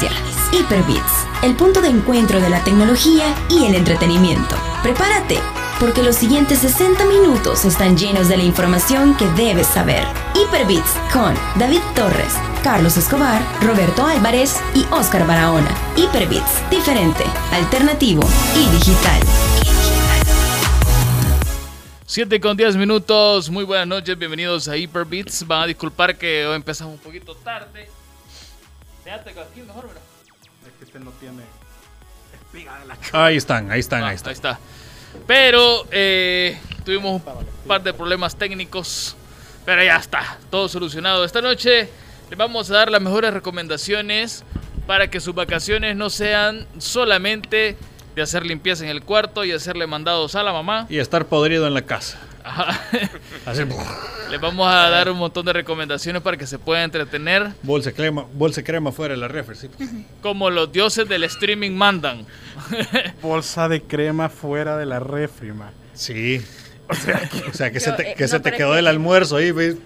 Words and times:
inicia 0.00 0.10
Hyperbits, 0.52 1.26
el 1.42 1.54
punto 1.54 1.80
de 1.80 1.88
encuentro 1.88 2.40
de 2.40 2.50
la 2.50 2.62
tecnología 2.64 3.34
y 3.48 3.66
el 3.66 3.74
entretenimiento. 3.74 4.56
Prepárate, 4.82 5.38
porque 5.78 6.02
los 6.02 6.16
siguientes 6.16 6.60
60 6.60 7.04
minutos 7.06 7.64
están 7.64 7.96
llenos 7.96 8.28
de 8.28 8.36
la 8.36 8.42
información 8.42 9.16
que 9.16 9.26
debes 9.30 9.66
saber. 9.66 10.04
Hyperbits 10.34 10.90
con 11.12 11.34
David 11.56 11.80
Torres, 11.94 12.34
Carlos 12.62 12.96
Escobar, 12.96 13.42
Roberto 13.62 14.04
Álvarez 14.04 14.60
y 14.74 14.84
Oscar 14.92 15.26
Barahona. 15.26 15.70
Hyperbits, 15.96 16.70
diferente, 16.70 17.24
alternativo 17.52 18.22
y 18.56 18.68
digital. 18.76 19.20
7 22.06 22.40
con 22.40 22.56
10 22.56 22.76
minutos, 22.76 23.48
muy 23.50 23.62
buenas 23.62 23.86
noches, 23.86 24.18
bienvenidos 24.18 24.66
a 24.66 24.76
Hyperbits. 24.76 25.46
Van 25.46 25.62
a 25.62 25.66
disculpar 25.66 26.18
que 26.18 26.44
hoy 26.44 26.56
empezamos 26.56 26.94
un 26.94 27.00
poquito 27.00 27.36
tarde. 27.36 27.99
Quédate 29.10 29.30
aquí 29.40 29.62
mejor, 29.62 29.88
¿verdad? 29.88 30.02
Es 30.64 30.72
que 30.78 30.84
este 30.84 31.00
no 31.00 31.10
tiene 31.18 31.42
espiga 32.32 32.78
de 32.78 32.86
la 32.86 32.96
Ahí 33.24 33.36
están, 33.36 33.68
ahí 33.72 33.80
están, 33.80 34.04
Ah, 34.04 34.10
ahí 34.10 34.14
están. 34.14 34.30
Ahí 34.30 34.34
está. 34.34 34.60
Pero 35.26 35.84
eh, 35.90 36.56
tuvimos 36.84 37.20
un 37.20 37.66
par 37.66 37.82
de 37.82 37.92
problemas 37.92 38.36
técnicos. 38.36 39.16
Pero 39.64 39.82
ya 39.82 39.96
está, 39.96 40.38
todo 40.48 40.68
solucionado. 40.68 41.24
Esta 41.24 41.42
noche 41.42 41.88
les 42.28 42.38
vamos 42.38 42.70
a 42.70 42.74
dar 42.74 42.90
las 42.92 43.02
mejores 43.02 43.34
recomendaciones 43.34 44.44
para 44.86 45.10
que 45.10 45.18
sus 45.18 45.34
vacaciones 45.34 45.96
no 45.96 46.08
sean 46.08 46.68
solamente 46.78 47.76
de 48.14 48.22
hacer 48.22 48.46
limpieza 48.46 48.84
en 48.84 48.90
el 48.90 49.02
cuarto 49.02 49.44
y 49.44 49.50
hacerle 49.50 49.88
mandados 49.88 50.36
a 50.36 50.44
la 50.44 50.52
mamá. 50.52 50.86
Y 50.88 50.98
estar 50.98 51.26
podrido 51.26 51.66
en 51.66 51.74
la 51.74 51.82
casa. 51.82 52.16
Ajá. 52.50 52.80
Así, 53.46 53.62
Les 54.30 54.40
vamos 54.40 54.66
a 54.68 54.88
dar 54.90 55.08
un 55.10 55.18
montón 55.18 55.44
de 55.46 55.52
recomendaciones 55.52 56.20
para 56.22 56.36
que 56.36 56.46
se 56.46 56.58
puedan 56.58 56.84
entretener 56.84 57.52
bolsa 57.62 57.92
crema, 57.92 58.26
bolsa 58.34 58.62
crema 58.62 58.90
fuera 58.92 59.14
de 59.14 59.20
la 59.20 59.28
refri. 59.28 59.56
sí. 59.56 59.70
como 60.22 60.50
los 60.50 60.70
dioses 60.72 61.08
del 61.08 61.24
streaming 61.24 61.72
mandan. 61.72 62.26
bolsa 63.22 63.68
de 63.68 63.82
crema 63.82 64.28
fuera 64.28 64.76
de 64.76 64.86
la 64.86 65.00
refri, 65.00 65.52
man. 65.52 65.70
Sí. 65.94 66.44
O 66.88 66.94
sea, 66.94 67.70
que, 67.70 67.78
Yo, 67.78 67.80
se 67.80 67.92
te, 67.92 68.10
eh, 68.10 68.16
no, 68.18 68.28
se 68.28 68.40
te 68.40 68.52
quedó 68.52 68.70
es 68.70 68.74
que- 68.74 68.78
el 68.80 68.86
almuerzo 68.88 69.36
ahí. 69.36 69.52
¿ves? 69.52 69.76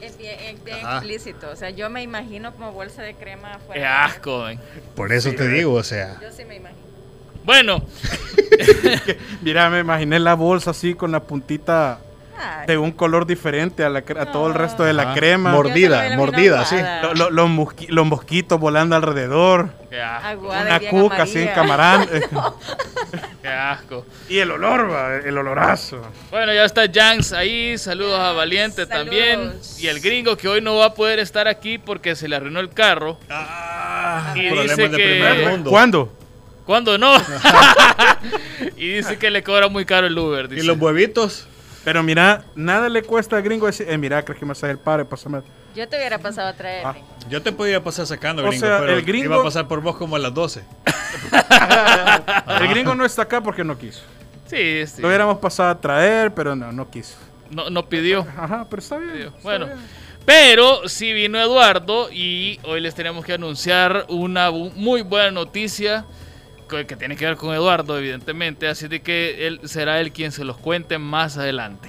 Es 0.00 0.16
bien, 0.18 0.36
es 0.66 0.82
explícito. 0.84 1.48
O 1.50 1.56
sea, 1.56 1.70
yo 1.70 1.90
me 1.90 2.02
imagino 2.02 2.52
como 2.52 2.72
bolsa 2.72 3.02
de 3.02 3.14
crema 3.14 3.48
Qué 3.50 3.56
afuera. 3.56 4.04
asco, 4.04 4.44
ven. 4.44 4.60
Por 4.94 5.12
eso 5.12 5.32
te 5.32 5.48
digo, 5.48 5.74
o 5.74 5.82
sea. 5.82 6.18
Yo 6.20 6.28
sí 6.30 6.44
me 6.44 6.56
imagino. 6.56 6.80
Bueno, 7.44 7.84
Mira, 9.42 9.68
me 9.70 9.80
imaginé 9.80 10.18
la 10.20 10.34
bolsa 10.34 10.70
así 10.70 10.94
con 10.94 11.10
la 11.10 11.20
puntita 11.24 11.98
de 12.66 12.78
un 12.78 12.92
color 12.92 13.26
diferente 13.26 13.84
a, 13.84 13.88
la 13.90 14.00
a 14.00 14.32
todo 14.32 14.46
el 14.48 14.54
resto 14.54 14.84
de 14.84 14.92
la 14.92 15.02
Ajá. 15.04 15.14
crema. 15.14 15.52
Mordida, 15.52 16.16
mordida, 16.16 16.64
sí. 16.64 16.76
Lo- 17.02 17.14
lo- 17.14 17.30
los, 17.30 17.48
mosqui- 17.50 17.88
los 17.88 18.06
mosquitos 18.06 18.58
volando 18.60 18.96
alrededor. 18.96 19.70
qué 19.90 20.00
asco. 20.00 20.26
Aguada 20.28 20.62
y 20.80 20.82
Una 20.86 20.90
cuca 20.90 21.22
así 21.22 21.38
en. 21.40 21.50
Qué 23.42 23.48
asco. 23.48 24.06
y 24.28 24.38
el 24.38 24.50
olor, 24.52 24.90
va, 24.90 25.16
el 25.16 25.36
olorazo. 25.36 26.00
Bueno, 26.30 26.54
ya 26.54 26.64
está 26.64 26.82
Janks 26.92 27.32
ahí. 27.32 27.76
Saludos 27.76 28.18
a 28.18 28.32
Valiente 28.32 28.86
Saludos. 28.86 28.98
también. 29.04 29.52
Y 29.78 29.88
el 29.88 30.00
gringo 30.00 30.36
que 30.36 30.48
hoy 30.48 30.60
no 30.60 30.76
va 30.76 30.86
a 30.86 30.94
poder 30.94 31.18
estar 31.18 31.48
aquí 31.48 31.78
porque 31.78 32.14
se 32.16 32.28
le 32.28 32.36
arruinó 32.36 32.60
el 32.60 32.70
carro. 32.70 33.18
Ah, 33.28 34.32
Y 34.36 34.48
problemas 34.48 34.76
dice 34.76 34.88
de 34.88 34.96
que- 34.96 35.02
primer 35.04 35.50
mundo. 35.50 35.70
¿Cuándo? 35.70 36.12
¿Cuándo 36.64 36.96
no? 36.96 37.12
y 38.76 38.88
dice 38.94 39.18
que 39.18 39.30
le 39.30 39.42
cobra 39.42 39.68
muy 39.68 39.84
caro 39.84 40.06
el 40.06 40.16
Uber. 40.16 40.48
¿Y 40.52 40.62
los 40.62 40.78
huevitos? 40.78 41.48
Pero 41.84 42.02
mira, 42.02 42.44
nada 42.54 42.88
le 42.88 43.02
cuesta 43.02 43.36
al 43.36 43.42
gringo 43.42 43.66
decir, 43.66 43.86
eh, 43.90 43.98
mira, 43.98 44.22
crees 44.24 44.38
que 44.38 44.46
me 44.46 44.52
hace 44.52 44.70
el 44.70 44.78
padre, 44.78 45.04
pásame. 45.04 45.40
Yo 45.74 45.88
te 45.88 45.96
hubiera 45.96 46.18
pasado 46.18 46.48
a 46.48 46.52
traer. 46.52 46.86
Ah. 46.86 46.94
Yo 47.28 47.42
te 47.42 47.50
podía 47.50 47.82
pasar 47.82 48.06
sacando, 48.06 48.42
O 48.44 48.48
gringo, 48.48 48.66
sea, 48.66 48.78
pero 48.80 48.92
el 48.92 49.04
gringo- 49.04 49.24
iba 49.24 49.36
a 49.40 49.42
pasar 49.42 49.66
por 49.66 49.80
vos 49.80 49.96
como 49.96 50.16
a 50.16 50.18
las 50.18 50.32
12. 50.34 50.62
El 52.60 52.68
gringo 52.68 52.94
no 52.94 53.04
está 53.04 53.22
acá 53.22 53.40
porque 53.40 53.64
no 53.64 53.76
quiso. 53.78 54.00
Sí, 54.46 54.86
sí. 54.86 55.00
Lo 55.00 55.08
hubiéramos 55.08 55.38
pasado 55.38 55.70
a 55.70 55.80
traer, 55.80 56.32
pero 56.34 56.54
no, 56.54 56.72
no 56.72 56.90
quiso. 56.90 57.16
No, 57.50 57.70
no 57.70 57.88
pidió. 57.88 58.26
Ajá, 58.36 58.66
pero 58.68 58.80
está 58.82 58.98
bien. 58.98 59.18
está 59.28 59.38
Bueno, 59.42 59.66
bien. 59.66 59.78
pero 60.24 60.88
sí 60.88 61.12
vino 61.12 61.38
Eduardo 61.40 62.10
y 62.12 62.58
hoy 62.64 62.80
les 62.80 62.94
tenemos 62.94 63.24
que 63.24 63.32
anunciar 63.34 64.06
una 64.08 64.50
bu- 64.50 64.72
muy 64.74 65.02
buena 65.02 65.30
noticia 65.30 66.04
que, 66.86 66.96
tiene 66.96 67.16
que 67.16 67.24
ver 67.26 67.36
con 67.36 67.54
Eduardo, 67.54 67.98
evidentemente. 67.98 68.68
Así 68.68 68.88
de 68.88 69.00
que 69.00 69.46
él 69.46 69.60
será 69.64 70.00
él 70.00 70.12
quien 70.12 70.32
se 70.32 70.44
los 70.44 70.56
cuente 70.56 70.98
más 70.98 71.36
adelante. 71.38 71.88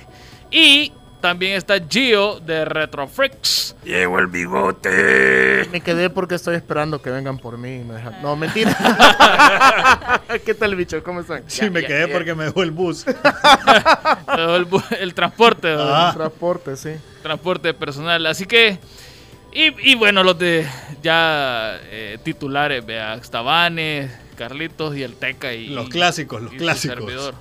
Y 0.51 0.91
también 1.21 1.53
está 1.53 1.75
Gio 1.89 2.39
de 2.41 2.65
Retrofreaks. 2.65 3.75
Llegó 3.85 4.19
el 4.19 4.27
bigote. 4.27 5.67
Me 5.71 5.79
quedé 5.81 6.09
porque 6.09 6.35
estoy 6.35 6.55
esperando 6.55 7.01
que 7.01 7.09
vengan 7.09 7.37
por 7.37 7.57
mí. 7.57 7.75
y 7.77 7.83
me 7.83 7.93
dejan- 7.95 8.21
No, 8.21 8.35
mentira. 8.35 8.75
¿Qué 10.45 10.53
tal, 10.53 10.75
bicho? 10.75 11.01
¿Cómo 11.03 11.21
están? 11.21 11.43
Sí, 11.47 11.69
me 11.69 11.83
quedé 11.85 12.07
porque 12.09 12.33
me 12.35 12.45
dejó 12.45 12.63
el 12.63 12.71
bus. 12.71 13.05
El, 14.37 14.67
bu- 14.67 14.83
el 14.99 15.13
transporte, 15.13 15.75
Ah. 15.77 16.11
Transporte, 16.15 16.75
sí. 16.75 16.91
transporte 17.21 17.73
personal. 17.73 18.25
Así 18.25 18.45
que, 18.45 18.79
y, 19.51 19.91
y 19.91 19.95
bueno, 19.95 20.23
los 20.23 20.37
de 20.39 20.65
ya 21.01 21.77
eh, 21.85 22.17
titulares, 22.23 22.85
vea, 22.85 23.13
Estabanes, 23.15 24.11
Carlitos 24.33 24.95
y 24.97 25.03
el 25.03 25.15
Teca 25.15 25.53
y 25.53 25.67
Los 25.67 25.89
clásicos, 25.89 26.41
los 26.41 26.51
y 26.53 26.57
su 26.57 26.63
clásicos. 26.63 26.97
servidor. 26.97 27.35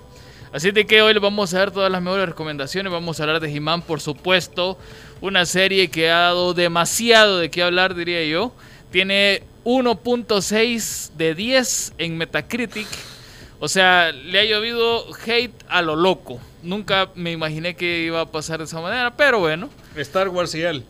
Así 0.53 0.71
de 0.71 0.87
que 0.87 1.01
hoy 1.01 1.15
les 1.15 1.23
vamos 1.23 1.55
a 1.55 1.59
dar 1.61 1.71
todas 1.71 1.91
las 1.91 2.03
mejores 2.03 2.29
recomendaciones. 2.29 2.93
Vamos 2.93 3.19
a 3.19 3.23
hablar 3.23 3.41
de 3.41 3.51
He-Man, 3.55 3.83
por 3.83 4.01
supuesto. 4.01 4.79
Una 5.23 5.47
serie 5.47 5.89
que 5.89 6.11
ha 6.11 6.19
dado 6.19 6.53
demasiado 6.53 7.39
de 7.39 7.51
qué 7.51 7.63
hablar, 7.63 7.95
diría 7.95 8.23
yo. 8.25 8.53
Tiene 8.91 9.45
1.6 9.65 11.13
de 11.17 11.35
10 11.35 11.95
en 11.97 12.19
Metacritic. 12.19 12.87
O 13.61 13.69
sea, 13.69 14.13
le 14.13 14.41
ha 14.41 14.45
llovido 14.45 15.07
hate 15.25 15.55
a 15.69 15.81
lo 15.81 15.97
loco. 15.97 16.39
Nunca 16.63 17.11
me 17.15 17.33
imaginé 17.33 17.75
que 17.75 18.03
iba 18.03 18.21
a 18.21 18.27
pasar 18.31 18.59
de 18.59 18.65
esa 18.65 18.81
manera, 18.81 19.17
pero 19.17 19.39
bueno. 19.39 19.71
Star 19.97 20.29
Wars 20.29 20.55
y 20.55 20.63
él. 20.63 20.85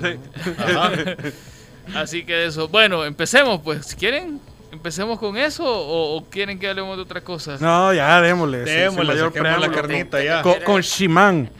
Así 1.94 2.24
que 2.24 2.46
eso. 2.46 2.68
Bueno, 2.68 3.04
empecemos 3.04 3.60
pues. 3.62 3.86
Si 3.86 3.96
quieren, 3.96 4.40
empecemos 4.72 5.18
con 5.18 5.36
eso 5.36 5.64
o, 5.64 6.16
o 6.16 6.24
quieren 6.24 6.58
que 6.58 6.68
hablemos 6.68 6.96
de 6.96 7.02
otra 7.02 7.20
cosa. 7.22 7.56
No, 7.60 7.92
ya 7.92 8.20
démosle. 8.20 8.58
Démosle, 8.58 9.04
mayor 9.04 9.28
saquemos 9.28 9.50
la 9.50 9.56
preámbulo. 9.58 9.82
carnita 9.82 10.22
ya. 10.22 10.42
Con, 10.42 10.60
con 10.64 10.80
Shimán. 10.80 11.50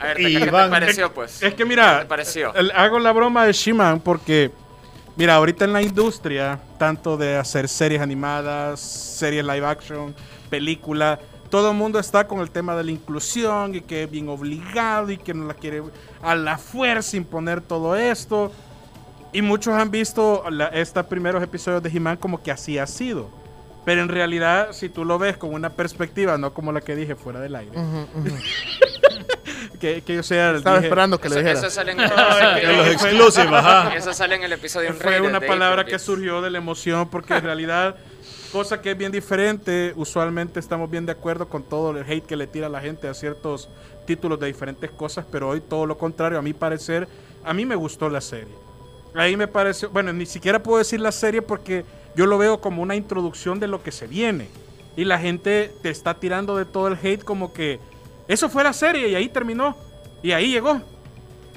A 0.00 0.04
ver, 0.06 0.16
¿qué 0.16 0.40
te 0.40 0.50
pareció, 0.50 1.12
pues? 1.12 1.42
Es 1.42 1.50
que 1.50 1.56
¿Qué 1.56 1.64
mira, 1.64 2.00
te 2.00 2.06
pareció? 2.06 2.52
hago 2.74 2.98
la 2.98 3.12
broma 3.12 3.44
de 3.44 3.52
Shimán 3.52 4.00
porque, 4.00 4.50
mira, 5.16 5.34
ahorita 5.34 5.64
en 5.64 5.72
la 5.72 5.82
industria, 5.82 6.58
tanto 6.78 7.16
de 7.16 7.36
hacer 7.36 7.68
series 7.68 8.00
animadas, 8.00 8.80
series 8.80 9.44
live 9.44 9.66
action, 9.66 10.14
película, 10.48 11.18
todo 11.50 11.70
el 11.70 11.76
mundo 11.76 11.98
está 11.98 12.26
con 12.26 12.40
el 12.40 12.50
tema 12.50 12.74
de 12.76 12.84
la 12.84 12.90
inclusión 12.90 13.74
y 13.74 13.80
que 13.80 14.04
es 14.04 14.10
bien 14.10 14.28
obligado 14.28 15.10
y 15.10 15.18
que 15.18 15.34
no 15.34 15.46
la 15.46 15.54
quiere 15.54 15.82
a 16.22 16.34
la 16.34 16.56
fuerza 16.58 17.16
imponer 17.16 17.60
todo 17.60 17.96
esto. 17.96 18.52
Y 19.32 19.42
muchos 19.42 19.74
han 19.74 19.90
visto 19.90 20.44
estos 20.72 21.06
primeros 21.06 21.42
episodios 21.42 21.82
de 21.82 21.90
He-Man 21.90 22.16
como 22.16 22.42
que 22.42 22.50
así 22.50 22.78
ha 22.78 22.86
sido. 22.86 23.28
Pero 23.84 24.00
en 24.02 24.08
realidad, 24.08 24.68
si 24.72 24.88
tú 24.88 25.04
lo 25.04 25.18
ves 25.18 25.36
con 25.36 25.52
una 25.54 25.70
perspectiva, 25.70 26.36
no 26.38 26.52
como 26.54 26.72
la 26.72 26.80
que 26.80 26.96
dije 26.96 27.14
fuera 27.14 27.38
del 27.38 27.54
aire, 27.54 27.78
Ujú, 27.78 28.06
ujú. 28.18 28.36
que, 29.80 30.02
que 30.02 30.14
yo 30.16 30.22
sea... 30.24 30.52
Estaba 30.56 30.76
dije- 30.78 30.86
esperando 30.88 31.20
que 31.20 31.28
le 31.28 31.34
Eso, 31.36 31.44
dijera. 31.44 31.58
eso 31.60 31.70
sale 31.70 31.92
en 31.92 32.00
eso 33.96 34.12
sale 34.12 34.34
en 34.36 34.42
el 34.42 34.52
episodio 34.52 34.88
Fue 34.94 35.06
Unrated 35.20 35.28
una 35.28 35.38
de 35.40 35.46
palabra 35.46 35.84
que 35.84 35.98
surgió 35.98 36.40
de 36.42 36.50
la 36.50 36.58
emoción 36.58 37.08
porque 37.08 37.34
en 37.34 37.44
realidad, 37.44 37.94
cosa 38.52 38.80
que 38.82 38.90
es 38.92 38.98
bien 38.98 39.12
diferente, 39.12 39.92
usualmente 39.96 40.58
estamos 40.60 40.90
bien 40.90 41.06
de 41.06 41.12
acuerdo 41.12 41.48
con 41.48 41.62
todo 41.62 41.90
el 41.96 42.10
hate 42.10 42.26
que 42.26 42.36
le 42.36 42.46
tira 42.48 42.68
la 42.68 42.80
gente 42.80 43.06
a 43.06 43.14
ciertos 43.14 43.68
títulos 44.06 44.40
de 44.40 44.46
diferentes 44.48 44.90
cosas, 44.90 45.24
pero 45.30 45.48
hoy 45.50 45.60
todo 45.60 45.86
lo 45.86 45.96
contrario, 45.98 46.38
a 46.38 46.42
mi 46.42 46.54
parecer, 46.54 47.06
a 47.44 47.52
mí 47.52 47.64
me 47.66 47.76
gustó 47.76 48.08
la 48.08 48.20
serie. 48.20 48.65
Ahí 49.16 49.36
me 49.36 49.48
pareció, 49.48 49.90
bueno, 49.90 50.12
ni 50.12 50.26
siquiera 50.26 50.62
puedo 50.62 50.78
decir 50.78 51.00
la 51.00 51.12
serie 51.12 51.42
porque 51.42 51.84
yo 52.14 52.26
lo 52.26 52.38
veo 52.38 52.60
como 52.60 52.82
una 52.82 52.94
introducción 52.96 53.58
de 53.60 53.66
lo 53.66 53.82
que 53.82 53.92
se 53.92 54.06
viene. 54.06 54.48
Y 54.96 55.04
la 55.04 55.18
gente 55.18 55.72
te 55.82 55.90
está 55.90 56.14
tirando 56.14 56.56
de 56.56 56.64
todo 56.64 56.88
el 56.88 56.98
hate 57.02 57.22
como 57.22 57.52
que 57.52 57.78
eso 58.28 58.48
fue 58.48 58.64
la 58.64 58.72
serie 58.72 59.08
y 59.08 59.14
ahí 59.14 59.28
terminó. 59.28 59.76
Y 60.22 60.32
ahí 60.32 60.50
llegó. 60.50 60.80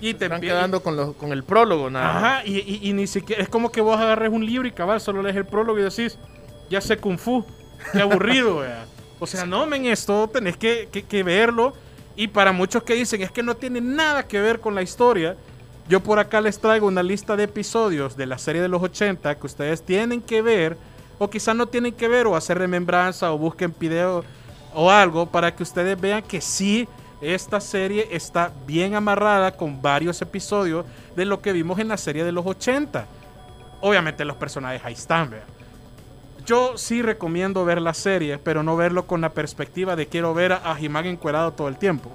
Y 0.02 0.14
te 0.14 0.26
Están 0.26 0.40
quedando 0.42 0.82
con, 0.82 0.96
los- 0.96 1.16
con 1.16 1.32
el 1.34 1.44
prólogo, 1.44 1.90
nada. 1.90 2.18
Ajá, 2.38 2.46
y, 2.46 2.58
y- 2.60 2.80
y 2.90 2.94
ni 2.94 3.08
siquiera. 3.08 3.42
Es 3.42 3.50
como 3.50 3.72
que 3.72 3.82
vos 3.82 4.00
agarres 4.00 4.32
un 4.32 4.46
libro 4.46 4.68
y 4.68 4.72
cabal, 4.72 5.02
solo 5.02 5.22
lees 5.22 5.36
el 5.36 5.46
prólogo 5.46 5.78
y 5.80 5.84
decís, 5.84 6.18
ya 6.70 6.80
sé 6.80 6.98
Kung 6.98 7.18
Fu. 7.18 7.46
Qué 7.92 8.02
aburrido, 8.02 8.58
vea. 8.60 8.86
O 9.20 9.28
sea, 9.28 9.46
no, 9.46 9.66
men, 9.66 9.86
esto 9.86 10.30
tenés 10.30 10.56
que, 10.56 10.88
que- 10.92 11.04
que 11.04 11.24
verlo. 11.24 11.74
Y 12.16 12.28
para 12.28 12.52
muchos 12.54 12.84
que 12.84 12.94
dicen, 12.96 13.22
es 13.22 13.32
que 13.32 13.44
no 13.44 13.56
tiene 13.56 13.82
nada 13.82 14.28
que 14.28 14.40
ver 14.40 14.60
con 14.62 14.76
la 14.76 14.82
historia. 14.82 15.36
Yo 15.90 16.02
por 16.02 16.20
acá 16.20 16.40
les 16.40 16.60
traigo 16.60 16.86
una 16.86 17.02
lista 17.02 17.36
de 17.36 17.46
episodios 17.46 18.16
de 18.16 18.28
la 18.28 18.38
serie 18.38 18.62
de 18.62 18.68
los 18.68 18.84
80 18.84 19.34
que 19.34 19.46
ustedes 19.48 19.82
tienen 19.82 20.22
que 20.22 20.44
ver, 20.44 20.78
o 21.18 21.32
quizás 21.32 21.56
no 21.56 21.66
tienen 21.66 21.94
que 21.94 22.08
ver, 22.08 22.28
o 22.28 22.36
hacer 22.36 22.60
remembranza, 22.60 23.34
o 23.34 23.40
busquen 23.40 23.74
video 23.80 24.24
o 24.76 24.92
algo, 24.92 25.26
para 25.26 25.56
que 25.56 25.64
ustedes 25.64 26.00
vean 26.00 26.22
que 26.22 26.42
sí, 26.42 26.88
esta 27.22 27.60
serie 27.60 28.08
está 28.12 28.52
bien 28.68 28.94
amarrada 28.94 29.58
con 29.58 29.82
varios 29.82 30.22
episodios 30.22 30.86
de 31.16 31.26
lo 31.26 31.42
que 31.42 31.54
vimos 31.54 31.80
en 31.80 31.88
la 31.88 31.98
serie 31.98 32.24
de 32.24 32.34
los 32.34 32.46
80. 32.46 33.08
obviamente 33.82 34.24
los 34.26 34.38
personajes 34.38 34.82
ahí 34.86 34.94
están. 34.94 35.32
Yo 36.46 36.78
sí 36.78 37.02
recomiendo 37.02 37.66
ver 37.66 37.82
la 37.82 37.96
serie, 37.96 38.38
pero 38.38 38.62
no 38.62 38.78
verlo 38.78 39.08
con 39.08 39.22
la 39.22 39.30
perspectiva 39.30 39.96
de 39.96 40.06
quiero 40.06 40.36
ver 40.36 40.54
a, 40.54 40.78
He-Man 40.80 41.08
encuerado 41.08 41.52
todo 41.52 41.68
el 41.68 41.78
tiempo. 41.78 42.12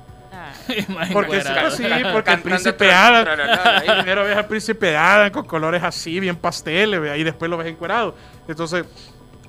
Porque 1.12 1.40
sí, 1.40 1.48
Encuerado. 1.48 1.60
pues 1.68 1.74
sí, 1.76 1.84
porque 2.12 2.32
el 2.32 2.40
príncipe 2.40 2.92
Adam. 2.92 3.26
Primero 3.96 4.24
ves 4.24 4.36
al 4.36 4.46
príncipe 4.46 4.96
Adam 4.96 5.30
con 5.30 5.44
colores 5.46 5.82
así, 5.82 6.20
bien 6.20 6.36
pasteles, 6.36 7.00
vea, 7.00 7.16
y 7.16 7.24
después 7.24 7.50
lo 7.50 7.56
ves 7.56 7.68
encuerado. 7.68 8.14
Entonces, 8.48 8.84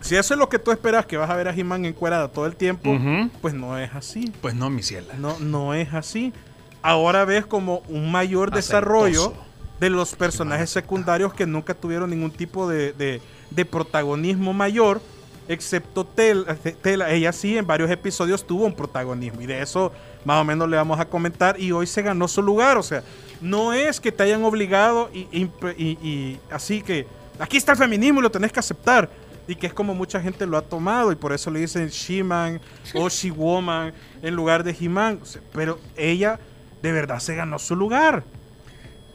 si 0.01 0.15
eso 0.15 0.33
es 0.33 0.39
lo 0.39 0.49
que 0.49 0.59
tú 0.59 0.71
esperas, 0.71 1.05
que 1.05 1.17
vas 1.17 1.29
a 1.29 1.35
ver 1.35 1.47
a 1.47 1.53
He-Man 1.55 1.85
encuerado 1.85 2.29
todo 2.29 2.45
el 2.45 2.55
tiempo, 2.55 2.97
pues 3.41 3.53
no 3.53 3.77
es 3.77 3.93
así. 3.95 4.31
Pues 4.41 4.53
no, 4.55 4.69
mi 4.69 4.83
ciela. 4.83 5.13
No, 5.17 5.37
no 5.39 5.73
es 5.73 5.93
así. 5.93 6.33
Ahora 6.81 7.25
ves 7.25 7.45
como 7.45 7.79
un 7.87 8.11
mayor 8.11 8.51
desarrollo 8.51 9.33
de 9.79 9.89
los 9.89 10.15
personajes 10.15 10.69
secundarios 10.69 11.33
que 11.33 11.45
nunca 11.45 11.73
tuvieron 11.73 12.09
ningún 12.11 12.31
tipo 12.31 12.69
de, 12.69 12.93
de- 12.93 13.21
de 13.51 13.65
protagonismo 13.65 14.53
mayor, 14.53 15.01
excepto 15.47 16.05
Tel- 16.05 16.45
Tela. 16.81 17.11
Ella 17.11 17.31
sí 17.31 17.57
en 17.57 17.65
varios 17.67 17.89
episodios 17.91 18.45
tuvo 18.45 18.65
un 18.65 18.75
protagonismo 18.75 19.41
y 19.41 19.45
de 19.45 19.61
eso 19.61 19.91
más 20.23 20.41
o 20.41 20.43
menos 20.43 20.67
le 20.69 20.77
vamos 20.77 20.99
a 20.99 21.05
comentar 21.05 21.59
y 21.59 21.71
hoy 21.71 21.87
se 21.87 22.01
ganó 22.01 22.27
su 22.27 22.41
lugar. 22.41 22.77
O 22.77 22.83
sea, 22.83 23.03
no 23.41 23.73
es 23.73 23.99
que 23.99 24.11
te 24.11 24.23
hayan 24.23 24.43
obligado 24.43 25.09
y, 25.13 25.25
imp- 25.27 25.75
y- 25.77 25.97
y 26.07 26.39
así 26.51 26.81
que 26.81 27.05
aquí 27.39 27.57
está 27.57 27.73
el 27.73 27.77
feminismo 27.77 28.19
y 28.19 28.23
lo 28.23 28.31
tenés 28.31 28.51
que 28.51 28.59
aceptar. 28.59 29.09
Y 29.47 29.53
que 29.55 29.67
es 29.67 29.73
como 29.73 29.93
mucha 29.93 30.19
gente 30.19 30.47
lo 30.47 30.57
ha 30.57 30.63
tomado 30.63 31.11
y 31.11 31.15
por 31.15 31.31
eso 31.31 31.51
le 31.51 31.59
dicen 31.59 31.87
She-Man 31.89 32.59
o 32.95 33.07
She-Woman 33.09 33.93
en 34.23 34.35
lugar 34.35 34.63
de 34.63 34.75
He-Man. 34.79 35.19
O 35.21 35.25
sea, 35.25 35.41
Pero 35.53 35.77
ella 35.95 36.39
de 36.81 36.91
verdad 36.91 37.19
se 37.19 37.35
ganó 37.35 37.59
su 37.59 37.75
lugar. 37.75 38.23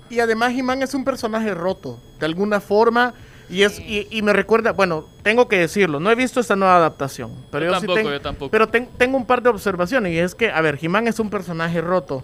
Y 0.08 0.20
además 0.20 0.52
He-Man 0.52 0.82
es 0.82 0.94
un 0.94 1.04
personaje 1.04 1.52
roto, 1.54 2.00
de 2.20 2.26
alguna 2.26 2.60
forma. 2.60 3.14
Y, 3.50 3.62
es, 3.64 3.80
y, 3.80 4.06
y 4.10 4.22
me 4.22 4.32
recuerda, 4.32 4.72
bueno, 4.72 5.06
tengo 5.22 5.48
que 5.48 5.58
decirlo, 5.58 5.98
no 6.00 6.10
he 6.10 6.14
visto 6.14 6.38
esta 6.40 6.54
nueva 6.56 6.76
adaptación. 6.76 7.32
Pero 7.50 7.66
Yo 7.66 7.72
yo, 7.72 7.74
sí 7.74 7.80
tampoco, 7.86 7.96
tengo- 7.98 8.10
yo 8.12 8.20
tampoco. 8.20 8.50
Pero 8.50 8.68
ten- 8.68 8.88
tengo 8.96 9.16
un 9.16 9.26
par 9.26 9.42
de 9.42 9.48
observaciones. 9.48 10.12
Y 10.12 10.18
es 10.18 10.34
que, 10.34 10.50
a 10.50 10.60
ver, 10.60 10.78
He-Man 10.80 11.08
es 11.08 11.18
un 11.18 11.30
personaje 11.30 11.80
roto. 11.80 12.22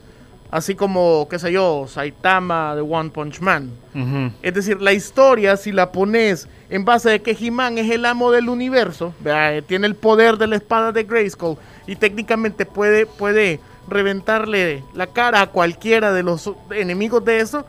Así 0.48 0.76
como, 0.76 1.26
qué 1.28 1.40
sé 1.40 1.50
yo, 1.50 1.86
Saitama 1.88 2.76
de 2.76 2.80
One 2.80 3.10
Punch 3.10 3.40
Man. 3.40 3.72
Es 4.42 4.54
decir, 4.54 4.80
la 4.80 4.92
historia, 4.92 5.56
si 5.56 5.72
la 5.72 5.90
pones 5.90 6.48
en 6.70 6.84
base 6.84 7.10
de 7.10 7.20
que 7.20 7.32
He-Man 7.38 7.78
es 7.78 7.90
el 7.90 8.04
amo 8.06 8.30
del 8.30 8.48
universo, 8.48 9.12
vea, 9.20 9.56
eh, 9.56 9.62
tiene 9.62 9.88
el 9.88 9.96
poder 9.96 10.36
de 10.38 10.46
la 10.46 10.54
espada 10.56 10.92
de 10.92 11.02
Grayskull 11.02 11.56
y 11.88 11.96
técnicamente 11.96 12.64
puede, 12.64 13.06
puede 13.06 13.58
reventarle 13.88 14.84
la 14.94 15.08
cara 15.08 15.40
a 15.40 15.46
cualquiera 15.48 16.12
de 16.12 16.22
los 16.22 16.50
enemigos 16.70 17.24
de 17.24 17.40
eso, 17.40 17.66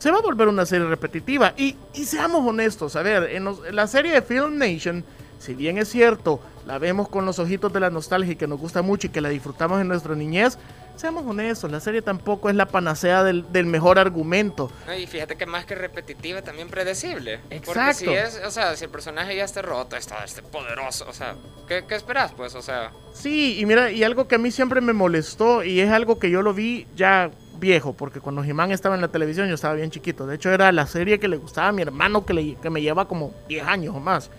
se 0.00 0.10
va 0.10 0.18
a 0.18 0.22
volver 0.22 0.48
una 0.48 0.66
serie 0.66 0.88
repetitiva. 0.88 1.54
Y, 1.56 1.76
y 1.94 2.04
seamos 2.06 2.44
honestos, 2.44 2.96
a 2.96 3.02
ver, 3.02 3.30
en, 3.30 3.44
los- 3.44 3.64
en 3.64 3.76
la 3.76 3.86
serie 3.86 4.10
de 4.12 4.22
Film 4.22 4.58
Nation, 4.58 5.04
si 5.38 5.54
bien 5.54 5.78
es 5.78 5.88
cierto, 5.88 6.40
la 6.66 6.78
vemos 6.78 7.08
con 7.08 7.24
los 7.24 7.38
ojitos 7.38 7.72
de 7.72 7.78
la 7.80 7.90
nostalgia 7.90 8.32
y 8.32 8.36
que 8.36 8.48
nos 8.48 8.58
gusta 8.58 8.82
mucho 8.82 9.06
y 9.06 9.10
que 9.10 9.20
la 9.20 9.28
disfrutamos 9.28 9.80
en 9.80 9.86
nuestra 9.88 10.14
niñez, 10.14 10.58
seamos 10.96 11.24
honestos, 11.26 11.70
la 11.70 11.80
serie 11.80 12.02
tampoco 12.02 12.50
es 12.50 12.56
la 12.56 12.66
panacea 12.66 13.24
del, 13.24 13.50
del 13.50 13.64
mejor 13.64 13.98
argumento. 13.98 14.70
No, 14.86 14.94
y 14.94 15.06
fíjate 15.06 15.36
que 15.36 15.46
más 15.46 15.64
que 15.64 15.74
repetitiva, 15.74 16.42
también 16.42 16.68
predecible. 16.68 17.38
Porque 17.38 17.56
Exacto. 17.56 17.94
si 18.00 18.10
es, 18.12 18.38
o 18.46 18.50
sea, 18.50 18.76
si 18.76 18.84
el 18.84 18.90
personaje 18.90 19.34
ya 19.34 19.44
está 19.44 19.62
roto, 19.62 19.96
está 19.96 20.22
este 20.24 20.42
poderoso, 20.42 21.06
o 21.08 21.14
sea, 21.14 21.36
¿qué, 21.66 21.84
qué 21.88 21.94
esperas? 21.94 22.32
Pues, 22.32 22.54
o 22.54 22.60
sea, 22.60 22.92
Sí, 23.14 23.58
y 23.58 23.64
mira, 23.64 23.90
y 23.90 24.04
algo 24.04 24.28
que 24.28 24.34
a 24.34 24.38
mí 24.38 24.50
siempre 24.50 24.82
me 24.82 24.92
molestó, 24.92 25.64
y 25.64 25.80
es 25.80 25.90
algo 25.90 26.18
que 26.18 26.30
yo 26.30 26.42
lo 26.42 26.52
vi 26.52 26.86
ya 26.96 27.30
viejo, 27.60 27.92
porque 27.92 28.20
cuando 28.20 28.42
He-Man 28.42 28.72
estaba 28.72 28.94
en 28.94 29.00
la 29.00 29.08
televisión 29.08 29.48
yo 29.48 29.54
estaba 29.54 29.74
bien 29.74 29.90
chiquito. 29.90 30.26
De 30.26 30.36
hecho, 30.36 30.50
era 30.50 30.72
la 30.72 30.86
serie 30.86 31.20
que 31.20 31.28
le 31.28 31.36
gustaba 31.36 31.68
a 31.68 31.72
mi 31.72 31.82
hermano, 31.82 32.24
que, 32.24 32.34
le, 32.34 32.54
que 32.56 32.70
me 32.70 32.82
lleva 32.82 33.06
como 33.06 33.32
10 33.48 33.66
años 33.66 33.94
o 33.94 34.00
más. 34.00 34.30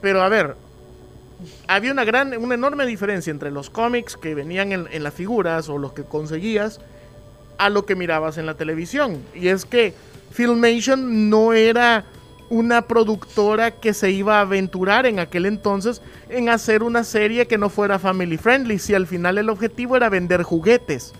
Pero 0.00 0.22
a 0.22 0.28
ver, 0.28 0.56
había 1.66 1.90
una 1.90 2.04
gran, 2.04 2.36
una 2.36 2.54
enorme 2.54 2.86
diferencia 2.86 3.30
entre 3.30 3.50
los 3.50 3.70
cómics 3.70 4.16
que 4.16 4.34
venían 4.34 4.72
en, 4.72 4.86
en 4.92 5.02
las 5.02 5.14
figuras 5.14 5.68
o 5.68 5.78
los 5.78 5.92
que 5.92 6.04
conseguías 6.04 6.80
a 7.58 7.70
lo 7.70 7.86
que 7.86 7.96
mirabas 7.96 8.38
en 8.38 8.46
la 8.46 8.54
televisión. 8.54 9.22
Y 9.34 9.48
es 9.48 9.64
que 9.64 9.94
Filmation 10.30 11.30
no 11.30 11.52
era 11.52 12.04
una 12.52 12.82
productora 12.82 13.70
que 13.70 13.94
se 13.94 14.10
iba 14.10 14.36
a 14.36 14.42
aventurar 14.42 15.06
en 15.06 15.18
aquel 15.18 15.46
entonces 15.46 16.02
en 16.28 16.50
hacer 16.50 16.82
una 16.82 17.02
serie 17.02 17.46
que 17.46 17.56
no 17.56 17.70
fuera 17.70 17.98
family 17.98 18.36
friendly, 18.36 18.78
si 18.78 18.94
al 18.94 19.06
final 19.06 19.38
el 19.38 19.48
objetivo 19.48 19.96
era 19.96 20.10
vender 20.10 20.42
juguetes. 20.42 21.14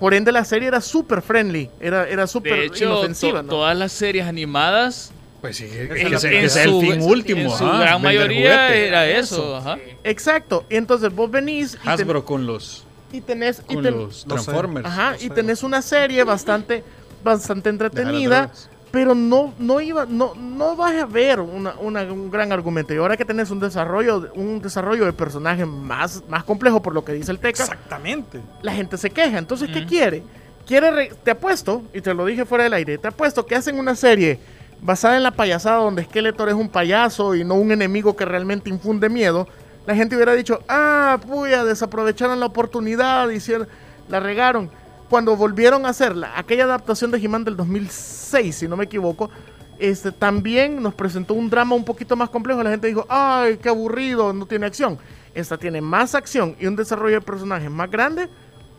Por 0.00 0.14
ende 0.14 0.30
la 0.32 0.44
serie 0.44 0.68
era 0.68 0.80
súper 0.80 1.22
friendly, 1.22 1.70
era, 1.80 2.08
era 2.08 2.26
súper 2.26 2.70
inofensiva. 2.76 3.38
to- 3.38 3.42
¿no? 3.44 3.48
todas 3.50 3.76
las 3.76 3.92
series 3.92 4.26
animadas, 4.26 5.10
Pues 5.40 5.56
sí, 5.56 5.66
que 5.66 5.88
que 5.88 6.02
en 6.40 6.50
sea 6.50 6.62
el 6.64 6.70
su- 6.70 6.80
fin 6.80 7.02
último. 7.02 7.40
en 7.42 7.50
su 7.50 7.64
ajá, 7.66 7.80
gran 7.80 8.02
mayoría 8.02 8.50
juguete. 8.66 8.88
era 8.88 9.06
eso. 9.08 9.56
ajá. 9.56 9.78
Exacto, 10.04 10.64
y 10.70 10.76
entonces 10.76 11.12
vos 11.14 11.30
venís 11.30 11.74
y, 11.74 11.78
ten- 11.78 11.88
Hasbro 11.90 12.24
con 12.24 12.46
los, 12.46 12.84
y 13.12 13.20
tenés... 13.20 13.62
y 13.68 13.76
ten- 13.76 13.96
los. 13.98 14.24
Transformers. 14.24 14.86
Ajá, 14.86 15.16
y 15.20 15.30
tenés 15.30 15.62
una 15.62 15.82
serie 15.82 16.22
bastante, 16.24 16.84
bastante 17.24 17.68
entretenida. 17.70 18.52
Pero 18.90 19.14
no, 19.14 19.52
no 19.58 19.80
iba, 19.80 20.06
no, 20.06 20.34
no 20.34 20.74
vas 20.76 20.94
a 20.94 21.06
ver 21.06 21.40
una- 21.40 21.74
una- 21.80 22.02
un 22.04 22.30
gran 22.30 22.52
argumento. 22.52 22.94
Y 22.94 22.96
ahora 22.96 23.16
que 23.16 23.24
tenés 23.24 23.50
un 23.50 23.60
desarrollo, 23.60 24.20
de- 24.20 24.30
un 24.34 24.60
desarrollo 24.62 25.04
de 25.04 25.12
personaje 25.12 25.66
más, 25.66 26.22
más 26.28 26.44
complejo 26.44 26.80
por 26.80 26.94
lo 26.94 27.04
que 27.04 27.12
dice 27.12 27.30
el 27.30 27.38
Teca, 27.38 27.62
Exactamente. 27.64 28.40
la 28.62 28.72
gente 28.72 28.96
se 28.96 29.10
queja. 29.10 29.38
Entonces, 29.38 29.68
¿qué 29.72 29.84
quiere? 29.84 30.22
Quiere, 30.66 30.90
re- 30.90 31.12
te 31.22 31.30
apuesto, 31.30 31.82
y 31.94 32.00
te 32.00 32.12
lo 32.14 32.24
dije 32.26 32.44
fuera 32.44 32.64
del 32.64 32.74
aire, 32.74 32.98
te 32.98 33.08
apuesto 33.08 33.44
que 33.46 33.54
hacen 33.56 33.78
una 33.78 33.94
serie 33.94 34.38
basada 34.80 35.16
en 35.16 35.22
la 35.22 35.30
payasada 35.32 35.78
donde 35.78 36.04
Skeletor 36.04 36.48
es 36.50 36.54
un 36.54 36.68
payaso 36.68 37.34
y 37.34 37.44
no 37.44 37.54
un 37.54 37.72
enemigo 37.72 38.14
que 38.16 38.24
realmente 38.24 38.70
infunde 38.70 39.08
miedo. 39.08 39.48
La 39.86 39.94
gente 39.94 40.14
hubiera 40.14 40.34
dicho, 40.34 40.60
ah, 40.68 41.18
puya, 41.26 41.64
desaprovecharon 41.64 42.38
la 42.40 42.46
oportunidad, 42.46 43.28
hicieron, 43.30 43.66
la 44.08 44.20
regaron. 44.20 44.70
Cuando 45.08 45.36
volvieron 45.36 45.86
a 45.86 45.90
hacer 45.90 46.16
la- 46.16 46.38
aquella 46.38 46.64
adaptación 46.64 47.10
de 47.10 47.18
He-Man 47.18 47.44
del 47.44 47.56
2006, 47.56 48.54
si 48.56 48.68
no 48.68 48.76
me 48.76 48.84
equivoco, 48.84 49.30
este, 49.78 50.12
también 50.12 50.82
nos 50.82 50.94
presentó 50.94 51.34
un 51.34 51.48
drama 51.48 51.74
un 51.74 51.84
poquito 51.84 52.14
más 52.16 52.28
complejo. 52.30 52.62
La 52.62 52.70
gente 52.70 52.88
dijo, 52.88 53.06
ay, 53.08 53.56
qué 53.58 53.68
aburrido, 53.68 54.32
no 54.32 54.44
tiene 54.46 54.66
acción. 54.66 54.98
Esta 55.34 55.56
tiene 55.56 55.80
más 55.80 56.14
acción 56.14 56.56
y 56.60 56.66
un 56.66 56.76
desarrollo 56.76 57.16
de 57.16 57.20
personajes 57.20 57.70
más 57.70 57.90
grande. 57.90 58.28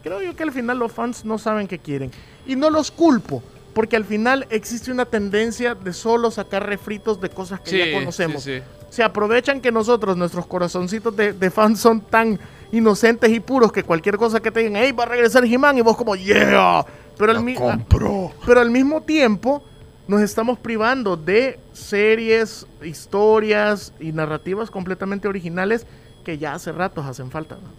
Creo 0.04 0.22
yo 0.22 0.36
que 0.36 0.44
al 0.44 0.52
final 0.52 0.78
los 0.78 0.92
fans 0.92 1.26
no 1.26 1.38
saben 1.38 1.68
qué 1.68 1.80
quieren. 1.80 2.12
Y 2.46 2.56
no 2.56 2.70
los 2.70 2.92
culpo, 2.92 3.42
porque 3.74 3.96
al 3.96 4.06
final 4.06 4.46
existe 4.50 4.92
una 4.92 5.06
tendencia 5.06 5.74
de 5.76 5.94
solo 5.94 6.32
sacar 6.32 6.66
refritos 6.66 7.20
de 7.22 7.30
cosas 7.30 7.60
que 7.62 7.72
Sí, 7.72 7.78
ya 7.78 7.98
conocemos. 7.98 8.44
sí, 8.44 8.58
sí. 8.60 8.64
Se 9.00 9.04
aprovechan 9.06 9.62
que 9.62 9.72
nosotros, 9.72 10.18
nuestros 10.18 10.46
corazoncitos 10.46 11.16
de, 11.16 11.32
de 11.32 11.50
fans 11.50 11.80
son 11.80 12.02
tan 12.02 12.38
inocentes 12.74 13.32
y 13.32 13.40
puros 13.40 13.72
que 13.72 13.82
cualquier 13.82 14.18
cosa 14.18 14.42
que 14.42 14.52
te 14.52 14.60
digan, 14.60 14.76
hey, 14.76 14.92
va 14.92 15.04
a 15.04 15.06
regresar 15.06 15.46
He-Man, 15.46 15.78
y 15.78 15.82
vos 15.82 15.96
como, 15.96 16.18
yeah. 16.18 16.86
Pero 17.18 17.32
al, 17.32 17.42
mi- 17.42 17.56
Compró. 17.56 18.34
pero 18.46 18.60
al 18.60 18.70
mismo 18.70 19.00
tiempo 19.00 19.64
nos 20.06 20.20
estamos 20.20 20.60
privando 20.60 21.16
de 21.16 21.58
series, 21.72 22.68
historias 22.84 23.94
y 24.02 24.12
narrativas 24.12 24.70
completamente 24.70 25.30
originales 25.30 25.86
que 26.26 26.38
ya 26.38 26.54
hace 26.56 26.74
ratos 26.74 27.06
hacen 27.06 27.32
falta. 27.32 27.56
¿no? 27.56 27.62
No, 27.62 27.70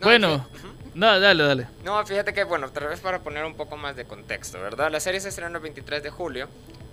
Bueno, 0.00 0.46
no, 0.94 1.20
dale, 1.20 1.44
dale. 1.44 1.66
No, 1.84 2.02
fíjate 2.06 2.32
que, 2.32 2.44
bueno, 2.44 2.70
tal 2.70 2.86
vez 2.88 3.00
para 3.00 3.18
poner 3.18 3.44
un 3.44 3.52
poco 3.54 3.76
más 3.76 3.96
de 3.96 4.06
contexto, 4.06 4.58
¿verdad? 4.62 4.90
La 4.90 5.00
serie 5.00 5.20
se 5.20 5.28
estrenó 5.28 5.58
el 5.58 5.62
23 5.62 6.02
de 6.02 6.08
julio 6.08 6.48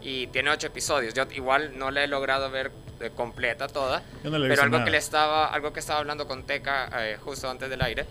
y 0.05 0.27
tiene 0.27 0.51
ocho 0.51 0.67
episodios. 0.67 1.15
Yo 1.15 1.23
igual 1.31 1.77
no 1.79 1.89
la 1.89 2.03
he 2.03 2.07
logrado 2.07 2.51
ver 2.51 2.71
completa 3.15 3.67
toda, 3.67 4.03
no 4.23 4.31
pero 4.31 4.61
algo 4.61 4.77
nada. 4.77 4.85
que 4.85 4.91
le 4.91 4.97
estaba, 4.97 5.47
algo 5.47 5.73
que 5.73 5.79
estaba 5.79 5.99
hablando 5.99 6.27
con 6.27 6.43
Teca 6.43 6.89
eh, 6.99 7.17
justo 7.17 7.49
antes 7.49 7.69
del 7.69 7.81
aire 7.81 8.05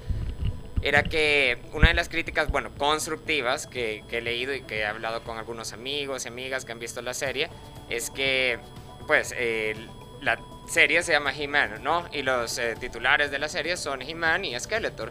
era 0.83 1.05
que 1.05 1.57
una 1.73 1.89
de 1.89 1.95
las 1.95 2.11
críticas, 2.11 2.51
bueno, 2.51 2.71
constructivas 2.77 3.67
que, 3.67 4.05
que 4.09 4.19
he 4.19 4.21
leído 4.21 4.53
y 4.53 4.61
que 4.61 4.81
he 4.81 4.85
hablado 4.85 5.23
con 5.23 5.39
algunos 5.39 5.73
amigos 5.73 6.27
y 6.27 6.29
amigas 6.29 6.67
que 6.67 6.73
han 6.73 6.79
visto 6.79 7.01
la 7.01 7.15
serie 7.15 7.49
es 7.89 8.11
que, 8.11 8.59
pues, 9.07 9.33
eh, 9.39 9.75
la 10.21 10.39
serie 10.69 11.03
se 11.03 11.13
llama 11.13 11.33
He-Man, 11.35 11.83
¿no? 11.83 12.07
Y 12.13 12.21
los 12.21 12.59
eh, 12.59 12.77
titulares 12.79 13.31
de 13.31 13.39
la 13.39 13.49
serie 13.49 13.79
son 13.79 14.03
He-Man 14.03 14.45
y 14.45 14.61
Skeletor. 14.61 15.11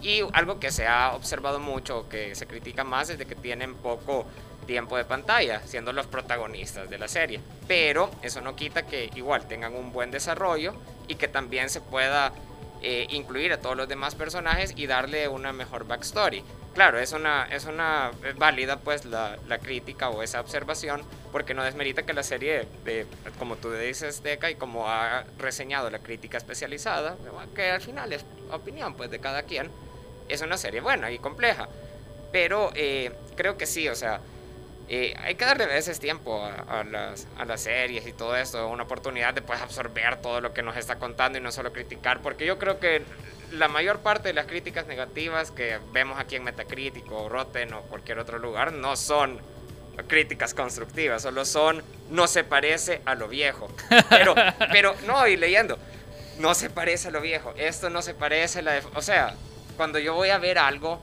Y 0.00 0.22
algo 0.32 0.58
que 0.58 0.70
se 0.70 0.86
ha 0.86 1.12
observado 1.12 1.60
mucho, 1.60 2.08
que 2.08 2.34
se 2.34 2.46
critica 2.46 2.82
más, 2.82 3.10
es 3.10 3.18
de 3.18 3.26
que 3.26 3.34
tienen 3.34 3.74
poco 3.74 4.24
tiempo 4.66 4.96
de 4.96 5.04
pantalla, 5.04 5.60
siendo 5.66 5.92
los 5.92 6.06
protagonistas 6.06 6.88
de 6.88 6.98
la 6.98 7.08
serie. 7.08 7.40
Pero 7.66 8.10
eso 8.22 8.40
no 8.40 8.56
quita 8.56 8.86
que 8.86 9.10
igual 9.14 9.46
tengan 9.46 9.74
un 9.74 9.92
buen 9.92 10.10
desarrollo 10.10 10.74
y 11.08 11.16
que 11.16 11.28
también 11.28 11.70
se 11.70 11.80
pueda 11.80 12.32
eh, 12.82 13.06
incluir 13.10 13.52
a 13.52 13.60
todos 13.60 13.76
los 13.76 13.88
demás 13.88 14.14
personajes 14.14 14.72
y 14.76 14.86
darle 14.86 15.28
una 15.28 15.52
mejor 15.52 15.86
backstory. 15.86 16.42
Claro, 16.74 16.98
es 16.98 17.12
una, 17.12 17.46
es 17.50 17.64
una 17.64 18.12
es 18.24 18.36
válida 18.36 18.78
pues 18.78 19.04
la, 19.04 19.36
la 19.48 19.58
crítica 19.58 20.08
o 20.08 20.22
esa 20.22 20.40
observación 20.40 21.02
porque 21.32 21.52
no 21.52 21.62
desmerita 21.62 22.04
que 22.04 22.12
la 22.12 22.22
serie, 22.22 22.66
de, 22.84 23.06
como 23.38 23.56
tú 23.56 23.72
dices, 23.72 24.22
Deca, 24.22 24.50
y 24.50 24.54
como 24.54 24.88
ha 24.88 25.24
reseñado 25.38 25.90
la 25.90 25.98
crítica 25.98 26.38
especializada, 26.38 27.16
que 27.54 27.70
al 27.70 27.80
final 27.80 28.12
es 28.12 28.24
opinión 28.50 28.94
pues 28.94 29.10
de 29.10 29.18
cada 29.18 29.42
quien, 29.42 29.70
es 30.28 30.40
una 30.40 30.56
serie 30.56 30.80
buena 30.80 31.10
y 31.10 31.18
compleja. 31.18 31.68
Pero 32.32 32.70
eh, 32.74 33.12
creo 33.36 33.56
que 33.56 33.66
sí, 33.66 33.88
o 33.88 33.94
sea, 33.94 34.20
eh, 34.90 35.14
hay 35.22 35.36
que 35.36 35.44
darle 35.44 35.64
a 35.64 35.68
veces 35.68 36.00
tiempo 36.00 36.44
a, 36.44 36.80
a 36.80 36.84
las, 36.84 37.26
a 37.38 37.44
las 37.44 37.62
series 37.62 38.06
y 38.06 38.12
todo 38.12 38.36
esto, 38.36 38.66
una 38.68 38.82
oportunidad 38.82 39.32
de 39.32 39.40
pues, 39.40 39.60
absorber 39.62 40.20
todo 40.20 40.40
lo 40.40 40.52
que 40.52 40.62
nos 40.62 40.76
está 40.76 40.96
contando 40.96 41.38
y 41.38 41.40
no 41.40 41.52
solo 41.52 41.72
criticar, 41.72 42.20
porque 42.20 42.44
yo 42.44 42.58
creo 42.58 42.78
que 42.80 43.02
la 43.52 43.68
mayor 43.68 44.00
parte 44.00 44.28
de 44.28 44.34
las 44.34 44.46
críticas 44.46 44.86
negativas 44.86 45.50
que 45.50 45.78
vemos 45.92 46.18
aquí 46.20 46.36
en 46.36 46.44
Metacritic 46.44 47.10
o 47.10 47.28
Rotten 47.28 47.72
o 47.72 47.82
cualquier 47.82 48.18
otro 48.18 48.38
lugar 48.38 48.72
no 48.72 48.96
son 48.96 49.40
críticas 50.08 50.54
constructivas, 50.54 51.22
solo 51.22 51.44
son 51.44 51.82
no 52.10 52.26
se 52.26 52.42
parece 52.44 53.00
a 53.04 53.14
lo 53.14 53.28
viejo. 53.28 53.68
Pero, 54.08 54.34
pero 54.72 54.94
no, 55.06 55.26
y 55.26 55.36
leyendo, 55.36 55.78
no 56.38 56.54
se 56.54 56.70
parece 56.70 57.08
a 57.08 57.10
lo 57.10 57.20
viejo, 57.20 57.52
esto 57.56 57.90
no 57.90 58.02
se 58.02 58.14
parece 58.14 58.60
a 58.60 58.62
la... 58.62 58.72
de- 58.72 58.82
o 58.94 59.02
sea, 59.02 59.34
cuando 59.76 59.98
yo 59.98 60.14
voy 60.14 60.30
a 60.30 60.38
ver 60.38 60.58
algo 60.58 61.00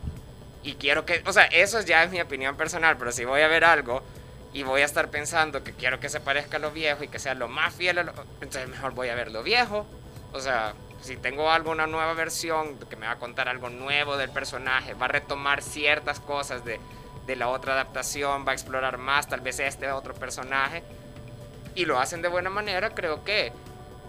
y 0.67 0.75
quiero 0.75 1.05
que, 1.05 1.23
o 1.25 1.31
sea, 1.31 1.45
eso 1.45 1.79
ya 1.79 2.03
es 2.03 2.11
mi 2.11 2.19
opinión 2.19 2.57
personal, 2.57 2.97
pero 2.97 3.13
si 3.13 3.23
voy 3.23 3.39
a 3.39 3.47
ver 3.47 3.63
algo 3.63 4.03
y 4.51 4.63
voy 4.63 4.81
a 4.81 4.85
estar 4.85 5.09
pensando 5.09 5.63
que 5.63 5.71
quiero 5.71 6.01
que 6.01 6.09
se 6.09 6.19
parezca 6.19 6.57
a 6.57 6.59
lo 6.59 6.71
viejo 6.71 7.05
y 7.05 7.07
que 7.07 7.19
sea 7.19 7.35
lo 7.35 7.47
más 7.47 7.73
fiel 7.73 7.99
a 7.99 8.03
lo, 8.03 8.11
entonces 8.41 8.67
mejor 8.67 8.91
voy 8.93 9.07
a 9.07 9.15
ver 9.15 9.31
lo 9.31 9.43
viejo. 9.43 9.85
O 10.33 10.41
sea, 10.41 10.73
si 11.01 11.15
tengo 11.15 11.49
alguna 11.49 11.87
nueva 11.87 12.13
versión 12.15 12.77
que 12.89 12.97
me 12.97 13.05
va 13.05 13.13
a 13.13 13.17
contar 13.17 13.47
algo 13.47 13.69
nuevo 13.69 14.17
del 14.17 14.29
personaje, 14.29 14.93
va 14.93 15.05
a 15.05 15.07
retomar 15.07 15.63
ciertas 15.63 16.19
cosas 16.19 16.65
de, 16.65 16.81
de 17.25 17.35
la 17.37 17.47
otra 17.47 17.71
adaptación, 17.71 18.45
va 18.45 18.51
a 18.51 18.55
explorar 18.55 18.97
más 18.97 19.29
tal 19.29 19.39
vez 19.39 19.61
este 19.61 19.89
otro 19.89 20.15
personaje 20.15 20.83
y 21.75 21.85
lo 21.85 21.97
hacen 21.97 22.21
de 22.21 22.27
buena 22.27 22.49
manera, 22.49 22.89
creo 22.89 23.23
que 23.23 23.53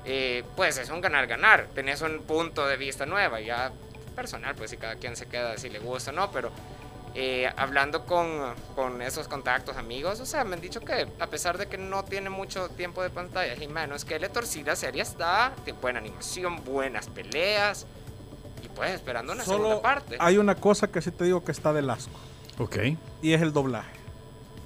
eh, 0.05 0.43
pues 0.57 0.77
es 0.79 0.91
un 0.91 1.01
ganar-ganar. 1.01 1.69
Tenés 1.73 2.03
un 2.03 2.21
punto 2.23 2.67
de 2.67 2.77
vista 2.77 3.07
nueva, 3.07 3.41
ya 3.41 3.71
personal, 4.19 4.57
pues 4.57 4.71
si 4.71 4.77
cada 4.77 4.97
quien 4.97 5.15
se 5.15 5.27
queda 5.27 5.57
si 5.59 5.69
le 5.71 5.79
gusta 5.79 6.11
o 6.11 6.15
no, 6.15 6.33
pero 6.33 6.51
eh, 7.15 7.49
hablando 7.57 8.05
con, 8.05 8.27
con 8.75 9.01
esos 9.01 9.29
contactos, 9.29 9.77
amigos, 9.77 10.19
o 10.19 10.27
sea, 10.27 10.43
me 10.43 10.57
han 10.57 10.61
dicho 10.61 10.81
que 10.81 11.07
a 11.21 11.27
pesar 11.29 11.57
de 11.57 11.69
que 11.69 11.79
no 11.79 12.05
tiene 12.05 12.29
mucho 12.29 12.69
tiempo 12.71 13.01
de 13.01 13.11
pantalla, 13.11 13.55
He-Man 13.55 13.93
o 13.93 13.99
Skeletor, 13.99 14.45
sí 14.45 14.65
la 14.65 14.75
serie 14.75 15.03
está, 15.03 15.53
tiene 15.65 15.79
buena 15.81 16.01
animación, 16.01 16.65
buenas 16.65 17.07
peleas, 17.09 17.87
y 18.65 18.69
pues 18.71 18.91
esperando 18.91 19.33
una 19.35 19.45
segunda 19.45 19.69
Solo 19.69 19.83
parte. 19.83 20.17
hay 20.19 20.37
una 20.37 20.57
cosa 20.57 20.89
que 20.89 21.01
sí 21.01 21.13
te 21.13 21.23
digo 21.25 21.45
que 21.45 21.53
está 21.53 21.73
del 21.73 21.89
asco. 21.91 22.19
Ok. 22.59 22.77
Y 23.23 23.33
es 23.35 23.41
el 23.41 23.53
doblaje. 23.53 23.93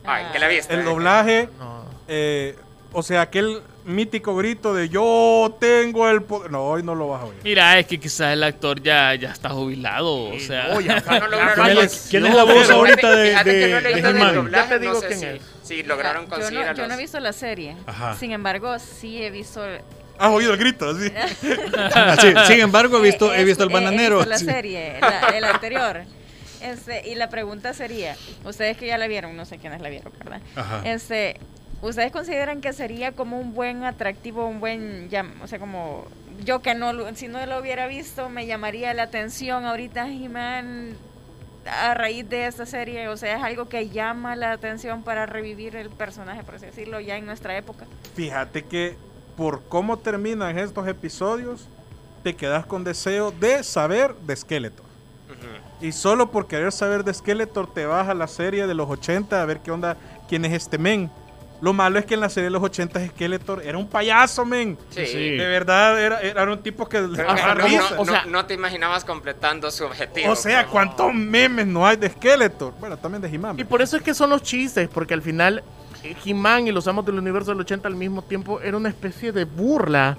Ay, 0.05 0.25
que 0.33 0.39
la 0.39 0.49
viste. 0.49 0.73
El 0.73 0.85
doblaje, 0.87 1.51
No. 1.59 1.85
eh, 2.09 2.57
o 2.95 3.03
sea, 3.03 3.21
aquel 3.21 3.63
mítico 3.85 4.37
grito 4.37 4.75
de 4.75 4.89
yo 4.89 5.57
tengo 5.61 6.09
el 6.09 6.23
poder. 6.23 6.51
No, 6.51 6.63
hoy 6.65 6.83
no 6.83 6.95
lo 6.95 7.09
vas 7.09 7.23
a 7.23 7.25
oír. 7.27 7.39
Mira, 7.43 7.79
es 7.79 7.87
que 7.87 7.99
quizás 7.99 8.33
el 8.33 8.43
actor 8.43 8.81
ya, 8.83 9.15
ya 9.15 9.31
está 9.33 9.49
jubilado, 9.51 10.31
o 10.31 10.39
sea... 10.39 10.69
No, 10.69 11.01
fa- 11.01 11.19
No 11.21 11.27
lograron 11.29 11.65
¿Quién 11.67 11.79
es, 11.79 12.07
quién 12.11 12.27
es 12.27 12.35
la 12.35 12.45
voz 12.45 12.67
Pero 12.67 12.75
ahorita 12.79 13.11
de, 13.11 13.23
de, 13.31 13.45
que 13.45 13.69
no 13.69 13.79
he 13.79 13.83
de 13.83 13.99
He-Man? 14.11 14.35
doblaje, 14.35 14.65
Ya 14.65 14.69
te 14.69 14.79
digo 14.79 14.93
no 14.95 15.01
sé 15.01 15.07
quién 15.09 15.19
si- 15.21 15.27
es. 15.27 15.43
Si 15.63 15.83
lograron 15.85 16.25
yo, 16.25 16.31
conseguir 16.31 16.61
no, 16.65 16.71
a 16.71 16.75
yo 16.75 16.87
no 16.89 16.95
he 16.95 16.97
visto 16.99 17.21
la 17.21 17.33
serie. 17.33 17.77
Ajá. 17.87 18.15
Sin 18.17 18.33
embargo, 18.33 18.79
sí 18.79 19.23
he 19.23 19.31
visto. 19.31 19.63
¿Has 20.19 20.29
oído 20.31 20.53
el 20.53 20.59
grito? 20.59 20.91
Así. 20.91 21.11
Ah, 21.95 22.17
sí, 22.21 22.29
Sin 22.47 22.61
embargo, 22.61 22.99
he 22.99 23.03
visto, 23.03 23.33
Eh, 23.33 23.41
he 23.41 23.45
visto 23.45 23.63
el 23.65 23.71
eh, 23.71 23.73
bananero. 23.73 24.17
He 24.17 24.27
visto 24.27 24.31
la 24.31 24.39
Sí. 24.39 24.45
serie, 24.45 24.99
la- 25.01 25.29
el 25.37 25.45
anterior. 25.45 26.03
Este, 26.61 27.09
y 27.09 27.15
la 27.15 27.29
pregunta 27.29 27.73
sería: 27.75 28.17
Ustedes 28.45 28.77
que 28.77 28.87
ya 28.87 28.99
la 28.99 29.07
vieron, 29.09 29.37
no 29.37 29.45
sé 29.47 29.59
quiénes 29.59 29.81
la 29.81 29.89
vieron, 29.89 30.13
¿verdad? 30.19 30.41
Ajá. 30.57 30.83
Este, 30.85 31.37
¿Ustedes 31.83 32.13
consideran 32.13 32.61
que 32.61 32.73
sería 32.73 33.13
como 33.13 33.39
un 33.41 33.55
buen 33.55 33.85
atractivo, 33.85 34.47
un 34.47 34.61
buen. 34.61 35.11
o 35.43 35.47
sea, 35.47 35.59
como. 35.59 36.07
Yo 36.45 36.61
que 36.63 36.75
no, 36.75 36.93
lo- 36.93 37.15
si 37.15 37.29
no 37.29 37.45
lo 37.45 37.59
hubiera 37.61 37.87
visto, 37.87 38.29
me 38.29 38.47
llamaría 38.47 38.95
la 38.95 39.03
atención 39.05 39.65
ahorita 39.65 40.09
He-Man 40.09 40.97
a 41.67 41.95
raíz 41.95 42.29
de 42.29 42.47
esta 42.47 42.67
serie. 42.67 43.09
O 43.09 43.17
sea, 43.17 43.37
es 43.37 43.43
algo 43.43 43.69
que 43.69 43.89
llama 43.91 44.35
la 44.37 44.53
atención 44.53 45.03
para 45.03 45.27
revivir 45.27 45.77
el 45.77 45.91
personaje, 45.91 46.43
por 46.43 46.55
así 46.57 46.67
decirlo, 46.67 46.99
ya 47.01 47.17
en 47.17 47.27
nuestra 47.27 47.57
época. 47.57 47.85
Fíjate 48.15 48.65
que 48.65 48.97
por 49.37 49.63
cómo 49.69 49.99
terminan 49.99 50.59
estos 50.59 50.87
episodios, 50.89 51.69
te 52.23 52.35
quedas 52.35 52.65
con 52.67 52.83
deseo 52.85 53.31
de 53.33 53.63
saber 53.65 54.15
de 54.17 54.37
Skeletor. 54.37 54.87
Y 55.81 55.91
solo 55.93 56.31
por 56.31 56.47
querer 56.47 56.71
saber 56.71 57.03
de 57.03 57.13
Skeletor 57.13 57.73
te 57.73 57.87
vas 57.87 58.09
a 58.09 58.15
la 58.15 58.29
serie 58.29 58.69
de 58.69 58.75
los 58.75 58.89
80 58.89 59.43
a 59.43 59.45
ver 59.45 59.59
qué 59.61 59.73
onda, 59.73 59.97
quién 60.29 60.45
es 60.45 60.53
este 60.53 60.79
men. 60.79 61.11
Lo 61.63 61.73
malo 61.73 61.99
es 61.99 62.05
que 62.05 62.15
en 62.15 62.21
la 62.21 62.29
serie 62.29 62.45
de 62.47 62.51
los 62.51 62.63
80 62.63 63.07
Skeletor 63.09 63.63
era 63.65 63.79
un 63.79 63.89
payaso, 63.89 64.45
men. 64.45 64.77
Sí. 64.91 65.07
Sí. 65.07 65.31
De 65.37 65.47
verdad, 65.47 65.99
era, 65.99 66.21
era 66.21 66.45
un 66.53 66.59
tipo 66.63 66.89
que 66.89 66.99
Pero 66.99 67.35
no, 67.35 67.55
no, 67.55 67.55
risa. 67.55 67.95
o 67.99 68.05
sea- 68.05 68.25
no- 68.25 68.33
no 68.33 68.47
te 68.47 68.55
imaginabas 68.55 69.05
completando 69.05 69.71
su 69.71 69.85
objetivo. 69.85 70.33
O 70.33 70.37
sea, 70.37 70.63
pues. 70.63 70.73
¿cuántos 70.73 71.15
memes 71.15 71.67
no 71.67 71.87
hay 71.87 71.97
de 71.97 72.11
Skeletor? 72.11 72.75
Bueno, 72.81 72.97
también 72.99 73.23
de 73.23 73.29
He-Man. 73.29 73.59
Y 73.61 73.65
por 73.65 73.81
eso 73.81 73.97
es 73.97 74.03
que 74.03 74.13
son 74.13 74.29
los 74.31 74.43
chistes, 74.43 74.89
porque 74.93 75.15
al 75.15 75.23
final 75.23 75.63
He-Man 76.25 76.67
y 76.67 76.73
los 76.73 76.89
amos 76.89 77.07
del 77.07 77.17
universo 77.19 77.53
del 77.53 77.61
80 77.61 77.87
al 77.87 77.95
mismo 77.95 78.23
tiempo 78.23 78.61
era 78.61 78.77
una 78.77 78.89
especie 78.89 79.31
de 79.31 79.45
burla 79.45 80.19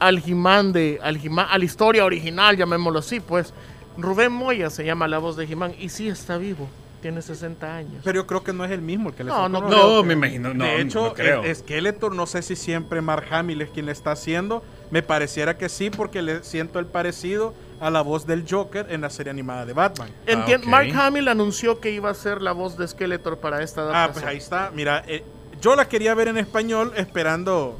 al 0.00 0.18
He-Man 0.26 0.72
de 0.72 0.98
al 1.02 1.24
He-Man, 1.24 1.46
a 1.50 1.56
la 1.56 1.64
historia 1.64 2.04
original, 2.04 2.56
llamémoslo 2.56 2.98
así, 2.98 3.20
pues 3.20 3.54
Rubén 3.96 4.32
Moya 4.32 4.70
se 4.70 4.84
llama 4.84 5.06
la 5.06 5.18
voz 5.18 5.36
de 5.36 5.44
He-Man 5.44 5.72
y 5.78 5.88
sí 5.90 6.08
está 6.08 6.36
vivo, 6.36 6.68
tiene 7.00 7.22
60 7.22 7.74
años. 7.76 8.00
Pero 8.04 8.20
yo 8.22 8.26
creo 8.26 8.42
que 8.44 8.52
no 8.52 8.64
es 8.64 8.70
el 8.70 8.82
mismo 8.82 9.08
el 9.10 9.14
que 9.14 9.24
le 9.24 9.30
No, 9.30 9.48
no 9.48 9.60
¿no? 9.68 10.02
me 10.02 10.12
imagino. 10.14 10.52
No, 10.54 10.64
de 10.64 10.80
hecho, 10.82 11.02
no 11.06 11.12
creo. 11.14 11.42
el 11.42 11.54
Skeletor, 11.56 12.14
no 12.14 12.26
sé 12.26 12.42
si 12.42 12.56
siempre 12.56 13.00
Mark 13.00 13.26
Hamill 13.30 13.62
es 13.62 13.70
quien 13.70 13.86
le 13.86 13.92
está 13.92 14.12
haciendo. 14.12 14.62
Me 14.90 15.02
pareciera 15.02 15.56
que 15.56 15.68
sí, 15.68 15.90
porque 15.90 16.22
le 16.22 16.42
siento 16.44 16.78
el 16.78 16.86
parecido 16.86 17.54
a 17.80 17.90
la 17.90 18.02
voz 18.02 18.26
del 18.26 18.44
Joker 18.48 18.86
en 18.90 19.00
la 19.00 19.10
serie 19.10 19.30
animada 19.30 19.64
de 19.64 19.72
Batman. 19.72 20.10
Entien- 20.26 20.60
ok. 20.60 20.66
Mark 20.66 20.90
Hamill 20.94 21.28
anunció 21.28 21.80
que 21.80 21.90
iba 21.90 22.10
a 22.10 22.14
ser 22.14 22.42
la 22.42 22.52
voz 22.52 22.76
de 22.76 22.86
Skeletor 22.86 23.38
para 23.38 23.62
esta 23.62 23.80
Ah, 23.82 23.84
adaptación. 24.04 24.12
pues 24.14 24.24
ahí 24.26 24.36
está. 24.38 24.70
Mira, 24.74 25.02
eh, 25.06 25.24
yo 25.60 25.74
la 25.76 25.88
quería 25.88 26.14
ver 26.14 26.28
en 26.28 26.38
español 26.38 26.92
esperando. 26.96 27.78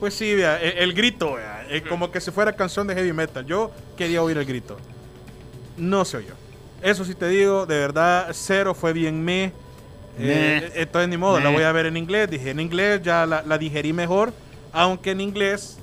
Pues 0.00 0.12
sí, 0.14 0.34
vea, 0.34 0.60
el, 0.60 0.76
el 0.78 0.92
grito, 0.92 1.34
vea, 1.34 1.64
eh, 1.70 1.82
como 1.82 2.10
que 2.10 2.20
si 2.20 2.30
fuera 2.30 2.52
canción 2.52 2.86
de 2.86 2.94
heavy 2.94 3.12
metal. 3.12 3.46
Yo 3.46 3.70
quería 3.96 4.22
oír 4.22 4.36
el 4.36 4.44
grito. 4.44 4.76
No 5.76 6.04
se 6.04 6.18
oyó. 6.18 6.34
Eso 6.84 7.04
sí 7.04 7.14
te 7.14 7.28
digo, 7.28 7.64
de 7.66 7.78
verdad, 7.78 8.28
cero 8.32 8.74
fue 8.74 8.92
bien 8.92 9.24
me. 9.24 9.52
Eh, 10.18 10.70
entonces 10.76 11.08
ni 11.08 11.16
modo, 11.16 11.40
la 11.40 11.48
voy 11.50 11.62
a 11.64 11.72
ver 11.72 11.86
en 11.86 11.96
inglés. 11.96 12.30
Dije 12.30 12.50
en 12.50 12.60
inglés, 12.60 13.00
ya 13.02 13.24
la, 13.26 13.42
la 13.42 13.58
digerí 13.58 13.92
mejor. 13.92 14.32
Aunque 14.72 15.12
en 15.12 15.20
inglés 15.22 15.78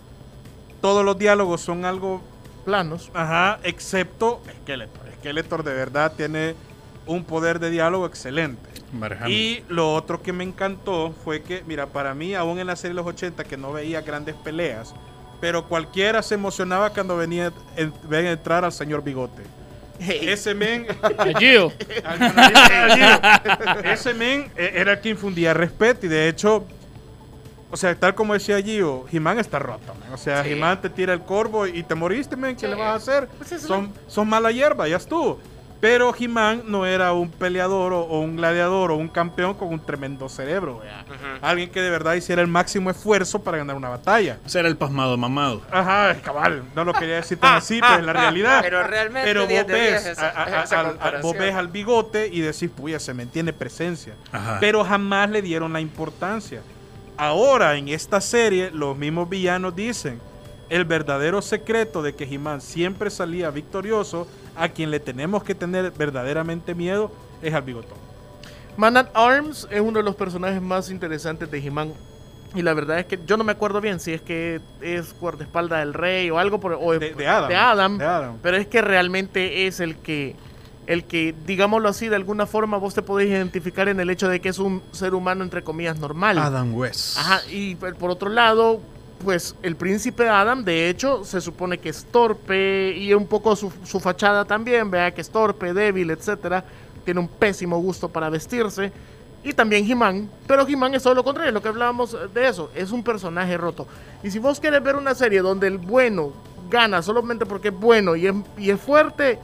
todos 0.79 1.03
los 1.03 1.17
diálogos 1.17 1.61
son 1.61 1.85
algo 1.85 2.21
Planos. 2.65 3.09
Ajá, 3.15 3.59
excepto 3.63 4.41
Skeletor. 4.61 5.01
Skeletor 5.19 5.63
de 5.63 5.73
verdad 5.73 6.13
tiene 6.15 6.53
un 7.07 7.23
poder 7.23 7.59
de 7.59 7.71
diálogo 7.71 8.05
excelente. 8.05 8.69
Mark 8.93 9.17
Hamill. 9.23 9.35
Y 9.35 9.63
lo 9.69 9.93
otro 9.95 10.21
que 10.21 10.31
me 10.31 10.43
encantó 10.43 11.13
fue 11.23 11.41
que, 11.41 11.63
mira, 11.65 11.87
para 11.87 12.13
mí, 12.13 12.35
aún 12.35 12.59
en 12.59 12.67
la 12.67 12.75
serie 12.75 12.91
de 12.91 13.01
los 13.01 13.07
80, 13.07 13.43
que 13.45 13.57
no 13.57 13.73
veía 13.73 14.01
grandes 14.01 14.35
peleas, 14.35 14.93
pero 15.39 15.65
cualquiera 15.67 16.21
se 16.21 16.35
emocionaba 16.35 16.91
cuando 16.91 17.17
venía 17.17 17.51
en- 17.75 17.91
ven 18.07 18.27
a 18.27 18.31
entrar 18.31 18.63
al 18.63 18.71
señor 18.71 19.03
Bigote. 19.03 19.41
Ese 20.09 20.55
men, 20.55 20.87
Gio, 21.39 21.71
ese 23.83 24.13
men 24.13 24.51
eh, 24.55 24.71
era 24.75 24.93
el 24.93 24.99
que 25.01 25.09
infundía 25.09 25.53
respeto 25.53 26.05
y 26.05 26.09
de 26.09 26.27
hecho, 26.27 26.65
o 27.69 27.77
sea, 27.77 27.95
tal 27.95 28.15
como 28.15 28.33
decía 28.33 28.61
Gio, 28.61 29.05
He-Man 29.11 29.39
está 29.39 29.59
roto, 29.59 29.93
man. 29.93 30.13
O 30.13 30.17
sea, 30.17 30.43
Sí. 30.43 30.51
He-Man 30.51 30.81
te 30.81 30.89
tira 30.89 31.13
el 31.13 31.21
corvo 31.21 31.67
y 31.67 31.83
te 31.83 31.95
moriste, 31.95 32.35
men, 32.35 32.55
¿qué 32.55 32.61
Sí. 32.61 32.67
le 32.67 32.75
vas 32.75 32.87
a 32.87 32.95
hacer? 32.95 33.27
Pues 33.37 33.51
es 33.51 33.61
son, 33.61 33.93
son 34.07 34.27
mala 34.27 34.51
hierba, 34.51 34.87
ya 34.87 34.97
estuvo. 34.97 35.39
Pero 35.81 36.13
He-Man 36.17 36.61
no 36.67 36.85
era 36.85 37.11
un 37.11 37.29
peleador 37.31 37.91
o, 37.91 38.01
o 38.01 38.19
un 38.19 38.35
gladiador 38.37 38.91
o 38.91 38.95
un 38.97 39.07
campeón 39.07 39.55
con 39.55 39.69
un 39.69 39.79
tremendo 39.79 40.29
cerebro. 40.29 40.79
Alguien 41.41 41.71
que 41.71 41.81
de 41.81 41.89
verdad 41.89 42.13
hiciera 42.13 42.41
el 42.43 42.47
máximo 42.47 42.91
esfuerzo 42.91 43.41
para 43.41 43.57
ganar 43.57 43.75
una 43.75 43.89
batalla. 43.89 44.37
Ser 44.45 44.67
el 44.67 44.77
pasmado 44.77 45.17
mamado. 45.17 45.63
Ajá, 45.71 46.15
cabal, 46.21 46.63
no 46.75 46.85
lo 46.85 46.93
quería 46.93 47.15
decir 47.15 47.39
tan 47.39 47.55
así, 47.55 47.81
pero 47.81 47.95
en 47.95 48.05
la 48.05 48.13
realidad. 48.13 48.61
Pero 48.61 48.83
realmente 48.83 49.27
Pero 49.27 49.47
10 49.47 49.63
vos 49.63 49.71
de 49.73 49.79
10 49.81 49.91
ves, 49.93 50.05
esa- 50.05 50.29
a- 50.29 50.43
a- 50.43 50.63
esa 50.63 50.79
al- 50.81 50.85
al- 50.85 50.91
comparación. 50.91 51.21
vos 51.23 51.37
ves 51.39 51.55
al 51.55 51.67
bigote 51.69 52.27
y 52.31 52.41
decís, 52.41 52.69
puya, 52.69 52.99
se 52.99 53.15
me 53.15 53.25
tiene 53.25 53.51
presencia. 53.51 54.13
Ajá. 54.31 54.57
Pero 54.59 54.83
jamás 54.85 55.31
le 55.31 55.41
dieron 55.41 55.73
la 55.73 55.81
importancia. 55.81 56.61
Ahora, 57.17 57.75
en 57.75 57.87
esta 57.89 58.21
serie, 58.21 58.69
los 58.71 58.95
mismos 58.97 59.29
villanos 59.29 59.75
dicen, 59.75 60.19
el 60.69 60.85
verdadero 60.85 61.41
secreto 61.41 62.01
de 62.01 62.13
que 62.15 62.23
He-Man 62.25 62.61
siempre 62.61 63.09
salía 63.09 63.49
victorioso, 63.49 64.27
a 64.55 64.69
quien 64.69 64.91
le 64.91 64.99
tenemos 64.99 65.43
que 65.43 65.55
tener 65.55 65.91
verdaderamente 65.91 66.75
miedo, 66.75 67.11
es 67.41 67.53
al 67.53 67.61
bigotón. 67.63 67.97
Man 68.77 68.97
at 68.97 69.07
Arms 69.13 69.67
es 69.69 69.81
uno 69.81 69.99
de 69.99 70.03
los 70.03 70.15
personajes 70.15 70.61
más 70.61 70.89
interesantes 70.89 71.49
de 71.51 71.59
He-Man. 71.65 71.93
Y 72.53 72.61
la 72.63 72.73
verdad 72.73 72.99
es 72.99 73.05
que 73.05 73.17
yo 73.25 73.37
no 73.37 73.43
me 73.45 73.53
acuerdo 73.53 73.79
bien 73.79 73.99
si 73.99 74.11
es 74.13 74.21
que 74.21 74.59
es 74.81 75.15
guardaespaldas 75.19 75.79
del 75.79 75.93
rey 75.93 76.29
o 76.29 76.37
algo 76.37 76.59
por 76.59 76.73
o 76.73 76.91
De, 76.99 77.13
de 77.13 77.27
Adam. 77.27 77.47
de 77.49 77.55
Adam, 77.55 77.97
De 77.97 78.05
Adam. 78.05 78.37
pero 78.41 78.57
es 78.57 78.67
que 78.67 78.81
realmente 78.81 79.67
es 79.67 79.79
el 79.79 79.95
que 79.97 80.35
el 80.87 81.05
que 81.05 81.33
digámoslo 81.45 81.87
así 81.87 82.09
de 82.09 82.15
alguna 82.17 82.45
forma 82.47 82.75
vos 82.77 82.93
te 82.93 83.01
podés 83.01 83.29
identificar 83.29 83.87
en 83.87 83.99
el 84.01 84.09
hecho 84.09 84.27
de 84.27 84.41
que 84.41 84.49
es 84.49 84.59
un 84.59 84.81
ser 84.91 85.13
humano 85.13 85.43
entre 85.45 85.63
comillas 85.63 85.97
normal. 85.99 86.37
Adam 86.39 86.73
West. 86.75 87.17
Ajá, 87.17 87.39
y 87.49 87.75
por 87.75 87.95
por 87.95 88.09
otro 88.11 88.29
lado, 88.29 88.81
pues 89.21 89.55
el 89.61 89.75
príncipe 89.75 90.27
Adam, 90.27 90.63
de 90.63 90.89
hecho, 90.89 91.23
se 91.23 91.41
supone 91.41 91.77
que 91.77 91.89
es 91.89 92.05
torpe 92.05 92.95
y 92.97 93.13
un 93.13 93.27
poco 93.27 93.55
su, 93.55 93.71
su 93.83 93.99
fachada 93.99 94.45
también, 94.45 94.89
vea 94.91 95.13
que 95.13 95.21
es 95.21 95.29
torpe, 95.29 95.73
débil, 95.73 96.09
etcétera. 96.11 96.63
Tiene 97.05 97.19
un 97.19 97.27
pésimo 97.27 97.79
gusto 97.79 98.09
para 98.09 98.29
vestirse. 98.29 98.91
Y 99.43 99.53
también 99.53 99.89
He-Man, 99.89 100.29
pero 100.45 100.67
He-Man 100.67 100.93
es 100.93 101.03
todo 101.03 101.15
lo 101.15 101.23
contrario, 101.23 101.51
lo 101.51 101.61
que 101.61 101.69
hablábamos 101.69 102.15
de 102.31 102.47
eso, 102.47 102.69
es 102.75 102.91
un 102.91 103.03
personaje 103.03 103.57
roto. 103.57 103.87
Y 104.21 104.29
si 104.29 104.37
vos 104.37 104.59
querés 104.59 104.83
ver 104.83 104.95
una 104.95 105.15
serie 105.15 105.41
donde 105.41 105.65
el 105.65 105.79
bueno 105.79 106.31
gana 106.69 107.01
solamente 107.01 107.45
porque 107.45 107.69
es 107.69 107.73
bueno 107.73 108.15
y 108.15 108.27
es, 108.27 108.35
y 108.57 108.69
es 108.69 108.79
fuerte, 108.79 109.39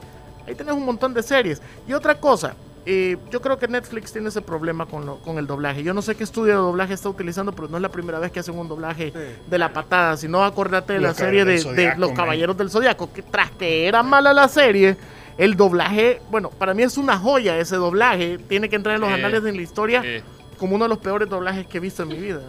ahí 0.46 0.54
tenés 0.54 0.74
un 0.74 0.84
montón 0.84 1.12
de 1.14 1.22
series. 1.22 1.60
Y 1.88 1.94
otra 1.94 2.14
cosa, 2.14 2.54
eh, 2.90 3.16
yo 3.30 3.42
creo 3.42 3.58
que 3.58 3.68
Netflix 3.68 4.12
tiene 4.12 4.28
ese 4.30 4.40
problema 4.40 4.86
con, 4.86 5.04
lo- 5.04 5.18
con 5.18 5.36
el 5.38 5.46
doblaje. 5.46 5.82
Yo 5.82 5.92
no 5.92 6.00
sé 6.00 6.14
qué 6.14 6.24
estudio 6.24 6.54
de 6.54 6.58
doblaje 6.60 6.94
está 6.94 7.08
utilizando, 7.10 7.52
pero 7.52 7.68
no 7.68 7.76
es 7.76 7.82
la 7.82 7.90
primera 7.90 8.18
vez 8.18 8.32
que 8.32 8.40
hacen 8.40 8.58
un 8.58 8.66
doblaje 8.66 9.12
de 9.46 9.58
la 9.58 9.72
patada. 9.72 10.16
Si 10.16 10.26
no, 10.26 10.42
acordate 10.42 10.94
de 10.94 11.00
la 11.00 11.12
serie 11.12 11.44
de, 11.44 11.62
de 11.74 11.94
Los 11.96 12.08
man. 12.10 12.16
Caballeros 12.16 12.56
del 12.56 12.70
Zodiaco, 12.70 13.12
que 13.12 13.20
tras 13.22 13.50
que 13.50 13.86
era 13.86 14.02
mala 14.02 14.32
la 14.32 14.48
serie, 14.48 14.96
el 15.36 15.54
doblaje, 15.54 16.20
bueno, 16.30 16.48
para 16.48 16.72
mí 16.72 16.82
es 16.82 16.96
una 16.96 17.18
joya 17.18 17.58
ese 17.58 17.76
doblaje. 17.76 18.38
Tiene 18.48 18.68
que 18.70 18.76
entrar 18.76 18.94
en 18.94 19.02
los 19.02 19.10
Eh, 19.10 19.14
anales 19.14 19.42
de 19.42 19.52
la 19.52 19.60
historia 19.62 20.02
eh. 20.04 20.22
como 20.58 20.74
uno 20.76 20.86
de 20.86 20.88
los 20.88 20.98
peores 20.98 21.28
doblajes 21.28 21.66
que 21.66 21.76
he 21.76 21.80
visto 21.80 22.02
en 22.04 22.08
mi 22.08 22.16
vida. 22.16 22.40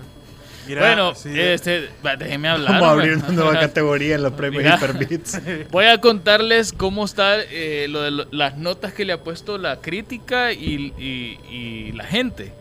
Mira, 0.69 0.81
bueno, 0.81 1.15
sí, 1.15 1.29
este, 1.37 1.89
va, 2.05 2.15
déjeme 2.15 2.47
hablar. 2.47 2.73
Vamos 2.73 2.87
a 2.87 2.91
abrir 2.91 3.13
una 3.17 3.29
nueva 3.29 3.59
categoría 3.59 4.15
en 4.15 4.23
los 4.23 4.33
premios 4.33 4.63
Mira. 4.63 4.75
Hyperbits. 4.77 5.41
Voy 5.71 5.85
a 5.85 5.99
contarles 5.99 6.71
cómo 6.73 7.05
está 7.05 7.41
eh, 7.41 7.87
lo 7.89 8.01
de 8.01 8.11
lo- 8.11 8.27
las 8.31 8.57
notas 8.57 8.93
que 8.93 9.05
le 9.05 9.13
ha 9.13 9.23
puesto 9.23 9.57
la 9.57 9.81
crítica 9.81 10.51
y, 10.53 10.93
y- 10.97 11.39
y 11.53 11.91
la 11.93 12.03
gente. 12.05 12.53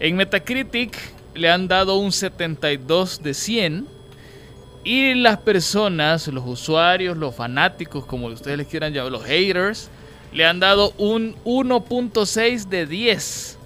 En 0.00 0.16
Metacritic 0.16 0.96
le 1.34 1.50
han 1.50 1.68
dado 1.68 1.96
un 1.98 2.12
72 2.12 3.22
de 3.22 3.34
100 3.34 3.86
y 4.84 5.14
las 5.14 5.38
personas, 5.38 6.28
los 6.28 6.44
usuarios, 6.46 7.16
los 7.16 7.34
fanáticos, 7.34 8.04
como 8.06 8.26
ustedes 8.28 8.56
les 8.58 8.66
quieran 8.68 8.92
llamar, 8.92 9.10
los 9.12 9.24
haters, 9.24 9.90
le 10.32 10.44
han 10.44 10.60
dado 10.60 10.92
un 10.98 11.34
1.6 11.44 12.68
de 12.68 12.86
10. 12.86 13.58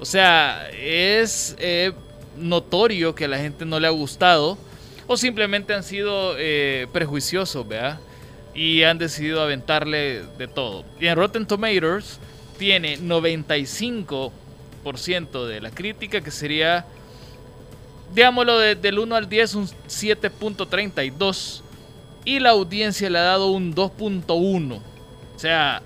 O 0.00 0.04
sea, 0.04 0.68
es 0.70 1.54
eh, 1.58 1.92
notorio 2.36 3.14
que 3.14 3.24
a 3.26 3.28
la 3.28 3.38
gente 3.38 3.64
no 3.64 3.78
le 3.80 3.86
ha 3.86 3.90
gustado 3.90 4.58
o 5.06 5.16
simplemente 5.16 5.74
han 5.74 5.82
sido 5.82 6.34
eh, 6.38 6.86
prejuiciosos, 6.92 7.66
¿verdad? 7.66 7.98
Y 8.54 8.82
han 8.82 8.98
decidido 8.98 9.40
aventarle 9.42 10.22
de 10.38 10.48
todo. 10.48 10.84
Y 11.00 11.06
en 11.06 11.16
Rotten 11.16 11.46
Tomatoes 11.46 12.18
tiene 12.58 12.98
95% 12.98 15.46
de 15.46 15.60
la 15.60 15.70
crítica, 15.70 16.20
que 16.20 16.30
sería, 16.30 16.84
digámoslo, 18.14 18.58
de- 18.58 18.74
del 18.74 18.98
1 18.98 19.14
al 19.16 19.28
10, 19.28 19.54
un 19.54 19.68
7.32. 19.88 21.62
Y 22.24 22.38
la 22.40 22.50
audiencia 22.50 23.10
le 23.10 23.18
ha 23.18 23.22
dado 23.22 23.50
un 23.50 23.74
2.1. 23.74 24.80
O 25.34 25.38
sea, 25.38 25.82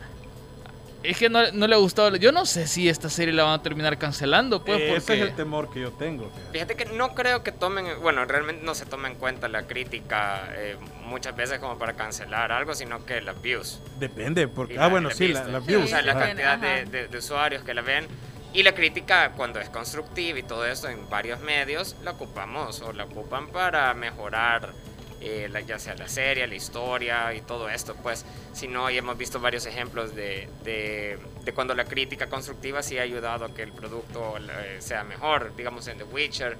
es 1.10 1.18
que 1.18 1.28
no, 1.28 1.50
no 1.52 1.66
le 1.66 1.74
ha 1.74 1.78
gustado. 1.78 2.16
Yo 2.16 2.32
no 2.32 2.46
sé 2.46 2.66
si 2.66 2.88
esta 2.88 3.08
serie 3.10 3.32
la 3.34 3.44
van 3.44 3.54
a 3.60 3.62
terminar 3.62 3.98
cancelando, 3.98 4.64
pues, 4.64 4.80
ese 4.80 4.94
porque... 5.00 5.14
es 5.14 5.20
el 5.30 5.34
temor 5.36 5.70
que 5.72 5.80
yo 5.80 5.92
tengo. 5.92 6.30
fíjate. 6.30 6.52
Fíjate 6.52 6.76
que 6.76 6.84
no 6.96 7.14
creo 7.14 7.42
que 7.42 7.52
tomen, 7.52 7.86
bueno, 8.02 8.24
realmente 8.24 8.64
no 8.64 8.74
se 8.74 8.86
toma 8.86 9.08
en 9.08 9.14
cuenta 9.16 9.48
la 9.48 9.66
crítica 9.66 10.48
eh, 10.54 10.76
muchas 11.04 11.34
veces 11.36 11.58
como 11.58 11.78
para 11.78 11.94
cancelar 11.94 12.52
algo, 12.52 12.74
sino 12.74 13.04
que 13.04 13.20
las 13.20 13.40
views. 13.40 13.80
Depende, 13.98 14.42
y 14.42 14.46
porque... 14.46 14.74
la- 14.74 14.84
Ah, 14.84 14.88
bueno, 14.88 15.08
las 15.08 15.18
sí, 15.18 15.28
la, 15.28 15.40
vistas. 15.40 15.52
las 15.52 15.62
Sí, 15.64 15.68
views. 15.68 15.84
O 15.84 15.88
sea, 15.88 16.02
la 16.02 16.12
ajá. 16.12 16.20
cantidad 16.26 16.58
de, 16.58 16.84
de- 16.86 17.08
de 17.08 17.18
usuarios 17.18 17.62
que 17.62 17.74
la 17.74 17.82
ven. 17.82 18.06
Y 18.52 18.62
la 18.62 18.74
crítica, 18.74 19.32
cuando 19.36 19.60
es 19.60 19.68
constructiva 19.68 20.38
y 20.38 20.42
todo 20.42 20.64
eso 20.64 20.88
en 20.88 21.10
varios 21.10 21.40
medios, 21.40 21.94
la 22.02 22.12
ocupamos 22.12 22.80
o 22.80 22.92
la 22.94 23.04
ocupan 23.04 23.48
para 23.48 23.92
mejorar, 23.92 24.72
eh, 25.20 25.48
la- 25.50 25.60
ya 25.60 25.78
sea 25.78 25.94
la 25.94 26.08
serie, 26.08 26.46
la 26.46 26.54
historia 26.54 27.32
y 27.34 27.40
todo 27.40 27.68
esto. 27.68 27.94
Pues, 28.02 28.24
si 28.52 28.68
no, 28.68 28.90
y 28.90 28.98
hemos 28.98 29.16
visto 29.16 29.40
varios 29.40 29.66
ejemplos 29.66 30.14
de, 30.14 30.48
de- 30.64 31.18
de 31.44 31.52
cuando 31.52 31.74
la 31.74 31.84
crítica 31.84 32.28
constructiva 32.28 32.82
sí 32.82 32.98
ha 32.98 33.02
ayudado 33.02 33.44
a 33.44 33.54
que 33.54 33.62
el 33.62 33.72
producto 33.72 34.36
eh, 34.38 34.76
sea 34.80 35.04
mejor. 35.04 35.54
Digamos 35.56 35.86
en 35.88 35.98
The 35.98 36.04
Witcher, 36.04 36.56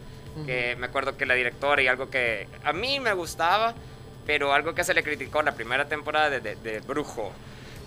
que 0.46 0.76
me 0.76 0.86
acuerdo 0.86 1.16
que 1.16 1.24
la 1.26 1.34
directora 1.34 1.80
y 1.82 1.88
algo 1.88 2.10
que 2.10 2.46
a 2.64 2.72
mí 2.74 3.00
me 3.00 3.12
gustaba, 3.14 3.74
pero 4.26 4.52
algo 4.52 4.74
que 4.74 4.84
se 4.84 4.92
le 4.92 5.02
criticó 5.02 5.40
la 5.42 5.54
primera 5.54 5.88
temporada 5.88 6.28
de, 6.30 6.40
de- 6.40 6.56
de 6.56 6.80
Brujo 6.80 7.32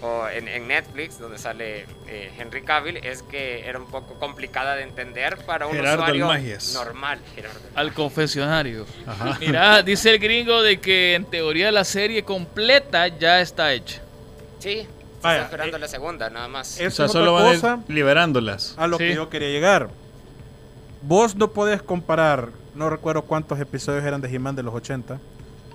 o 0.01 0.27
en, 0.29 0.47
en 0.47 0.67
Netflix, 0.67 1.19
donde 1.19 1.37
sale 1.37 1.85
eh, 2.07 2.31
Henry 2.37 2.61
Cavill, 2.63 2.97
es 2.97 3.21
que 3.23 3.67
era 3.67 3.79
un 3.79 3.87
poco 3.87 4.13
complicada 4.15 4.75
de 4.75 4.83
entender 4.83 5.37
para 5.45 5.67
un 5.67 5.73
Gerardo 5.73 6.03
usuario 6.03 6.29
Almagias. 6.29 6.73
normal. 6.73 7.19
Gerardo. 7.35 7.59
Al 7.75 7.93
confesionario. 7.93 8.85
Mira, 9.41 9.81
dice 9.83 10.11
el 10.11 10.19
gringo 10.19 10.61
de 10.61 10.79
que 10.79 11.15
en 11.15 11.25
teoría 11.25 11.71
la 11.71 11.83
serie 11.83 12.23
completa 12.23 13.07
ya 13.09 13.41
está 13.41 13.73
hecha. 13.73 14.01
Sí, 14.59 14.87
Vaya, 15.21 15.35
está 15.41 15.45
esperando 15.47 15.77
eh, 15.77 15.79
la 15.81 15.87
segunda, 15.89 16.29
nada 16.29 16.47
más. 16.47 16.79
Eso 16.79 16.87
O 16.87 16.91
sea, 16.91 17.05
es 17.07 17.11
solo 17.11 17.33
otra 17.33 17.45
van 17.45 17.55
cosa 17.55 17.79
liberándolas. 17.89 18.75
a 18.77 18.87
lo 18.87 18.97
Sí. 18.97 19.03
que 19.09 19.15
yo 19.15 19.29
quería 19.29 19.49
llegar. 19.49 19.89
Vos 21.01 21.35
no 21.35 21.51
podés 21.51 21.81
comparar, 21.81 22.49
no 22.75 22.89
recuerdo 22.89 23.21
cuántos 23.23 23.59
episodios 23.59 24.03
eran 24.05 24.21
de 24.21 24.33
He-Man 24.33 24.55
de 24.55 24.63
los 24.63 24.73
80, 24.73 25.19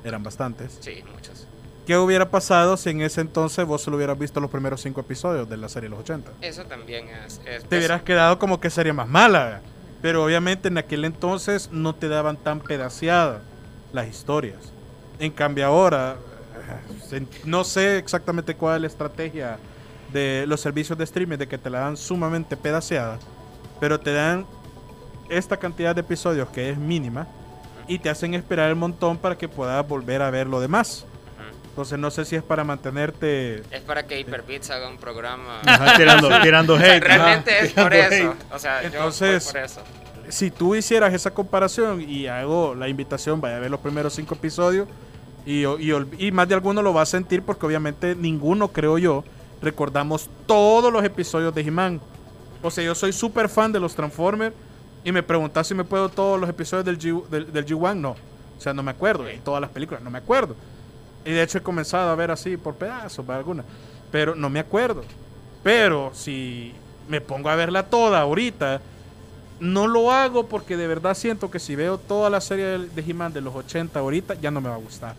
eran 0.05 0.23
bastantes. 0.23 0.79
Sí, 0.81 1.03
muchos. 1.13 1.44
¿Qué 1.87 1.99
hubiera 1.99 2.31
pasado 2.31 2.77
si 2.79 2.91
en 2.91 3.03
ese 3.03 3.21
entonces 3.21 3.67
vos 3.67 3.83
solo 3.83 3.97
hubieras 3.99 4.19
visto 4.19 4.41
los 4.41 4.51
primeros 4.51 4.81
cinco 4.81 5.01
episodios 5.03 5.49
de 5.49 5.57
la 5.59 5.69
serie 5.69 5.89
de 5.89 5.97
los 5.97 6.01
80? 6.01 6.31
Eso 6.41 6.65
también 6.65 7.09
es... 7.09 7.41
es- 7.45 7.65
Te 7.65 7.77
hubieras 7.77 8.03
quedado 8.03 8.39
como 8.39 8.59
que 8.61 8.71
sería 8.71 8.95
más 8.95 9.09
mala. 9.09 9.61
Pero 10.01 10.25
obviamente 10.25 10.69
en 10.69 10.79
aquel 10.79 11.05
entonces 11.05 11.69
no 11.73 11.95
te 11.95 12.09
daban 12.09 12.37
tan 12.37 12.61
pedaceadas 12.61 13.41
las 13.93 14.07
historias. 14.09 14.59
En 15.19 15.31
cambio 15.31 15.67
ahora, 15.67 16.17
eh, 17.13 17.27
no 17.45 17.65
sé 17.65 17.99
exactamente 17.99 18.55
cuál 18.55 18.77
es 18.77 18.81
la 18.83 18.87
estrategia 18.89 19.59
de 20.13 20.45
los 20.47 20.61
servicios 20.61 20.97
de 20.99 21.05
streaming 21.05 21.39
de 21.39 21.49
que 21.49 21.59
te 21.59 21.71
la 21.71 21.81
dan 21.81 21.97
sumamente 21.97 22.57
pedaceada, 22.57 23.19
pero 23.81 23.99
te 24.01 24.13
dan 24.13 24.47
esta 25.29 25.57
cantidad 25.57 25.95
de 25.95 26.03
episodios 26.03 26.49
que 26.51 26.71
es 26.71 26.79
mínima 26.79 27.27
y 27.89 27.99
te 27.99 28.11
hacen 28.11 28.35
esperar 28.35 28.69
el 28.71 28.77
montón 28.77 29.17
para 29.19 29.37
que 29.39 29.49
puedas 29.49 29.87
volver 29.87 30.23
a 30.23 30.31
ver 30.31 30.47
lo 30.47 30.61
demás. 30.61 31.07
Entonces 31.75 31.99
no 31.99 32.09
sé 32.13 32.25
si 32.25 32.37
es 32.37 32.43
para 32.45 32.63
mantenerte 32.63 33.57
Es 33.73 33.81
para 33.85 34.07
que 34.07 34.21
Hyperbits 34.21 34.71
haga 34.71 34.89
un 34.89 34.97
programa... 34.97 35.61
Ajá, 35.67 35.97
tirando, 35.97 36.29
tirando 36.43 36.77
hate. 36.77 37.03
realmente 37.03 37.51
ajá, 37.53 37.65
es 37.67 37.73
por 37.73 37.93
eso. 37.95 38.15
hate. 38.31 38.55
O 38.55 38.59
sea, 38.61 38.83
Entonces- 38.85 39.47
yo 39.47 39.53
por 39.53 39.61
eso. 39.61 39.81
si 40.29 40.51
tú 40.53 40.77
hicieras 40.77 41.13
esa 41.13 41.33
comparación 41.33 42.01
y 42.01 42.29
hago 42.29 42.77
la 42.77 42.89
invitación, 42.89 43.41
vaya 43.41 43.57
a 43.57 43.59
ver 43.59 43.73
los 43.73 43.81
primeros 43.81 44.15
cinco 44.15 44.37
episodios 44.37 44.87
y, 45.45 45.63
y, 45.63 45.65
ol- 45.65 46.09
y 46.17 46.31
más 46.31 46.47
de 46.49 46.55
alguno 46.55 46.81
lo 46.81 46.95
va 46.95 47.03
a 47.03 47.07
sentir 47.07 47.43
porque 47.43 47.67
obviamente 47.67 48.15
ninguno, 48.15 48.69
creo 48.69 48.97
yo, 48.99 49.25
recordamos 49.61 50.31
todos 50.47 50.93
los 50.93 51.03
episodios 51.05 51.53
de 51.57 51.63
He-Man. 51.63 52.01
O 52.63 52.71
sea, 52.71 52.85
yo 52.85 52.95
soy 52.95 53.13
súper 53.13 53.49
fan 53.49 53.73
de 53.73 53.81
los 53.81 53.97
Transformers 53.97 54.55
y 55.03 55.11
me 55.11 55.25
preguntas 55.25 55.67
si 55.67 55.75
me 55.75 55.83
puedo 55.83 56.09
todos 56.09 56.41
los 56.41 56.49
episodios 56.49 56.85
del, 56.87 56.99
G, 57.01 57.27
del, 57.29 57.53
del 57.53 57.67
G1, 57.67 57.97
no. 57.97 58.11
O 58.13 58.61
sea, 58.61 58.73
no 58.73 58.83
me 58.85 58.93
acuerdo. 58.93 59.29
Y 59.29 59.39
todas 59.39 59.61
las 59.61 59.71
películas, 59.71 60.01
no 60.03 60.09
me 60.11 60.19
acuerdo. 60.19 60.55
Y 61.25 61.31
de 61.33 61.43
hecho 61.43 61.59
he 61.59 61.63
comenzado 61.63 62.11
a 62.11 62.15
ver 62.15 62.31
así 62.31 62.57
por 62.57 62.75
pedazos, 62.75 63.25
para 63.25 63.39
algunas. 63.39 63.65
Pero 64.13 64.35
no 64.35 64.51
me 64.51 64.61
acuerdo. 64.61 65.03
Pero 65.63 66.11
si 66.15 66.75
me 67.09 67.21
pongo 67.21 67.49
a 67.49 67.57
verla 67.57 67.85
toda 67.85 68.21
ahorita, 68.21 68.81
no 69.61 69.87
lo 69.87 70.13
hago 70.13 70.47
porque 70.49 70.77
de 70.77 70.87
verdad 70.87 71.15
siento 71.15 71.51
que 71.51 71.59
si 71.59 71.75
veo 71.77 71.99
toda 71.99 72.29
la 72.31 72.41
serie 72.41 72.65
de, 72.65 72.79
de 72.89 73.11
He-Man 73.11 73.33
de 73.33 73.41
los 73.41 73.55
80 73.55 73.99
ahorita, 73.99 74.35
ya 74.35 74.51
no 74.51 74.61
me 74.61 74.69
va 74.69 74.75
a 74.75 74.79
gustar. 74.79 75.15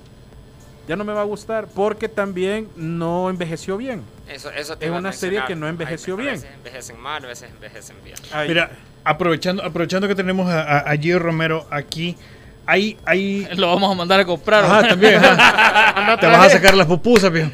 Ya 0.87 0.95
no 0.95 1.03
me 1.03 1.13
va 1.13 1.21
a 1.21 1.25
gustar 1.25 1.67
porque 1.73 2.07
también 2.09 2.69
no 2.75 3.29
envejeció 3.31 3.75
bien. 3.75 4.03
Eso, 4.29 4.51
eso 4.51 4.77
te 4.77 4.85
Es 4.85 4.91
una 4.91 5.11
serie 5.13 5.43
que 5.47 5.55
no 5.55 5.67
envejeció 5.67 6.15
Hay- 6.15 6.21
bien. 6.21 6.29
A 6.35 6.37
veces 6.37 6.51
envejecen 6.55 6.99
mal, 6.99 7.25
a 7.25 7.27
veces 7.27 7.49
envejecen 7.49 7.95
bien. 8.03 8.17
Ay, 8.31 8.47
Mira, 8.49 8.69
aprovechando, 9.03 9.63
aprovechando 9.63 10.07
que 10.07 10.13
tenemos 10.15 10.47
a, 10.47 10.61
a, 10.61 10.77
a 10.91 10.97
Gio 10.97 11.17
Romero 11.17 11.65
aquí, 11.71 12.15
hay, 12.65 12.97
hay 13.05 13.47
Lo 13.57 13.67
vamos 13.67 13.91
a 13.91 13.95
mandar 13.95 14.19
a 14.19 14.25
comprar. 14.25 14.63
Ajá, 14.65 14.81
¿no? 14.83 14.87
también. 14.89 15.15
ajá. 15.15 16.17
Te 16.19 16.27
vas 16.27 16.47
a 16.47 16.49
sacar 16.49 16.75
las 16.75 16.87
pupusas, 16.87 17.31
viejo. 17.31 17.51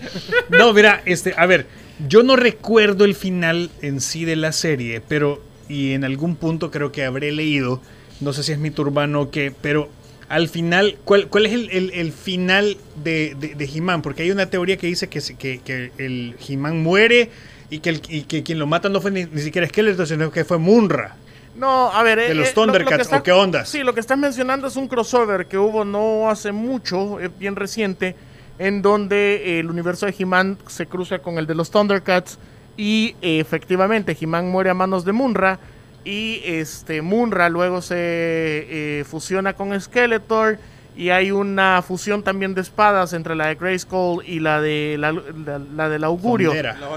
No, 0.49 0.73
mira, 0.73 1.01
este, 1.05 1.33
a 1.37 1.45
ver, 1.45 1.65
yo 2.07 2.23
no 2.23 2.35
recuerdo 2.35 3.05
el 3.05 3.15
final 3.15 3.69
en 3.81 4.01
sí 4.01 4.25
de 4.25 4.35
la 4.35 4.51
serie, 4.51 5.01
pero 5.07 5.43
y 5.69 5.93
en 5.93 6.03
algún 6.03 6.35
punto 6.35 6.69
creo 6.71 6.91
que 6.91 7.05
habré 7.05 7.31
leído, 7.31 7.81
no 8.19 8.33
sé 8.33 8.43
si 8.43 8.51
es 8.51 8.57
mito 8.59 8.81
urbano 8.81 9.21
o 9.21 9.31
qué, 9.31 9.53
pero 9.61 9.89
al 10.27 10.47
final, 10.49 10.97
¿cuál, 11.05 11.27
cuál 11.27 11.45
es 11.45 11.53
el, 11.53 11.69
el- 11.71 11.91
el 11.91 12.11
final 12.13 12.77
de, 13.03 13.35
de, 13.39 13.55
de 13.55 13.65
He-Man? 13.65 14.01
Porque 14.01 14.23
hay 14.23 14.31
una 14.31 14.45
teoría 14.47 14.77
que 14.77 14.87
dice 14.87 15.07
que, 15.09 15.19
que, 15.37 15.59
que 15.59 15.91
el 15.97 16.35
He-Man 16.47 16.81
muere 16.83 17.29
y 17.69 17.79
que, 17.79 17.89
el- 17.89 18.01
y 18.09 18.21
que 18.23 18.41
quien 18.43 18.57
lo 18.59 18.65
mata 18.67 18.89
no 18.89 19.01
fue 19.01 19.11
ni, 19.11 19.25
ni 19.25 19.41
siquiera 19.41 19.67
Skeletor, 19.67 20.07
sino 20.07 20.31
que 20.31 20.43
fue 20.45 20.57
Munra. 20.57 21.15
No, 21.55 21.91
a 21.91 22.01
ver. 22.03 22.19
De 22.19 22.31
eh, 22.31 22.35
los 22.35 22.49
eh, 22.49 22.53
lo- 22.55 22.65
lo 22.65 22.71
que 22.71 22.71
Thundercats, 22.79 23.01
está- 23.03 23.17
¿o 23.17 23.23
qué 23.23 23.31
ondas? 23.31 23.69
Sí, 23.69 23.83
lo 23.83 23.93
que 23.93 23.99
estás 23.99 24.17
mencionando 24.17 24.67
es 24.67 24.75
un 24.75 24.87
crossover 24.87 25.45
que 25.47 25.57
hubo 25.57 25.83
no 25.85 26.29
hace 26.29 26.51
mucho, 26.51 27.19
es 27.19 27.37
bien 27.37 27.55
reciente, 27.55 28.15
en 28.59 28.81
donde 28.81 29.35
eh, 29.57 29.59
el 29.59 29.69
universo 29.69 30.05
de 30.05 30.15
He-Man 30.17 30.57
se 30.67 30.85
cruza 30.85 31.19
con 31.19 31.37
el 31.37 31.47
de 31.47 31.55
los 31.55 31.69
Thundercats 31.71 32.37
y 32.77 33.15
eh, 33.21 33.39
efectivamente 33.39 34.15
He-Man 34.19 34.49
muere 34.49 34.69
a 34.69 34.73
manos 34.73 35.03
de 35.03 35.11
Munra 35.11 35.59
y 36.05 36.41
este 36.45 37.01
Munra 37.01 37.49
luego 37.49 37.81
se 37.81 37.95
eh, 37.97 39.03
fusiona 39.03 39.53
con 39.53 39.79
Skeletor 39.79 40.57
y 40.95 41.09
hay 41.09 41.31
una 41.31 41.81
fusión 41.81 42.23
también 42.23 42.53
de 42.53 42.61
espadas 42.61 43.13
entre 43.13 43.35
la 43.35 43.47
de 43.47 43.55
Grayskull 43.55 44.23
y 44.25 44.39
la 44.39 44.61
de 44.61 44.95
la, 44.99 45.11
la- 45.11 45.59
la 45.59 45.89
del 45.89 46.03
augurio. 46.03 46.53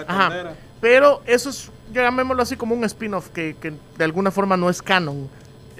Ajá. 0.07 0.53
Pero 0.81 1.23
eso 1.27 1.51
es 1.51 1.71
llamémoslo 2.03 2.43
así 2.43 2.57
como 2.57 2.75
un 2.75 2.85
spin-off 2.85 3.29
que, 3.29 3.57
que 3.61 3.73
de 3.97 4.05
alguna 4.05 4.31
forma 4.31 4.57
no 4.57 4.69
es 4.71 4.83
canon. 4.83 5.29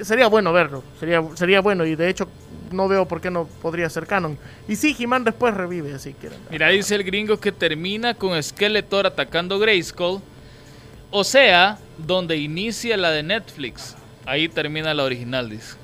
Sería 0.01 0.27
bueno 0.27 0.53
verlo, 0.53 0.83
sería, 0.99 1.23
sería 1.35 1.61
bueno 1.61 1.87
y 1.87 1.95
de 1.95 2.09
hecho 2.09 2.29
no 2.73 2.89
veo 2.89 3.07
por 3.07 3.21
qué 3.21 3.31
no 3.31 3.47
podría 3.63 3.89
ser 3.89 4.07
canon. 4.07 4.37
Y 4.67 4.77
sí, 4.77 4.97
He-Man 4.99 5.25
después 5.25 5.55
revive, 5.55 5.99
si 5.99 6.15
quieren. 6.15 6.39
Mira, 6.51 6.69
dice 6.69 6.97
el 6.97 7.05
gringo 7.05 7.39
que 7.39 7.53
termina 7.53 8.15
con 8.15 8.41
Skeletor 8.43 9.07
atacando 9.07 9.59
Grayskull. 9.59 10.21
O 11.11 11.23
sea, 11.23 11.79
donde 11.97 12.37
inicia 12.37 12.97
la 12.97 13.13
de 13.13 13.23
Netflix. 13.23 13.95
Ahí 14.27 14.49
termina 14.49 14.93
la 14.95 15.05
original, 15.05 15.49
dice. 15.49 15.77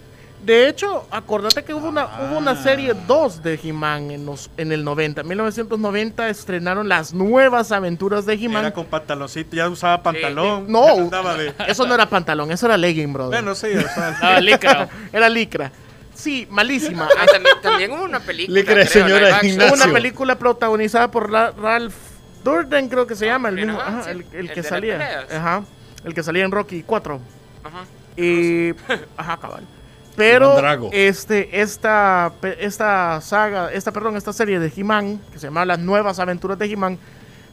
De 0.44 0.68
hecho, 0.68 1.06
acordate 1.10 1.62
que 1.64 1.74
hubo 1.74 1.88
una, 1.88 2.06
hubo 2.06 2.38
una 2.38 2.56
serie 2.56 2.94
2 3.06 3.42
de 3.42 3.60
He-Man 3.62 4.10
en, 4.10 4.24
los- 4.26 4.50
en 4.56 4.72
el 4.72 4.82
90. 4.84 5.20
En 5.20 5.28
1990 5.28 6.28
estrenaron 6.30 6.88
las 6.88 7.12
nuevas 7.12 7.72
aventuras 7.72 8.24
de 8.24 8.32
Era 8.34 8.42
He-Man. 8.42 8.72
con 8.72 8.86
pantaloncito, 8.86 9.54
ya 9.54 9.68
usaba 9.68 10.02
pantalón. 10.02 10.64
No. 10.66 10.86
andaba 10.88 11.34
de- 11.36 11.52
Eso 11.68 11.86
no 11.86 11.94
era 11.94 12.06
pantalón, 12.08 12.50
eso 12.50 12.64
era 12.66 12.76
legging, 12.78 13.12
brother. 13.12 13.42
Bueno, 13.42 13.54
sí, 13.54 13.66
o 13.74 13.80
sea, 13.82 14.18
Ah, 14.22 14.40
licra. 14.40 14.88
Era 15.12 15.28
licra. 15.28 15.70
Sí, 16.14 16.46
malísima. 16.50 17.08
Ah, 17.18 17.26
también, 17.26 17.54
también 17.62 17.92
hubo 17.92 18.04
una 18.04 18.20
película. 18.20 18.62
Creo, 18.64 18.86
señora. 18.86 19.40
Hubo 19.42 19.74
una 19.74 19.92
película 19.92 20.36
protagonizada 20.38 21.10
por 21.10 21.30
Ra- 21.30 21.52
Ralph 21.52 21.94
Durden, 22.44 22.88
creo 22.88 23.06
que 23.06 23.14
se 23.14 23.26
llama, 23.26 23.50
el 23.50 23.56
mismo, 23.56 23.78
ajá, 23.80 24.02
sí. 24.04 24.10
el, 24.10 24.20
el 24.32 24.38
El 24.48 24.52
que 24.52 24.62
salía. 24.62 25.26
Ajá, 25.34 25.64
el 26.04 26.14
que 26.14 26.22
salía 26.22 26.44
en 26.44 26.50
Rocky 26.50 26.82
4. 26.82 27.20
Ajá. 27.64 27.84
Y, 28.16 28.70
ajá, 29.16 29.36
cabal. 29.38 29.64
Pero 30.20 30.54
este, 30.92 31.60
esta, 31.60 32.32
esta 32.58 33.20
saga, 33.20 33.72
esta, 33.72 33.92
perdón, 33.92 34.16
esta 34.16 34.32
serie 34.32 34.58
de 34.58 34.72
He-Man, 34.74 35.20
que 35.32 35.38
se 35.38 35.46
llama 35.46 35.64
Las 35.64 35.78
Nuevas 35.78 36.18
Aventuras 36.18 36.58
de 36.58 36.66
He-Man, 36.66 36.98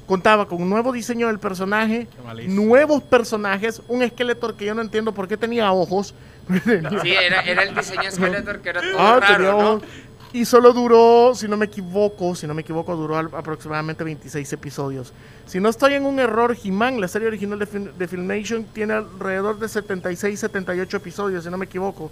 contaba 0.05 0.47
con 0.47 0.61
un 0.61 0.69
nuevo 0.69 0.91
diseño 0.91 1.27
del 1.27 1.39
personaje, 1.39 2.07
nuevos 2.47 3.03
personajes, 3.03 3.81
un 3.87 4.07
Skeletor 4.07 4.55
que 4.55 4.65
yo 4.65 4.73
no 4.73 4.81
entiendo 4.81 5.11
por 5.13 5.27
qué 5.27 5.37
tenía 5.37 5.71
ojos. 5.71 6.13
Sí, 7.03 7.13
era, 7.13 7.41
era 7.41 7.63
el 7.63 7.75
diseño 7.75 8.09
Skeletor 8.09 8.59
que 8.59 8.69
era 8.69 8.79
todo 8.81 8.91
Ah, 8.99 9.19
tenía 9.35 9.51
raro. 9.51 9.81
Y 10.33 10.43
solo 10.45 10.71
duró, 10.73 11.33
si 11.35 11.47
no 11.47 11.55
me 11.57 11.65
equivoco, 11.65 12.35
si 12.35 12.45
no 12.47 12.53
me 12.53 12.61
equivoco, 12.61 12.95
duró 12.95 13.17
al- 13.17 13.29
aproximadamente 13.33 14.03
26 14.03 14.53
episodios. 14.53 15.13
Si 15.45 15.59
no 15.59 15.69
estoy 15.69 15.93
en 15.95 16.05
un 16.05 16.19
error, 16.19 16.55
He-Man, 16.61 16.99
la 17.01 17.07
serie 17.07 17.27
original 17.29 17.57
de, 17.59 17.65
Film- 17.65 17.91
de 17.93 18.07
Filmation, 18.07 18.65
tiene 18.65 18.93
alrededor 18.93 19.57
de 19.57 19.67
76, 19.69 20.37
78 20.39 20.97
episodios, 20.97 21.43
si 21.45 21.49
no 21.49 21.57
me 21.57 21.65
equivoco. 21.65 22.11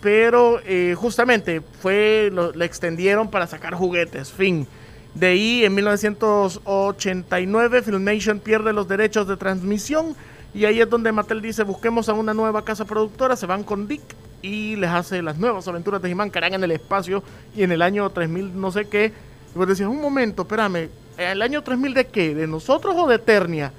Pero 0.00 0.60
eh, 0.64 0.94
justamente 0.96 1.60
fue 1.60 2.30
lo, 2.32 2.52
le 2.52 2.64
extendieron 2.64 3.30
para 3.30 3.46
sacar 3.46 3.74
juguetes, 3.74 4.32
fin. 4.32 4.66
De 5.14 5.28
ahí, 5.28 5.64
en 5.64 5.74
1989, 5.74 7.82
Filmation 7.82 8.38
pierde 8.38 8.72
los 8.72 8.86
derechos 8.86 9.26
de 9.26 9.36
transmisión. 9.36 10.14
Y 10.54 10.64
ahí 10.64 10.80
es 10.80 10.88
donde 10.88 11.10
Mattel 11.12 11.42
dice, 11.42 11.64
busquemos 11.64 12.08
a 12.08 12.14
una 12.14 12.32
nueva 12.34 12.64
casa 12.64 12.84
productora, 12.84 13.34
se 13.36 13.46
van 13.46 13.64
con 13.64 13.88
Dick 13.88 14.02
y 14.40 14.76
les 14.76 14.90
hace 14.90 15.20
las 15.22 15.36
nuevas 15.38 15.66
aventuras 15.68 16.00
de 16.00 16.10
He-Man 16.10 16.30
en 16.34 16.64
el 16.64 16.70
espacio 16.70 17.22
y 17.56 17.64
en 17.64 17.72
el 17.72 17.82
año 17.82 18.08
3000 18.08 18.58
no 18.58 18.70
sé 18.70 18.86
qué. 18.86 19.12
Y 19.54 19.58
vos 19.58 19.66
decías, 19.66 19.88
un 19.88 20.00
momento, 20.00 20.42
espérame, 20.42 20.88
¿el 21.16 21.42
año 21.42 21.62
3000 21.62 21.94
de 21.94 22.06
qué? 22.06 22.34
¿De 22.34 22.46
nosotros 22.46 22.94
o 22.96 23.08
de 23.08 23.16
Eternia? 23.16 23.72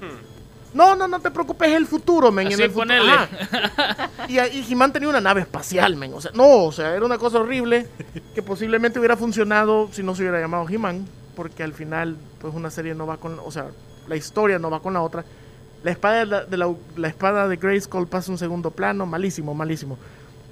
No, 0.72 0.94
no, 0.94 1.08
no 1.08 1.18
te 1.20 1.30
preocupes, 1.30 1.68
es 1.70 1.76
el 1.76 1.86
futuro, 1.86 2.30
men. 2.30 2.46
en 2.48 2.52
Así 2.54 2.62
el 2.62 2.70
futuro- 2.70 2.86
ponele. 2.88 3.12
Y, 4.28 4.38
y 4.38 4.66
He-Man 4.72 4.92
tenía 4.92 5.08
una 5.08 5.20
nave 5.20 5.40
espacial, 5.40 5.96
men. 5.96 6.14
O 6.14 6.20
sea, 6.20 6.30
no, 6.34 6.64
o 6.64 6.72
sea, 6.72 6.94
era 6.94 7.04
una 7.04 7.18
cosa 7.18 7.38
horrible 7.40 7.88
que 8.34 8.42
posiblemente 8.42 8.98
hubiera 8.98 9.16
funcionado 9.16 9.88
si 9.92 10.02
no 10.02 10.14
se 10.14 10.22
hubiera 10.22 10.40
llamado 10.40 10.68
He-Man, 10.68 11.06
porque 11.34 11.62
al 11.62 11.72
final, 11.72 12.16
pues 12.40 12.54
una 12.54 12.70
serie 12.70 12.94
no 12.94 13.06
va 13.06 13.16
con, 13.16 13.38
o 13.44 13.50
sea, 13.50 13.66
la 14.08 14.16
historia 14.16 14.58
no 14.58 14.70
va 14.70 14.80
con 14.80 14.94
la 14.94 15.02
otra. 15.02 15.24
La 15.82 15.90
espada 15.90 16.18
de 16.20 16.26
la, 16.26 16.44
de 16.44 16.56
la, 16.56 16.72
la 16.96 17.08
espada 17.08 17.48
de 17.48 17.56
Grayskull 17.56 18.06
pasa 18.06 18.30
a 18.30 18.32
un 18.32 18.38
segundo 18.38 18.70
plano, 18.70 19.06
malísimo, 19.06 19.54
malísimo. 19.54 19.98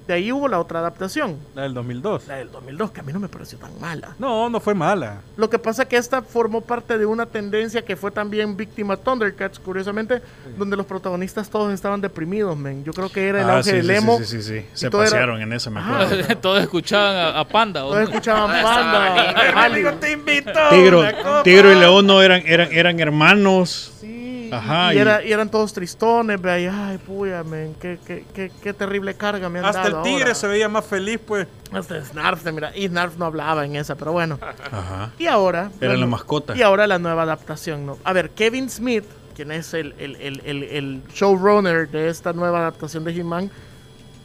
De 0.08 0.14
ahí 0.14 0.32
hubo 0.32 0.48
la 0.48 0.58
otra 0.58 0.78
adaptación, 0.78 1.36
la 1.54 1.62
del 1.62 1.74
2002. 1.74 2.26
la 2.28 2.36
del 2.36 2.50
2002, 2.50 2.90
que 2.92 3.00
a 3.00 3.02
mí 3.02 3.12
no 3.12 3.20
me 3.20 3.28
pareció 3.28 3.58
tan 3.58 3.78
mala. 3.78 4.14
No, 4.18 4.48
no 4.48 4.58
fue 4.58 4.74
mala. 4.74 5.20
Lo 5.36 5.50
que 5.50 5.58
pasa 5.58 5.82
es 5.82 5.88
que 5.90 5.98
esta 5.98 6.22
formó 6.22 6.62
parte 6.62 6.96
de 6.96 7.04
una 7.04 7.26
tendencia 7.26 7.84
que 7.84 7.94
fue 7.94 8.10
también 8.10 8.56
víctima 8.56 8.96
de 8.96 9.02
Thundercats, 9.02 9.58
curiosamente, 9.58 10.22
donde 10.56 10.78
los 10.78 10.86
protagonistas 10.86 11.50
todos 11.50 11.74
estaban 11.74 12.00
deprimidos, 12.00 12.56
men. 12.56 12.82
Yo 12.84 12.94
creo 12.94 13.10
que 13.10 13.28
era 13.28 13.42
el 13.42 13.50
Ah, 13.50 13.56
auge 13.58 13.64
sí, 13.70 13.76
del 13.76 13.86
sí, 13.86 13.92
emo. 13.92 14.18
sí, 14.18 14.24
sí, 14.24 14.42
sí. 14.42 14.66
Se 14.72 14.86
era- 14.86 14.98
pasearon 14.98 15.42
en 15.42 15.52
esa, 15.52 15.68
me 15.68 15.80
acuerdo. 15.80 16.36
Todos 16.40 16.62
escuchaban 16.62 17.14
a, 17.14 17.40
a 17.40 17.44
Panda. 17.46 17.84
¿o? 17.84 17.90
Todos 17.90 18.04
escuchaban 18.08 18.50
Ah, 18.50 18.62
Panda. 18.62 19.62
Harley. 19.62 19.84
te 20.00 20.12
invito. 20.12 20.50
Tigro. 20.70 21.02
Tigro 21.44 21.70
y 21.70 21.74
León 21.74 22.06
no 22.06 22.22
eran, 22.22 22.42
eran, 22.46 22.68
eran 22.72 22.98
hermanos. 22.98 23.92
Sí, 24.00 24.17
Ajá, 24.52 24.92
y, 24.92 24.96
y- 24.96 25.00
era- 25.00 25.24
y 25.24 25.32
eran 25.32 25.50
todos 25.50 25.72
tristones, 25.72 26.40
ve 26.40 26.50
ahí, 26.50 26.66
ay, 26.70 26.98
puya, 26.98 27.42
men, 27.44 27.74
qué, 27.80 27.98
qué, 28.06 28.24
qué, 28.34 28.50
qué 28.62 28.72
terrible 28.72 29.14
carga 29.14 29.48
me 29.48 29.58
han 29.58 29.64
Hasta 29.64 29.86
el 29.88 30.02
tigre 30.02 30.22
ahora. 30.22 30.34
se 30.34 30.46
veía 30.48 30.68
más 30.68 30.84
feliz, 30.86 31.18
pues. 31.26 31.46
Hasta 31.72 32.02
Snarf, 32.04 32.44
mira, 32.52 32.74
y 32.76 32.86
Snarf 32.88 33.16
no 33.16 33.26
hablaba 33.26 33.64
en 33.66 33.76
esa, 33.76 33.94
pero 33.94 34.12
bueno. 34.12 34.38
Ajá. 34.70 35.12
Y 35.18 35.26
ahora... 35.26 35.70
Era 35.80 35.88
la 35.92 35.98
bueno, 35.98 36.06
mascota. 36.08 36.56
Y 36.56 36.62
ahora 36.62 36.86
la 36.86 36.98
nueva 36.98 37.22
adaptación, 37.22 37.84
¿no? 37.86 37.98
A 38.04 38.12
ver, 38.12 38.30
Kevin 38.30 38.70
Smith, 38.70 39.04
quien 39.36 39.52
es 39.52 39.74
el, 39.74 39.94
el, 39.98 40.16
el, 40.16 40.40
el, 40.44 40.62
el 40.64 41.02
showrunner 41.14 41.88
de 41.90 42.08
esta 42.08 42.32
nueva 42.32 42.58
adaptación 42.60 43.04
de 43.04 43.12
He-Man, 43.12 43.50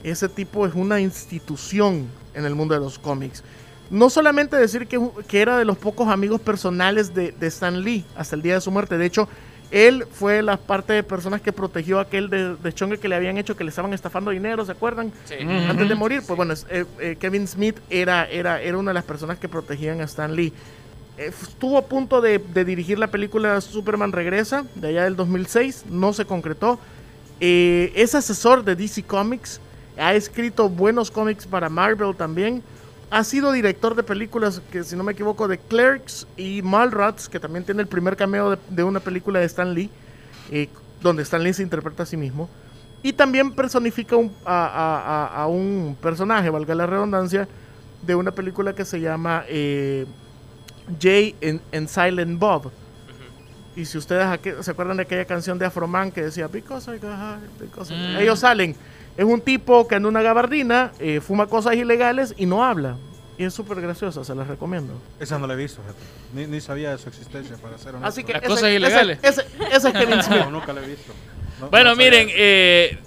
ese 0.03 0.27
tipo 0.29 0.65
es 0.65 0.73
una 0.73 0.99
institución 0.99 2.07
en 2.33 2.45
el 2.45 2.55
mundo 2.55 2.73
de 2.73 2.79
los 2.79 2.97
cómics. 2.99 3.43
No 3.89 4.09
solamente 4.09 4.55
decir 4.55 4.87
que, 4.87 4.99
que 5.27 5.41
era 5.41 5.57
de 5.57 5.65
los 5.65 5.77
pocos 5.77 6.07
amigos 6.07 6.41
personales 6.41 7.13
de, 7.13 7.31
de 7.31 7.47
Stan 7.47 7.79
Lee 7.81 8.03
hasta 8.15 8.35
el 8.35 8.41
día 8.41 8.55
de 8.55 8.61
su 8.61 8.71
muerte, 8.71 8.97
de 8.97 9.05
hecho, 9.05 9.27
él 9.73 10.05
fue 10.11 10.43
la 10.43 10.57
parte 10.57 10.93
de 10.93 11.01
personas 11.01 11.41
que 11.41 11.51
protegió 11.51 11.97
a 11.97 12.03
aquel 12.03 12.29
de, 12.29 12.55
de 12.55 12.73
chongue 12.73 12.99
que 12.99 13.07
le 13.07 13.15
habían 13.15 13.39
hecho 13.39 13.57
que 13.57 13.63
le 13.63 13.71
estaban 13.71 13.91
estafando 13.91 14.29
dinero, 14.29 14.63
¿se 14.63 14.71
acuerdan? 14.71 15.11
Sí. 15.25 15.33
antes 15.39 15.89
de 15.89 15.95
morir, 15.95 16.21
pues 16.27 16.37
bueno, 16.37 16.53
eh, 16.69 16.85
eh, 16.99 17.17
Kevin 17.19 17.47
Smith 17.47 17.79
era, 17.89 18.29
era, 18.29 18.61
era 18.61 18.77
una 18.77 18.91
de 18.91 18.93
las 18.93 19.03
personas 19.03 19.39
que 19.39 19.49
protegían 19.49 19.99
a 19.99 20.03
Stan 20.03 20.35
Lee. 20.35 20.53
Eh, 21.17 21.31
estuvo 21.41 21.79
a 21.79 21.85
punto 21.85 22.21
de, 22.21 22.37
de 22.37 22.65
dirigir 22.65 22.99
la 22.99 23.07
película 23.07 23.59
Superman 23.61 24.11
Regresa, 24.11 24.63
de 24.75 24.89
allá 24.89 25.05
del 25.05 25.15
2006, 25.15 25.85
no 25.89 26.13
se 26.13 26.25
concretó. 26.25 26.77
Eh, 27.39 27.91
es 27.95 28.13
asesor 28.13 28.63
de 28.63 28.75
DC 28.75 29.01
Comics, 29.01 29.59
ha 29.97 30.13
escrito 30.13 30.69
buenos 30.69 31.09
cómics 31.09 31.47
para 31.47 31.67
Marvel 31.67 32.15
también. 32.15 32.61
Ha 33.13 33.23
sido 33.23 33.51
director 33.51 33.93
de 33.93 34.01
películas, 34.01 34.59
que 34.71 34.83
si 34.83 34.95
no 34.95 35.03
me 35.03 35.11
equivoco, 35.11 35.47
de 35.47 35.59
Clerks 35.59 36.25
y 36.35 36.63
Mallrats, 36.63 37.29
que 37.29 37.39
también 37.39 37.63
tiene 37.63 37.83
el 37.83 37.87
primer 37.87 38.15
cameo 38.15 38.57
de, 38.67 38.83
una 38.83 38.99
película 38.99 39.39
de 39.39 39.45
Stan 39.45 39.71
Lee, 39.71 39.91
eh, 40.49 40.67
donde 40.99 41.21
Stan 41.21 41.43
Lee 41.43 41.53
se 41.53 41.61
interpreta 41.61 42.01
a 42.01 42.05
sí 42.07 42.17
mismo. 42.17 42.49
Y 43.03 43.13
también 43.13 43.51
personifica 43.51 44.15
a 44.45 45.45
un 45.47 45.95
personaje, 46.01 46.49
valga 46.49 46.73
la 46.73 46.87
redundancia, 46.87 47.47
de 48.01 48.15
una 48.15 48.31
película 48.31 48.73
que 48.73 48.83
se 48.83 48.99
llama 48.99 49.43
eh, 49.47 50.07
Jay 50.99 51.35
and, 51.43 51.61
and 51.71 51.89
Silent 51.89 52.39
Bob. 52.39 52.71
Y 53.75 53.85
si 53.85 53.97
ustedes 53.97 54.25
aqu- 54.25 54.61
se 54.61 54.71
acuerdan 54.71 54.97
de 54.97 55.03
aquella 55.03 55.25
canción 55.25 55.57
de 55.57 55.65
Afroman 55.65 56.11
que 56.11 56.21
decía 56.21 56.47
Because 56.47 56.89
I 56.95 56.99
got 56.99 57.11
high, 57.17 57.39
because 57.59 57.93
I 57.93 57.97
got-" 57.97 58.09
Mm. 58.15 58.17
Ellos 58.17 58.39
salen. 58.39 58.75
Es 59.17 59.25
un 59.25 59.41
tipo 59.41 59.87
que 59.87 59.95
anda 59.95 60.07
en 60.09 60.15
una 60.15 60.21
gabardina, 60.23 60.91
eh, 60.99 61.21
fuma 61.21 61.47
cosas 61.47 61.75
ilegales 61.75 62.33
y 62.37 62.45
no 62.45 62.63
habla. 62.63 62.97
Y 63.37 63.45
es 63.45 63.53
súper 63.53 63.81
graciosa, 63.81 64.23
se 64.23 64.35
las 64.35 64.47
recomiendo. 64.47 64.93
Esa 65.19 65.39
no 65.39 65.47
la 65.47 65.53
he 65.53 65.57
visto. 65.57 65.81
Ni, 66.35 66.45
ni 66.45 66.61
sabía 66.61 66.91
de 66.91 66.97
su 66.99 67.09
existencia, 67.09 67.57
para 67.57 67.77
ser 67.79 67.89
honesto. 67.95 68.07
Así 68.07 68.23
que 68.23 68.33
Las 68.33 68.43
ese- 68.43 68.51
cosas 68.51 68.69
ilegales. 68.69 69.19
Ese, 69.23 69.41
ese 69.71 69.87
es 69.87 69.93
Kevin 69.93 70.21
Smith. 70.23 70.39
No, 70.39 70.51
nunca 70.51 70.71
la 70.73 70.81
he 70.83 70.87
visto. 70.87 71.11
No- 71.59 71.69
Bueno, 71.69 71.91
no 71.91 71.95
miren, 71.95 72.27
eh, 72.31 72.99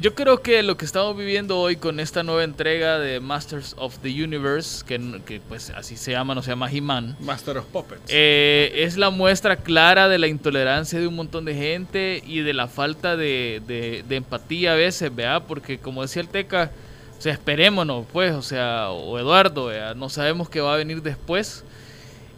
yo 0.00 0.14
creo 0.14 0.40
que 0.40 0.62
lo 0.62 0.76
que 0.76 0.84
estamos 0.84 1.16
viviendo 1.16 1.58
hoy 1.58 1.76
con 1.76 2.00
esta 2.00 2.22
nueva 2.22 2.44
entrega 2.44 2.98
de 2.98 3.20
Masters 3.20 3.74
of 3.76 3.98
the 3.98 4.08
Universe, 4.08 4.84
que, 4.86 5.20
que 5.26 5.40
pues 5.46 5.70
así 5.70 5.96
se 5.96 6.12
llama, 6.12 6.34
no 6.34 6.42
se 6.42 6.50
llama 6.50 6.70
He-Man, 6.70 7.16
Master 7.20 7.58
of 7.58 7.66
Puppets. 7.66 8.02
eh, 8.08 8.72
es 8.76 8.96
la 8.96 9.10
muestra 9.10 9.56
clara 9.56 10.08
de 10.08 10.18
la 10.18 10.26
intolerancia 10.26 10.98
de 10.98 11.06
un 11.06 11.16
montón 11.16 11.44
de 11.44 11.54
gente 11.54 12.22
y 12.26 12.40
de 12.40 12.54
la 12.54 12.66
falta 12.68 13.16
de, 13.16 13.60
de- 13.66 14.04
de 14.08 14.16
empatía 14.16 14.72
a 14.72 14.76
veces, 14.76 15.14
¿verdad? 15.14 15.42
Porque 15.46 15.78
como 15.78 16.02
decía 16.02 16.22
el 16.22 16.28
Teca, 16.28 16.70
o 17.18 17.20
sea, 17.22 17.32
esperémonos, 17.34 18.06
pues, 18.12 18.32
o 18.32 18.42
sea, 18.42 18.90
o 18.90 19.18
Eduardo, 19.18 19.66
¿verdad? 19.66 19.94
no 19.94 20.08
sabemos 20.08 20.48
qué 20.48 20.60
va 20.60 20.74
a 20.74 20.76
venir 20.78 21.02
después. 21.02 21.64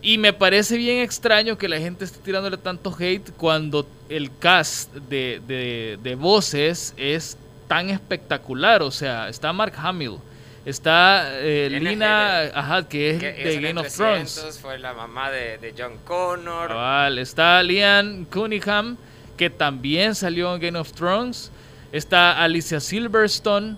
Y 0.05 0.19
me 0.19 0.33
parece 0.33 0.77
bien 0.77 0.99
extraño 0.99 1.57
que 1.57 1.69
la 1.69 1.79
gente 1.79 2.05
esté 2.05 2.19
tirándole 2.19 2.57
tanto 2.57 2.93
hate 2.99 3.31
cuando 3.37 3.87
el 4.09 4.37
cast 4.37 4.93
de, 4.95 5.41
de- 5.47 5.97
de 6.03 6.15
voces 6.17 6.93
es 6.97 7.37
tan 7.73 7.89
espectacular. 7.91 8.83
O 8.83 8.91
sea, 8.91 9.29
está 9.29 9.53
Mark 9.53 9.73
Hamill, 9.77 10.19
está 10.67 11.29
eh, 11.41 11.69
Lena 11.71 11.91
Lina, 11.91 12.41
ajá, 12.55 12.89
que 12.89 13.11
es 13.13 13.19
Que 13.21 13.33
de 13.33 13.61
Game 13.61 13.81
of 13.81 13.95
Thrones. 13.95 14.35
300, 14.35 14.59
Fue 14.61 14.79
la 14.79 14.93
mamá 14.93 15.31
de, 15.31 15.59
de 15.59 15.75
John 15.77 15.99
Connor. 16.05 16.71
Está 17.19 17.63
Liam 17.63 18.25
Cunningham, 18.27 18.97
que 19.37 19.49
también 19.51 20.15
salió 20.15 20.55
en 20.55 20.61
Game 20.61 20.79
of 20.79 20.93
Thrones. 20.93 21.51
Está 21.93 22.43
Alicia 22.43 22.81
Silverstone, 22.81 23.77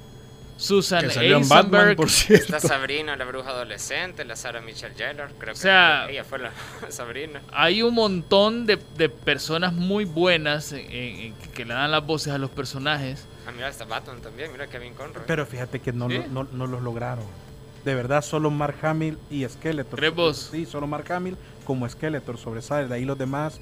Susan 0.56 1.02
Que 1.02 1.10
salió 1.10 1.36
en 1.38 1.48
Batman, 1.48 1.64
Eisenberg. 1.80 1.96
por 1.96 2.10
cierto. 2.10 2.44
Está 2.56 2.60
Sabrina, 2.60 3.16
la 3.16 3.24
bruja 3.24 3.50
adolescente, 3.50 4.24
la 4.24 4.36
Sarah 4.36 4.60
Michelle 4.60 4.94
Gellar, 4.94 5.30
creo 5.38 5.52
O 5.52 5.56
sea- 5.56 6.04
que 6.06 6.12
ella 6.14 6.22
fue 6.24 6.38
la 6.38 6.50
Sabrina. 6.90 7.42
Hay 7.52 7.82
un 7.82 7.94
montón 7.94 8.66
de, 8.66 8.78
de 8.96 9.08
personas 9.08 9.72
muy 9.72 10.04
buenas 10.04 10.72
en- 10.72 10.90
en- 10.92 11.16
en- 11.20 11.34
que 11.54 11.64
le 11.64 11.74
dan 11.74 11.90
las 11.90 12.04
voces 12.06 12.32
a 12.32 12.38
los 12.38 12.50
personajes. 12.50 13.26
Ah, 13.46 13.52
mira, 13.52 13.68
está 13.68 13.84
Batman 13.84 14.20
también, 14.20 14.52
mira 14.52 14.66
Kevin 14.66 14.94
Conroy. 14.94 15.24
Pero 15.26 15.44
fíjate 15.46 15.80
que 15.80 15.92
no, 15.92 16.08
¿Sí? 16.08 16.18
lo- 16.18 16.44
no, 16.44 16.48
no 16.52 16.66
los 16.66 16.82
lograron. 16.82 17.24
De 17.84 17.94
verdad, 17.94 18.22
solo 18.22 18.50
Mark 18.50 18.76
Hamill 18.82 19.18
y 19.30 19.46
Skeletor. 19.46 19.98
¿Crees 19.98 20.14
vos? 20.14 20.48
Sí, 20.50 20.64
solo 20.64 20.86
Mark 20.86 21.10
Hamill 21.12 21.36
como 21.66 21.86
Skeletor 21.88 22.38
sobresale. 22.38 22.88
De 22.88 22.94
ahí 22.94 23.04
los 23.04 23.18
demás 23.18 23.60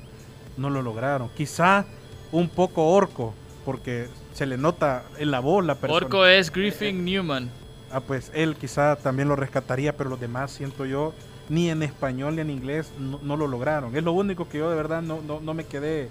no 0.57 0.71
lo 0.71 0.81
lograron. 0.83 1.29
Quizá 1.31 1.85
un 2.31 2.49
poco 2.49 2.87
orco, 2.92 3.35
porque 3.64 4.09
se 4.33 4.47
le 4.47 4.57
nota 4.57 5.03
en 5.18 5.31
la 5.33 5.40
voz 5.40 5.64
la 5.64 5.75
persona. 5.75 5.97
Orco 6.07 6.25
es 6.25 6.53
Griffin 6.53 7.05
Newman. 7.05 7.51
Ah, 7.90 8.01
pues 8.01 8.31
él 8.35 8.55
quizá 8.57 8.97
también 8.97 9.29
lo 9.29 9.35
rescataría, 9.37 9.97
pero 9.97 10.09
los 10.09 10.21
demás, 10.21 10.53
siento 10.53 10.87
yo, 10.87 11.12
ni 11.49 11.68
en 11.68 11.83
español 11.83 12.37
ni 12.37 12.40
en 12.42 12.51
inglés 12.51 12.90
no, 12.99 13.18
no 13.23 13.37
lo 13.37 13.49
lograron. 13.49 13.95
Es 13.97 14.05
lo 14.05 14.12
único 14.12 14.49
que 14.49 14.59
yo 14.59 14.71
de 14.71 14.77
verdad 14.77 15.03
no, 15.03 15.21
no, 15.21 15.40
no 15.40 15.53
me 15.53 15.64
quedé 15.64 16.09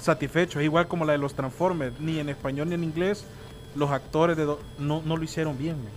satisfecho. 0.00 0.58
Es 0.60 0.64
igual 0.64 0.88
como 0.88 1.04
la 1.04 1.12
de 1.12 1.18
los 1.18 1.34
Transformers, 1.34 1.98
ni 2.00 2.18
en 2.18 2.28
español 2.28 2.68
ni 2.68 2.74
en 2.74 2.84
inglés 2.84 3.24
los 3.74 3.90
actores 3.90 4.36
de 4.36 4.44
no, 4.78 5.02
no 5.04 5.16
lo 5.16 5.24
hicieron 5.24 5.58
bien. 5.58 5.76
man. 5.82 5.92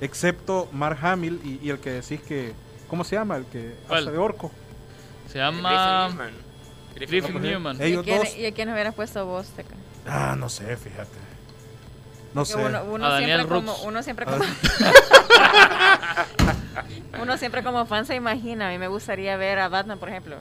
Excepto 0.00 0.68
Mark 0.72 0.98
Hamill 1.02 1.40
y, 1.44 1.66
y 1.66 1.70
el 1.70 1.78
que 1.78 1.90
decís 1.90 2.20
que... 2.20 2.52
¿Cómo 2.88 3.04
se 3.04 3.16
llama? 3.16 3.36
El 3.36 3.46
que 3.46 3.74
¿Cuál? 3.88 4.02
hace 4.02 4.12
de 4.12 4.18
orco. 4.18 4.50
Se 5.26 5.38
Griffin 5.38 5.56
llama 5.56 6.08
Newman. 6.08 6.30
Griffin 6.94 7.08
Griffin 7.08 7.42
Newman. 7.42 7.78
Newman. 7.78 7.82
Ellos 7.82 8.06
¿Y, 8.06 8.10
a 8.10 8.14
quién, 8.14 8.18
dos. 8.18 8.36
¿Y 8.36 8.46
a 8.46 8.52
quién 8.52 8.72
hubieras 8.72 8.94
puesto 8.94 9.24
vos, 9.26 9.46
Teca? 9.48 9.74
Ah, 10.06 10.36
no 10.38 10.48
sé, 10.48 10.76
fíjate. 10.76 11.18
No 12.34 12.44
sé. 12.44 12.56
Uno, 12.56 12.84
uno 12.84 13.06
A 13.06 13.10
Daniel 13.10 13.38
siempre 13.40 13.56
como, 13.56 13.76
uno 13.84 14.02
siempre 14.02 14.26
como 14.26 14.44
uno 17.22 17.38
siempre 17.38 17.62
como 17.62 17.86
fan 17.86 18.06
se 18.06 18.14
imagina. 18.14 18.68
A 18.68 18.70
mí 18.70 18.78
me 18.78 18.88
gustaría 18.88 19.36
ver 19.36 19.58
a 19.60 19.68
Batman, 19.68 19.98
por 19.98 20.08
ejemplo. 20.08 20.36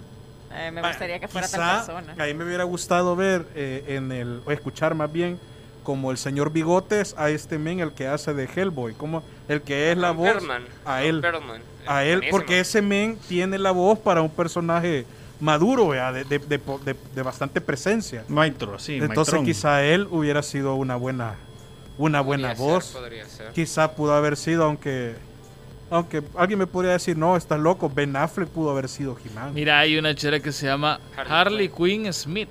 Eh, 0.56 0.72
me 0.72 0.82
gustaría 0.82 1.20
que 1.20 1.28
fuera 1.28 1.48
Quizá 1.48 1.58
tal 1.58 1.86
persona. 1.86 2.24
A 2.24 2.28
mí 2.28 2.34
me 2.34 2.46
hubiera 2.46 2.64
gustado 2.64 3.16
ver 3.16 3.46
eh, 3.56 3.84
en 3.88 4.12
el, 4.12 4.42
o 4.46 4.52
escuchar 4.52 4.94
más 4.96 5.12
bien 5.12 5.40
como 5.84 6.12
el 6.12 6.18
señor 6.18 6.52
Bigotes 6.52 7.14
a 7.18 7.30
este 7.30 7.58
men, 7.58 7.80
el 7.82 7.92
que 7.92 8.08
hace 8.08 8.34
de 8.34 8.46
Hellboy, 8.46 8.94
como 8.94 9.22
el 9.50 9.62
que 9.62 9.92
es 9.92 9.98
la 9.98 10.10
Ron 10.10 10.18
voz 10.18 10.34
Perlman, 10.34 10.64
a 10.86 11.04
él, 11.04 11.20
Perlman. 11.22 11.62
a 11.86 12.04
él, 12.06 12.18
Buenísimo. 12.20 12.38
porque 12.38 12.60
ese 12.62 12.82
men 12.82 13.18
tiene 13.28 13.58
la 13.60 13.72
voz 13.72 14.00
para 14.00 14.22
un 14.22 14.30
personaje 14.30 15.06
maduro, 15.42 15.92
de, 15.92 16.24
de- 16.24 16.40
de 16.40 16.60
po- 16.60 16.80
de- 16.80 16.96
de 17.16 17.22
bastante 17.22 17.60
presencia. 17.60 18.24
Maestro, 18.30 18.80
sí, 18.80 18.96
Entonces 19.02 19.42
quizá 19.44 19.84
él 19.84 20.08
hubiera 20.10 20.42
sido 20.42 20.76
una 20.76 20.96
buena, 20.96 21.36
una 21.98 22.22
buena 22.22 22.50
Podría 22.50 22.56
ser, 22.56 22.66
voz. 22.74 22.86
podría 22.92 23.26
ser. 23.28 23.52
Quizá 23.52 23.92
pudo 23.92 24.14
haber 24.14 24.38
sido, 24.38 24.64
aunque, 24.64 25.16
aunque 25.90 26.24
alguien 26.36 26.60
me 26.60 26.68
podría 26.68 26.94
decir, 26.94 27.18
no, 27.18 27.36
estás 27.38 27.60
loco, 27.60 27.90
Ben 27.90 28.16
Affleck 28.16 28.50
pudo 28.50 28.72
haber 28.72 28.90
sido 28.90 29.16
He-Man. 29.24 29.54
Mira, 29.54 29.80
hay 29.80 29.98
una 29.98 30.16
chera 30.16 30.40
que 30.40 30.52
se 30.52 30.66
llama 30.66 31.00
Harley 31.16 31.32
Harley 31.32 31.70
Quinn 31.70 32.12
Smith. 32.14 32.50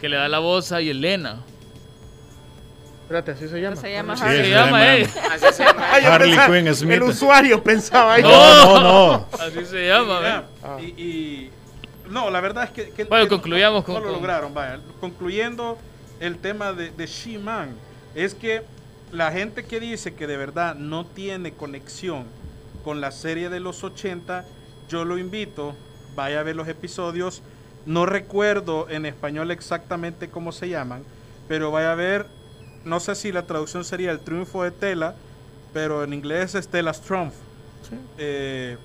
Que 0.00 0.08
le 0.08 0.16
da 0.16 0.28
la 0.28 0.38
voz 0.40 0.72
a 0.72 0.80
Yelena. 0.80 1.40
Espérate, 3.02 3.32
así 3.32 3.48
se 3.48 3.60
llama. 3.60 3.76
Se 3.76 3.92
llama 3.92 4.16
Sí, 4.16 4.22
Harley. 4.24 4.44
Se 4.44 4.50
llama. 4.50 4.82
Así 5.34 5.46
se 5.52 5.64
llama. 5.64 5.90
Harley 5.92 6.30
pensaba- 6.30 6.46
Quinn 6.54 6.74
Smith. 6.74 6.92
El 6.96 7.02
usuario 7.02 7.62
pensaba 7.62 8.18
yo. 8.18 8.28
No, 8.28 8.80
no, 8.80 8.80
no. 8.80 9.28
Así 9.38 9.64
se 9.66 9.86
llama, 9.86 10.20
¿ve? 10.20 10.28
Ah. 10.62 10.78
Y, 10.80 10.84
y- 11.02 11.50
no, 12.08 12.30
la 12.30 12.40
verdad 12.40 12.64
es 12.64 12.70
que, 12.70 12.90
que- 12.90 13.04
Bueno, 13.04 13.24
que 13.24 13.30
concluyamos 13.30 13.80
no, 13.80 13.84
con- 13.86 13.94
no 13.94 14.00
lo 14.00 14.06
con- 14.06 14.14
lograron. 14.14 14.54
Vaya, 14.54 14.80
concluyendo 15.00 15.78
el 16.20 16.38
tema 16.38 16.72
de, 16.72 16.90
de 16.90 17.06
She-Man, 17.06 17.76
es 18.14 18.34
que 18.34 18.62
la 19.14 19.30
gente 19.30 19.64
que 19.64 19.78
dice 19.78 20.14
que 20.14 20.26
de 20.26 20.36
verdad 20.36 20.74
no 20.74 21.06
tiene 21.06 21.52
conexión 21.52 22.24
con 22.82 23.00
la 23.00 23.12
serie 23.12 23.48
de 23.48 23.60
los 23.60 23.84
80, 23.84 24.44
yo 24.88 25.04
lo 25.04 25.18
invito, 25.18 25.74
vaya 26.16 26.40
a 26.40 26.42
ver 26.42 26.56
los 26.56 26.66
episodios. 26.66 27.40
No 27.86 28.06
recuerdo 28.06 28.88
en 28.90 29.06
español 29.06 29.52
exactamente 29.52 30.28
cómo 30.28 30.50
se 30.50 30.68
llaman, 30.68 31.04
pero 31.46 31.70
vaya 31.70 31.92
a 31.92 31.94
ver, 31.94 32.26
no 32.84 32.98
sé 32.98 33.14
si 33.14 33.30
la 33.30 33.46
traducción 33.46 33.84
sería 33.84 34.10
El 34.10 34.18
triunfo 34.18 34.64
de 34.64 34.72
Tela, 34.72 35.14
pero 35.72 36.02
en 36.02 36.12
inglés 36.12 36.56
es 36.56 36.66
Tela's 36.66 37.00
Triumph. 37.00 37.34
Eh, 38.18 38.76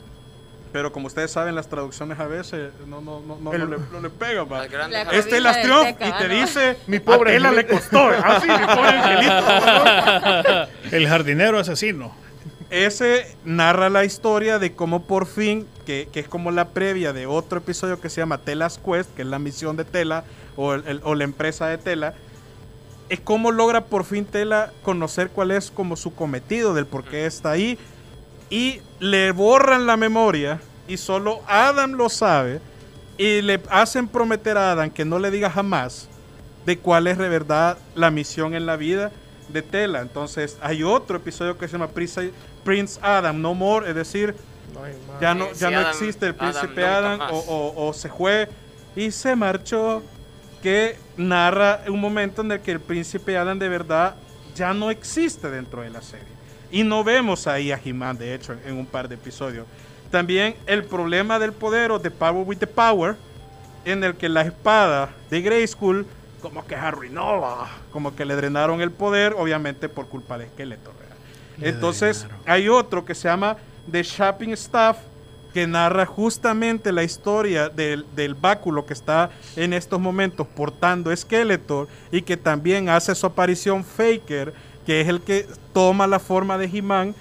pero 0.71 0.91
como 0.91 1.07
ustedes 1.07 1.31
saben, 1.31 1.55
las 1.55 1.67
traducciones 1.67 2.19
a 2.19 2.27
veces 2.27 2.71
no, 2.87 3.01
no, 3.01 3.19
no, 3.21 3.37
no, 3.37 3.53
El- 3.53 3.61
no 3.69 3.77
le, 3.77 3.77
no 3.91 3.99
le 4.01 4.09
pegan. 4.09 4.47
La- 4.49 4.63
Este 5.11 5.39
Cobija 5.39 5.39
las 5.41 5.57
y 5.99 6.11
te 6.21 6.27
dice, 6.29 6.77
Mi 6.87 6.99
pobre 6.99 7.39
le 7.39 7.47
angelito". 7.47 7.73
costó. 7.75 8.09
Ah, 8.23 8.39
sí, 8.41 8.47
mi 8.47 8.65
pobre 8.65 8.89
angelito. 8.97 10.69
El 10.95 11.07
jardinero 11.07 11.59
asesino. 11.59 12.13
Ese 12.69 13.35
narra 13.45 13.89
la 13.89 14.05
historia 14.05 14.59
de 14.59 14.73
cómo 14.73 15.03
por 15.03 15.25
fin, 15.25 15.65
que, 15.87 16.07
que 16.13 16.19
es 16.19 16.27
como 16.27 16.51
la 16.51 16.65
previa 16.69 17.13
de 17.13 17.25
otro 17.25 17.57
episodio 17.59 17.99
que 17.99 18.09
se 18.09 18.21
llama 18.21 18.37
Telas 18.37 18.77
Quest, 18.77 19.13
que 19.15 19.23
es 19.23 19.27
la 19.27 19.39
misión 19.39 19.75
de 19.75 19.85
Tela 19.85 20.23
o, 20.55 20.75
el- 20.75 20.87
el- 20.87 21.01
o 21.03 21.15
la 21.15 21.23
empresa 21.23 21.65
de 21.67 21.79
Tela, 21.79 22.13
es 23.09 23.19
cómo 23.19 23.51
logra 23.51 23.85
por 23.85 24.03
fin 24.05 24.23
Tela 24.25 24.71
conocer 24.83 25.29
cuál 25.31 25.49
es 25.49 25.71
como 25.71 25.95
su 25.95 26.13
cometido, 26.13 26.75
del 26.75 26.85
por 26.85 27.05
qué 27.05 27.25
está 27.25 27.49
ahí, 27.49 27.79
y 28.49 28.81
le 28.99 29.31
borran 29.31 29.85
la 29.85 29.97
memoria 29.97 30.59
y 30.87 30.97
solo 30.97 31.41
Adam 31.47 31.91
lo 31.93 32.09
sabe 32.09 32.59
y 33.17 33.41
le 33.41 33.61
hacen 33.69 34.07
prometer 34.07 34.57
a 34.57 34.71
Adam 34.71 34.89
que 34.89 35.05
no 35.05 35.19
le 35.19 35.29
diga 35.31 35.49
jamás 35.49 36.07
de 36.65 36.77
cuál 36.77 37.07
es 37.07 37.17
de 37.17 37.29
verdad 37.29 37.77
la 37.95 38.11
misión 38.11 38.53
en 38.55 38.65
la 38.65 38.75
vida 38.75 39.11
de 39.49 39.61
Tela. 39.61 40.01
Entonces 40.01 40.57
hay 40.61 40.83
otro 40.83 41.17
episodio 41.17 41.57
que 41.57 41.67
se 41.67 41.73
llama 41.73 41.87
Prince, 41.89 42.31
Prince 42.63 42.99
Adam 43.01 43.41
No 43.41 43.53
More, 43.53 43.89
es 43.89 43.95
decir, 43.95 44.35
ya 45.21 45.33
no, 45.33 45.47
ya 45.53 45.55
sí, 45.67 45.73
no 45.73 45.79
Adam- 45.79 45.89
existe 45.91 46.25
el 46.27 46.35
príncipe 46.35 46.85
Adam, 46.85 47.19
o- 47.47 47.73
o 47.87 47.93
se 47.93 48.09
fue 48.09 48.49
y 48.95 49.11
se 49.11 49.35
marchó, 49.35 50.03
que 50.61 50.97
narra 51.17 51.81
un 51.87 51.99
momento 52.01 52.41
en 52.41 52.51
el 52.51 52.59
que 52.59 52.71
el 52.71 52.79
príncipe 52.81 53.37
Adam 53.37 53.57
de 53.59 53.69
verdad 53.69 54.15
ya 54.55 54.73
no 54.73 54.91
existe 54.91 55.49
dentro 55.49 55.81
de 55.81 55.89
la 55.89 56.01
serie. 56.01 56.27
Y 56.71 56.83
no 56.83 57.03
vemos 57.03 57.47
ahí 57.47 57.71
a 57.71 57.79
He-Man, 57.83 58.17
de 58.17 58.33
hecho, 58.33 58.55
en 58.65 58.77
un 58.77 58.85
par 58.85 59.07
de 59.07 59.15
episodios. 59.15 59.65
También 60.11 60.55
el 60.65 60.83
problema 60.83 61.39
del 61.39 61.53
poder 61.53 61.91
o 61.91 61.99
de 61.99 62.11
Power 62.11 62.47
with 62.47 62.57
the 62.57 62.67
Power, 62.67 63.15
en 63.85 64.03
el 64.03 64.15
que 64.15 64.29
la 64.29 64.41
espada 64.41 65.09
de 65.29 65.41
Grayskull 65.41 66.05
como 66.41 66.65
que 66.65 66.75
arruinó, 66.75 67.67
como 67.91 68.15
que 68.15 68.25
le 68.25 68.35
drenaron 68.35 68.81
el 68.81 68.91
poder, 68.91 69.33
obviamente 69.37 69.89
por 69.89 70.07
culpa 70.07 70.37
de 70.37 70.47
Skeletor. 70.47 70.93
Entonces, 71.61 72.25
hay 72.45 72.69
otro 72.69 73.03
que 73.03 73.13
se 73.13 73.27
llama 73.27 73.57
The 73.91 74.03
Shopping 74.03 74.51
Staff, 74.51 74.97
que 75.53 75.65
narra 75.65 76.05
justamente 76.05 76.91
la 76.91 77.03
historia 77.03 77.69
del, 77.69 78.05
del 78.15 78.35
báculo 78.35 78.85
que 78.85 78.93
está 78.93 79.31
en 79.55 79.73
estos 79.73 79.99
momentos 79.99 80.45
portando 80.47 81.13
Skeletor 81.15 81.87
y 82.11 82.21
que 82.21 82.37
también 82.37 82.87
hace 82.87 83.15
su 83.15 83.25
aparición 83.25 83.83
Faker, 83.83 84.53
que 84.89 85.01
es 85.01 85.07
el 85.07 85.21
que 85.21 85.45
toma 85.71 86.07
la 86.07 86.17
forma 86.17 86.57
de 86.57 86.65
He-Man 86.65 87.13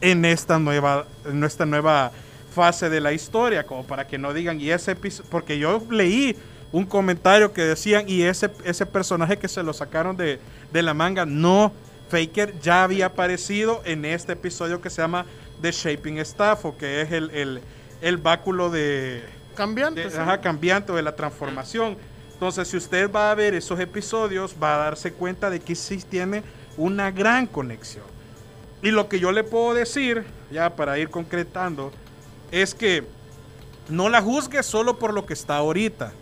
en 0.00 0.24
esta 0.24 0.60
nueva, 0.60 1.06
en 1.24 1.42
esta 1.42 1.66
nueva 1.66 2.12
fase 2.54 2.88
de 2.88 3.00
la 3.00 3.12
historia, 3.12 3.66
como 3.66 3.84
para 3.84 4.06
que 4.06 4.16
no 4.16 4.32
digan, 4.32 4.60
y 4.60 4.70
ese 4.70 4.92
episodio, 4.92 5.28
porque 5.28 5.58
yo 5.58 5.82
leí 5.90 6.36
un 6.70 6.86
comentario 6.86 7.52
que 7.52 7.62
decían, 7.62 8.04
y 8.08 8.22
ese, 8.22 8.48
ese 8.62 8.86
personaje 8.86 9.38
que 9.38 9.48
se 9.48 9.64
lo 9.64 9.72
sacaron 9.72 10.16
de, 10.16 10.38
de 10.72 10.82
la 10.82 10.94
manga, 10.94 11.26
no, 11.26 11.72
Faker 12.10 12.54
ya 12.60 12.84
había 12.84 13.06
aparecido 13.06 13.82
en 13.84 14.04
este 14.04 14.34
episodio 14.34 14.80
que 14.80 14.88
se 14.88 15.02
llama 15.02 15.26
The 15.60 15.72
Shaping 15.72 16.18
Staff, 16.18 16.64
o 16.64 16.76
que 16.78 17.00
es 17.00 17.10
el, 17.10 17.30
el, 17.32 17.60
el 18.02 18.18
báculo 18.18 18.70
de, 18.70 19.24
Cambiante. 19.56 20.04
de- 20.04 20.10
sí. 20.12 20.16
ajá, 20.16 20.40
cambiante 20.40 20.92
o 20.92 20.94
de 20.94 21.02
la 21.02 21.16
transformación. 21.16 21.96
Entonces, 22.34 22.68
si 22.68 22.76
usted 22.76 23.10
va 23.10 23.32
a 23.32 23.34
ver 23.34 23.52
esos 23.54 23.80
episodios, 23.80 24.54
va 24.62 24.76
a 24.76 24.78
darse 24.78 25.12
cuenta 25.12 25.50
de 25.50 25.58
que 25.58 25.74
sí 25.74 25.96
tiene 26.08 26.44
una 26.76 27.10
gran 27.10 27.46
conexión. 27.46 28.04
Y 28.82 28.90
lo 28.90 29.08
que 29.08 29.18
yo 29.18 29.32
le 29.32 29.44
puedo 29.44 29.74
decir, 29.74 30.24
ya 30.50 30.76
para 30.76 30.98
ir 30.98 31.10
concretando, 31.10 31.92
es 32.50 32.74
que 32.74 33.04
no 33.88 34.08
la 34.08 34.22
juzgue 34.22 34.62
solo 34.62 34.98
por 34.98 35.14
lo 35.14 35.26
que 35.26 35.34
está 35.34 35.56
ahorita. 35.56 36.12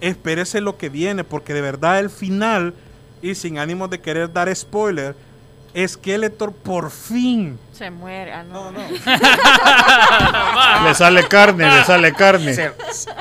Espérese 0.00 0.60
lo 0.60 0.78
que 0.78 0.88
viene, 0.88 1.24
porque 1.24 1.54
de 1.54 1.60
verdad 1.60 1.98
el 1.98 2.10
final, 2.10 2.74
y 3.20 3.34
sin 3.34 3.58
ánimo 3.58 3.88
de 3.88 4.00
querer 4.00 4.32
dar 4.32 4.54
spoiler, 4.54 5.16
Skeletor 5.86 6.52
por 6.52 6.90
fin. 6.90 7.58
Se 7.72 7.90
muere. 7.90 8.32
Ah, 8.32 8.42
no. 8.42 8.72
Le 10.88 10.94
sale 10.94 11.28
carne, 11.28 11.70
le 11.70 11.84
sale 11.84 12.12
carne. 12.12 12.54
Se, 12.54 12.72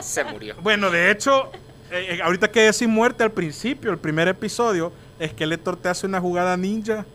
se 0.01 0.23
murió. 0.23 0.55
Bueno, 0.61 0.89
de 0.89 1.11
hecho, 1.11 1.51
eh, 1.91 2.15
eh, 2.15 2.21
ahorita 2.23 2.49
que 2.49 2.61
decir 2.61 2.87
muerte 2.87 3.23
al 3.23 3.31
principio, 3.31 3.91
el 3.91 3.97
primer 3.97 4.27
episodio, 4.27 4.91
Skeletor 5.25 5.77
te 5.77 5.89
hace 5.89 6.05
una 6.05 6.19
jugada 6.21 6.55
ninja 6.57 7.05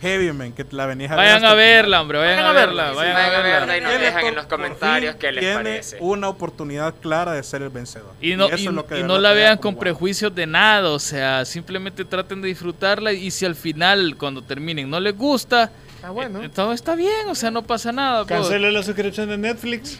heavy, 0.00 0.32
man, 0.32 0.52
que 0.52 0.64
la 0.70 0.86
venís 0.86 1.10
a 1.10 1.16
ver 1.16 1.24
Vayan 1.24 1.44
a 1.44 1.54
verla, 1.54 2.00
hombre, 2.00 2.18
vayan 2.18 2.44
a 2.44 2.52
verla, 2.52 2.92
vayan 2.92 3.16
a 3.16 3.18
Vayan 3.18 3.34
a 3.34 3.40
verla 3.40 3.66
verla. 3.66 3.78
y 3.78 3.80
nos 3.80 4.00
dejan 4.00 4.26
en 4.26 4.34
los 4.34 4.46
comentarios 4.46 5.16
qué 5.16 5.32
les 5.32 5.40
tiene 5.40 5.54
parece. 5.56 5.96
una 6.00 6.28
oportunidad 6.28 6.94
clara 7.00 7.32
de 7.32 7.42
ser 7.42 7.62
el 7.62 7.70
vencedor. 7.70 8.12
Y 8.20 8.36
no, 8.36 8.46
eso 8.46 8.56
y, 8.56 8.66
es 8.66 8.72
lo 8.72 8.86
que 8.86 8.94
de 8.94 9.00
y 9.00 9.02
no 9.02 9.14
verdad 9.14 9.22
la 9.22 9.32
vean 9.32 9.58
con 9.58 9.76
prejuicios 9.76 10.34
de 10.34 10.46
nada, 10.46 10.90
o 10.90 10.98
sea, 10.98 11.44
simplemente 11.44 12.04
traten 12.04 12.40
de 12.42 12.48
disfrutarla 12.48 13.12
y 13.12 13.30
si 13.30 13.44
al 13.44 13.56
final, 13.56 14.14
cuando 14.16 14.42
terminen, 14.42 14.88
no 14.88 15.00
les 15.00 15.16
gusta, 15.16 15.70
Ah, 16.00 16.10
bueno. 16.10 16.42
eh, 16.44 16.48
todo 16.48 16.72
está 16.72 16.94
bien, 16.94 17.26
o 17.28 17.34
sea, 17.34 17.50
no 17.50 17.62
pasa 17.64 17.90
nada. 17.90 18.24
pues. 18.24 18.40
Cancele 18.40 18.70
la 18.70 18.82
suscripción 18.84 19.28
de 19.28 19.36
Netflix. 19.38 19.98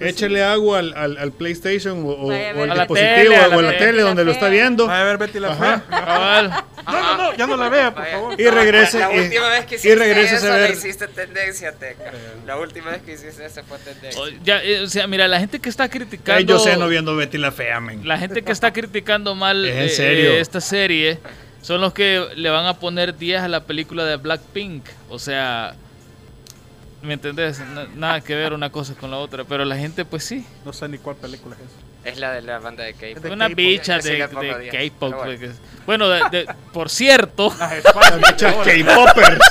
Échele 0.00 0.42
agua 0.42 0.78
al, 0.78 0.94
al- 0.96 1.18
al 1.18 1.32
PlayStation 1.32 2.02
o, 2.06 2.30
al 2.30 2.70
dispositivo 2.78 3.14
tele, 3.14 3.36
a 3.36 3.48
la 3.48 3.56
o 3.56 3.58
a 3.58 3.62
la 3.62 3.68
tele. 3.72 3.86
tele 3.86 4.02
donde 4.02 4.24
lo 4.24 4.32
está 4.32 4.48
viendo. 4.48 4.86
Vaya 4.86 5.02
a 5.02 5.04
ver 5.04 5.18
Betty 5.18 5.40
la 5.40 5.52
Ajá. 5.52 5.80
Fea. 5.80 6.64
No, 6.86 6.92
no, 6.92 7.16
no, 7.16 7.36
ya 7.36 7.46
no 7.46 7.56
la 7.56 7.68
vea, 7.68 7.94
por 7.94 8.06
favor. 8.06 8.40
Y 8.40 8.44
regrese. 8.46 8.98
La 8.98 9.14
y- 9.14 9.20
última 9.20 9.48
vez 9.50 9.66
que 9.66 9.74
y 9.74 9.78
hiciste 9.78 9.96
regrese 9.96 10.34
eso, 10.36 10.46
a 10.52 10.56
le 10.56 10.62
ver. 10.62 10.70
hiciste 10.72 11.08
tendencia, 11.08 11.72
Teca. 11.72 12.12
La 12.46 12.56
última 12.58 12.90
vez 12.90 13.02
que 13.02 13.12
hiciste 13.12 13.44
eso 13.44 13.62
fue 13.64 13.78
tendencia. 13.78 14.20
O, 14.22 14.28
ya, 14.44 14.62
eh, 14.62 14.80
o 14.82 14.86
sea, 14.88 15.06
mira, 15.06 15.28
la 15.28 15.40
gente 15.40 15.60
que 15.60 15.68
está 15.68 15.88
criticando... 15.88 16.38
Ay, 16.38 16.44
yo 16.46 16.58
sé, 16.58 16.76
no 16.76 16.88
viendo 16.88 17.14
Betty 17.16 17.36
la 17.38 17.52
fea, 17.52 17.80
men. 17.80 18.06
La 18.08 18.18
gente 18.18 18.42
que 18.42 18.52
está 18.52 18.72
criticando 18.72 19.34
mal 19.34 19.64
Es 19.66 19.74
en 19.76 19.82
eh, 19.82 19.88
serio. 19.90 20.30
eh, 20.32 20.40
esta 20.40 20.60
serie 20.60 21.18
son 21.64 21.80
los 21.80 21.94
que 21.94 22.26
le 22.36 22.50
van 22.50 22.66
a 22.66 22.74
poner 22.74 23.16
10 23.16 23.40
a 23.40 23.48
la 23.48 23.60
película 23.64 24.04
de 24.04 24.16
Blackpink. 24.16 24.84
O 25.08 25.18
sea, 25.18 25.74
¿me 27.02 27.14
entendés? 27.14 27.58
Na- 27.60 27.86
nada 27.94 28.20
que 28.20 28.34
ver 28.34 28.52
una 28.52 28.70
cosa 28.70 28.94
con 28.94 29.10
la 29.10 29.16
otra. 29.16 29.44
Pero 29.44 29.64
la 29.64 29.76
gente, 29.76 30.04
pues 30.04 30.24
sí. 30.24 30.46
No 30.64 30.72
sé 30.74 30.88
ni 30.88 30.98
cuál 30.98 31.16
película 31.16 31.56
es 31.56 31.62
esa. 31.62 32.10
Es 32.10 32.18
la 32.18 32.32
de 32.32 32.42
la 32.42 32.58
banda 32.58 32.84
de 32.84 32.92
K-pop. 32.92 33.22
De 33.24 33.30
una 33.30 33.48
bicha 33.48 33.98
de. 33.98 34.18
K-pop. 34.70 35.14
Bueno. 35.14 35.38
que- 35.40 35.50
Bueno, 35.86 36.08
de- 36.10 36.22
de- 36.30 36.54
por 36.72 36.90
cierto, 36.90 37.50
Muchas 38.30 38.54
K-Poppers. 38.56 39.38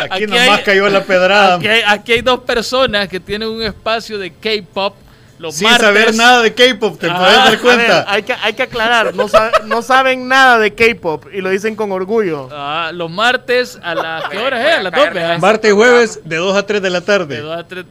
Aquí, 0.00 0.24
Aquí 0.24 0.26
nomás 0.28 0.58
hay- 0.58 0.64
cayó 0.64 0.88
la 0.88 1.02
pedrada. 1.02 1.56
aquí 1.56 1.66
hay, 1.66 1.82
aquí 1.84 2.12
hay 2.12 2.20
dos 2.22 2.40
personas 2.40 3.08
que 3.08 3.18
tienen 3.18 3.48
un 3.48 3.62
espacio 3.62 4.16
de 4.16 4.30
K-pop 4.32 4.94
los 5.40 5.54
Sin 5.54 5.68
martes. 5.68 5.86
saber 5.86 6.14
nada 6.14 6.42
de 6.42 6.52
K-pop, 6.54 6.98
te 7.00 7.08
Ah, 7.10 7.16
puedes 7.18 7.32
a 7.32 7.36
dar 7.38 7.46
A 7.46 7.50
ver, 7.50 7.60
cuenta. 7.60 8.04
hay, 8.06 8.22
que, 8.24 8.32
hay 8.34 8.52
que 8.52 8.62
aclarar, 8.64 9.14
no, 9.14 9.26
sa- 9.26 9.50
no 9.64 9.80
saben 9.80 10.28
nada 10.28 10.58
de 10.58 10.74
K-pop 10.74 11.26
y 11.32 11.40
lo 11.40 11.48
dicen 11.48 11.74
con 11.76 11.90
orgullo. 11.92 12.48
Ah, 12.52 12.90
los 12.92 13.10
martes 13.10 13.78
a 13.82 13.94
las... 13.94 14.28
¿Qué 14.28 14.36
a- 14.38 14.42
horas 14.44 14.60
es? 14.66 14.74
a 14.74 14.78
A 14.78 14.82
las 14.82 14.92
2, 14.92 15.06
a. 15.16 15.38
Martes 15.38 15.70
y 15.70 15.74
jueves 15.74 16.20
de 16.24 16.36
2 16.36 16.56
a 16.56 16.66
3 16.66 16.82
de 16.82 16.90
la 16.90 17.00
De 17.00 17.06
tarde. 17.06 17.40
dos 17.40 17.58
a 17.58 17.66
tres, 17.66 17.86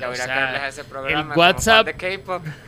Ya 0.00 0.06
voy 0.08 0.08
o 0.08 0.12
a 0.12 0.16
sea, 0.16 0.26
caerles 0.26 0.60
a 0.62 0.68
ese 0.68 0.84
programa. 0.84 1.34
el 1.34 1.38
WhatsApp, 1.38 1.86
de 1.86 2.20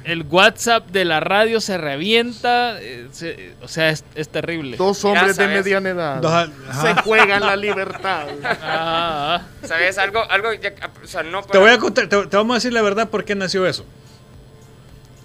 el 0.04 0.22
WhatsApp 0.28 0.86
de 0.88 1.04
la 1.06 1.20
radio 1.20 1.60
se 1.60 1.78
revienta, 1.78 2.78
eh, 2.80 3.08
se- 3.12 3.54
o 3.62 3.68
sea, 3.68 3.88
es, 3.88 4.04
es 4.14 4.28
terrible. 4.28 4.76
Dos 4.76 5.02
hombres 5.04 5.36
de 5.38 5.46
mediana 5.48 5.88
edad 5.88 6.16
Dos 6.20 6.32
a- 6.32 6.48
se 6.82 6.94
juegan 7.02 7.40
la 7.40 7.56
libertad. 7.56 8.26
Ah, 8.68 9.40
ah. 9.40 9.66
¿Sabes? 9.66 9.96
Algo, 9.98 10.22
algo 10.30 10.52
ya- 10.52 10.72
o 11.02 11.06
sea, 11.06 11.22
no 11.22 11.42
Te 11.42 11.56
voy 11.58 11.70
a 11.70 11.78
contar, 11.78 12.06
te, 12.08 12.26
te 12.26 12.36
vamos 12.36 12.54
a 12.54 12.56
decir 12.58 12.72
la 12.72 12.82
verdad 12.82 13.08
por 13.08 13.24
qué 13.24 13.34
nació 13.34 13.66
eso. 13.66 13.84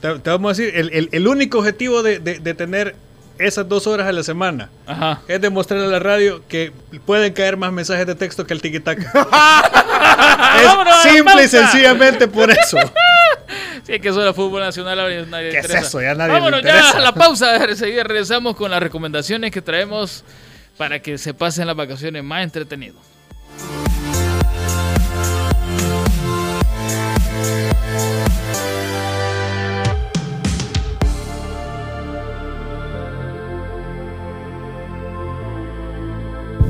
Te, 0.02 0.20
te 0.20 0.30
vamos 0.30 0.58
a 0.58 0.62
decir, 0.62 0.76
el, 0.78 0.90
el- 0.94 1.10
el 1.12 1.28
único 1.28 1.60
objetivo 1.60 2.04
de, 2.04 2.20
de- 2.20 2.40
de 2.40 2.54
tener 2.54 2.96
esas 3.38 3.68
dos 3.68 3.88
horas 3.88 4.08
a 4.08 4.12
la 4.12 4.24
semana 4.24 4.70
Ajá. 4.86 5.22
es 5.28 5.42
demostrarle 5.42 5.86
a 5.86 5.90
la 5.90 6.00
radio 6.00 6.44
que 6.48 6.72
pueden 7.06 7.34
caer 7.34 7.58
más 7.58 7.72
mensajes 7.72 8.06
de 8.06 8.14
texto 8.16 8.46
que 8.46 8.54
el 8.54 8.62
a 8.62 8.92
es 11.06 11.12
simple 11.12 11.44
y 11.46 11.48
sencillamente 11.48 12.28
por 12.28 12.52
eso. 12.52 12.78
Sí, 13.84 14.00
que 14.00 14.10
eso 14.10 14.22
era 14.22 14.32
fútbol 14.32 14.62
nacional, 14.62 15.00
ahora 15.00 15.26
nadie 15.26 15.50
¿Qué 15.50 15.58
es 15.58 15.70
eso? 15.70 16.00
Ya 16.02 16.14
nadie 16.14 16.34
Vámonos 16.34 16.62
ya 16.62 16.92
a 16.92 17.00
la 17.00 17.14
pausa, 17.14 17.56
enseguida 17.56 18.04
regresamos 18.04 18.56
con 18.56 18.70
las 18.70 18.82
recomendaciones 18.82 19.52
que 19.52 19.62
traemos 19.62 20.24
para 20.78 21.02
que 21.02 21.18
se 21.18 21.34
pasen 21.34 21.66
las 21.66 21.76
vacaciones 21.76 22.24
más 22.24 22.44
entretenido. 22.44 22.96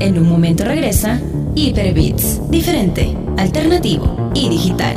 En 0.02 0.18
un 0.18 0.28
momento 0.28 0.64
regresa 0.64 1.20
Hyperbits, 1.54 2.50
diferente, 2.50 3.16
alternativo 3.38 4.32
y 4.34 4.48
digital. 4.48 4.96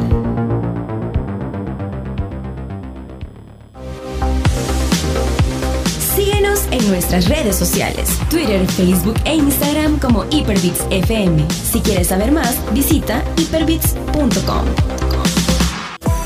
Síguenos 6.15 6.65
en 6.71 6.89
nuestras 6.89 7.29
redes 7.29 7.55
sociales, 7.55 8.17
Twitter, 8.31 8.65
Facebook 8.65 9.13
e 9.25 9.35
Instagram 9.35 9.99
como 9.99 10.25
Hyperbits 10.31 10.83
FM. 10.89 11.45
Si 11.51 11.81
quieres 11.81 12.07
saber 12.07 12.31
más, 12.31 12.59
visita 12.73 13.23
hyperbits.com. 13.37 15.24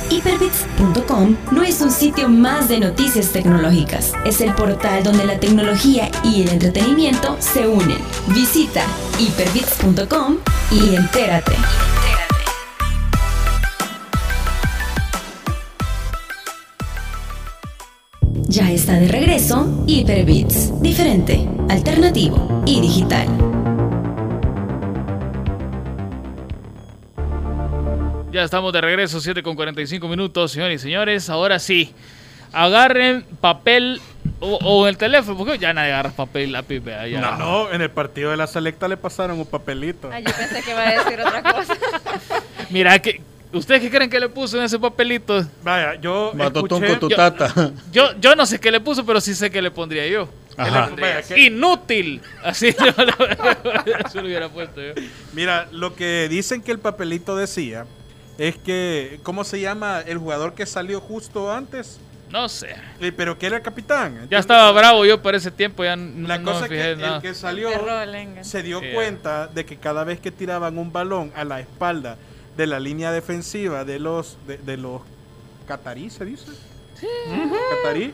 Hyperbits.com 0.10 1.36
no 1.52 1.64
es 1.64 1.82
un 1.82 1.92
sitio 1.92 2.30
más 2.30 2.68
de 2.68 2.80
noticias 2.80 3.32
tecnológicas, 3.32 4.14
es 4.26 4.42
el 4.42 4.54
portal 4.54 5.04
donde 5.04 5.26
la 5.26 5.40
tecnología 5.40 6.10
y 6.24 6.42
el 6.42 6.50
entretenimiento 6.50 7.38
se 7.40 7.68
unen. 7.68 7.98
Visita 8.28 8.84
hyperbits.com 9.20 10.38
y 10.72 10.96
entérate. 10.96 11.54
Ya 18.48 18.72
está 18.72 18.94
de 18.94 19.08
regreso 19.08 19.84
Hyperbits, 19.86 20.82
diferente, 20.82 21.48
alternativo 21.70 22.64
y 22.66 22.82
digital. 22.82 23.49
Ya 28.40 28.46
estamos 28.46 28.72
de 28.72 28.80
regreso, 28.80 29.20
7 29.20 29.44
con 29.44 29.54
45 29.58 30.08
minutos, 30.08 30.54
señores 30.54 30.80
y 30.80 30.84
señores. 30.84 31.30
Ahora 31.30 31.60
sí, 31.60 31.94
agarren 32.54 33.26
papel 33.42 34.00
o, 34.40 34.58
o 34.64 34.88
el 34.88 34.96
teléfono, 34.96 35.38
porque 35.38 35.58
ya 35.58 35.74
nadie 35.74 35.92
agarra 35.92 36.12
papel 36.12 36.48
y 36.48 36.52
lápiz, 36.52 36.80
vea, 36.80 37.06
ya. 37.06 37.20
No, 37.20 37.36
no, 37.36 37.72
en 37.74 37.82
el 37.82 37.90
partido 37.92 38.32
de 38.32 38.38
la 38.38 38.48
selecta 38.48 38.88
le 38.88 38.96
pasaron 38.96 39.38
un 39.38 39.46
papelito. 39.46 40.10
Ay, 40.10 40.24
yo 40.24 40.32
pensé 40.34 40.64
que 40.64 40.72
iba 40.72 40.88
a 40.88 41.04
decir 41.04 41.20
otra 41.20 41.44
cosa. 41.54 41.78
Mira, 42.70 42.98
que, 43.00 43.22
¿ustedes 43.52 43.82
qué 43.82 43.90
creen 43.90 44.10
que 44.10 44.22
le 44.22 44.30
puso 44.30 44.58
en 44.58 44.64
ese 44.64 44.80
papelito? 44.80 45.46
Vaya, 45.62 45.96
yo 45.96 46.32
Matotón 46.34 46.82
escuché... 46.86 46.98
con 46.98 47.10
tu 47.10 47.10
tata. 47.10 47.74
Yo, 47.92 48.18
yo 48.22 48.38
no 48.38 48.46
sé 48.46 48.58
qué 48.58 48.72
le 48.72 48.80
puso, 48.80 49.06
pero 49.06 49.20
sí 49.20 49.36
sé 49.36 49.52
qué 49.52 49.62
le 49.62 49.70
pondría 49.70 50.08
yo. 50.08 50.30
Ajá. 50.56 50.92
Vaya, 50.98 51.24
que- 51.24 51.38
Inútil. 51.42 52.22
Así 52.42 52.74
yo 52.80 53.04
lo, 53.04 53.28
eso 54.08 54.22
lo 54.22 54.28
hubiera 54.28 54.48
puesto 54.48 54.80
yo. 54.82 54.94
Mira, 55.34 55.68
lo 55.74 55.94
que 55.94 56.28
dicen 56.30 56.62
que 56.62 56.72
el 56.72 56.80
papelito 56.80 57.36
decía 57.36 57.86
es 58.40 58.58
que, 58.58 59.20
¿cómo 59.24 59.44
se 59.44 59.60
llama 59.60 60.02
el 60.02 60.18
jugador 60.18 60.54
que 60.56 60.66
salió 60.66 61.00
justo 61.02 61.52
antes? 61.52 62.00
No 62.32 62.48
sé. 62.48 62.76
Eh, 63.02 63.12
Pero 63.12 63.38
que 63.38 63.48
era 63.48 63.58
el 63.58 63.64
capitán. 63.64 64.28
Ya 64.30 64.38
estaba 64.40 64.72
bravo 64.72 65.04
yo 65.06 65.22
para 65.22 65.38
ese 65.38 65.52
tiempo, 65.52 65.84
ya 65.84 65.96
no, 65.96 66.28
La 66.28 66.38
no 66.38 66.52
cosa 66.52 66.62
me 66.62 66.70
fijé 66.70 66.96
que 66.96 67.02
nada. 67.02 67.16
el 67.18 67.22
que 67.22 67.34
salió 67.34 67.70
se 68.44 68.64
dio 68.64 68.80
Sí, 68.82 68.86
cuenta 68.94 69.48
de 69.48 69.66
que 69.66 69.78
cada 69.78 70.04
vez 70.04 70.20
que 70.20 70.32
tiraban 70.32 70.78
un 70.78 70.92
balón 70.94 71.32
a 71.36 71.44
la 71.44 71.60
espalda 71.60 72.18
de 72.56 72.68
la 72.68 72.80
línea 72.80 73.12
defensiva 73.12 73.84
de 73.84 74.00
los 74.00 74.38
de, 74.48 74.58
de 74.58 74.78
los 74.78 75.02
catarí, 75.68 76.10
¿se 76.10 76.26
dice? 76.26 76.46
Ujú, 76.52 77.56
Catarí. 77.84 78.14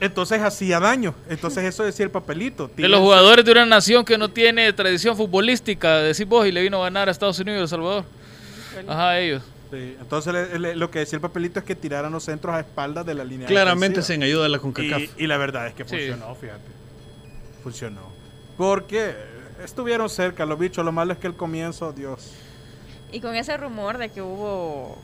Entonces 0.00 0.40
hacía 0.42 0.80
daño. 0.80 1.14
Entonces 1.28 1.62
eso 1.64 1.84
decía 1.84 2.04
el 2.04 2.10
papelito. 2.10 2.68
De 2.76 2.88
los 2.88 2.98
jugadores 3.00 3.44
de 3.44 3.52
una 3.52 3.64
nación 3.66 4.04
que 4.04 4.18
no 4.18 4.28
tiene 4.28 4.72
tradición 4.72 5.16
futbolística, 5.16 5.98
decís 5.98 6.26
vos, 6.26 6.46
y 6.46 6.50
le 6.52 6.62
vino 6.62 6.80
a 6.80 6.84
ganar 6.84 7.08
a 7.08 7.12
Estados 7.12 7.38
Unidos 7.38 7.60
y 7.60 7.62
El 7.62 7.68
Salvador. 7.68 8.04
Ajá, 8.88 9.18
ellos. 9.20 9.42
Sí, 9.72 9.96
Entonces 9.98 10.32
le- 10.34 10.58
le- 10.58 10.76
lo 10.76 10.90
que 10.90 10.98
decía 10.98 11.16
el 11.16 11.22
papelito 11.22 11.58
es 11.58 11.64
que 11.64 11.74
tiraran 11.74 12.12
los 12.12 12.24
centros 12.24 12.54
a 12.54 12.60
espaldas 12.60 13.06
de 13.06 13.14
la 13.14 13.24
línea 13.24 13.48
Claramente 13.48 14.00
defensiva. 14.00 14.14
sin 14.16 14.22
ayuda 14.22 14.42
de 14.42 14.48
la 14.50 14.58
CONCACAF. 14.58 15.00
Y, 15.16 15.24
y 15.24 15.26
la 15.26 15.38
verdad 15.38 15.66
es 15.66 15.72
que 15.74 15.84
Sí. 15.84 15.90
funcionó, 15.96 16.34
fíjate. 16.34 16.60
Funcionó. 17.62 18.00
Porque 18.58 19.14
estuvieron 19.64 20.10
cerca 20.10 20.44
los 20.44 20.58
bichos. 20.58 20.84
Lo 20.84 20.92
malo 20.92 21.12
es 21.14 21.18
que 21.18 21.26
el 21.26 21.34
comienzo, 21.34 21.92
Dios. 21.92 22.32
Y 23.12 23.20
con 23.20 23.34
ese 23.34 23.56
rumor 23.56 23.96
de 23.98 24.10
que 24.10 24.20
hubo 24.20 24.98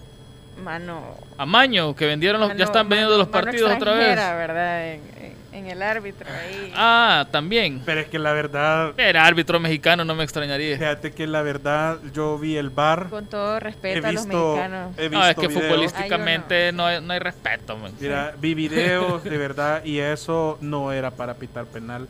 mano. 0.63 1.03
Amaño, 1.39 1.95
que 1.97 2.05
vendieron 2.07 2.41
los, 2.41 2.55
ya 2.57 2.65
están 2.65 2.89
vendiendo 2.89 3.13
mano- 3.17 3.23
los 3.25 3.29
partidos 3.33 3.73
otra 3.75 3.95
vez. 3.95 4.17
¿verdad? 4.17 4.87
En, 4.93 5.01
en- 5.19 5.38
en 5.53 5.67
el 5.67 5.83
árbitro 5.83 6.27
ahí. 6.31 6.73
Ah, 6.77 7.27
también. 7.31 7.83
Pero 7.85 8.01
es 8.01 8.09
que 8.09 8.19
la 8.19 8.33
verdad, 8.33 8.93
Era 8.99 9.25
árbitro 9.27 9.59
mexicano, 9.61 10.05
no 10.05 10.15
me 10.15 10.25
extrañaría. 10.25 10.77
fíjate 10.77 11.13
que 11.13 11.27
la 11.27 11.43
verdad, 11.43 11.99
yo 12.13 12.39
vi 12.39 12.57
el 12.57 12.71
bar. 12.71 13.09
Con 13.09 13.27
todo 13.27 13.57
He 13.57 13.61
respeto 13.61 14.07
a 14.07 14.13
los 14.13 14.25
visto, 14.27 14.55
mexicanos. 14.57 14.99
he 14.99 15.09
No, 15.11 15.21
es 15.23 15.29
visto 15.29 15.41
que 15.43 15.49
videos. 15.49 15.63
futbolísticamente 15.65 16.73
no 16.73 16.87
hay, 16.87 17.01
no 17.01 17.13
hay 17.13 17.19
respeto, 17.19 17.77
man. 17.77 17.93
Mira, 18.01 18.35
vi 18.39 18.55
videos 18.55 19.25
de 19.25 19.37
verdad 19.39 19.85
y 19.85 19.99
eso 19.99 20.59
no 20.61 20.93
era 20.93 21.11
para 21.11 21.35
pitar 21.35 21.65
penal. 21.67 22.07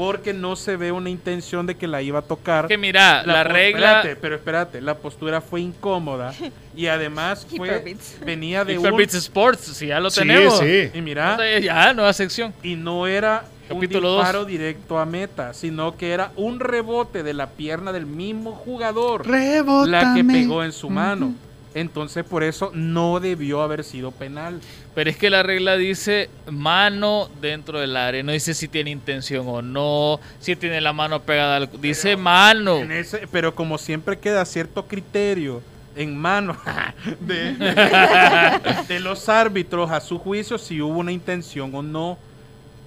Porque 0.00 0.32
no 0.32 0.56
se 0.56 0.76
ve 0.78 0.92
una 0.92 1.10
intención 1.10 1.66
de 1.66 1.76
que 1.76 1.86
la 1.86 2.00
iba 2.00 2.20
a 2.20 2.22
tocar. 2.22 2.68
Que 2.68 2.78
mira, 2.78 3.22
la, 3.26 3.44
regla. 3.44 3.98
Espérate, 3.98 4.16
pero 4.16 4.34
espérate, 4.36 4.80
la 4.80 4.94
postura 4.96 5.42
fue 5.42 5.60
incómoda 5.60 6.32
y 6.74 6.86
además 6.86 7.46
fue 7.54 7.96
venía 8.24 8.64
de 8.64 8.76
Hyper 8.76 8.92
un 8.92 8.96
Beats 8.98 9.12
Sports, 9.14 9.60
si 9.76 9.88
ya 9.88 10.00
lo 10.00 10.08
Sí, 10.08 10.20
tenemos. 10.20 10.58
sí. 10.58 10.90
y 10.94 11.02
mira 11.02 11.32
Entonces, 11.32 11.64
ya, 11.64 11.92
nueva 11.92 12.14
sección. 12.14 12.54
y 12.62 12.76
no 12.76 13.06
era 13.06 13.44
Capítulo 13.68 13.98
un 14.08 14.16
dos. 14.16 14.24
disparo 14.24 14.44
directo 14.46 14.98
a 14.98 15.04
meta, 15.04 15.52
sino 15.52 15.94
que 15.98 16.12
era 16.12 16.32
un 16.36 16.60
rebote 16.60 17.22
de 17.22 17.34
la 17.34 17.50
pierna 17.50 17.92
del 17.92 18.06
mismo 18.06 18.52
jugador 18.52 19.26
Rebótame. 19.28 19.90
la 19.90 20.14
que 20.14 20.24
pegó 20.24 20.64
en 20.64 20.72
su 20.72 20.88
mano. 20.88 21.34
Entonces 21.72 22.24
por 22.24 22.42
eso 22.42 22.72
no 22.74 23.20
debió 23.20 23.62
haber 23.62 23.84
sido 23.84 24.10
penal. 24.10 24.60
Pero 24.94 25.08
es 25.08 25.16
que 25.16 25.30
la 25.30 25.44
regla 25.44 25.76
dice 25.76 26.28
mano 26.50 27.28
dentro 27.40 27.78
del 27.78 27.96
área. 27.96 28.22
No 28.24 28.32
dice 28.32 28.54
si 28.54 28.66
tiene 28.66 28.90
intención 28.90 29.46
o 29.48 29.62
no. 29.62 30.18
Si 30.40 30.56
tiene 30.56 30.80
la 30.80 30.92
mano 30.92 31.22
pegada 31.22 31.56
al. 31.56 31.70
Dice 31.80 32.16
mano. 32.16 32.78
Ese- 32.78 33.28
pero 33.30 33.54
como 33.54 33.78
siempre 33.78 34.18
queda 34.18 34.44
cierto 34.44 34.86
criterio 34.88 35.62
en 35.94 36.16
manos 36.16 36.56
de, 37.20 37.52
de 38.88 39.00
los 39.00 39.28
árbitros 39.28 39.90
a 39.90 40.00
su 40.00 40.18
juicio 40.18 40.58
si 40.58 40.80
hubo 40.80 40.98
una 40.98 41.12
intención 41.12 41.72
o 41.74 41.82
no. 41.82 42.18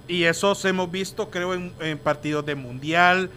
Y 0.06 0.24
eso 0.24 0.54
se 0.54 0.68
hemos 0.68 0.90
visto 0.90 1.30
creo 1.30 1.54
en, 1.54 1.72
en 1.80 1.96
partidos 1.98 2.44
de 2.44 2.54
mundial. 2.54 3.30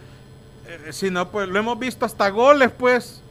Eh, 0.66 0.92
si 0.92 1.10
no, 1.10 1.30
pues 1.30 1.48
lo 1.48 1.58
hemos 1.58 1.78
visto 1.78 2.04
hasta 2.04 2.28
goles, 2.28 2.70
pues. 2.76 3.22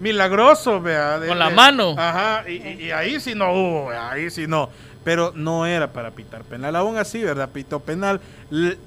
Milagroso, 0.00 0.80
vea. 0.80 1.18
de- 1.18 1.28
Con 1.28 1.38
la 1.38 1.48
de- 1.48 1.54
mano. 1.54 1.94
Ajá, 1.98 2.48
y, 2.48 2.52
y- 2.54 2.84
y 2.86 2.90
ahí 2.90 3.18
sí 3.20 3.34
no 3.34 3.52
hubo, 3.52 3.86
vea, 3.88 4.10
ahí 4.10 4.30
sí 4.30 4.46
no. 4.46 4.68
Pero 5.04 5.32
no 5.36 5.66
era 5.66 5.92
para 5.92 6.10
pitar 6.10 6.42
penal. 6.42 6.74
Aún 6.74 6.98
así, 6.98 7.22
¿verdad? 7.22 7.48
Pitó 7.50 7.78
penal. 7.80 8.20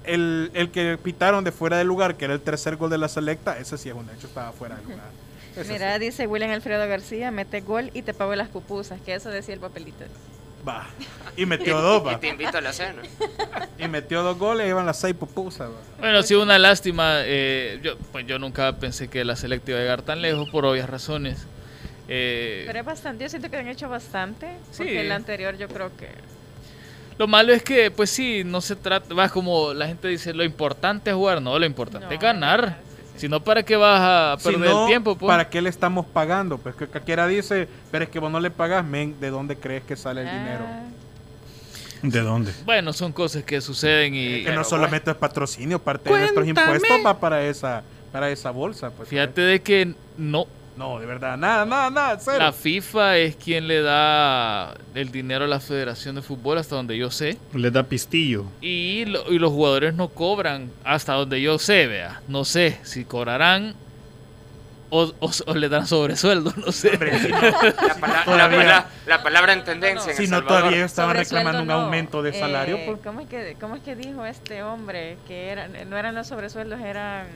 El, 0.03 0.51
el 0.53 0.69
que 0.69 0.97
pitaron 1.01 1.43
de 1.45 1.51
fuera 1.53 1.77
de 1.77 1.85
lugar, 1.85 2.15
que 2.15 2.25
era 2.25 2.33
el 2.33 2.41
tercer 2.41 2.75
gol 2.75 2.89
de 2.89 2.97
la 2.97 3.07
selecta, 3.07 3.57
ese 3.57 3.77
sí 3.77 3.87
es 3.89 3.95
un 3.95 4.09
hecho, 4.09 4.27
estaba 4.27 4.51
fuera 4.51 4.75
de 4.75 4.83
lugar. 4.83 5.05
Ese 5.55 5.71
Mira, 5.71 5.93
sí. 5.97 5.99
dice 6.01 6.27
William 6.27 6.51
Alfredo 6.51 6.87
García, 6.87 7.31
mete 7.31 7.61
gol 7.61 7.89
y 7.93 8.01
te 8.01 8.13
pago 8.13 8.35
las 8.35 8.49
pupusas, 8.49 8.99
que 9.01 9.15
eso 9.15 9.29
decía 9.29 9.53
el 9.53 9.59
papelito. 9.61 10.03
Y 11.37 11.45
metió 11.45 11.79
dos, 11.79 12.01
Y 12.01 12.05
va. 12.05 12.19
te 12.19 12.27
invito 12.27 12.57
a 12.57 12.61
la 12.61 12.73
cena. 12.73 13.01
Y 13.77 13.87
metió 13.87 14.23
dos 14.23 14.37
goles 14.37 14.67
y 14.67 14.69
iban 14.69 14.85
las 14.85 14.99
seis 14.99 15.15
pupusas. 15.15 15.69
Bueno, 15.99 16.21
sí, 16.23 16.35
una 16.35 16.57
lástima. 16.59 17.19
eh, 17.23 17.79
yo, 17.81 17.97
pues 18.11 18.25
yo 18.27 18.37
nunca 18.39 18.75
pensé 18.77 19.07
que 19.07 19.23
la 19.23 19.35
selecta 19.37 19.71
iba 19.71 19.79
a 19.79 19.83
llegar 19.83 20.01
tan 20.01 20.21
lejos 20.21 20.49
por 20.49 20.65
obvias 20.65 20.89
razones. 20.89 21.45
Eh, 22.09 22.63
Pero 22.67 22.79
es 22.79 22.85
bastante, 22.85 23.23
yo 23.23 23.29
siento 23.29 23.49
que 23.49 23.57
han 23.57 23.67
hecho 23.67 23.87
bastante, 23.87 24.47
Sí. 24.71 24.77
porque 24.79 25.01
el 25.01 25.11
anterior 25.11 25.57
yo 25.57 25.67
creo 25.67 25.95
que... 25.95 26.09
Lo 27.19 27.27
malo 27.27 27.53
es 27.53 27.61
que, 27.63 27.91
pues 27.91 28.09
sí, 28.09 28.43
no 28.45 28.61
se 28.61 28.75
trata, 28.75 29.13
va 29.13 29.29
como 29.29 29.73
la 29.73 29.87
gente 29.87 30.07
dice, 30.07 30.33
lo 30.33 30.43
importante 30.43 31.09
es 31.11 31.15
jugar, 31.15 31.41
no, 31.41 31.59
lo 31.59 31.65
importante 31.65 32.07
No, 32.07 32.13
es 32.13 32.19
ganar. 32.19 32.77
Si 33.19 33.27
no, 33.27 33.43
¿para 33.43 33.63
qué 33.63 33.75
vas 33.75 33.99
a 34.01 34.37
Si 34.39 34.49
perder 34.49 34.69
no, 34.69 34.83
el 34.83 34.87
tiempo? 34.87 35.17
Pues? 35.17 35.27
¿para 35.27 35.49
qué 35.49 35.61
le 35.61 35.69
estamos 35.69 36.05
pagando? 36.05 36.57
Pues 36.57 36.73
que 36.75 36.87
cualquiera 36.87 37.27
dice, 37.27 37.67
pero 37.91 38.05
es 38.05 38.09
que 38.09 38.17
vos 38.17 38.31
no 38.31 38.39
le 38.39 38.49
pagas, 38.49 38.85
men, 38.85 39.19
¿de 39.19 39.29
dónde 39.29 39.57
crees 39.57 39.83
que 39.83 39.97
sale 39.97 40.21
el 40.21 40.27
dinero? 40.27 40.63
Ah, 40.65 40.83
¿De 42.01 42.21
dónde? 42.21 42.53
Bueno, 42.63 42.93
son 42.93 43.11
cosas 43.11 43.43
que 43.43 43.59
suceden 43.59 44.15
y 44.15 44.45
Que 44.45 44.53
no 44.53 44.63
solamente 44.63 45.11
es 45.11 45.17
patrocinio, 45.17 45.79
parte 45.79 46.13
de 46.13 46.17
nuestros 46.17 46.47
impuestos 46.47 46.89
va 47.05 47.19
para 47.19 47.43
esa, 47.43 47.83
para 48.13 48.29
esa 48.29 48.51
bolsa. 48.51 48.89
Pues, 48.91 49.09
fíjate 49.09 49.41
de 49.41 49.61
que 49.61 49.93
no, 50.17 50.47
No, 50.79 50.97
de 50.97 51.05
verdad, 51.05 51.37
nada, 51.37 51.65
nada, 51.65 51.89
nada, 51.89 52.17
cero. 52.19 52.37
la 52.39 52.53
FIFA 52.53 53.17
es 53.17 53.35
quien 53.35 53.67
le 53.67 53.81
da 53.81 54.73
el 54.95 55.11
dinero 55.11 55.43
a 55.43 55.47
la 55.49 55.59
Federación 55.59 56.15
de 56.15 56.21
Fútbol 56.21 56.57
hasta 56.57 56.77
donde 56.77 56.97
yo 56.97 57.11
sé. 57.11 57.37
Le 57.53 57.69
da 57.69 57.83
pistillo. 57.83 58.45
Y, 58.61 59.03
lo- 59.03 59.29
y 59.29 59.39
los 59.39 59.51
jugadores 59.51 59.93
no 59.93 60.07
cobran 60.07 60.71
hasta 60.85 61.13
donde 61.15 61.41
yo 61.41 61.59
sé, 61.59 61.85
vea. 61.87 62.21
No 62.29 62.45
sé 62.45 62.79
si 62.83 63.03
cobrarán 63.03 63.75
o, 64.91 65.13
o- 65.19 65.31
o 65.45 65.53
le 65.55 65.69
dan 65.69 65.85
sobresueldo, 65.87 66.53
no 66.57 66.71
sé. 66.71 66.89
Hombre, 66.93 67.19
si 67.19 67.27
no, 67.29 67.39
La, 67.41 67.51
pala- 67.99 68.13
la 68.17 68.23
Todavía. 68.25 68.85
la 69.05 69.23
palabra 69.23 69.53
en 69.53 69.63
tendencia 69.63 70.11
en 70.11 70.17
si 70.17 70.23
no, 70.23 70.37
Salvador. 70.37 70.61
todavía 70.61 70.85
estaban 70.85 71.15
reclamando 71.15 71.61
un 71.61 71.67
no, 71.67 71.73
aumento 71.75 72.21
de 72.23 72.33
salario. 72.33 72.75
eh. 72.77 72.97
¿cómo, 73.03 73.21
es 73.21 73.27
que, 73.27 73.55
¿Cómo 73.59 73.75
es 73.75 73.81
que 73.83 73.95
dijo 73.95 74.25
este 74.25 74.63
hombre? 74.63 75.17
Que 75.27 75.49
eran, 75.49 75.73
no 75.89 75.97
eran 75.97 76.15
los 76.15 76.27
sobresueldos, 76.27 76.79
eran... 76.81 77.27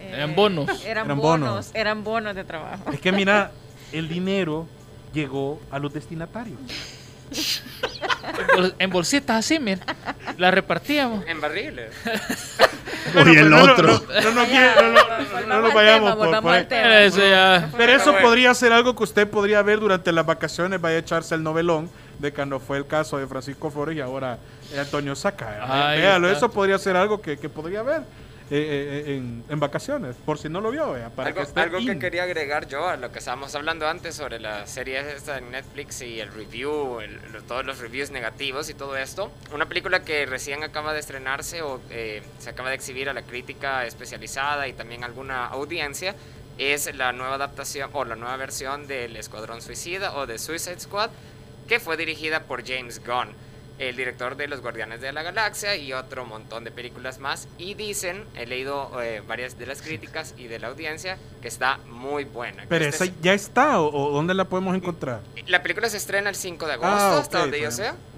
Eh, 0.00 0.12
Eran 0.14 0.34
bonos. 0.36 0.68
Eran, 0.84 1.06
Eran 1.06 1.18
bonos, 1.18 1.48
bonos. 1.48 1.70
eran 1.74 2.04
bonos 2.04 2.34
de 2.34 2.44
trabajo. 2.44 2.90
Es 2.92 3.00
que 3.00 3.10
mira, 3.12 3.50
el 3.92 4.08
dinero 4.08 4.66
llegó 5.12 5.60
a 5.70 5.78
los 5.78 5.92
destinatarios. 5.92 6.58
En, 7.30 8.46
bol- 8.56 8.74
en 8.78 8.90
bolsitas 8.90 9.36
así, 9.38 9.58
mira. 9.58 9.80
La 10.38 10.50
repartíamos. 10.50 11.24
En 11.26 11.40
barriles. 11.40 11.92
Oye, 13.14 13.40
el 13.40 13.50
no, 13.50 13.62
otro. 13.62 13.86
No, 13.88 14.30
no, 14.34 15.46
no, 15.46 15.60
nos 15.62 15.74
vayamos 15.74 16.16
por- 16.16 16.40
por. 16.42 16.66
Pero 16.68 17.92
eso 17.92 18.12
Bueno. 18.12 18.26
podría 18.26 18.54
ser 18.54 18.72
algo 18.72 18.94
que 18.94 19.02
usted 19.04 19.28
podría 19.28 19.62
ver 19.62 19.80
durante 19.80 20.12
las 20.12 20.24
vacaciones, 20.26 20.80
vaya 20.80 20.96
a 20.96 21.00
echarse 21.00 21.34
el 21.34 21.42
novelón 21.42 21.90
de 22.18 22.32
cuando 22.32 22.60
fue 22.60 22.76
el 22.78 22.86
caso 22.86 23.18
de 23.18 23.26
Francisco 23.26 23.70
Flores 23.70 23.96
y 23.96 24.00
ahora 24.00 24.38
eh, 24.72 24.78
Antonio 24.78 25.14
Saca. 25.16 25.90
Véalo, 25.96 26.30
eso 26.30 26.50
podría 26.50 26.78
ser 26.78 26.96
algo 26.96 27.20
que, 27.20 27.38
que 27.38 27.48
podría 27.48 27.82
ver 27.82 28.02
eh, 28.50 29.04
eh, 29.06 29.16
en, 29.16 29.44
en 29.48 29.60
vacaciones, 29.60 30.16
por 30.24 30.36
si 30.38 30.48
no 30.48 30.60
lo 30.60 30.70
vio, 30.70 30.92
vea, 30.92 31.08
para 31.10 31.28
algo 31.30 31.40
que 31.54 31.60
algo 31.60 31.78
que 31.78 31.98
quería 31.98 32.24
agregar 32.24 32.66
yo 32.66 32.88
a 32.88 32.96
lo 32.96 33.12
que 33.12 33.20
estábamos 33.20 33.54
hablando 33.54 33.86
antes 33.88 34.16
sobre 34.16 34.40
la 34.40 34.66
serie 34.66 35.00
esta 35.14 35.38
en 35.38 35.50
Netflix 35.52 36.00
y 36.02 36.18
el 36.20 36.32
review, 36.32 37.00
el- 37.00 37.20
todos 37.46 37.64
los 37.64 37.78
reviews 37.78 38.10
negativos 38.10 38.68
y 38.68 38.74
todo 38.74 38.96
esto. 38.96 39.30
Una 39.54 39.66
película 39.66 40.00
que 40.04 40.26
recién 40.26 40.62
acaba 40.64 40.92
de 40.92 41.00
estrenarse 41.00 41.62
o 41.62 41.80
eh, 41.90 42.22
se 42.38 42.50
acaba 42.50 42.70
de 42.70 42.74
exhibir 42.74 43.08
a 43.08 43.12
la 43.14 43.22
crítica 43.22 43.86
especializada 43.86 44.66
y 44.68 44.72
también 44.72 45.04
alguna 45.04 45.46
audiencia 45.46 46.14
es 46.58 46.94
la 46.94 47.12
nueva 47.12 47.36
adaptación 47.36 47.90
o 47.92 48.04
la 48.04 48.16
nueva 48.16 48.36
versión 48.36 48.86
del 48.86 49.16
Escuadrón 49.16 49.62
Suicida 49.62 50.14
o 50.16 50.26
de 50.26 50.38
Suicide 50.38 50.78
Squad 50.80 51.10
que 51.68 51.78
fue 51.80 51.96
dirigida 51.96 52.40
por 52.42 52.66
James 52.66 53.00
Gunn 53.04 53.28
el 53.80 53.96
director 53.96 54.36
de 54.36 54.46
Los 54.46 54.60
Guardianes 54.60 55.00
de 55.00 55.10
la 55.12 55.22
Galaxia 55.22 55.74
y 55.74 55.92
otro 55.92 56.24
montón 56.26 56.64
de 56.64 56.70
películas 56.70 57.18
más. 57.18 57.48
Y 57.58 57.74
dicen, 57.74 58.24
he 58.36 58.46
leído 58.46 58.90
eh, 59.02 59.22
varias 59.26 59.58
de 59.58 59.66
las 59.66 59.80
críticas 59.82 60.34
y 60.36 60.48
de 60.48 60.58
la 60.58 60.68
audiencia, 60.68 61.18
que 61.40 61.48
está 61.48 61.78
muy 61.88 62.24
buena. 62.24 62.64
Pero 62.68 62.84
este 62.84 63.04
esa 63.06 63.14
ya 63.22 63.32
está, 63.32 63.80
o, 63.80 63.88
o 63.88 64.10
dónde 64.12 64.34
la 64.34 64.44
podemos 64.44 64.76
encontrar? 64.76 65.20
la 65.46 65.62
película 65.62 65.88
se 65.88 65.96
estrena 65.96 66.28
el 66.30 66.36
5 66.36 66.66
de 66.66 66.72
agosto, 66.74 66.94
Ah, 66.94 67.18
hasta 67.18 67.38
ok, 67.38 67.42
donde 67.44 67.60
yo. 67.60 67.68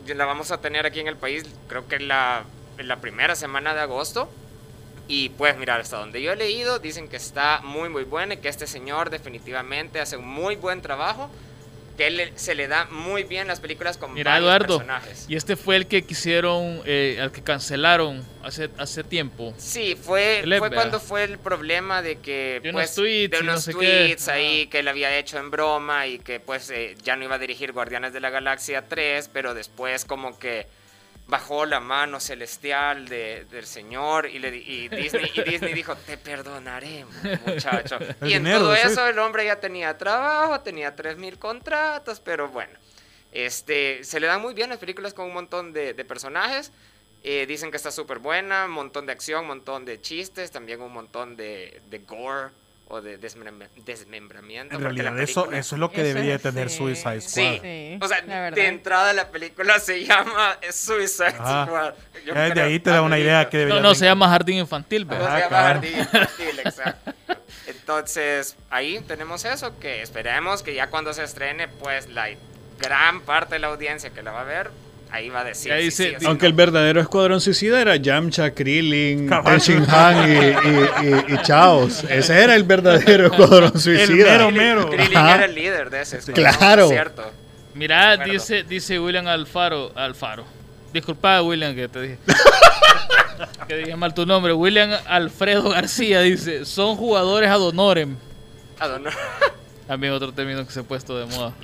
Y 0.06 0.14
La 0.14 0.24
vamos 0.26 0.50
a 0.50 0.60
tener 0.60 0.84
aquí 0.84 0.98
en 1.00 1.06
el 1.06 1.16
país, 1.16 1.44
creo 1.68 1.86
que 1.86 2.00
la, 2.00 2.42
la 2.78 2.96
primera 2.96 3.36
semana 3.36 3.72
de 3.72 3.80
agosto. 3.80 4.28
Y 5.08 5.28
pues 5.30 5.56
mirar, 5.58 5.80
hasta 5.80 5.98
donde 5.98 6.22
yo 6.22 6.32
he 6.32 6.36
leído, 6.36 6.78
dicen 6.78 7.08
que 7.08 7.16
está 7.16 7.60
muy 7.62 7.88
muy 7.88 8.04
buena 8.04 8.34
y 8.34 8.36
que 8.38 8.48
este 8.48 8.66
señor 8.66 9.10
definitivamente 9.10 10.00
hace 10.00 10.16
un 10.16 10.26
muy 10.26 10.56
buen 10.56 10.80
trabajo. 10.82 11.28
Que 11.96 12.06
él 12.06 12.32
se 12.36 12.54
le 12.54 12.68
da 12.68 12.86
muy 12.86 13.22
bien 13.24 13.46
las 13.48 13.60
películas 13.60 13.98
con 13.98 14.14
Mira, 14.14 14.32
varios 14.32 14.46
Eduardo. 14.48 14.78
personajes. 14.78 15.26
Y 15.28 15.36
este 15.36 15.56
fue 15.56 15.76
el 15.76 15.86
que 15.86 16.02
quisieron, 16.02 16.80
eh, 16.84 17.18
al 17.20 17.32
que 17.32 17.42
cancelaron 17.42 18.24
hace, 18.42 18.70
hace 18.78 19.04
tiempo. 19.04 19.52
Sí, 19.58 19.96
fue, 20.00 20.42
cuando 20.58 21.00
fue 21.00 21.24
el 21.24 21.38
problema 21.38 22.02
de 22.02 22.18
que 22.18 22.60
De 22.62 22.70
unos 22.70 22.80
pues, 22.82 22.94
tweets 22.94 23.30
de 23.30 23.38
y 23.38 23.42
no 23.46 23.52
unos 23.52 23.66
qué. 23.66 23.72
tweets 23.72 24.28
ahí 24.28 24.66
que 24.68 24.78
él 24.80 24.88
había 24.88 25.16
hecho 25.18 25.38
en 25.38 25.50
broma 25.50 26.06
y 26.06 26.18
que 26.18 26.40
pues 26.40 26.70
eh, 26.70 26.96
ya 27.02 27.16
no 27.16 27.24
iba 27.24 27.34
a 27.34 27.38
dirigir 27.38 27.72
Guardianes 27.72 28.12
de 28.12 28.20
la 28.20 28.30
Galaxia 28.30 28.88
3, 28.88 29.28
pero 29.32 29.54
después 29.54 30.04
como 30.04 30.38
que 30.38 30.66
bajó 31.26 31.64
la 31.66 31.80
mano 31.80 32.20
celestial 32.20 33.08
de- 33.08 33.46
del 33.50 33.64
señor 33.66 34.26
y, 34.26 34.38
le, 34.38 34.54
y, 34.56 34.88
Disney, 34.88 35.30
y 35.34 35.42
Disney 35.42 35.72
dijo, 35.72 35.94
te 35.96 36.18
perdonaremos, 36.18 37.14
muchacho. 37.46 37.96
El 38.20 38.28
y 38.28 38.34
en 38.34 38.44
dinero, 38.44 38.58
todo 38.60 38.74
sí. 38.74 38.80
eso 38.84 39.06
el 39.06 39.18
hombre 39.18 39.44
ya 39.46 39.58
tenía 39.60 39.96
trabajo, 39.96 40.60
tenía 40.60 40.94
3.000 40.94 41.38
contratos, 41.38 42.20
pero 42.20 42.48
bueno. 42.48 42.72
Este, 43.32 44.04
se 44.04 44.20
le 44.20 44.26
dan 44.26 44.42
muy 44.42 44.52
bien 44.52 44.68
las 44.68 44.78
películas 44.78 45.14
con 45.14 45.26
un 45.26 45.32
montón 45.32 45.72
de, 45.72 45.94
de 45.94 46.04
personajes. 46.04 46.70
Eh, 47.24 47.46
dicen 47.46 47.70
que 47.70 47.76
está 47.76 47.90
súper 47.92 48.18
buena, 48.18 48.64
un 48.66 48.72
montón 48.72 49.06
de 49.06 49.12
acción, 49.12 49.42
un 49.42 49.46
montón 49.46 49.84
de 49.84 50.00
chistes, 50.00 50.50
también 50.50 50.82
un 50.82 50.92
montón 50.92 51.36
de, 51.36 51.80
de 51.88 51.98
gore 52.00 52.50
o 52.94 53.00
de 53.00 53.16
desmembra- 53.18 53.70
desmembramiento. 53.86 54.74
En 54.76 54.82
realidad, 54.82 55.18
eso, 55.18 55.50
eso 55.50 55.74
es 55.76 55.80
lo 55.80 55.90
que 55.90 56.02
Eso 56.02 56.08
debería 56.08 56.34
es- 56.34 56.42
tener 56.42 56.68
sí. 56.68 56.76
Suicide 56.76 57.20
Squad. 57.22 57.32
Sí, 57.32 57.58
Sí, 57.62 57.98
o 58.00 58.06
sea, 58.06 58.20
de 58.50 58.66
entrada 58.66 59.14
la 59.14 59.30
película 59.30 59.78
se 59.80 60.04
llama 60.04 60.58
Suicide 60.70 61.28
Ajá. 61.28 61.64
Squad. 61.66 61.94
Yo 62.26 62.34
Ya 62.34 62.50
creo- 62.50 62.64
ahí 62.66 62.78
te 62.80 62.90
da 62.90 63.00
una 63.00 63.18
idea 63.18 63.48
que 63.48 63.56
No, 63.56 63.60
debería 63.60 63.82
no, 63.82 63.94
se 63.94 64.04
llama 64.04 64.28
Jardín 64.28 64.58
Infantil, 64.58 65.06
No, 65.06 65.12
¿verdad? 65.12 65.26
Ajá, 65.28 65.36
se 65.36 65.42
llama 65.42 65.56
cabal. 65.56 65.72
Jardín 65.72 65.98
Infantil, 65.98 66.58
exacto. 66.64 67.12
Entonces, 67.66 68.56
ahí 68.70 69.00
tenemos 69.08 69.44
eso, 69.46 69.78
que 69.78 70.02
esperemos 70.02 70.62
que 70.62 70.74
ya 70.74 70.88
cuando 70.90 71.12
se 71.14 71.24
estrene, 71.24 71.68
pues 71.68 72.08
la 72.10 72.28
gran 72.78 73.22
parte 73.22 73.54
de 73.54 73.58
la 73.60 73.68
audiencia 73.68 74.10
que 74.10 74.22
la 74.22 74.32
va 74.32 74.42
a 74.42 74.44
ver, 74.44 74.70
ahí 75.12 75.28
va 75.28 75.40
a 75.40 75.44
decir. 75.44 75.72
Sí 75.92 76.14
o 76.14 76.18
si 76.20 76.26
Aunque 76.26 76.46
no. 76.46 76.48
el 76.48 76.52
verdadero 76.54 77.00
escuadrón 77.00 77.40
suicida 77.40 77.80
era 77.80 77.96
Yamcha, 77.96 78.50
Krillin. 78.52 79.28
Tenshin 79.44 79.84
Han 79.88 80.28
y, 80.28 80.32
y, 80.34 81.08
y- 81.30 81.34
y 81.34 81.38
Chaos. 81.42 82.04
Ese 82.08 82.38
era 82.42 82.54
el 82.56 82.64
verdadero 82.64 83.26
escuadrón 83.26 83.78
suicida. 83.78 84.06
mero 84.16 84.48
Krillin- 84.48 84.52
mero. 84.56 84.90
Krillin 84.90 85.16
Ajá. 85.16 85.34
era 85.36 85.44
el 85.44 85.54
líder 85.54 85.90
de 85.90 86.00
ese. 86.02 86.16
escuadrón, 86.18 86.52
Claro. 86.58 86.88
Cierto. 86.88 87.30
Acuerdo. 88.18 88.32
dice, 88.32 88.62
dice 88.64 88.98
William 89.00 89.26
Alfaro, 89.28 89.92
Alfaro. 89.94 90.44
Disculpa, 90.92 91.40
William, 91.42 91.74
que 91.74 91.88
te 91.88 92.00
dije. 92.02 92.18
que 93.68 93.76
dije 93.76 93.96
mal 93.96 94.12
tu 94.14 94.26
nombre. 94.26 94.52
William 94.52 94.90
Alfredo 95.06 95.70
García 95.70 96.20
dice, 96.20 96.64
son 96.64 96.96
jugadores 96.96 97.48
ad 97.50 97.60
honorem. 97.62 98.16
Adonor. 98.78 99.12
También 99.86 100.12
otro 100.12 100.32
término 100.32 100.66
que 100.66 100.72
se 100.72 100.80
ha 100.80 100.82
puesto 100.82 101.18
de 101.18 101.26
moda. 101.26 101.52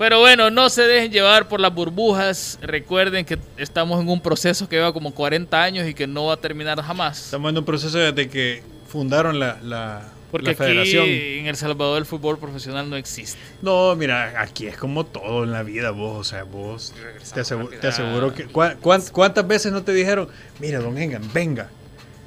Pero 0.00 0.18
bueno, 0.18 0.50
no 0.50 0.70
se 0.70 0.80
dejen 0.86 1.12
llevar 1.12 1.46
por 1.46 1.60
las 1.60 1.74
burbujas. 1.74 2.58
Recuerden 2.62 3.26
que 3.26 3.38
estamos 3.58 4.00
en 4.00 4.08
un 4.08 4.22
proceso 4.22 4.66
que 4.66 4.76
lleva 4.76 4.94
como 4.94 5.12
40 5.12 5.62
años 5.62 5.86
y 5.86 5.92
que 5.92 6.06
no 6.06 6.24
va 6.24 6.34
a 6.34 6.36
terminar 6.38 6.80
jamás. 6.80 7.26
Estamos 7.26 7.50
en 7.50 7.58
un 7.58 7.64
proceso 7.66 7.98
desde 7.98 8.30
que 8.30 8.62
fundaron 8.88 9.38
la, 9.38 9.58
la, 9.62 10.08
Porque 10.30 10.46
la 10.46 10.50
aquí 10.52 10.58
federación. 10.58 11.04
en 11.06 11.46
El 11.48 11.56
Salvador 11.56 11.98
el 11.98 12.06
fútbol 12.06 12.38
profesional 12.38 12.88
no 12.88 12.96
existe. 12.96 13.38
No, 13.60 13.94
mira, 13.94 14.40
aquí 14.40 14.66
es 14.68 14.78
como 14.78 15.04
todo 15.04 15.44
en 15.44 15.52
la 15.52 15.62
vida, 15.62 15.90
vos, 15.90 16.18
o 16.18 16.24
sea, 16.24 16.44
vos 16.44 16.94
te, 17.34 17.42
asegu- 17.42 17.64
rápido. 17.64 17.80
te 17.82 17.88
aseguro 17.88 18.32
que... 18.32 18.46
¿cuá- 18.46 18.76
cuán- 18.80 19.02
¿Cuántas 19.12 19.46
veces 19.46 19.70
no 19.70 19.82
te 19.82 19.92
dijeron, 19.92 20.28
mira, 20.60 20.78
don 20.80 20.96
Engan, 20.96 21.30
venga, 21.34 21.68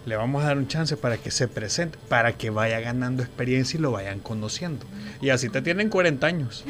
le 0.06 0.16
vamos 0.16 0.43
a 0.43 0.47
dar 0.47 0.58
un 0.58 0.68
chance 0.68 0.97
para 0.97 1.18
que 1.18 1.32
se 1.32 1.47
presente, 1.47 1.97
para 2.10 2.34
que 2.34 2.49
vaya 2.49 2.80
ganando 2.80 3.24
experiencia 3.24 3.78
y 3.78 3.82
lo 3.82 3.91
vayan 3.91 4.20
conociendo? 4.20 4.86
Y 5.22 5.30
así 5.30 5.49
te 5.49 5.62
tienen 5.62 5.89
40 5.89 6.28
años. 6.28 6.66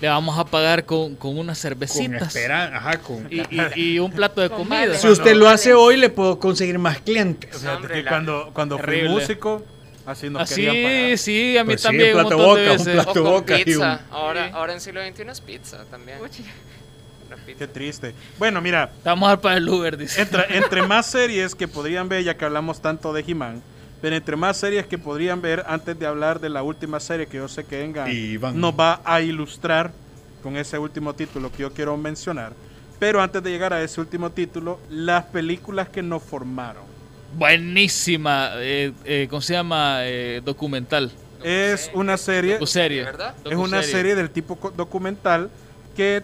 Le 0.00 0.08
vamos 0.08 0.38
a 0.38 0.44
pagar 0.44 0.84
con, 0.84 1.16
con 1.16 1.36
unas 1.38 1.58
Con 1.58 1.62
cervecitas. 1.62 2.22
espera, 2.34 2.76
ajá, 2.76 2.98
con... 2.98 3.26
Y, 3.30 3.40
y- 3.50 3.94
y 3.94 3.98
un 3.98 4.12
plato 4.12 4.40
de 4.40 4.48
Con 4.48 4.58
comida. 4.68 4.94
Si 4.94 5.08
usted 5.08 5.34
lo 5.34 5.48
hace 5.48 5.74
hoy, 5.74 5.96
le 5.96 6.08
puedo 6.08 6.38
conseguir 6.38 6.78
más 6.78 6.98
clientes. 7.00 7.50
Fíjate 7.58 7.76
hombre, 7.76 7.94
que 8.04 8.08
cuando, 8.08 8.50
cuando 8.54 8.78
fui 8.78 9.02
músico, 9.08 9.64
así 10.06 10.30
nos 10.30 10.42
Así, 10.42 10.66
pagar. 10.66 11.18
sí, 11.18 11.58
a 11.58 11.64
mí 11.64 11.70
Pues 11.70 11.80
sí, 11.80 11.86
también 11.88 12.14
un 12.16 12.20
un 12.22 12.28
plato 12.28 12.44
boca, 12.44 12.72
un 12.78 12.84
plato- 12.84 13.10
O 13.10 13.14
con 13.14 13.24
boca 13.24 13.58
y 13.58 13.64
pizza. 13.64 14.00
un- 14.08 14.14
Ahora, 14.14 14.44
Sí. 14.46 14.50
ahora 14.54 14.72
en 14.74 14.80
siglo 14.80 15.00
XXI 15.04 15.22
es 15.32 15.40
pizza 15.40 15.84
también. 15.90 16.18
Pucha. 16.18 16.42
Qué 17.56 17.66
triste. 17.66 18.14
Bueno, 18.38 18.60
mira, 18.60 18.90
Vamos 19.04 19.28
al 19.28 19.40
para 19.40 19.56
el 19.56 19.68
Uber, 19.68 19.96
dice. 19.96 20.20
entre, 20.22 20.44
entre 20.58 20.82
más 20.86 21.06
series 21.06 21.54
que 21.54 21.68
podrían 21.68 22.08
ver, 22.08 22.24
ya 22.24 22.36
que 22.36 22.44
hablamos 22.44 22.80
tanto 22.82 23.12
de 23.12 23.24
He-Man, 23.26 23.62
pero 24.02 24.16
entre 24.16 24.36
más 24.36 24.56
series 24.56 24.86
que 24.86 24.98
podrían 24.98 25.40
ver 25.40 25.64
antes 25.66 25.98
de 25.98 26.06
hablar 26.06 26.40
de 26.40 26.48
la 26.48 26.62
última 26.62 27.00
serie 27.00 27.26
que 27.26 27.38
yo 27.38 27.48
sé 27.48 27.64
que 27.64 27.84
Enga 27.84 28.10
Iván. 28.10 28.60
nos 28.60 28.72
va 28.78 29.00
a 29.04 29.20
ilustrar 29.20 29.92
con 30.42 30.56
ese 30.56 30.78
último 30.78 31.14
título 31.14 31.50
que 31.50 31.62
yo 31.62 31.72
quiero 31.72 31.96
mencionar. 31.96 32.52
Pero 32.98 33.20
antes 33.22 33.42
de 33.42 33.50
llegar 33.50 33.72
a 33.72 33.82
ese 33.82 34.00
último 34.00 34.30
título, 34.30 34.80
las 34.90 35.24
películas 35.26 35.88
que 35.88 36.02
nos 36.02 36.22
formaron. 36.22 36.82
Buenísima. 37.36 38.50
Eh, 38.56 38.92
eh, 39.04 39.26
¿Cómo 39.30 39.40
se 39.40 39.52
llama? 39.54 39.98
Eh, 40.02 40.40
documental. 40.44 41.10
Es 41.42 41.90
una 41.94 42.16
serie, 42.16 42.58
O 42.60 42.66
serie. 42.66 42.98
¿De 43.00 43.04
verdad? 43.04 43.34
es 43.44 43.56
una 43.56 43.82
serie 43.82 44.14
del 44.14 44.30
tipo 44.30 44.72
documental 44.76 45.50
que 45.96 46.22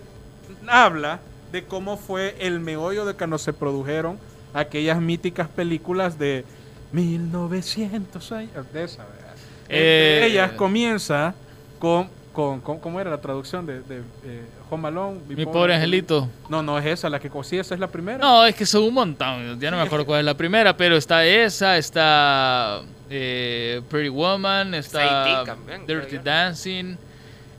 habla 0.69 1.21
de 1.53 1.65
cómo 1.65 1.97
fue 1.97 2.37
el 2.41 2.61
meollo 2.61 3.05
de 3.05 3.15
cuando 3.15 3.39
se 3.39 3.53
produjeron 3.53 4.19
aquellas 4.53 5.01
míticas 5.01 5.49
películas 5.49 6.19
de 6.19 6.45
1900 6.93 8.33
años. 8.33 8.51
De 8.73 8.85
esa, 8.85 9.05
¿verdad? 9.05 9.35
Eh, 9.69 10.15
Entre 10.17 10.33
ellas 10.33 10.53
comienza 10.53 11.35
con, 11.79 12.09
con, 12.33 12.61
con- 12.61 12.79
¿cómo 12.79 13.01
era 13.01 13.11
la 13.11 13.21
traducción 13.21 13.67
de, 13.67 13.81
de 13.83 13.99
eh, 14.25 14.45
Home 14.71 14.89
Alone? 14.89 15.21
Mi 15.29 15.47
pobre 15.47 15.75
angelito. 15.75 16.29
No, 16.49 16.63
no 16.63 16.79
es 16.79 16.87
esa, 16.87 17.09
la 17.09 17.19
que 17.21 17.31
sí, 17.45 17.59
esa 17.59 17.75
es 17.75 17.81
la 17.81 17.89
primera. 17.89 18.19
No, 18.19 18.45
es 18.45 18.55
que 18.55 18.67
son 18.67 18.85
un 18.85 18.95
montón. 18.95 19.59
Ya 19.61 19.71
no 19.71 19.77
me 19.77 19.83
acuerdo 19.83 20.05
cuál 20.07 20.21
es 20.21 20.27
la 20.27 20.37
primera, 20.37 20.77
pero 20.77 20.97
está 20.97 21.25
esa, 21.25 21.79
está 21.79 22.83
eh, 23.11 23.81
Pretty 23.89 24.09
Woman, 24.09 24.75
está 24.75 25.45
Dirty. 25.87 26.19
Dancing, 26.19 26.97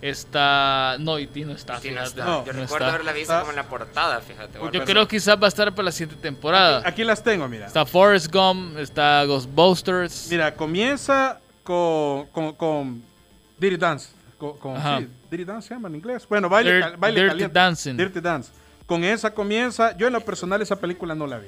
está... 0.10 0.97
No, 0.99 1.18
E.T. 1.18 1.45
no 1.45 1.53
está, 1.53 1.80
Sí, 1.80 1.91
no 1.91 2.03
está. 2.03 2.26
No, 2.26 2.45
Yo 2.45 2.53
no 2.53 2.62
recuerdo 2.62 2.86
está. 2.86 2.89
haberla 2.95 3.12
visto 3.14 3.34
Está- 3.34 3.39
como 3.41 3.51
en 3.51 3.56
la 3.58 3.64
portada, 3.68 4.22
fíjate. 4.22 4.58
Yo 4.60 4.66
algo 4.66 4.84
creo 4.86 5.08
que 5.08 5.18
quizás 5.18 5.36
va 5.41 5.45
a 5.45 5.47
estar 5.49 5.74
para 5.74 5.86
la 5.86 5.91
siguiente 5.91 6.22
temporada. 6.22 6.82
Aquí 6.86 7.03
las 7.03 7.24
tengo, 7.24 7.47
mira. 7.47 7.68
Está 7.68 7.86
Forrest 7.86 8.34
Gump, 8.34 8.78
está 8.78 9.24
Ghostbusters. 9.26 10.28
Mira, 10.30 10.53
comienza 10.53 11.39
con, 11.64 12.26
con, 12.28 12.53
con 12.53 13.03
Dirty 13.58 13.78
Dance. 13.78 14.10
Con, 14.38 14.58
con- 14.58 14.76
sí, 14.82 15.08
Dirty 15.32 15.45
Dance 15.45 15.68
se 15.70 15.74
llama 15.74 15.88
en 15.88 15.95
inglés. 15.95 16.28
Bueno, 16.30 16.49
baile, 16.49 16.72
Dirt- 16.80 16.82
cal- 16.82 16.97
baile 16.97 17.20
Dirty 17.22 17.32
caliente. 17.34 17.53
Dancing. 17.53 17.97
Dirty 17.97 18.20
Dance. 18.20 18.51
Con 18.86 19.03
esa 19.03 19.34
comienza. 19.34 19.95
Yo 19.97 20.08
en 20.08 20.14
lo 20.14 20.22
personal 20.22 20.62
esa 20.62 20.76
película 20.76 21.16
no 21.16 21.26
la 21.26 21.39
vi. 21.39 21.47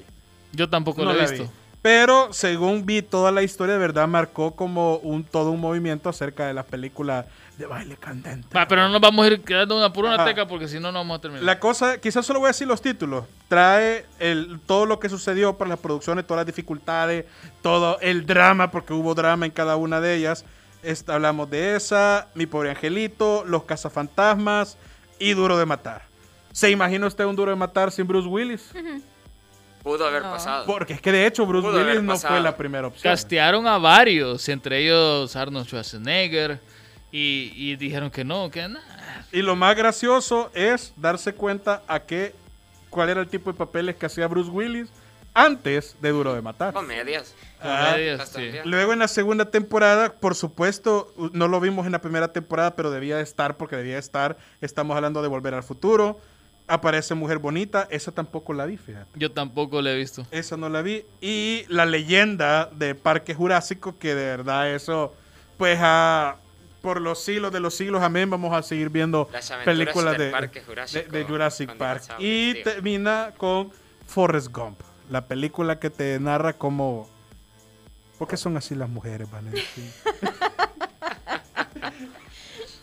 Yo 0.54 0.70
tampoco 0.70 1.04
No 1.04 1.12
lo 1.14 1.20
he 1.20 1.24
la 1.24 1.30
visto. 1.30 1.44
vi. 1.46 1.50
Pero 1.82 2.34
según 2.34 2.86
vi 2.86 3.02
toda 3.04 3.32
la 3.32 3.44
historia, 3.44 3.74
de 3.76 3.80
verdad 3.80 4.08
marcó 4.08 4.56
como 4.56 4.96
un 4.98 5.24
todo 5.24 5.52
un 5.52 5.60
movimiento 5.62 6.10
acerca 6.10 6.48
de 6.48 6.54
las 6.54 6.66
películas 6.66 7.26
de 7.58 7.66
baile 7.66 7.98
candente. 7.98 8.48
Va, 8.56 8.68
pero 8.68 8.84
no 8.84 8.90
nos 8.90 9.02
vamos 9.02 9.26
a 9.26 9.30
ir 9.30 9.42
quedando 9.42 9.76
una 9.78 9.92
por 9.92 10.06
una 10.06 10.16
Ajá. 10.16 10.26
teca 10.26 10.48
porque 10.48 10.68
si 10.68 10.80
no, 10.80 10.92
no 10.92 11.00
vamos 11.00 11.18
a 11.18 11.22
terminar. 11.22 11.44
La 11.44 11.60
cosa, 11.60 11.98
quizás 12.00 12.26
solo 12.26 12.40
voy 12.40 12.48
a 12.48 12.50
decir 12.50 12.68
los 12.68 12.82
títulos. 12.82 13.26
Trae 13.48 14.06
el, 14.20 14.60
todo 14.66 14.86
lo 14.86 15.00
que 15.00 15.10
sucedió 15.10 15.58
para 15.58 15.70
las 15.70 15.80
producciones, 15.80 16.28
todas 16.28 16.40
las 16.42 16.46
dificultades, 16.46 17.26
todo 17.64 18.00
el 18.02 18.26
drama, 18.28 18.70
porque 18.70 18.94
hubo 18.94 19.16
drama 19.16 19.46
en 19.48 19.52
cada 19.52 19.76
una 19.76 20.00
de 20.02 20.16
ellas. 20.16 20.46
Esta- 20.84 21.16
hablamos 21.16 21.50
de 21.50 21.76
esa, 21.76 22.28
Mi 22.36 22.46
Pobre 22.46 22.70
Angelito, 22.70 23.44
Los 23.46 23.64
Cazafantasmas 23.64 24.78
y 25.18 25.34
Duro 25.34 25.58
de 25.58 25.66
Matar. 25.66 26.04
¿Se 26.52 26.70
imagina 26.70 27.08
usted 27.08 27.26
un 27.26 27.36
Duro 27.36 27.50
de 27.52 27.58
Matar 27.58 27.92
sin 27.92 28.06
Bruce 28.08 28.28
Willis? 28.28 28.72
Pudo 29.84 30.06
haber 30.08 30.22
No. 30.24 30.32
pasado. 30.32 30.66
Porque 30.66 30.94
es 30.94 31.02
que 31.02 31.12
de 31.12 31.26
hecho 31.26 31.46
Bruce 31.46 31.68
Pudo 31.68 31.80
Willis 31.84 32.04
no 32.04 32.18
fue 32.18 32.40
la 32.42 32.56
primera 32.56 32.88
opción. 32.88 33.12
Castearon 33.12 33.66
a 33.68 33.78
varios, 33.78 34.48
entre 34.50 34.80
ellos 34.84 35.36
Arnold 35.36 35.66
Schwarzenegger, 35.66 36.60
y, 37.18 37.52
y 37.56 37.76
dijeron 37.76 38.12
que 38.12 38.24
no, 38.24 38.50
que 38.52 38.68
nada. 38.68 39.26
Y 39.32 39.42
lo 39.42 39.56
más 39.56 39.76
gracioso 39.76 40.52
es 40.54 40.94
darse 40.98 41.34
cuenta 41.34 41.82
a 41.88 42.02
qué, 42.02 42.34
cuál 42.90 43.10
era 43.10 43.22
el 43.22 43.28
tipo 43.28 43.52
de 43.52 43.58
papeles 43.58 43.96
que 43.96 44.06
hacía 44.06 44.28
Bruce 44.28 44.50
Willis 44.50 44.90
antes 45.34 45.96
de 46.02 46.10
Duro 46.12 46.34
de 46.34 46.42
Matar. 46.42 46.74
Comedias. 46.74 47.34
Ah, 47.62 47.90
Comedias, 47.92 48.30
sí. 48.30 48.50
Luego 48.66 48.94
en 48.94 49.00
la 49.00 49.08
segunda 49.08 49.46
temporada, 49.52 50.14
por 50.14 50.36
supuesto, 50.36 51.14
no 51.34 51.48
lo 51.48 51.60
vimos 51.60 51.86
en 51.86 51.92
la 51.92 52.02
primera 52.02 52.32
temporada, 52.34 52.76
pero 52.76 52.90
debía 52.92 53.18
de 53.18 53.24
estar 53.24 53.58
porque 53.58 53.76
debía 53.76 53.94
de 53.96 54.00
estar. 54.00 54.38
Estamos 54.62 54.96
hablando 54.96 55.22
de 55.22 55.28
Volver 55.28 55.54
al 55.54 55.64
Futuro. 55.64 56.20
Aparece 56.70 57.14
Mujer 57.16 57.38
Bonita, 57.38 57.88
esa 57.92 58.12
tampoco 58.12 58.52
la 58.54 58.66
vi, 58.66 58.76
fíjate. 58.78 59.08
Yo 59.16 59.32
tampoco 59.32 59.82
lo 59.82 59.90
he 59.90 59.96
visto. 59.96 60.26
Esa 60.32 60.58
no 60.58 60.68
la 60.70 60.82
vi. 60.82 61.04
Y 61.22 61.64
la 61.70 61.86
leyenda 61.86 62.66
de 62.74 62.94
Parque 62.94 63.34
Jurásico, 63.34 63.98
que 63.98 64.14
de 64.16 64.26
verdad 64.26 64.70
eso, 64.74 65.16
pues 65.58 65.80
a- 65.82 66.36
por 66.88 67.02
los 67.02 67.22
siglos 67.22 67.52
de 67.52 67.60
los 67.60 67.76
siglos, 67.76 68.02
amén, 68.02 68.30
vamos 68.30 68.56
a 68.56 68.64
seguir 68.64 68.90
viendo 68.90 69.30
películas 69.66 70.18
de, 70.18 70.30
Parque 70.30 70.62
de- 70.62 70.66
Jurásico 70.66 71.12
de 71.12 71.24
Jurassic 71.26 71.76
Park. 71.76 72.04
Y 72.20 72.54
tío. 72.54 72.64
termina 72.64 73.34
con 73.36 73.74
Forrest 74.08 74.48
Gump, 74.54 74.80
la 75.10 75.26
película 75.26 75.80
que 75.80 75.90
te 75.90 76.18
narra 76.22 76.54
cómo... 76.54 77.10
¿Por 78.18 78.30
qué 78.30 78.38
son 78.38 78.56
así 78.56 78.74
las 78.74 78.88
mujeres, 78.88 79.30
Vanessa? 79.30 79.58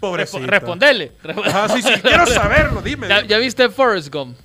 Pobrecita. 0.01 0.39
Respo- 0.41 0.51
Respondele. 0.51 1.13
Ajá, 1.47 1.69
sí, 1.71 1.81
sí, 1.81 1.93
quiero 2.03 2.27
saberlo, 2.27 2.83
dime. 2.83 3.09
¿Ya, 3.09 3.17
dime. 3.23 3.29
ya 3.29 3.39
viste 3.39 3.71
Forrest 3.71 4.13
Gump? 4.13 4.37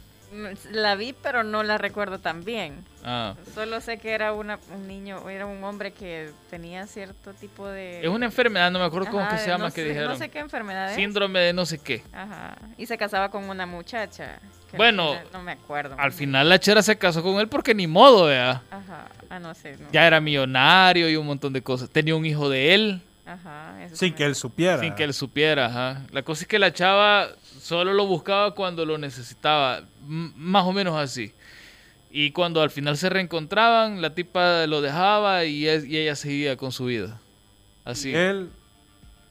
La 0.71 0.95
vi, 0.95 1.13
pero 1.13 1.43
no 1.43 1.63
la 1.63 1.77
recuerdo 1.77 2.19
tan 2.19 2.43
bien. 2.43 2.83
Ah. 3.03 3.35
Solo 3.53 3.79
sé 3.81 3.97
que 3.97 4.11
era 4.11 4.33
una, 4.33 4.59
un 4.73 4.87
niño, 4.87 5.29
era 5.29 5.45
un 5.45 5.63
hombre 5.63 5.91
que 5.91 6.31
tenía 6.49 6.85
cierto 6.87 7.33
tipo 7.33 7.67
de... 7.67 8.01
Es 8.01 8.07
una 8.09 8.25
enfermedad, 8.25 8.71
no 8.71 8.79
me 8.79 8.85
acuerdo 8.85 9.09
cómo 9.11 9.27
que 9.29 9.37
se 9.37 9.47
llama 9.47 9.65
no 9.69 9.73
que 9.73 9.81
sé- 9.81 9.87
dijeron. 9.87 10.09
No 10.11 10.17
sé 10.17 10.29
qué 10.29 10.39
enfermedad 10.39 10.89
es. 10.89 10.95
Síndrome 10.95 11.39
de 11.39 11.53
no 11.53 11.65
sé 11.65 11.79
qué. 11.79 12.03
Ajá. 12.13 12.57
Y 12.77 12.85
se 12.85 12.97
casaba 12.97 13.29
con 13.29 13.49
una 13.49 13.65
muchacha. 13.65 14.39
que 14.69 14.77
Bueno, 14.77 15.09
final- 15.13 15.27
no 15.33 15.41
me 15.43 15.51
acuerdo. 15.53 15.95
Al 15.97 16.11
final 16.11 16.49
la 16.49 16.59
chera 16.59 16.81
se 16.81 16.97
casó 16.97 17.23
con 17.23 17.39
él 17.39 17.47
porque 17.47 17.73
ni 17.73 17.87
modo, 17.87 18.25
vea. 18.25 18.61
Ajá. 18.69 19.07
Ah, 19.29 19.39
no 19.39 19.53
sé. 19.55 19.77
no. 19.77 19.87
Ya 19.91 20.05
era 20.07 20.19
millonario 20.19 21.09
y 21.09 21.15
un 21.15 21.25
montón 21.25 21.53
de 21.53 21.61
cosas. 21.61 21.89
Tenía 21.89 22.15
un 22.15 22.25
hijo 22.25 22.49
de 22.49 22.73
él 22.73 23.01
Ajá. 23.33 23.83
eso 23.85 23.95
Sin 23.95 24.13
que 24.13 24.23
él 24.25 24.35
supiera. 24.35 24.79
sin 24.79 24.93
que 24.95 25.03
él 25.03 25.13
supiera. 25.13 25.65
Ajá. 25.67 26.03
La 26.11 26.23
cosa 26.23 26.41
es 26.43 26.47
que 26.47 26.59
la 26.59 26.73
chava 26.73 27.27
solo 27.61 27.93
lo 27.93 28.05
buscaba 28.07 28.55
cuando 28.55 28.85
lo 28.85 28.97
necesitaba. 28.97 29.79
m- 30.07 30.31
más 30.35 30.65
o 30.65 30.71
menos 30.73 30.95
así. 30.97 31.33
Y 32.11 32.31
cuando 32.31 32.61
al 32.61 32.71
final 32.71 32.97
se 32.97 33.09
reencontraban, 33.09 34.01
la 34.01 34.15
tipa 34.15 34.65
lo 34.65 34.81
dejaba 34.81 35.45
y, 35.45 35.67
es- 35.67 35.85
y 35.85 35.97
ella 35.97 36.15
seguía 36.15 36.57
con 36.57 36.71
su 36.71 36.85
vida. 36.85 37.19
Así. 37.85 38.13
Él... 38.13 38.49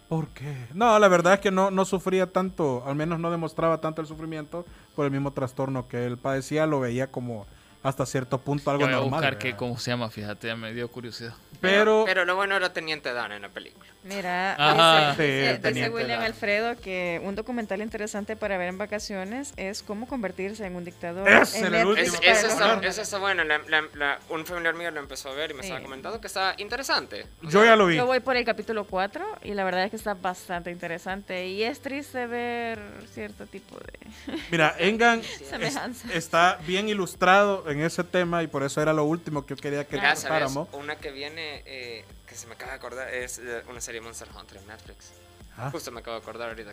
¿Por 0.08 0.28
qué? 0.28 0.56
No, 0.72 0.98
la 0.98 1.06
verdad 1.08 1.34
es 1.34 1.40
que 1.40 1.50
no, 1.50 1.70
no 1.70 1.84
sufría 1.84 2.26
tanto, 2.28 2.82
al 2.86 2.94
menos 2.94 3.18
no 3.20 3.30
demostraba 3.30 3.78
tanto 3.82 4.00
el 4.00 4.06
sufrimiento 4.08 4.64
por 4.96 5.04
el 5.04 5.10
mismo 5.12 5.32
trastorno 5.32 5.86
que 5.86 6.06
él 6.06 6.16
padecía, 6.16 6.64
lo 6.66 6.80
veía 6.80 7.08
como 7.08 7.46
hasta 7.82 8.06
cierto 8.06 8.38
punto 8.38 8.70
algo 8.70 8.80
Yo 8.80 8.86
voy 8.86 8.94
a 8.94 8.98
normal. 9.00 9.20
buscar 9.20 9.38
que, 9.38 9.54
cómo 9.54 9.78
se 9.78 9.90
llama, 9.90 10.08
fíjate, 10.08 10.46
ya 10.46 10.56
me 10.56 10.72
dio 10.72 10.88
curiosidad. 10.90 11.34
Pero, 11.60 12.04
Pero 12.06 12.24
lo 12.24 12.36
bueno 12.36 12.56
era 12.56 12.72
Teniente 12.72 13.12
Dan 13.12 13.32
en 13.32 13.42
la 13.42 13.48
película. 13.48 13.84
Mira, 14.04 14.54
Ajá. 14.54 15.10
dice, 15.10 15.56
Sí, 15.62 15.68
dice- 15.74 15.90
William 15.90 16.20
Dan. 16.20 16.22
Alfredo 16.26 16.76
que 16.80 17.20
un 17.24 17.34
documental 17.34 17.82
interesante 17.82 18.36
para 18.36 18.56
ver 18.56 18.68
en 18.68 18.78
vacaciones 18.78 19.52
es 19.56 19.82
cómo 19.82 20.06
convertirse 20.06 20.64
en 20.64 20.76
un 20.76 20.84
dictador. 20.84 21.28
En 21.28 21.64
era 21.66 21.80
el 21.80 21.86
último 21.88 22.06
Es- 22.22 22.42
ese 22.86 23.02
está 23.02 23.18
bueno. 23.18 23.44
la- 23.44 23.58
la- 23.68 23.84
la- 23.94 24.18
un 24.30 24.46
familiar 24.46 24.74
mío 24.74 24.90
lo 24.92 25.00
empezó 25.00 25.30
a 25.30 25.34
ver 25.34 25.50
y 25.50 25.54
me 25.54 25.62
Sí. 25.62 25.68
estaba 25.68 25.82
comentando 25.82 26.20
que 26.20 26.26
está 26.28 26.54
interesante. 26.58 27.26
O 27.42 27.50
yo 27.50 27.60
sea, 27.60 27.64
ya 27.70 27.76
lo 27.76 27.86
vi. 27.86 27.96
Yo 27.96 28.06
voy 28.06 28.20
por 28.20 28.36
el 28.36 28.44
capítulo 28.44 28.84
4 28.84 29.26
y 29.42 29.52
la 29.54 29.64
verdad 29.64 29.84
es 29.84 29.90
que 29.90 29.96
está 29.96 30.14
bastante 30.14 30.70
interesante 30.70 31.46
y 31.48 31.64
es 31.64 31.80
triste 31.80 32.26
ver 32.26 32.78
cierto 33.12 33.46
tipo 33.46 33.76
de... 33.78 33.98
Mira, 34.50 34.74
Engan 34.78 35.20
es- 35.20 35.48
Semejanza. 35.48 36.08
está 36.14 36.58
bien 36.66 36.88
ilustrado 36.88 37.68
en 37.68 37.80
ese 37.82 38.04
tema 38.04 38.42
y 38.42 38.46
por 38.46 38.62
eso 38.62 38.80
era 38.80 38.92
lo 38.92 39.04
último 39.04 39.44
que 39.44 39.54
yo 39.54 39.60
quería 39.60 39.84
que 39.86 39.96
Ya 39.96 40.02
sabes, 40.02 40.20
tratáramos. 40.22 40.68
una 40.72 40.96
que 40.96 41.10
viene, 41.10 41.47
eh, 41.66 42.04
que 42.26 42.34
se 42.34 42.46
me 42.46 42.54
acaba 42.54 42.72
de 42.72 42.76
acordar, 42.78 43.08
es 43.12 43.38
eh, 43.38 43.62
una 43.68 43.80
serie 43.80 44.00
Monster 44.00 44.28
Hunter 44.38 44.58
en 44.58 44.66
Netflix. 44.66 45.10
Ah. 45.56 45.70
Justo 45.72 45.90
me 45.90 46.00
acabo 46.00 46.16
de 46.16 46.22
acordar 46.22 46.48
ahorita. 46.50 46.72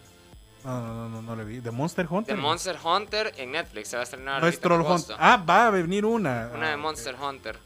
No, 0.64 0.82
no, 0.82 0.94
no, 0.94 1.10
no, 1.10 1.22
no 1.22 1.36
le 1.36 1.44
vi. 1.44 1.60
¿De 1.60 1.70
Monster 1.72 2.08
Hunter? 2.10 2.36
De 2.36 2.42
Monster 2.42 2.78
Hunter 2.84 3.34
en 3.38 3.52
Netflix. 3.52 3.90
Se 3.90 3.96
va 3.98 4.02
a 4.02 4.04
estrenar. 4.04 4.42
No 4.42 4.48
es 4.48 4.60
Troll. 4.60 4.82
Hunter. 4.82 5.16
Ah, 5.20 5.38
va 5.38 5.68
a 5.68 5.70
venir 5.70 6.06
una. 6.06 6.50
Una 6.54 6.68
Ah, 6.68 6.70
de 6.70 6.76
ok. 6.76 6.82
Monster 6.82 7.16
Hunter. 7.16 7.60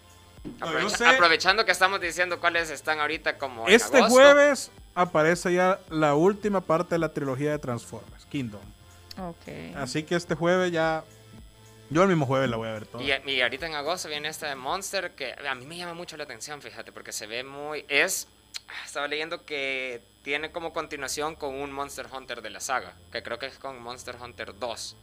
No, 0.60 0.90
sé- 0.90 1.06
Aprovechando 1.06 1.66
que 1.66 1.72
estamos 1.72 2.00
diciendo 2.02 2.40
cuáles 2.40 2.70
están 2.70 3.00
ahorita 3.00 3.38
como. 3.38 3.68
en 3.68 3.74
Este 3.74 3.98
agosto. 3.98 4.14
jueves 4.16 4.72
aparece 4.96 5.54
ya 5.54 5.80
la 5.90 6.16
última 6.16 6.62
parte 6.62 6.96
de 6.96 7.00
la 7.00 7.10
trilogía 7.14 7.52
de 7.52 7.60
Transformers, 7.60 8.26
Kingdom. 8.26 8.62
Ok. 9.18 9.76
Así 9.78 10.04
que 10.04 10.16
este 10.16 10.36
jueves 10.36 10.72
ya. 10.72 11.04
Yo 11.90 12.04
el 12.04 12.10
mismo 12.10 12.26
jueves 12.26 12.50
la 12.50 12.58
voy 12.58 12.70
a 12.70 12.74
ver 12.74 12.86
toda. 12.86 13.04
Y, 13.04 13.32
y 13.32 13.42
ahorita 13.42 13.66
en 13.66 13.76
agosto 13.76 14.08
viene 14.10 14.28
esta 14.28 14.48
de 14.48 14.56
Monster 14.56 15.12
que 15.12 15.34
a 15.34 15.56
mí 15.56 15.66
me 15.66 15.78
llama 15.78 15.94
mucho 15.94 16.18
la 16.18 16.24
atención, 16.24 16.62
fíjate, 16.62 16.92
porque 16.92 17.12
se 17.12 17.28
ve 17.28 17.44
muy... 17.44 17.86
Es... 17.88 18.28
Estaba 18.86 19.08
leyendo 19.08 19.46
que 19.46 20.02
tiene 20.24 20.52
como 20.52 20.74
continuación 20.74 21.36
con 21.36 21.56
un 21.56 21.72
Monster 21.72 22.06
Hunter 22.12 22.42
de 22.44 22.52
la 22.52 22.60
saga, 22.60 22.94
que 23.12 23.24
creo 23.24 23.40
que 23.40 23.48
es 23.48 23.58
con 23.58 23.82
Monster 23.82 24.16
Hunter 24.22 24.54
2, 24.60 24.96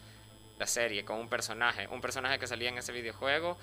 la 0.60 0.66
serie, 0.68 1.04
con 1.04 1.18
un 1.18 1.28
personaje, 1.28 1.88
un 1.88 2.00
personaje 2.00 2.38
que 2.38 2.46
salía 2.46 2.68
en 2.68 2.78
ese 2.78 2.92
videojuego 2.92 3.58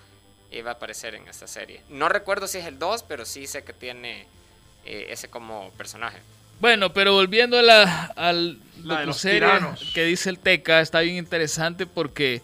y 0.51 0.61
va 0.61 0.71
a 0.71 0.73
aparecer 0.73 1.15
en 1.15 1.27
esta 1.27 1.47
serie. 1.47 1.81
No 1.89 2.09
recuerdo 2.09 2.47
si 2.47 2.57
es 2.57 2.65
el 2.65 2.79
2, 2.79 3.03
pero 3.03 3.25
sí 3.25 3.47
sé 3.47 3.63
que 3.63 3.71
tiene 3.71 4.27
eh, 4.85 5.07
ese 5.09 5.29
como 5.29 5.71
personaje. 5.77 6.19
Bueno, 6.59 6.93
pero 6.93 7.13
volviendo 7.13 7.57
a 7.57 7.61
la, 7.61 8.05
al 8.15 8.59
La 8.83 8.99
de 8.99 9.05
los 9.07 9.21
que 9.21 10.03
dice 10.05 10.29
el 10.29 10.39
Teca, 10.39 10.81
está 10.81 10.99
bien 10.99 11.17
interesante 11.17 11.85
porque 11.85 12.41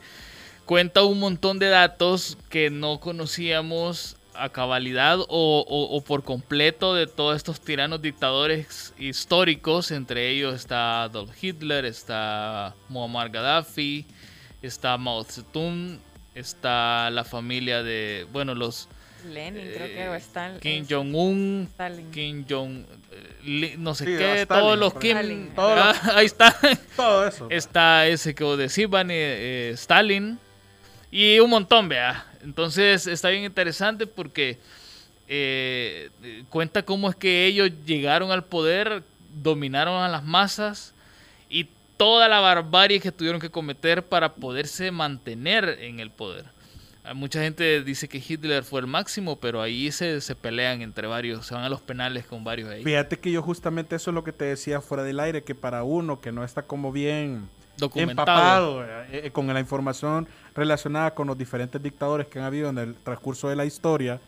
cuenta 0.69 1.01
un 1.03 1.19
montón 1.19 1.57
de 1.57 1.67
datos 1.69 2.37
que 2.47 2.69
no 2.69 2.99
conocíamos 2.99 4.17
a 4.35 4.49
cabalidad 4.49 5.17
o, 5.19 5.25
o- 5.27 5.97
o 5.97 6.01
por 6.03 6.23
completo 6.23 6.93
de 6.93 7.07
todos 7.07 7.35
estos 7.35 7.59
tiranos 7.59 8.03
dictadores 8.03 8.93
históricos. 8.99 9.89
Entre 9.89 10.29
ellos 10.29 10.53
está 10.53 11.01
Adolf 11.05 11.31
Hitler, 11.43 11.85
está 11.85 12.75
Muammar 12.87 13.31
Gaddafi, 13.31 14.05
está 14.61 14.95
Mao 14.99 15.23
Zedong, 15.23 15.97
está 16.35 17.09
la 17.09 17.23
familia 17.23 17.81
de, 17.81 18.27
bueno, 18.31 18.53
los 18.53 18.87
Lenin, 19.27 19.71
creo 19.73 19.87
que 19.87 20.03
eh, 20.03 20.09
o 20.09 20.13
Stal- 20.17 20.59
Kim 20.59 20.85
Jong-un, 20.87 21.67
Stalin. 21.71 22.11
Kim 22.11 22.45
Jong, 22.47 22.85
eh, 23.43 23.75
no 23.79 23.95
sé 23.95 24.05
Sí, 24.05 24.11
qué, 24.19 24.41
Stalin, 24.43 24.63
todos 24.63 24.77
los 24.77 24.93
Kim, 24.93 25.17
Stalin. 25.17 25.49
Todos 25.55 25.75
los- 25.75 25.95
Ah, 26.05 26.11
ahí 26.15 26.25
está, 26.27 26.55
Todo 26.95 27.27
eso. 27.27 27.47
está 27.49 28.05
ese 28.05 28.35
que 28.35 28.43
vos 28.43 28.57
decís, 28.59 28.85
eh, 28.85 29.07
eh, 29.09 29.71
Stalin 29.73 30.37
y 31.11 31.39
un 31.39 31.49
montón, 31.49 31.89
vea. 31.89 32.25
Entonces 32.43 33.07
está 33.07 33.29
bien 33.29 33.43
interesante 33.43 34.07
porque 34.07 34.57
eh, 35.27 36.09
cuenta 36.49 36.83
cómo 36.83 37.09
es 37.09 37.15
que 37.15 37.45
ellos 37.45 37.71
llegaron 37.85 38.31
al 38.31 38.43
poder, 38.45 39.03
dominaron 39.41 40.01
a 40.01 40.07
las 40.07 40.23
masas 40.23 40.93
y 41.49 41.67
toda 41.97 42.27
la 42.27 42.39
barbarie 42.39 42.99
que 42.99 43.11
tuvieron 43.11 43.41
que 43.41 43.49
cometer 43.49 44.03
para 44.03 44.33
poderse 44.33 44.91
mantener 44.91 45.77
en 45.81 45.99
el 45.99 46.11
poder. 46.11 46.45
Mucha 47.13 47.41
gente 47.41 47.83
dice 47.83 48.07
que 48.07 48.23
Hitler 48.25 48.63
fue 48.63 48.81
el 48.81 48.87
máximo, 48.87 49.37
pero 49.39 49.61
ahí 49.61 49.91
se, 49.91 50.21
se 50.21 50.35
pelean 50.35 50.81
entre 50.81 51.07
varios, 51.07 51.45
se 51.45 51.55
van 51.55 51.63
a 51.63 51.69
los 51.69 51.81
penales 51.81 52.25
con 52.25 52.43
varios 52.43 52.69
ahí. 52.69 52.83
Fíjate 52.83 53.17
que 53.17 53.31
yo 53.31 53.41
justamente 53.41 53.95
eso 53.95 54.11
es 54.11 54.15
lo 54.15 54.23
que 54.23 54.31
te 54.31 54.45
decía 54.45 54.79
fuera 54.79 55.03
del 55.03 55.19
aire, 55.19 55.43
que 55.43 55.55
para 55.55 55.83
uno 55.83 56.21
que 56.21 56.31
no 56.31 56.43
está 56.43 56.63
como 56.63 56.91
bien 56.91 57.49
Documentado. 57.77 58.83
empapado 58.83 58.83
eh, 59.11 59.21
eh, 59.25 59.31
con 59.31 59.47
la 59.47 59.59
información 59.59 60.27
relacionada 60.59 61.15
con 61.15 61.27
los 61.27 61.37
diferentes 61.37 61.81
dictadores 61.81 62.27
que 62.27 62.39
han 62.39 62.45
habido 62.45 62.69
en 62.69 62.77
el 62.77 62.95
transcurso 62.95 63.49
de 63.49 63.55
la 63.55 63.65
historia, 63.65 64.19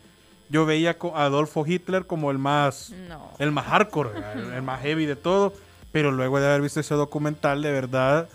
yo 0.48 0.66
veía 0.66 0.96
a 1.14 1.24
Adolfo 1.24 1.64
Hitler 1.66 2.06
como 2.06 2.30
el 2.30 2.38
más, 2.38 2.90
No. 3.08 3.30
el 3.38 3.52
más 3.52 3.66
hardcore, 3.66 4.10
el, 4.34 4.52
el 4.54 4.62
más 4.62 4.80
heavy 4.82 5.06
de 5.06 5.16
todo, 5.16 5.52
pero 5.92 6.10
luego 6.10 6.40
de 6.40 6.46
haber 6.46 6.62
visto 6.62 6.80
ese 6.80 6.94
documental, 6.94 7.62
de 7.62 7.70
verdad, 7.70 8.28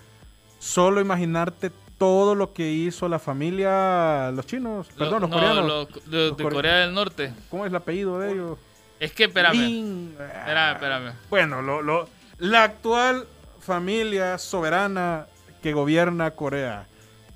solo 0.59 1.01
imaginarte 1.01 1.71
todo 1.97 2.35
lo 2.35 2.53
que 2.53 2.71
hizo 2.71 3.09
la 3.09 3.17
familia, 3.19 4.31
los 4.31 4.45
chinos, 4.45 4.87
perdón, 4.97 5.21
los 5.21 5.29
no, 5.31 5.35
coreanos. 5.35 5.65
lo- 5.65 5.85
de, 5.85 6.27
Los 6.29 6.37
de 6.37 6.43
core- 6.43 6.55
Corea 6.55 6.75
del 6.77 6.93
Norte. 6.93 7.33
¿Cómo 7.49 7.65
es 7.65 7.69
el 7.71 7.75
apellido 7.75 8.19
de 8.19 8.31
ellos? 8.33 8.57
Es 8.99 9.11
que, 9.11 9.25
espérame, 9.25 9.53
Lin- 9.57 10.11
espérame, 10.19 10.73
espérame. 10.73 11.13
Bueno, 11.29 11.61
lo, 11.61 11.81
lo- 11.81 12.07
la 12.39 12.63
actual 12.63 13.27
familia 13.59 14.37
soberana 14.37 15.25
que 15.61 15.73
gobierna 15.73 16.31
Corea 16.31 16.85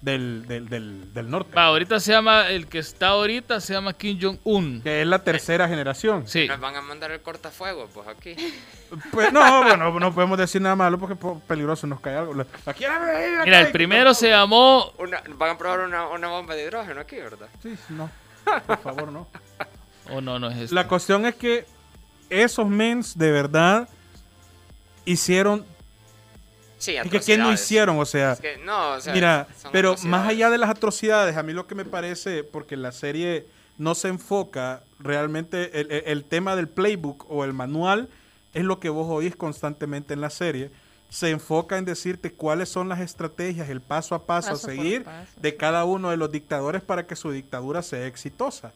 del, 0.02 0.48
del, 0.48 0.68
del, 0.68 1.14
del 1.14 1.30
norte, 1.30 1.54
Va, 1.56 1.66
ahorita 1.66 2.00
se 2.00 2.12
llama, 2.12 2.48
el 2.50 2.68
que 2.68 2.80
está 2.80 3.10
ahorita 3.10 3.62
se 3.62 3.74
llama 3.74 3.94
Kim 3.94 4.18
Jong-un. 4.20 4.82
que 4.82 5.02
es 5.02 5.08
la 5.08 5.24
tercera 5.24 5.68
generación. 5.68 6.28
Sí. 6.28 6.48
Nos 6.48 6.60
van 6.60 6.76
a 6.76 6.82
mandar 6.82 7.12
el 7.12 7.22
cortafuego, 7.22 7.88
pues 7.94 8.08
aquí. 8.08 8.36
Pues 9.14 9.32
no, 9.32 9.64
bueno, 9.64 10.00
no 10.02 10.14
podemos 10.14 10.38
decir 10.38 10.62
nada 10.62 10.76
malo 10.76 11.00
porque 11.00 11.16
po- 11.16 11.40
peligroso 11.48 11.88
nos 11.88 12.02
cae 12.02 12.18
algo. 12.18 12.34
Aquí, 12.66 12.84
Mira, 13.46 13.62
el 13.62 13.72
primero 13.72 14.14
se 14.14 14.28
llamó 14.30 14.92
Una- 14.98 15.24
van 15.38 15.52
a 15.52 15.58
probar 15.58 15.80
una, 15.82 16.08
una 16.10 16.28
bomba 16.28 16.56
de 16.56 16.64
hidrógeno 16.66 17.00
aquí, 17.00 17.16
¿verdad? 17.16 17.48
Sí, 17.64 17.74
no, 17.88 18.10
por 18.68 18.80
favor, 18.80 19.10
no. 19.12 19.28
Oh, 20.10 20.20
no, 20.20 20.40
no 20.40 20.50
es 20.50 20.58
este. 20.58 20.76
La 20.76 20.88
cuestión 20.90 21.26
es 21.26 21.36
que 21.36 21.66
esos 22.30 22.68
mens 22.68 23.18
de 23.18 23.32
verdad 23.32 23.88
hicieron... 25.06 25.66
Sí, 26.82 26.96
Es 26.98 27.04
que 27.10 27.20
¿qué 27.20 27.38
no 27.38 27.54
hicieron? 27.54 28.00
O 28.00 28.06
sea... 28.06 28.34
Es 28.34 28.40
que, 28.40 28.58
no, 28.58 28.94
o 28.94 29.02
sea, 29.02 29.14
Mira, 29.14 29.48
pero 29.72 29.96
más 30.06 30.28
allá 30.28 30.50
de 30.50 30.58
las 30.58 30.70
atrocidades, 30.70 31.38
a 31.38 31.44
mí 31.44 31.54
lo 31.54 31.68
que 31.68 31.76
me 31.76 31.86
parece, 31.86 32.44
porque 32.44 32.76
la 32.76 32.92
serie 32.92 33.46
no 33.78 33.94
se 33.96 34.08
enfoca 34.10 34.82
realmente, 35.00 35.80
el, 35.82 35.92
el- 35.92 36.04
el 36.06 36.24
tema 36.24 36.56
del 36.56 36.68
playbook 36.68 37.26
o 37.30 37.44
el 37.46 37.54
manual 37.54 38.10
es 38.54 38.64
lo 38.64 38.80
que 38.80 38.90
vos 38.90 39.08
oís 39.10 39.36
constantemente 39.36 40.14
en 40.14 40.22
la 40.22 40.30
serie. 40.30 40.72
Se 41.10 41.30
enfoca 41.30 41.78
en 41.78 41.86
decirte 41.86 42.32
cuáles 42.32 42.70
son 42.70 42.90
las 42.90 43.00
estrategias, 43.00 43.70
el 43.70 43.82
paso 43.82 44.16
a 44.16 44.26
paso, 44.26 44.52
Paso 44.52 44.68
a 44.68 44.70
seguir 44.72 45.04
paso, 45.04 45.28
de 45.42 45.56
cada 45.58 45.84
uno 45.86 46.10
de 46.10 46.18
los 46.18 46.32
dictadores 46.32 46.82
para 46.82 47.06
que 47.06 47.16
su 47.16 47.32
dictadura 47.32 47.82
sea 47.84 48.08
exitosa. 48.08 48.72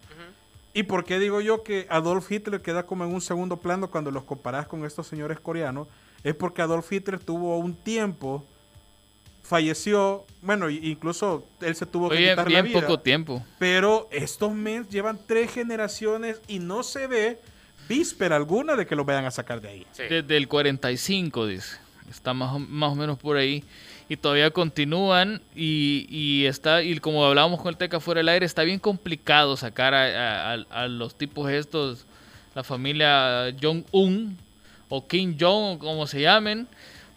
¿Y 0.73 0.83
por 0.83 1.05
qué 1.05 1.17
digo 1.19 1.39
yo 1.39 1.63
que 1.63 1.87
Adolf 1.89 2.29
Hitler 2.31 2.61
queda 2.61 2.85
como 2.85 3.05
en 3.05 3.13
un 3.13 3.21
segundo 3.21 3.55
plano 3.57 3.89
cuando 3.89 4.11
los 4.11 4.23
comparás 4.25 4.67
con 4.67 4.83
estos 4.85 5.07
señores 5.07 5.39
coreanos? 5.39 5.87
Es 6.25 6.35
porque 6.35 6.61
Adolf 6.61 6.91
Hitler 6.91 7.19
tuvo 7.19 7.57
un 7.59 7.73
tiempo, 7.73 8.43
falleció, 9.43 10.25
bueno, 10.41 10.69
incluso 10.69 11.45
él 11.61 11.75
se 11.75 11.85
tuvo 11.85 12.09
que 12.09 12.15
Oye, 12.17 12.29
quitar 12.31 12.45
la 12.51 12.61
bien 12.61 12.65
vida. 12.73 12.81
poco 12.81 12.99
tiempo. 12.99 13.45
Pero 13.59 14.07
estos 14.11 14.51
men 14.53 14.87
llevan 14.89 15.19
tres 15.27 15.53
generaciones 15.53 16.41
y 16.47 16.59
no 16.59 16.83
se 16.83 17.07
ve 17.07 17.39
víspera 17.87 18.35
alguna 18.35 18.75
de 18.75 18.87
que 18.87 18.95
los 18.95 19.05
vayan 19.05 19.25
a 19.25 19.31
sacar 19.31 19.61
de 19.61 19.69
ahí. 19.69 19.87
Sí. 19.91 20.03
Desde 20.09 20.35
el 20.37 20.47
45, 20.47 21.45
dice. 21.47 21.77
Está 22.09 22.33
más 22.33 22.55
o, 22.55 22.59
más 22.59 22.91
o 22.91 22.95
menos 22.95 23.17
por 23.17 23.37
ahí. 23.37 23.63
Y 24.09 24.17
todavía 24.17 24.49
continúan. 24.51 25.41
Y, 25.55 26.07
y 26.09 26.45
está 26.45 26.81
y 26.83 26.97
como 26.99 27.23
hablábamos 27.25 27.61
con 27.61 27.69
el 27.69 27.77
Teca 27.77 27.99
fuera 27.99 28.19
del 28.19 28.29
aire, 28.29 28.45
está 28.45 28.63
bien 28.63 28.79
complicado 28.79 29.57
sacar 29.57 29.93
a, 29.93 30.05
a- 30.05 30.53
a- 30.53 30.65
a 30.83 30.87
los 30.87 31.15
tipos 31.15 31.49
estos, 31.51 32.05
la 32.55 32.63
familia 32.63 33.55
Jong-un 33.61 34.37
o 34.95 35.07
Kim 35.07 35.35
Jong, 35.39 35.75
o 35.75 35.79
como 35.79 36.07
se 36.07 36.21
llamen, 36.21 36.67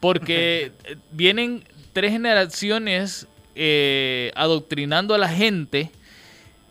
porque 0.01 0.73
eh, 0.85 0.97
vienen 1.13 1.65
tres 1.93 2.13
generaciones 2.13 3.27
eh, 3.55 4.33
adoctrinando 4.35 5.15
a 5.15 5.19
la 5.19 5.29
gente. 5.29 5.91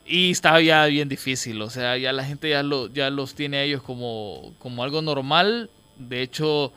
Y 0.06 0.32
está 0.32 0.62
ya 0.62 0.86
bien 0.86 1.10
difícil, 1.10 1.62
o 1.62 1.70
sea, 1.70 1.98
ya 1.98 2.14
la 2.14 2.24
gente 2.24 2.50
ya, 2.50 2.64
lo, 2.64 2.88
ya 2.88 3.10
los 3.10 3.36
tiene 3.36 3.58
a 3.58 3.64
ellos 3.64 3.84
como, 3.84 4.54
como 4.58 4.82
algo 4.82 5.02
normal. 5.02 5.70
De 5.98 6.22
hecho, 6.22 6.72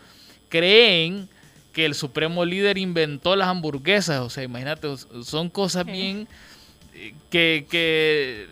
creen 0.49 1.29
que 1.73 1.87
el 1.87 1.95
supremo 1.95 2.45
líder 2.45 2.77
inventó 2.77 3.37
las 3.37 3.47
hamburguesas. 3.47 4.21
O 4.21 4.31
sea, 4.31 4.43
imagínate, 4.43 4.89
son 5.23 5.49
cosas 5.49 5.87
bien 5.87 6.27
eh, 6.95 7.15
que, 7.31 7.67
que 7.71 8.49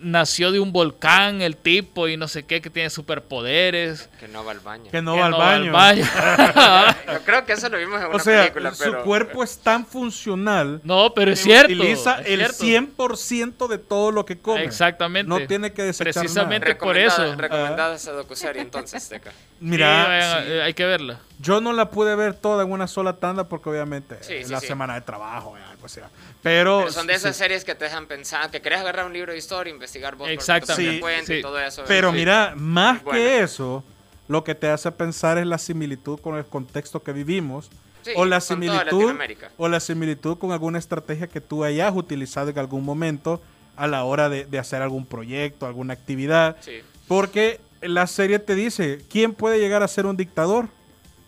nació 0.00 0.50
de 0.52 0.60
un 0.60 0.72
volcán 0.72 1.42
el 1.42 1.56
tipo 1.56 2.08
y 2.08 2.16
no 2.16 2.26
sé 2.28 2.44
qué, 2.44 2.60
que 2.60 2.70
tiene 2.70 2.90
superpoderes. 2.90 4.08
Que 4.18 4.28
no 4.28 4.44
va 4.44 4.52
al 4.52 4.60
baño. 4.60 4.90
Que 4.90 5.02
no 5.02 5.14
que 5.14 5.20
va 5.20 5.26
al 5.26 5.32
baño. 5.34 5.72
baño. 5.72 6.04
Yo 7.12 7.20
creo 7.24 7.44
que 7.44 7.52
eso 7.52 7.68
lo 7.68 7.78
vimos 7.78 8.00
en 8.00 8.06
una 8.08 8.16
O 8.16 8.18
sea, 8.18 8.40
película, 8.42 8.74
su 8.74 8.84
pero... 8.84 9.02
cuerpo 9.04 9.42
es 9.44 9.58
tan 9.58 9.84
funcional 9.86 10.80
no, 10.84 11.12
pero 11.14 11.32
es 11.32 11.40
cierto. 11.42 11.72
utiliza 11.72 12.20
es 12.20 12.26
el 12.28 12.46
cierto. 12.52 12.96
100% 12.96 13.68
de 13.68 13.78
todo 13.78 14.10
lo 14.12 14.24
que 14.24 14.38
come. 14.38 14.64
Exactamente. 14.64 15.28
No 15.28 15.46
tiene 15.46 15.72
que 15.72 15.82
desechar 15.82 16.14
Precisamente 16.22 16.68
nada. 16.68 16.78
por 16.80 16.94
Recomendada- 16.96 17.26
eso. 17.32 17.36
Recomendada 17.40 17.94
esa 17.94 18.12
docuserie 18.12 18.62
entonces, 18.62 19.08
Teca. 19.08 19.32
Mira, 19.60 20.04
Sí, 20.04 20.08
vayan, 20.08 20.44
sí. 20.46 20.52
hay 20.60 20.74
que 20.74 20.84
verla. 20.86 21.20
Yo 21.38 21.60
no 21.60 21.72
la 21.72 21.90
pude 21.90 22.14
ver 22.16 22.34
toda 22.34 22.64
en 22.64 22.72
una 22.72 22.86
sola 22.86 23.14
tanda 23.18 23.48
porque 23.48 23.68
obviamente 23.68 24.16
Sí, 24.22 24.34
es 24.34 24.46
sí, 24.46 24.52
la 24.52 24.60
sí. 24.60 24.66
semana 24.66 24.94
de 24.94 25.00
trabajo, 25.02 25.56
eh, 25.56 25.60
algo 25.80 25.86
así. 25.86 26.00
Pero, 26.42 26.78
Pero 26.80 26.92
son 26.92 27.06
de 27.06 27.14
esas 27.14 27.34
sí. 27.36 27.42
series 27.42 27.64
que 27.64 27.74
te 27.74 27.84
dejan 27.86 28.06
pensar, 28.06 28.50
que 28.50 28.60
querés 28.60 28.80
agarrar 28.80 29.06
un 29.06 29.12
libro 29.12 29.32
de 29.32 29.38
historia, 29.38 29.72
investigar 29.72 30.14
vos 30.14 30.20
por 30.20 30.28
tu 30.28 30.32
Exactamente. 30.34 30.74
propia 30.74 30.92
Sí, 30.94 31.00
cuenta 31.00 31.26
sí. 31.26 31.34
y 31.34 31.42
todo 31.42 31.58
eso. 31.60 31.84
Pero 31.88 32.10
Sí. 32.10 32.16
mira, 32.18 32.54
más 32.56 33.02
Bueno. 33.02 33.18
que 33.18 33.40
eso, 33.40 33.84
lo 34.28 34.44
que 34.44 34.54
te 34.54 34.68
hace 34.68 34.92
pensar 34.92 35.38
es 35.38 35.46
la 35.46 35.58
similitud 35.58 36.20
con 36.20 36.36
el 36.36 36.44
contexto 36.44 37.02
que 37.02 37.12
vivimos 37.12 37.70
Sí, 38.02 38.12
o 38.16 38.24
la 38.24 38.40
similitud 38.40 39.14
o 39.58 39.68
la 39.68 39.78
similitud 39.80 40.38
con 40.38 40.52
alguna 40.52 40.78
estrategia 40.78 41.26
que 41.26 41.40
tú 41.42 41.64
hayas 41.64 41.94
utilizado 41.94 42.48
en 42.48 42.58
algún 42.58 42.82
momento 42.84 43.42
a 43.76 43.86
la 43.86 44.04
hora 44.04 44.28
de, 44.30 44.44
de 44.46 44.58
hacer 44.58 44.80
algún 44.82 45.04
proyecto, 45.06 45.66
alguna 45.66 45.92
actividad. 45.94 46.56
Sí. 46.60 46.80
Porque 47.08 47.60
la 47.82 48.06
serie 48.06 48.38
te 48.38 48.54
dice, 48.54 49.00
¿quién 49.10 49.34
puede 49.34 49.58
llegar 49.58 49.82
a 49.82 49.88
ser 49.88 50.06
un 50.06 50.16
dictador? 50.16 50.68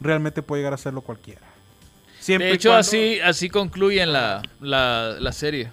Realmente 0.01 0.43
puede 0.43 0.61
llegar 0.63 0.73
a 0.75 0.79
serlo 0.79 1.01
cualquiera. 1.03 1.41
Siempre 2.23 2.49
De 2.49 2.55
hecho, 2.55 2.69
cuando- 2.71 2.81
así, 2.81 3.19
así 3.21 3.51
concluyen 3.51 4.13
la, 4.13 4.43
la, 4.61 5.17
la 5.19 5.33
serie, 5.33 5.71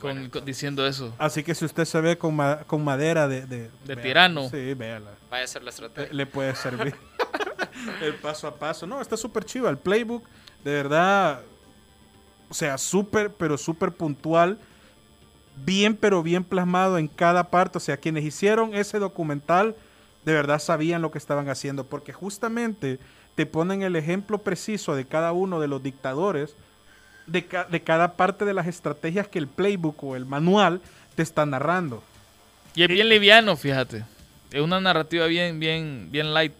con- 0.00 0.30
diciendo 0.44 0.86
eso. 0.86 1.14
Así 1.18 1.42
que 1.44 1.54
si 1.54 1.64
usted 1.64 1.84
se 1.84 2.00
ve 2.00 2.18
con, 2.18 2.34
ma- 2.34 2.58
con 2.66 2.82
madera 2.82 3.28
de... 3.28 3.46
De, 3.46 3.58
De 3.62 3.70
véala. 3.86 4.02
tirano. 4.02 4.48
Sí, 4.50 4.74
véala. 4.74 5.10
Vaya 5.30 5.44
a 5.44 5.46
ser 5.46 5.62
la 5.62 5.70
estrategia. 5.70 6.12
le 6.12 6.26
puede 6.26 6.54
servir. 6.56 6.94
el 8.02 8.14
paso 8.16 8.46
a 8.48 8.54
paso. 8.56 8.86
No, 8.86 9.00
está 9.00 9.16
súper 9.16 9.44
chido. 9.44 9.68
El 9.68 9.78
playbook, 9.78 10.24
de 10.64 10.72
verdad, 10.72 11.40
o 12.48 12.54
sea, 12.54 12.76
súper, 12.78 13.30
pero 13.30 13.56
súper 13.56 13.92
puntual. 13.92 14.58
Bien, 15.64 15.94
pero 15.96 16.22
bien 16.22 16.44
plasmado 16.44 16.98
en 16.98 17.06
cada 17.08 17.50
parte. 17.50 17.78
O 17.78 17.80
sea, 17.80 17.96
quienes 17.96 18.24
hicieron 18.24 18.74
ese 18.74 18.98
documental, 18.98 19.76
de 20.24 20.32
verdad 20.32 20.58
sabían 20.58 21.02
lo 21.02 21.10
que 21.10 21.18
estaban 21.18 21.48
haciendo. 21.48 21.84
Porque 21.84 22.12
justamente 22.12 22.98
te 23.34 23.46
ponen 23.46 23.82
el 23.82 23.96
ejemplo 23.96 24.38
preciso 24.38 24.94
de 24.94 25.04
cada 25.06 25.32
uno 25.32 25.60
de 25.60 25.68
los 25.68 25.82
dictadores, 25.82 26.54
de, 27.26 27.44
ca- 27.46 27.64
de 27.64 27.80
cada 27.82 28.14
parte 28.14 28.44
de 28.44 28.54
las 28.54 28.66
estrategias 28.66 29.28
que 29.28 29.38
el 29.38 29.46
playbook 29.46 30.02
o 30.04 30.16
el 30.16 30.26
manual 30.26 30.80
te 31.14 31.22
está 31.22 31.46
narrando. 31.46 32.02
Y 32.74 32.82
es 32.82 32.88
bien 32.88 33.08
liviano, 33.08 33.56
fíjate. 33.56 34.04
Es 34.50 34.60
una 34.60 34.80
narrativa 34.80 35.26
bien, 35.26 35.58
bien, 35.60 36.08
bien 36.10 36.34
light. 36.34 36.52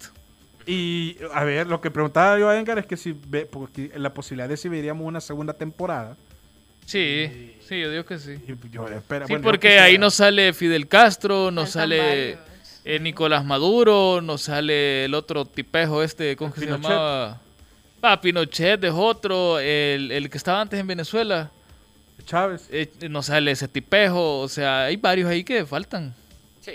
Y 0.67 1.17
a 1.35 1.43
ver, 1.45 1.67
lo 1.67 1.81
que 1.81 1.91
preguntaba 1.91 2.39
yo 2.39 2.49
a 2.49 2.59
Edgar 2.59 2.79
es 2.79 2.87
que 2.87 2.97
si 2.97 3.15
ve, 3.27 3.45
porque 3.47 3.91
la 3.97 4.15
posibilidad 4.15 4.49
de 4.49 4.57
si 4.57 4.69
veríamos 4.69 5.07
una 5.07 5.21
segunda 5.21 5.53
temporada. 5.55 6.17
Sí, 6.87 7.57
sí, 7.69 7.81
yo 7.81 7.91
digo 7.91 8.05
que 8.05 8.19
sí. 8.19 8.33
Y 8.47 8.69
yo, 8.71 8.87
espera, 8.89 9.27
Sí, 9.27 9.33
bueno, 9.33 9.45
porque 9.45 9.79
ahí 9.79 9.99
nos 9.99 10.15
sale 10.15 10.53
Fidel 10.53 10.89
Castro, 10.89 11.51
nos 11.51 11.71
sale. 11.71 12.39
Eh, 12.85 12.99
Nicolás 12.99 13.45
Maduro, 13.45 14.21
nos 14.21 14.43
sale 14.43 15.05
el 15.05 15.15
otro 15.15 15.45
tipejo 15.45 16.03
este, 16.03 16.37
¿cómo 16.37 16.53
que 16.53 16.61
se 16.61 16.67
llamaba? 16.67 17.41
Ah, 18.03 18.21
Pinochet 18.21 18.83
es 18.83 18.93
otro, 18.95 19.59
el, 19.61 20.11
el 20.11 20.29
que 20.29 20.37
estaba 20.39 20.61
antes 20.61 20.81
en 20.81 20.87
Venezuela, 20.89 21.51
Chávez. 22.27 22.67
eh, 22.71 22.91
nos 23.09 23.27
sale 23.27 23.51
ese 23.53 23.69
tipejo, 23.69 24.41
o 24.41 24.49
sea, 24.49 24.85
hay 24.87 24.97
varios 24.97 25.31
ahí 25.31 25.45
que 25.45 25.65
faltan. 25.65 26.15
Sí. 26.61 26.73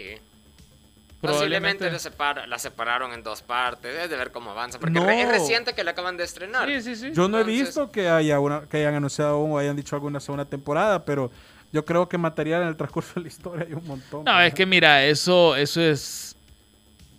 Probablemente. 1.20 1.88
Posiblemente 1.88 1.92
la, 1.92 1.98
separa- 2.00 2.46
la 2.46 2.60
separaron 2.60 3.12
en 3.12 3.24
dos 3.24 3.42
partes. 3.42 3.92
Es 4.04 4.10
de 4.10 4.16
ver 4.18 4.32
cómo 4.32 4.52
avanza. 4.52 4.78
Porque 4.80 4.94
No. 5.00 5.06
re- 5.06 5.24
es 5.24 5.28
reciente 5.28 5.74
que 5.74 5.84
la 5.84 5.92
acaban 5.92 6.16
de 6.16 6.24
estrenar. 6.24 6.70
Sí, 6.70 6.82
sí, 6.82 6.96
sí. 6.96 7.12
Yo 7.12 7.28
no 7.28 7.40
he 7.40 7.44
visto 7.44 7.90
que 7.92 8.08
haya 8.08 8.40
una, 8.40 8.62
que 8.70 8.78
hayan 8.78 8.94
anunciado 8.94 9.32
aún 9.32 9.52
o 9.54 9.58
hayan 9.58 9.76
dicho 9.76 9.96
alguna 9.96 10.20
segunda 10.20 10.46
temporada, 10.46 11.04
pero 11.04 11.32
yo 11.72 11.86
creo 11.86 12.08
que 12.10 12.18
material 12.18 12.62
en 12.64 12.68
el 12.70 12.76
transcurso 12.78 13.14
de 13.16 13.22
la 13.22 13.28
historia 13.28 13.66
hay 13.68 13.74
un 13.74 13.86
montón. 13.86 14.24
No, 14.26 14.42
es 14.42 14.54
que 14.54 14.66
mira, 14.66 15.06
eso, 15.06 15.56
eso 15.56 15.82
es. 15.82 16.36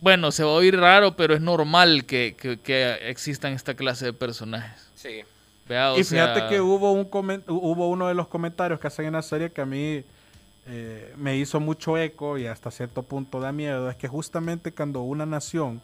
Bueno, 0.01 0.31
se 0.31 0.45
va 0.45 0.51
a 0.51 0.55
oír 0.55 0.79
raro, 0.79 1.17
pero 1.17 1.35
es 1.35 1.41
normal 1.41 2.05
que, 2.05 2.37
que, 2.39 2.59
que 2.59 2.93
existan 3.09 3.53
esta 3.53 3.75
clase 3.75 4.07
de 4.07 4.13
personajes. 4.13 4.89
Sí. 4.95 5.23
Vea, 5.69 5.93
o 5.93 5.99
Y 5.99 6.05
fíjate 6.05 6.41
sea, 6.41 6.49
que 6.49 6.61
hubo 6.61 6.93
un 6.93 7.11
comen- 7.11 7.43
hubo 7.49 7.89
uno 7.91 8.09
de 8.09 8.15
los 8.15 8.29
comentarios 8.29 8.79
que 8.81 8.87
hacen 8.87 9.07
en 9.07 9.13
la 9.15 9.23
serie 9.23 9.51
que 9.51 9.61
a 9.61 9.67
mí 9.67 10.03
eh, 10.67 11.13
me 11.17 11.37
hizo 11.37 11.61
mucho 11.61 11.99
eco 11.99 12.39
y 12.39 12.47
hasta 12.47 12.71
cierto 12.71 13.03
punto 13.03 13.41
da 13.41 13.53
miedo. 13.53 13.91
Es 13.91 13.97
que 13.97 14.07
justamente 14.09 14.73
cuando 14.73 15.03
una 15.03 15.27
nación 15.27 15.81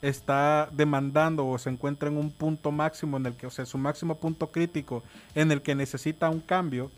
está 0.00 0.68
demandando 0.72 1.46
o 1.46 1.58
se 1.58 1.70
encuentra 1.70 2.08
en 2.08 2.16
un 2.16 2.30
punto 2.30 2.70
máximo 2.70 3.16
en 3.16 3.26
el 3.26 3.34
que, 3.34 3.46
o 3.46 3.50
sea, 3.50 3.66
su 3.66 3.78
máximo 3.78 4.16
punto 4.16 4.46
crítico 4.48 5.02
en 5.34 5.50
el 5.52 5.60
que 5.60 5.74
necesita 5.74 6.28
un 6.30 6.40
cambio, 6.40 6.90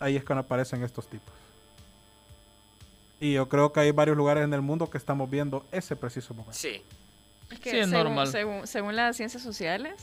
ahí 0.00 0.16
es 0.16 0.24
cuando 0.24 0.40
aparecen 0.42 0.82
estos 0.82 1.06
tipos. 1.08 1.32
Y 3.20 3.34
yo 3.34 3.48
creo 3.48 3.72
que 3.72 3.80
hay 3.80 3.90
varios 3.92 4.16
lugares 4.16 4.44
en 4.44 4.52
el 4.52 4.60
mundo 4.60 4.90
que 4.90 4.98
estamos 4.98 5.30
viendo 5.30 5.64
ese 5.72 5.96
preciso 5.96 6.34
momento. 6.34 6.58
Sí. 6.58 6.82
Es 7.50 7.58
que 7.60 7.70
Sí, 7.70 7.76
es 7.78 7.88
según, 7.88 8.04
normal. 8.04 8.26
Según, 8.28 8.66
según 8.66 8.96
las 8.96 9.16
ciencias 9.16 9.42
sociales, 9.42 9.94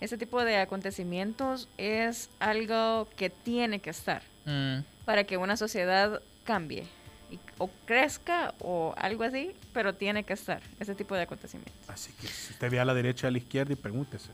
ese 0.00 0.18
tipo 0.18 0.44
de 0.44 0.58
acontecimientos 0.58 1.68
es 1.78 2.28
algo 2.40 3.08
que 3.16 3.30
tiene 3.30 3.80
que 3.80 3.90
estar 3.90 4.22
mm, 4.44 4.80
para 5.04 5.24
que 5.24 5.36
una 5.36 5.56
sociedad 5.56 6.20
cambie 6.44 6.84
y- 7.30 7.38
o 7.58 7.70
crezca 7.86 8.54
o 8.60 8.94
algo 8.98 9.24
así, 9.24 9.52
pero 9.72 9.94
tiene 9.94 10.24
que 10.24 10.34
estar 10.34 10.60
ese 10.80 10.94
tipo 10.94 11.14
de 11.14 11.22
acontecimientos. 11.22 11.88
Así 11.88 12.12
que 12.20 12.26
si 12.26 12.52
usted 12.52 12.70
ve 12.70 12.80
a 12.80 12.84
la 12.84 12.94
derecha 12.94 13.28
a 13.28 13.30
la 13.30 13.38
izquierda 13.38 13.72
y 13.72 13.76
pregúntese, 13.76 14.28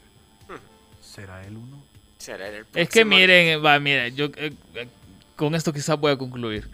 ¿será 1.03 1.47
él 1.47 1.57
uno? 1.57 1.83
Será 2.19 2.49
el 2.49 2.66
Es 2.75 2.89
que 2.89 3.05
miren, 3.05 3.64
va, 3.64 3.79
mira, 3.79 4.09
yo 4.09 4.27
eh, 4.37 4.53
eh, 4.75 4.89
con 5.37 5.55
esto 5.55 5.73
quizás 5.73 5.99
voy 5.99 6.12
a 6.12 6.16
concluir 6.16 6.69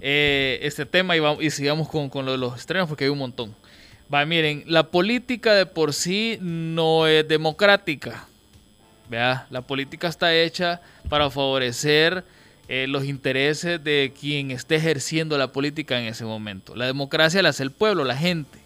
eh, 0.00 0.58
este 0.62 0.84
tema 0.84 1.16
y, 1.16 1.20
vamos, 1.20 1.42
y 1.42 1.50
sigamos 1.50 1.88
con, 1.88 2.10
con 2.10 2.26
lo 2.26 2.32
de 2.32 2.38
los 2.38 2.58
estrenos 2.58 2.88
porque 2.88 3.04
hay 3.04 3.10
un 3.10 3.18
montón. 3.18 3.54
Va, 4.12 4.26
miren, 4.26 4.64
la 4.66 4.90
política 4.90 5.54
de 5.54 5.64
por 5.64 5.94
sí 5.94 6.38
no 6.40 7.06
es 7.06 7.26
democrática. 7.26 8.26
Vea, 9.08 9.46
la 9.50 9.62
política 9.62 10.08
está 10.08 10.34
hecha 10.34 10.80
para 11.08 11.30
favorecer 11.30 12.24
eh, 12.68 12.86
los 12.88 13.04
intereses 13.04 13.82
de 13.82 14.12
quien 14.18 14.50
esté 14.50 14.76
ejerciendo 14.76 15.36
la 15.36 15.52
política 15.52 16.00
en 16.00 16.06
ese 16.06 16.24
momento. 16.24 16.74
La 16.74 16.86
democracia 16.86 17.42
la 17.42 17.50
hace 17.50 17.62
el 17.62 17.70
pueblo, 17.70 18.04
la 18.04 18.16
gente. 18.16 18.58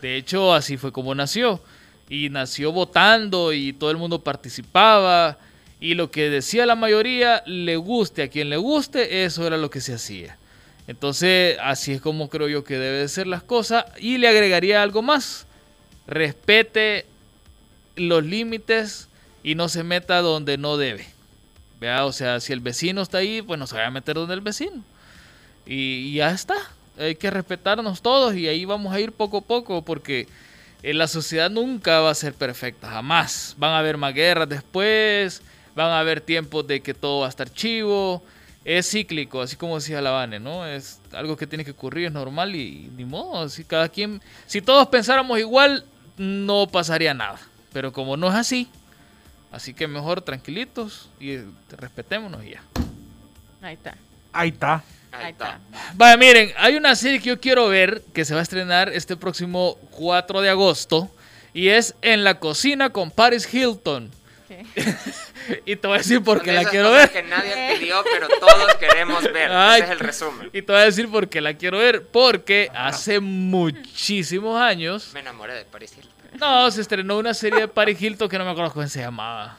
De 0.00 0.16
hecho, 0.16 0.54
así 0.54 0.76
fue 0.76 0.92
como 0.92 1.14
nació. 1.14 1.62
Y 2.08 2.28
nació 2.28 2.72
votando 2.72 3.52
y 3.52 3.72
todo 3.72 3.90
el 3.90 3.96
mundo 3.96 4.22
participaba. 4.22 5.38
Y 5.84 5.96
lo 5.96 6.10
que 6.10 6.30
decía 6.30 6.64
la 6.64 6.76
mayoría, 6.76 7.42
le 7.44 7.76
guste 7.76 8.22
a 8.22 8.28
quien 8.28 8.48
le 8.48 8.56
guste, 8.56 9.26
eso 9.26 9.46
era 9.46 9.58
lo 9.58 9.68
que 9.68 9.82
se 9.82 9.92
hacía. 9.92 10.38
Entonces, 10.86 11.58
así 11.60 11.92
es 11.92 12.00
como 12.00 12.30
creo 12.30 12.48
yo 12.48 12.64
que 12.64 12.78
debe 12.78 13.00
de 13.00 13.08
ser 13.08 13.26
las 13.26 13.42
cosas. 13.42 13.84
Y 13.98 14.16
le 14.16 14.28
agregaría 14.28 14.82
algo 14.82 15.02
más. 15.02 15.44
Respete 16.06 17.04
los 17.96 18.24
límites 18.24 19.08
y 19.42 19.56
no 19.56 19.68
se 19.68 19.82
meta 19.84 20.22
donde 20.22 20.56
no 20.56 20.78
debe. 20.78 21.04
Vea, 21.80 22.06
o 22.06 22.12
sea, 22.12 22.40
si 22.40 22.54
el 22.54 22.60
vecino 22.60 23.02
está 23.02 23.18
ahí, 23.18 23.42
pues 23.42 23.60
no 23.60 23.66
se 23.66 23.74
vaya 23.74 23.88
a 23.88 23.90
meter 23.90 24.14
donde 24.14 24.32
el 24.32 24.40
vecino. 24.40 24.82
Y, 25.66 25.74
y 25.74 26.14
ya 26.14 26.30
está. 26.30 26.56
Hay 26.98 27.16
que 27.16 27.30
respetarnos 27.30 28.00
todos 28.00 28.34
y 28.34 28.48
ahí 28.48 28.64
vamos 28.64 28.94
a 28.94 29.00
ir 29.00 29.12
poco 29.12 29.36
a 29.36 29.42
poco 29.42 29.82
porque 29.82 30.28
eh, 30.82 30.94
la 30.94 31.08
sociedad 31.08 31.50
nunca 31.50 32.00
va 32.00 32.08
a 32.08 32.14
ser 32.14 32.32
perfecta, 32.32 32.88
jamás. 32.88 33.54
Van 33.58 33.72
a 33.72 33.80
haber 33.80 33.98
más 33.98 34.14
guerras 34.14 34.48
después, 34.48 35.42
van 35.74 35.90
a 35.90 35.98
haber 35.98 36.20
tiempos 36.20 36.66
de 36.66 36.80
que 36.80 36.94
todo 36.94 37.20
va 37.20 37.26
a 37.26 37.30
estar 37.30 37.52
chivo. 37.52 38.22
Es 38.64 38.90
cíclico, 38.90 39.42
así 39.42 39.56
como 39.56 39.74
decía 39.74 40.00
Lavane, 40.00 40.40
¿no? 40.40 40.66
Es 40.66 40.98
algo 41.12 41.36
que 41.36 41.46
tiene 41.46 41.66
que 41.66 41.72
ocurrir, 41.72 42.06
es 42.06 42.12
normal 42.12 42.56
y, 42.56 42.90
ni 42.96 43.04
modo. 43.04 43.48
Si 43.50 43.62
cada 43.62 43.90
quien, 43.90 44.22
si 44.46 44.62
todos 44.62 44.88
pensáramos 44.88 45.38
igual, 45.38 45.84
no 46.16 46.66
pasaría 46.66 47.12
nada. 47.12 47.38
Pero 47.74 47.92
como 47.92 48.16
no 48.16 48.28
es 48.28 48.34
así, 48.34 48.68
así 49.52 49.74
que 49.74 49.86
mejor 49.86 50.22
tranquilitos 50.22 51.10
y 51.20 51.32
eh, 51.32 51.44
respetémonos 51.76 52.42
y 52.44 52.50
ya. 52.52 52.62
Ahí 53.60 53.74
está. 53.74 53.96
Ahí 54.32 54.48
está. 54.48 54.82
Ahí 55.12 55.32
está. 55.32 55.60
Vaya, 55.94 56.16
miren, 56.16 56.50
hay 56.56 56.76
una 56.76 56.96
serie 56.96 57.18
que 57.18 57.28
yo 57.28 57.40
quiero 57.40 57.68
ver 57.68 58.02
que 58.14 58.24
se 58.24 58.32
va 58.32 58.40
a 58.40 58.42
estrenar 58.42 58.88
este 58.88 59.16
próximo 59.16 59.76
4 59.90 60.40
de 60.40 60.48
agosto 60.48 61.10
y 61.52 61.68
es 61.68 61.94
En 62.00 62.24
la 62.24 62.40
cocina 62.40 62.90
con 62.90 63.10
Paris 63.10 63.52
Hilton. 63.52 64.10
¿Qué? 64.48 64.64
y 65.66 65.76
te 65.76 65.86
voy 65.86 65.96
a 65.96 65.98
decir 65.98 66.22
por 66.22 66.40
qué 66.42 66.52
la 66.52 66.64
quiero 66.64 66.90
ver. 66.90 67.10
que 67.10 67.22
nadie 67.22 67.76
pidió, 67.78 68.02
pero 68.10 68.28
todos 68.40 68.74
queremos 68.76 69.22
ver. 69.32 69.50
Ay, 69.52 69.82
Ese 69.82 69.84
es 69.86 69.90
el 69.92 69.98
resumen. 70.06 70.50
Y 70.52 70.62
te 70.62 70.72
voy 70.72 70.80
a 70.82 70.84
decir 70.84 71.10
por 71.10 71.28
qué 71.28 71.40
la 71.40 71.54
quiero 71.54 71.78
ver. 71.78 72.06
Porque 72.06 72.70
hace 72.74 73.20
muchísimos 73.20 74.60
años. 74.60 75.10
Me 75.14 75.20
enamoré 75.20 75.54
de 75.54 75.64
Paris 75.64 75.92
Hilton. 75.96 76.12
No, 76.40 76.70
se 76.70 76.80
estrenó 76.80 77.18
una 77.18 77.32
serie 77.34 77.60
de 77.60 77.68
Paris 77.68 78.00
Hilton 78.00 78.28
que 78.28 78.38
no 78.38 78.44
me 78.44 78.50
acuerdo 78.50 78.72
cómo 78.72 78.86
se 78.86 79.00
llamaba. 79.00 79.58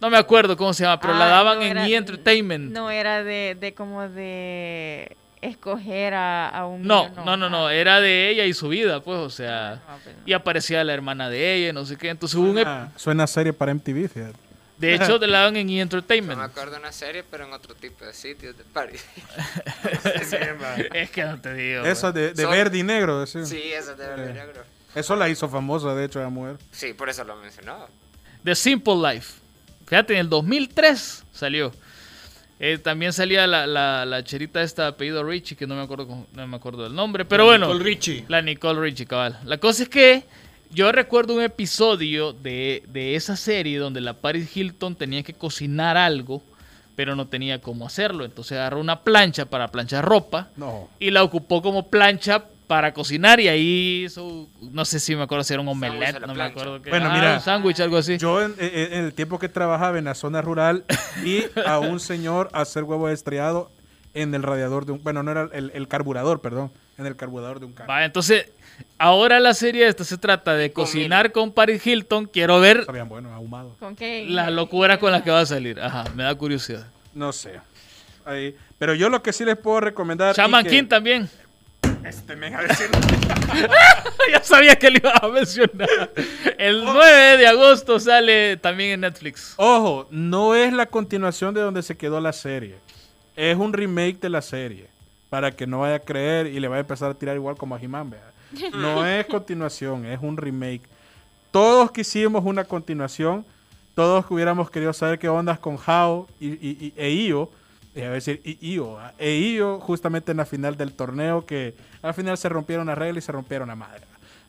No 0.00 0.10
me 0.10 0.18
acuerdo 0.18 0.56
cómo 0.56 0.72
se 0.74 0.84
llama, 0.84 1.00
pero 1.00 1.14
la 1.14 1.26
Ah, 1.26 1.28
daban 1.28 1.58
no 1.58 1.64
en 1.64 1.70
era- 1.78 1.88
E! 1.88 1.94
Entertainment. 1.96 2.72
No 2.72 2.90
era 2.90 3.24
de, 3.24 3.56
de 3.58 3.72
como 3.74 4.06
de 4.08 5.16
escoger 5.40 6.14
a, 6.14 6.48
a 6.48 6.66
un 6.66 6.82
No, 6.82 7.08
no, 7.24 7.36
no, 7.36 7.48
no, 7.50 7.70
era 7.70 8.00
de 8.00 8.28
ella 8.30 8.44
y 8.44 8.52
su 8.54 8.68
vida, 8.68 9.00
pues, 9.00 9.18
o 9.18 9.30
sea, 9.30 9.80
Ah, 9.88 9.96
pues 10.02 10.14
no. 10.16 10.22
y 10.26 10.32
aparecía 10.32 10.82
la 10.84 10.92
hermana 10.94 11.28
de 11.30 11.54
ella, 11.54 11.68
y 11.70 11.72
no 11.72 11.84
sé 11.84 11.96
qué. 11.96 12.08
Entonces 12.10 12.34
hubo 12.36 12.50
un, 12.50 12.62
suena 12.96 13.26
serie 13.26 13.52
para 13.52 13.72
MTV, 13.74 14.08
fíjate. 14.08 14.38
De 14.78 14.94
hecho, 14.94 15.18
te 15.20 15.26
la 15.26 15.38
daban 15.40 15.56
en 15.56 15.68
E! 15.68 15.72
No 15.72 15.76
me 15.76 15.80
Entertainment. 15.82 16.40
acuerdo 16.40 16.72
de 16.72 16.78
una 16.78 16.92
serie, 16.92 17.24
pero 17.30 17.44
en 17.46 17.52
otro 17.52 17.74
tipo 17.74 18.04
de 18.04 18.12
sitios 18.12 18.56
de 18.56 18.64
Paris. 18.64 19.04
Es 20.94 21.10
que 21.10 21.24
no 21.24 21.40
te 21.40 21.54
digo. 21.54 21.84
Eso 21.84 22.12
güey. 22.12 22.24
de, 22.24 22.34
de 22.34 22.42
Son- 22.42 22.50
verde 22.52 22.78
y 22.78 22.82
negro, 22.82 23.20
decía. 23.20 23.44
Sí, 23.44 23.60
esa 23.72 23.94
de 23.94 24.06
verdad, 24.06 24.48
creo. 24.52 24.64
Eso 24.94 25.16
la 25.16 25.28
hizo 25.28 25.48
famosa, 25.48 25.94
de 25.94 26.04
hecho, 26.04 26.20
la 26.20 26.28
mujer. 26.28 26.56
Sí, 26.70 26.92
por 26.92 27.08
eso 27.08 27.24
lo 27.24 27.36
mencionaba. 27.36 27.88
The 28.44 28.54
Simple 28.54 28.94
Life. 28.96 29.40
Fíjate, 29.86 30.14
en 30.14 30.20
el 30.20 30.28
2003 30.28 31.24
salió. 31.32 31.72
Eh, 32.60 32.78
también 32.78 33.12
salía 33.12 33.46
la, 33.48 33.66
la, 33.66 34.04
la 34.06 34.22
cherita 34.22 34.62
esta 34.62 34.86
apellido 34.86 35.24
Richie, 35.24 35.56
que 35.56 35.66
no 35.66 35.74
me 35.74 35.82
acuerdo 35.82 36.26
no 36.32 36.46
me 36.46 36.56
acuerdo 36.56 36.84
del 36.84 36.94
nombre, 36.94 37.24
pero 37.24 37.44
bueno. 37.44 37.66
Nicole 37.66 37.84
Richie. 37.84 38.24
La 38.28 38.40
Nicole 38.42 38.80
Richie, 38.80 39.06
cabal. 39.06 39.38
La 39.44 39.58
cosa 39.58 39.82
es 39.82 39.88
que 39.88 40.24
yo 40.74 40.90
recuerdo 40.92 41.34
un 41.34 41.42
episodio 41.42 42.32
de, 42.32 42.82
de 42.88 43.14
esa 43.16 43.36
serie 43.36 43.78
donde 43.78 44.00
la 44.00 44.14
Paris 44.14 44.56
Hilton 44.56 44.96
tenía 44.96 45.22
que 45.22 45.32
cocinar 45.34 45.96
algo, 45.96 46.42
pero 46.96 47.16
no 47.16 47.26
tenía 47.26 47.60
cómo 47.60 47.86
hacerlo. 47.86 48.24
Entonces 48.24 48.52
agarró 48.58 48.80
una 48.80 49.00
plancha 49.00 49.46
para 49.46 49.68
planchar 49.68 50.04
ropa 50.04 50.48
No. 50.56 50.88
y 50.98 51.10
la 51.10 51.22
ocupó 51.22 51.62
como 51.62 51.88
plancha 51.88 52.44
para 52.66 52.94
cocinar 52.94 53.40
y 53.40 53.48
ahí 53.48 54.04
hizo, 54.06 54.48
no 54.72 54.84
sé 54.86 54.98
si 54.98 55.14
me 55.14 55.22
acuerdo 55.24 55.44
si 55.44 55.52
era 55.52 55.60
un 55.60 55.68
omelette, 55.68 56.20
no 56.26 56.34
me 56.34 56.42
acuerdo 56.44 56.80
qué. 56.80 56.88
Bueno, 56.90 57.10
Ah, 57.10 57.14
mira, 57.14 57.34
un 57.34 57.40
sándwich, 57.40 57.78
algo 57.80 57.98
así. 57.98 58.16
Yo 58.16 58.40
en, 58.42 58.54
en- 58.58 58.92
en 58.94 59.04
el 59.04 59.12
tiempo 59.12 59.38
que 59.38 59.48
trabajaba 59.50 59.98
en 59.98 60.04
la 60.06 60.14
zona 60.14 60.40
rural 60.40 60.84
vi 61.22 61.44
a 61.66 61.78
un 61.78 62.00
señor 62.00 62.48
hacer 62.54 62.84
huevo 62.84 63.08
estrellado 63.10 63.70
en 64.14 64.34
el 64.34 64.42
radiador 64.42 64.86
de 64.86 64.92
un... 64.92 65.02
Bueno, 65.02 65.22
no 65.22 65.30
era 65.30 65.48
el, 65.52 65.72
el 65.74 65.88
carburador, 65.88 66.40
perdón. 66.40 66.70
En 66.96 67.04
el 67.06 67.16
carburador 67.16 67.58
de 67.60 67.66
un 67.66 67.72
carro. 67.72 67.88
Va, 67.90 68.04
entonces, 68.04 68.46
ahora 68.98 69.40
la 69.40 69.54
serie 69.54 69.86
esta 69.86 70.04
se 70.04 70.18
trata 70.18 70.54
de 70.54 70.72
cocinar 70.72 71.32
con 71.32 71.52
Paris 71.52 71.86
Hilton. 71.86 72.26
Quiero 72.26 72.60
ver 72.60 72.84
Sabían 72.84 73.08
bueno, 73.08 73.32
ahumado. 73.34 73.76
¿Con 73.78 73.96
qué? 73.96 74.26
la 74.28 74.50
locura 74.50 74.98
con 74.98 75.12
la 75.12 75.22
que 75.22 75.30
va 75.30 75.40
a 75.40 75.46
salir. 75.46 75.80
Ajá, 75.80 76.04
me 76.14 76.22
da 76.24 76.34
curiosidad. 76.34 76.86
No 77.14 77.32
sé. 77.32 77.60
Ahí. 78.24 78.56
Pero 78.78 78.94
yo 78.94 79.08
lo 79.08 79.22
que 79.22 79.32
sí 79.32 79.44
les 79.44 79.56
puedo 79.56 79.80
recomendar... 79.80 80.34
y 80.34 80.36
Shaman 80.36 80.64
que- 80.64 80.70
King 80.70 80.86
también. 80.86 81.28
Este 82.04 82.36
men 82.36 82.54
a 82.54 82.62
decir- 82.62 82.90
ya 84.32 84.42
sabía 84.42 84.76
que 84.76 84.90
le 84.90 84.98
iba 84.98 85.12
a 85.12 85.28
mencionar. 85.28 86.10
El 86.58 86.84
9 86.84 87.36
de 87.38 87.46
agosto 87.46 87.98
sale 87.98 88.56
también 88.58 88.90
en 88.92 89.00
Netflix. 89.02 89.54
Ojo, 89.56 90.06
no 90.10 90.54
es 90.54 90.72
la 90.72 90.86
continuación 90.86 91.54
de 91.54 91.60
donde 91.62 91.82
se 91.82 91.96
quedó 91.96 92.20
la 92.20 92.32
serie. 92.32 92.76
Es 93.36 93.56
un 93.56 93.72
remake 93.72 94.18
de 94.20 94.28
la 94.28 94.42
serie. 94.42 94.88
Para 95.30 95.50
que 95.50 95.66
no 95.66 95.80
vaya 95.80 95.96
a 95.96 96.00
creer 96.00 96.46
y 96.46 96.60
le 96.60 96.68
vaya 96.68 96.78
a 96.78 96.80
empezar 96.80 97.10
a 97.10 97.14
tirar 97.14 97.36
igual 97.36 97.56
como 97.56 97.74
a 97.74 97.80
He-Man, 97.80 98.10
vea. 98.10 98.20
No 98.72 99.06
es 99.06 99.26
continuación, 99.26 100.06
es 100.06 100.18
un 100.22 100.36
remake. 100.36 100.82
Todos 101.50 101.90
quisimos 101.90 102.44
una 102.44 102.64
continuación. 102.64 103.44
Todos 103.94 104.24
hubiéramos 104.28 104.70
querido 104.70 104.92
saber 104.92 105.18
qué 105.18 105.28
ondas 105.28 105.58
con 105.58 105.78
Hao 105.86 106.26
y, 106.40 106.48
y- 106.48 106.78
y- 106.80 106.94
e 106.96 107.10
Io. 107.12 107.50
Iba 107.94 108.08
a 108.08 108.10
decir 108.10 108.40
y 108.44 108.58
Io. 108.74 108.98
¿ah? 108.98 109.12
E 109.18 109.30
Io 109.36 109.78
justamente 109.78 110.32
en 110.32 110.38
la 110.38 110.46
final 110.46 110.76
del 110.76 110.92
torneo 110.94 111.46
que 111.46 111.74
al 112.02 112.12
final 112.14 112.36
se 112.36 112.48
rompieron 112.48 112.86
las 112.88 112.98
reglas 112.98 113.22
y 113.22 113.26
se 113.26 113.30
rompieron 113.32 113.68
la 113.68 113.76
madre. 113.76 114.02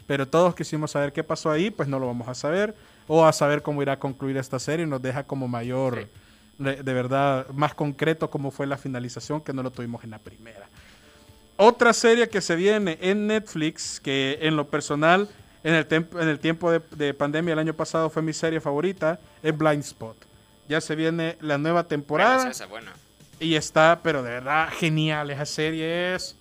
Pero 0.07 0.27
todos 0.27 0.55
quisimos 0.55 0.91
saber 0.91 1.13
qué 1.13 1.23
pasó 1.23 1.51
ahí, 1.51 1.69
pues 1.69 1.87
no 1.87 1.99
lo 1.99 2.07
vamos 2.07 2.27
a 2.27 2.33
saber. 2.35 2.75
O 3.07 3.23
a 3.23 3.31
saber 3.33 3.61
cómo 3.61 3.83
irá 3.83 3.93
a 3.93 3.99
concluir 3.99 4.37
esta 4.37 4.57
serie 4.57 4.85
y 4.85 4.89
nos 4.89 4.99
deja 5.01 5.23
como 5.25 5.47
mayor, 5.47 6.07
de, 6.57 6.81
de 6.81 6.93
verdad, 6.93 7.45
más 7.53 7.75
concreto 7.75 8.31
cómo 8.31 8.49
fue 8.49 8.65
la 8.65 8.77
finalización 8.77 9.41
que 9.41 9.53
no 9.53 9.61
lo 9.61 9.69
tuvimos 9.69 10.03
en 10.03 10.09
la 10.09 10.17
primera. 10.17 10.67
Otra 11.57 11.93
serie 11.93 12.27
que 12.29 12.41
se 12.41 12.55
viene 12.55 12.97
en 13.01 13.27
Netflix, 13.27 13.99
que 14.01 14.39
en 14.41 14.55
lo 14.55 14.67
personal, 14.67 15.29
en 15.63 15.73
el, 15.73 15.87
en 15.89 16.27
el 16.29 16.39
tiempo 16.39 16.69
de, 16.71 16.81
de 16.91 17.13
pandemia 17.13 17.53
el 17.53 17.59
año 17.59 17.73
pasado 17.73 18.09
fue 18.09 18.21
mi 18.21 18.33
serie 18.33 18.59
favorita, 18.59 19.19
es 19.41 19.57
Blind 19.57 19.83
Spot. 19.83 20.17
Ya 20.67 20.81
se 20.81 20.95
viene 20.95 21.37
la 21.41 21.57
nueva 21.57 21.81
Bueno, 21.83 21.87
temporada 21.87 22.49
esa, 22.49 22.65
bueno. 22.65 22.91
y 23.39 23.55
está, 23.55 23.99
pero 24.03 24.21
de 24.23 24.31
verdad, 24.31 24.69
genial. 24.77 25.29
Esa 25.31 25.45
serie 25.45 26.15
es 26.15 26.35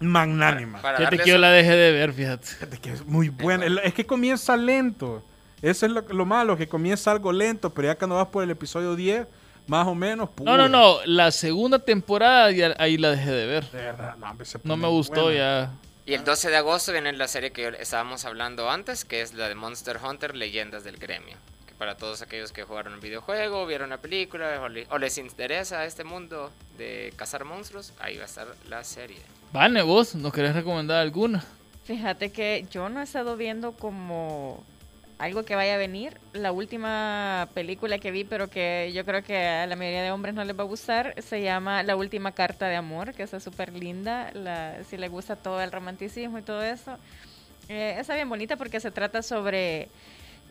magnánima. 0.00 0.80
Para 0.82 0.98
Fíjate 0.98 1.16
darle 1.16 1.24
que 1.24 1.30
yo 1.30 1.38
la 1.38 1.50
dejé 1.50 1.72
de 1.76 1.92
ver, 1.92 2.12
fíjate. 2.12 2.46
Fíjate 2.46 2.78
que 2.78 2.92
es 2.92 3.06
muy 3.06 3.28
buena. 3.28 3.66
Es 3.82 3.94
que 3.94 4.04
comienza 4.06 4.56
lento. 4.56 5.22
Eso 5.62 5.86
es 5.86 5.92
lo, 5.92 6.00
lo 6.02 6.24
malo, 6.26 6.56
que 6.56 6.66
comienza 6.68 7.10
algo 7.10 7.32
lento, 7.32 7.70
pero 7.70 7.88
ya 7.88 7.94
cuando 7.94 8.16
vas 8.16 8.28
por 8.28 8.42
el 8.42 8.50
episodio 8.50 8.96
10, 8.96 9.26
más 9.66 9.86
o 9.86 9.94
menos. 9.94 10.28
No, 10.42 10.56
no, 10.56 10.64
pude. 10.64 10.68
no. 10.70 10.96
La 11.06 11.30
segunda 11.30 11.78
temporada 11.78 12.50
ya 12.50 12.74
ahí 12.78 12.96
la 12.98 13.10
dejé 13.10 13.30
de 13.30 13.46
ver. 13.46 13.70
De 13.70 13.78
verdad, 13.82 14.16
no, 14.16 14.36
No 14.64 14.76
me 14.76 14.88
gustó 14.88 15.24
buena. 15.24 15.38
ya. 15.38 15.70
Y 16.06 16.14
el 16.14 16.24
12 16.24 16.50
de 16.50 16.56
agosto 16.56 16.92
viene 16.92 17.12
la 17.12 17.28
serie 17.28 17.52
que 17.52 17.68
estábamos 17.78 18.24
hablando 18.24 18.68
antes, 18.70 19.04
que 19.04 19.20
es 19.22 19.34
la 19.34 19.48
de 19.48 19.54
Monster 19.54 19.98
Hunter 20.04 20.34
Leyendas 20.34 20.82
del 20.82 20.96
Gremio. 20.96 21.36
Que 21.68 21.74
para 21.74 21.96
todos 21.96 22.20
aquellos 22.22 22.50
que 22.50 22.64
jugaron 22.64 22.94
el 22.94 23.00
videojuego, 23.00 23.64
vieron 23.66 23.90
la 23.90 23.98
película 23.98 24.60
o, 24.60 24.68
le- 24.68 24.86
o 24.90 24.98
les 24.98 25.18
interesa 25.18 25.84
este 25.84 26.02
mundo 26.02 26.50
de 26.78 27.12
cazar 27.16 27.44
monstruos, 27.44 27.92
ahí 28.00 28.16
va 28.16 28.22
a 28.24 28.26
estar 28.26 28.48
la 28.68 28.82
serie. 28.82 29.18
Vane, 29.52 29.82
vos, 29.82 30.14
¿nos 30.16 30.32
querés 30.32 30.54
recomendar 30.54 30.98
alguna? 31.00 31.44
Fíjate 31.84 32.30
que 32.32 32.66
yo 32.72 32.88
no 32.88 33.00
he 33.00 33.04
estado 33.04 33.36
viendo 33.36 33.72
como 33.72 34.64
algo 35.20 35.44
que 35.44 35.54
vaya 35.54 35.74
a 35.74 35.78
venir. 35.78 36.18
La 36.32 36.50
última 36.50 37.48
película 37.54 37.98
que 37.98 38.10
vi, 38.10 38.24
pero 38.24 38.48
que 38.48 38.90
yo 38.94 39.04
creo 39.04 39.22
que 39.22 39.46
a 39.46 39.66
la 39.66 39.76
mayoría 39.76 40.02
de 40.02 40.10
hombres 40.10 40.34
no 40.34 40.42
les 40.44 40.58
va 40.58 40.62
a 40.62 40.66
gustar, 40.66 41.14
se 41.22 41.42
llama 41.42 41.82
La 41.82 41.94
última 41.94 42.32
carta 42.32 42.68
de 42.68 42.76
amor, 42.76 43.12
que 43.12 43.22
está 43.22 43.38
súper 43.38 43.72
linda. 43.74 44.30
La, 44.32 44.82
si 44.88 44.96
les 44.96 45.10
gusta 45.10 45.36
todo 45.36 45.60
el 45.60 45.70
romanticismo 45.70 46.38
y 46.38 46.42
todo 46.42 46.62
eso. 46.62 46.96
Eh, 47.68 47.96
está 47.98 48.14
bien 48.14 48.30
bonita 48.30 48.56
porque 48.56 48.80
se 48.80 48.90
trata 48.90 49.22
sobre 49.22 49.88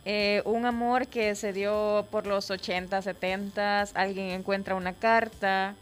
eh, 0.05 0.43
un 0.45 0.65
amor 0.65 1.07
que 1.07 1.33
se 1.33 1.51
dio 1.51 2.05
por 2.11 2.27
los 2.27 2.51
80, 2.51 3.01
70. 3.01 3.81
Alguien 3.95 4.27
encuentra 4.29 4.75
una 4.75 4.93
carta 4.93 5.75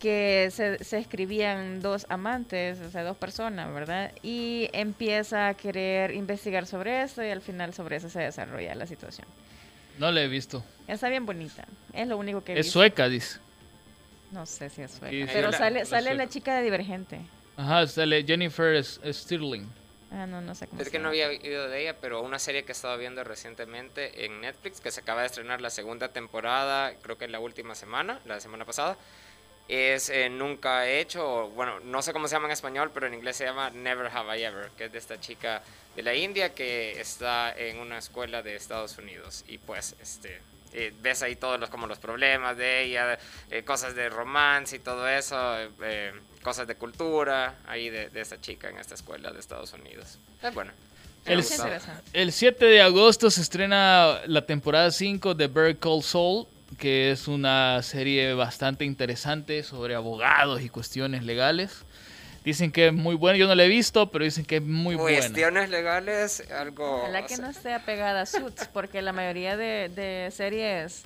que 0.00 0.48
se, 0.50 0.82
se 0.82 0.98
escribían 0.98 1.80
dos 1.80 2.06
amantes, 2.08 2.80
o 2.80 2.90
sea, 2.90 3.04
dos 3.04 3.16
personas, 3.18 3.72
¿verdad? 3.72 4.12
Y 4.22 4.68
empieza 4.72 5.48
a 5.48 5.54
querer 5.54 6.12
investigar 6.14 6.66
sobre 6.66 7.02
eso 7.02 7.22
y 7.22 7.28
al 7.30 7.42
final 7.42 7.74
sobre 7.74 7.96
eso 7.96 8.08
se 8.08 8.20
desarrolla 8.20 8.74
la 8.74 8.86
situación. 8.86 9.28
No 9.98 10.10
la 10.10 10.22
he 10.22 10.28
visto. 10.28 10.64
Está 10.88 11.08
bien 11.10 11.26
bonita, 11.26 11.66
es 11.92 12.08
lo 12.08 12.16
único 12.16 12.42
que 12.42 12.52
he 12.54 12.58
Es 12.58 12.66
visto. 12.66 12.80
sueca, 12.80 13.08
dice. 13.08 13.38
No 14.32 14.46
sé 14.46 14.70
si 14.70 14.82
es 14.82 14.90
sueca, 14.90 15.10
Sí, 15.10 15.26
pero 15.32 15.50
la- 15.50 15.58
sale, 15.58 15.80
la 15.80 15.84
sale 15.86 16.14
la 16.14 16.28
chica 16.28 16.56
de 16.56 16.62
Divergente. 16.62 17.20
Ajá, 17.56 17.86
sale 17.86 18.24
Jennifer 18.24 18.82
Stirling. 18.82 19.68
Ah, 20.12 20.26
no, 20.26 20.40
no 20.40 20.54
sé 20.54 20.66
cómo 20.66 20.80
Es 20.80 20.88
que 20.88 20.98
no 20.98 21.08
había 21.10 21.28
oído 21.28 21.68
de 21.68 21.82
ella, 21.82 21.96
pero 22.00 22.22
una 22.22 22.38
serie 22.38 22.64
que 22.64 22.72
he 22.72 22.74
estado 22.74 22.96
viendo 22.96 23.22
recientemente 23.22 24.24
en 24.24 24.40
Netflix, 24.40 24.80
que 24.80 24.90
se 24.90 25.00
acaba 25.00 25.20
de 25.20 25.26
estrenar 25.26 25.60
la 25.60 25.70
segunda 25.70 26.08
temporada, 26.08 26.94
creo 27.02 27.18
que 27.18 27.28
la 27.28 27.38
última 27.38 27.74
semana, 27.74 28.18
la 28.24 28.40
semana 28.40 28.64
pasada, 28.64 28.96
es 29.70 30.10
eh, 30.10 30.28
Nunca 30.28 30.86
he 30.86 31.00
hecho, 31.00 31.44
o, 31.44 31.50
bueno, 31.50 31.80
no 31.80 32.02
sé 32.02 32.12
cómo 32.12 32.28
se 32.28 32.34
llama 32.34 32.46
en 32.46 32.52
español, 32.52 32.90
pero 32.92 33.06
en 33.06 33.14
inglés 33.14 33.36
se 33.36 33.44
llama 33.44 33.70
Never 33.70 34.06
Have 34.06 34.38
I 34.38 34.44
Ever, 34.44 34.70
que 34.76 34.84
es 34.86 34.92
de 34.92 34.98
esta 34.98 35.20
chica 35.20 35.62
de 35.96 36.02
la 36.02 36.14
India 36.14 36.54
que 36.54 37.00
está 37.00 37.52
en 37.56 37.78
una 37.78 37.98
escuela 37.98 38.42
de 38.42 38.56
Estados 38.56 38.98
Unidos. 38.98 39.44
Y 39.48 39.58
pues, 39.58 39.94
este... 40.00 40.40
eh, 40.72 40.92
ves 41.02 41.22
ahí 41.22 41.34
todos 41.36 41.58
los 41.58 41.68
como 41.68 41.86
los 41.86 41.98
problemas 41.98 42.56
de 42.56 42.84
ella, 42.84 43.18
eh, 43.50 43.62
cosas 43.64 43.94
de 43.94 44.08
romance 44.08 44.76
y 44.76 44.78
todo 44.78 45.08
eso, 45.08 45.36
eh, 45.58 45.68
eh, 45.82 46.12
cosas 46.42 46.66
de 46.68 46.76
cultura 46.76 47.56
ahí 47.66 47.90
de, 47.90 48.08
de 48.08 48.20
esta 48.20 48.40
chica 48.40 48.68
en 48.68 48.78
esta 48.78 48.94
escuela 48.94 49.30
de 49.32 49.40
Estados 49.40 49.72
Unidos. 49.72 50.18
Es 50.42 50.54
bueno. 50.54 50.72
El-. 51.26 51.44
El 52.12 52.32
7 52.32 52.64
de 52.64 52.80
agosto 52.80 53.30
se 53.30 53.42
estrena 53.42 54.20
la 54.26 54.46
temporada 54.46 54.90
5 54.90 55.34
de 55.34 55.48
Better 55.48 55.78
Call 55.78 56.02
Saul, 56.02 56.46
que 56.78 57.10
es 57.10 57.28
una 57.28 57.82
serie 57.82 58.34
bastante 58.34 58.84
interesante 58.84 59.62
sobre 59.62 59.94
abogados 59.94 60.62
y 60.62 60.68
cuestiones 60.68 61.24
legales. 61.24 61.84
Dicen 62.44 62.72
que 62.72 62.86
es 62.86 62.92
muy 62.92 63.16
buena, 63.16 63.36
yo 63.38 63.46
no 63.46 63.54
la 63.54 63.64
he 63.64 63.68
visto, 63.68 64.10
pero 64.10 64.24
dicen 64.24 64.46
que 64.46 64.56
es 64.56 64.62
muy 64.62 64.94
buena. 64.94 65.18
Cuestiones 65.18 65.68
legales, 65.68 66.50
algo... 66.50 67.02
Ojalá 67.02 67.26
que 67.26 67.36
no 67.36 67.50
esté 67.50 67.74
apegada 67.74 68.22
a 68.22 68.26
Suits, 68.26 68.66
porque 68.72 69.02
la 69.02 69.12
mayoría 69.12 69.58
de, 69.58 69.90
de 69.94 70.30
series 70.30 71.02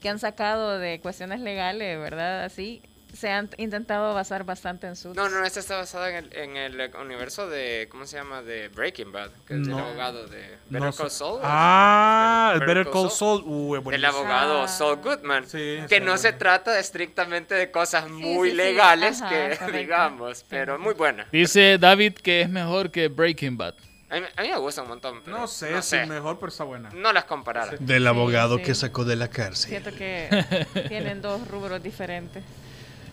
que 0.00 0.08
han 0.08 0.20
sacado 0.20 0.78
de 0.78 1.00
cuestiones 1.00 1.40
legales, 1.40 1.98
¿verdad? 1.98 2.44
Así, 2.44 2.82
se 3.16 3.30
han 3.30 3.48
intentado 3.56 4.14
basar 4.14 4.44
bastante 4.44 4.86
en 4.86 4.94
Suits. 4.96 5.16
No, 5.16 5.28
no, 5.28 5.44
esta 5.44 5.60
está 5.60 5.76
basada 5.76 6.10
en 6.10 6.16
el, 6.26 6.36
en 6.36 6.56
el 6.56 6.94
universo 6.96 7.48
de, 7.48 7.88
¿cómo 7.90 8.06
se 8.06 8.16
llama? 8.16 8.42
De 8.42 8.68
Breaking 8.68 9.10
Bad, 9.12 9.30
que 9.46 9.54
es 9.54 9.60
No. 9.60 9.78
el 9.78 9.84
abogado 9.84 10.26
de 10.26 10.56
No 10.70 10.78
Better 10.78 10.92
sé. 10.92 10.98
Call 11.02 11.10
Saul. 11.10 11.40
Ah, 11.42 12.50
el 12.54 12.60
Better 12.60 12.76
Better 12.78 12.92
Call 12.92 13.10
Saul. 13.10 13.42
Uh, 13.44 13.76
es 13.76 13.94
El 13.94 14.04
abogado 14.04 14.62
Ah. 14.62 14.68
Saul 14.68 14.96
Goodman. 15.02 15.46
Sí, 15.48 15.78
que 15.88 15.98
sí, 15.98 16.04
no 16.04 16.16
se 16.18 16.28
bueno. 16.28 16.38
trata 16.38 16.78
estrictamente 16.78 17.54
de 17.54 17.70
cosas 17.70 18.08
muy 18.08 18.50
sí, 18.50 18.50
sí, 18.50 18.56
legales 18.56 19.22
ajá, 19.22 19.28
que 19.30 19.56
correcto. 19.58 19.66
digamos, 19.78 20.44
pero 20.48 20.78
muy 20.78 20.94
buena. 20.94 21.26
Dice 21.32 21.78
David 21.78 22.14
que 22.14 22.42
es 22.42 22.48
mejor 22.48 22.90
que 22.90 23.08
Breaking 23.08 23.56
Bad. 23.56 23.74
A 24.08 24.20
mí, 24.20 24.26
a 24.36 24.42
mí 24.42 24.48
me 24.50 24.58
gusta 24.58 24.82
un 24.82 24.88
montón. 24.88 25.20
pero 25.24 25.36
No 25.36 25.48
sé 25.48 25.82
si 25.82 25.96
es 25.96 26.06
mejor, 26.08 26.38
pero 26.38 26.48
está 26.48 26.62
buena. 26.62 26.90
No 26.94 27.12
las 27.12 27.24
comparara. 27.24 27.72
Del 27.80 28.02
Sí, 28.04 28.08
abogado 28.08 28.58
sí. 28.58 28.62
que 28.62 28.74
sacó 28.76 29.04
de 29.04 29.16
la 29.16 29.26
cárcel. 29.28 29.70
Siento 29.70 29.90
que 29.96 30.28
tienen 30.88 31.20
dos 31.20 31.46
rubros 31.48 31.82
diferentes. 31.82 32.44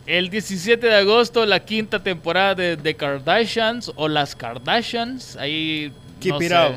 El 0.05 0.29
17 0.29 0.85
de 0.85 0.95
agosto, 0.95 1.45
la 1.45 1.61
quinta 1.61 2.03
temporada 2.03 2.55
de 2.55 2.75
The 2.77 2.95
Kardashians 2.95 3.91
o 3.95 4.07
Las 4.07 4.35
Kardashians. 4.35 5.37
Ahí. 5.37 5.91
Keep 6.19 6.33
no 6.33 6.41
it 6.41 6.47
sé. 6.49 6.55
out. 6.55 6.75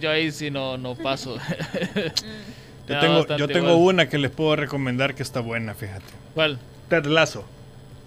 Yo 0.00 0.10
ahí 0.10 0.30
sí 0.30 0.50
no, 0.50 0.76
no 0.78 0.94
paso. 0.94 1.36
Me 2.88 2.94
Yo 2.94 3.00
tengo, 3.00 3.36
yo 3.36 3.48
tengo 3.48 3.70
igual. 3.72 3.94
una 3.94 4.08
que 4.08 4.18
les 4.18 4.30
puedo 4.30 4.56
recomendar 4.56 5.14
que 5.14 5.22
está 5.22 5.40
buena, 5.40 5.74
fíjate. 5.74 6.04
¿Cuál? 6.34 6.58
Ted 6.88 7.06
Lasso, 7.06 7.44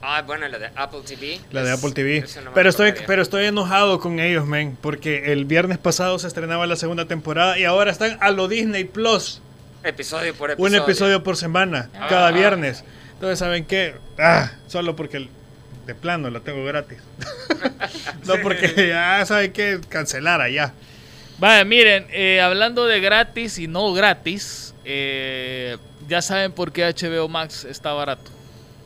Ah, 0.01 0.22
bueno, 0.22 0.47
la 0.47 0.60
de 0.60 0.70
Apple 0.76 0.99
TV. 1.06 1.39
la 1.51 1.64
de 1.64 1.72
Apple 1.72 1.91
TV. 1.91 2.24
Pero 2.53 2.70
estoy, 2.70 2.93
pero 3.08 3.22
estoy 3.24 3.45
enojado 3.45 3.99
con 3.99 4.20
ellos, 4.20 4.45
men, 4.45 4.78
porque 4.80 5.32
el 5.32 5.45
viernes 5.45 5.80
pasado 5.80 6.20
se 6.20 6.28
estrenaba 6.28 6.68
la 6.68 6.76
segunda 6.76 7.06
temporada 7.06 7.58
y 7.58 7.64
ahora 7.64 7.89
están 7.91 8.18
a 8.22 8.30
lo 8.30 8.47
Disney 8.47 8.84
Plus. 8.84 9.41
Episodio 9.84 10.36
por 10.36 10.51
episodio. 10.51 10.70
Un 10.78 10.84
episodio 10.84 11.24
por 11.24 11.38
semana, 11.38 11.89
Ah. 11.99 12.06
cada 12.08 12.32
viernes. 12.32 12.84
Entonces, 13.16 13.39
¿saben 13.39 13.66
qué? 13.66 13.95
Ah, 14.18 14.51
solo 14.68 14.95
porque 14.95 15.28
de 15.86 15.95
plano 15.95 16.30
la 16.30 16.39
tengo 16.41 16.63
gratis. 16.66 16.99
no 18.26 18.36
porque 18.41 18.89
ya 18.89 19.26
saben 19.26 19.51
qué, 19.51 19.80
cancelar 19.89 20.41
allá. 20.41 20.74
Vaya, 21.38 21.66
miren, 21.66 22.07
eh, 22.11 22.39
hablando 22.41 22.86
de 22.86 22.99
gratis 22.99 23.57
y 23.59 23.68
no 23.68 23.91
gratis, 23.93 24.74
eh, 24.86 25.78
ya 26.07 26.22
saben 26.22 26.51
por 26.51 26.72
qué 26.72 26.86
HBO 26.86 27.28
Max 27.28 27.66
está 27.66 27.93
barato. 27.93 28.32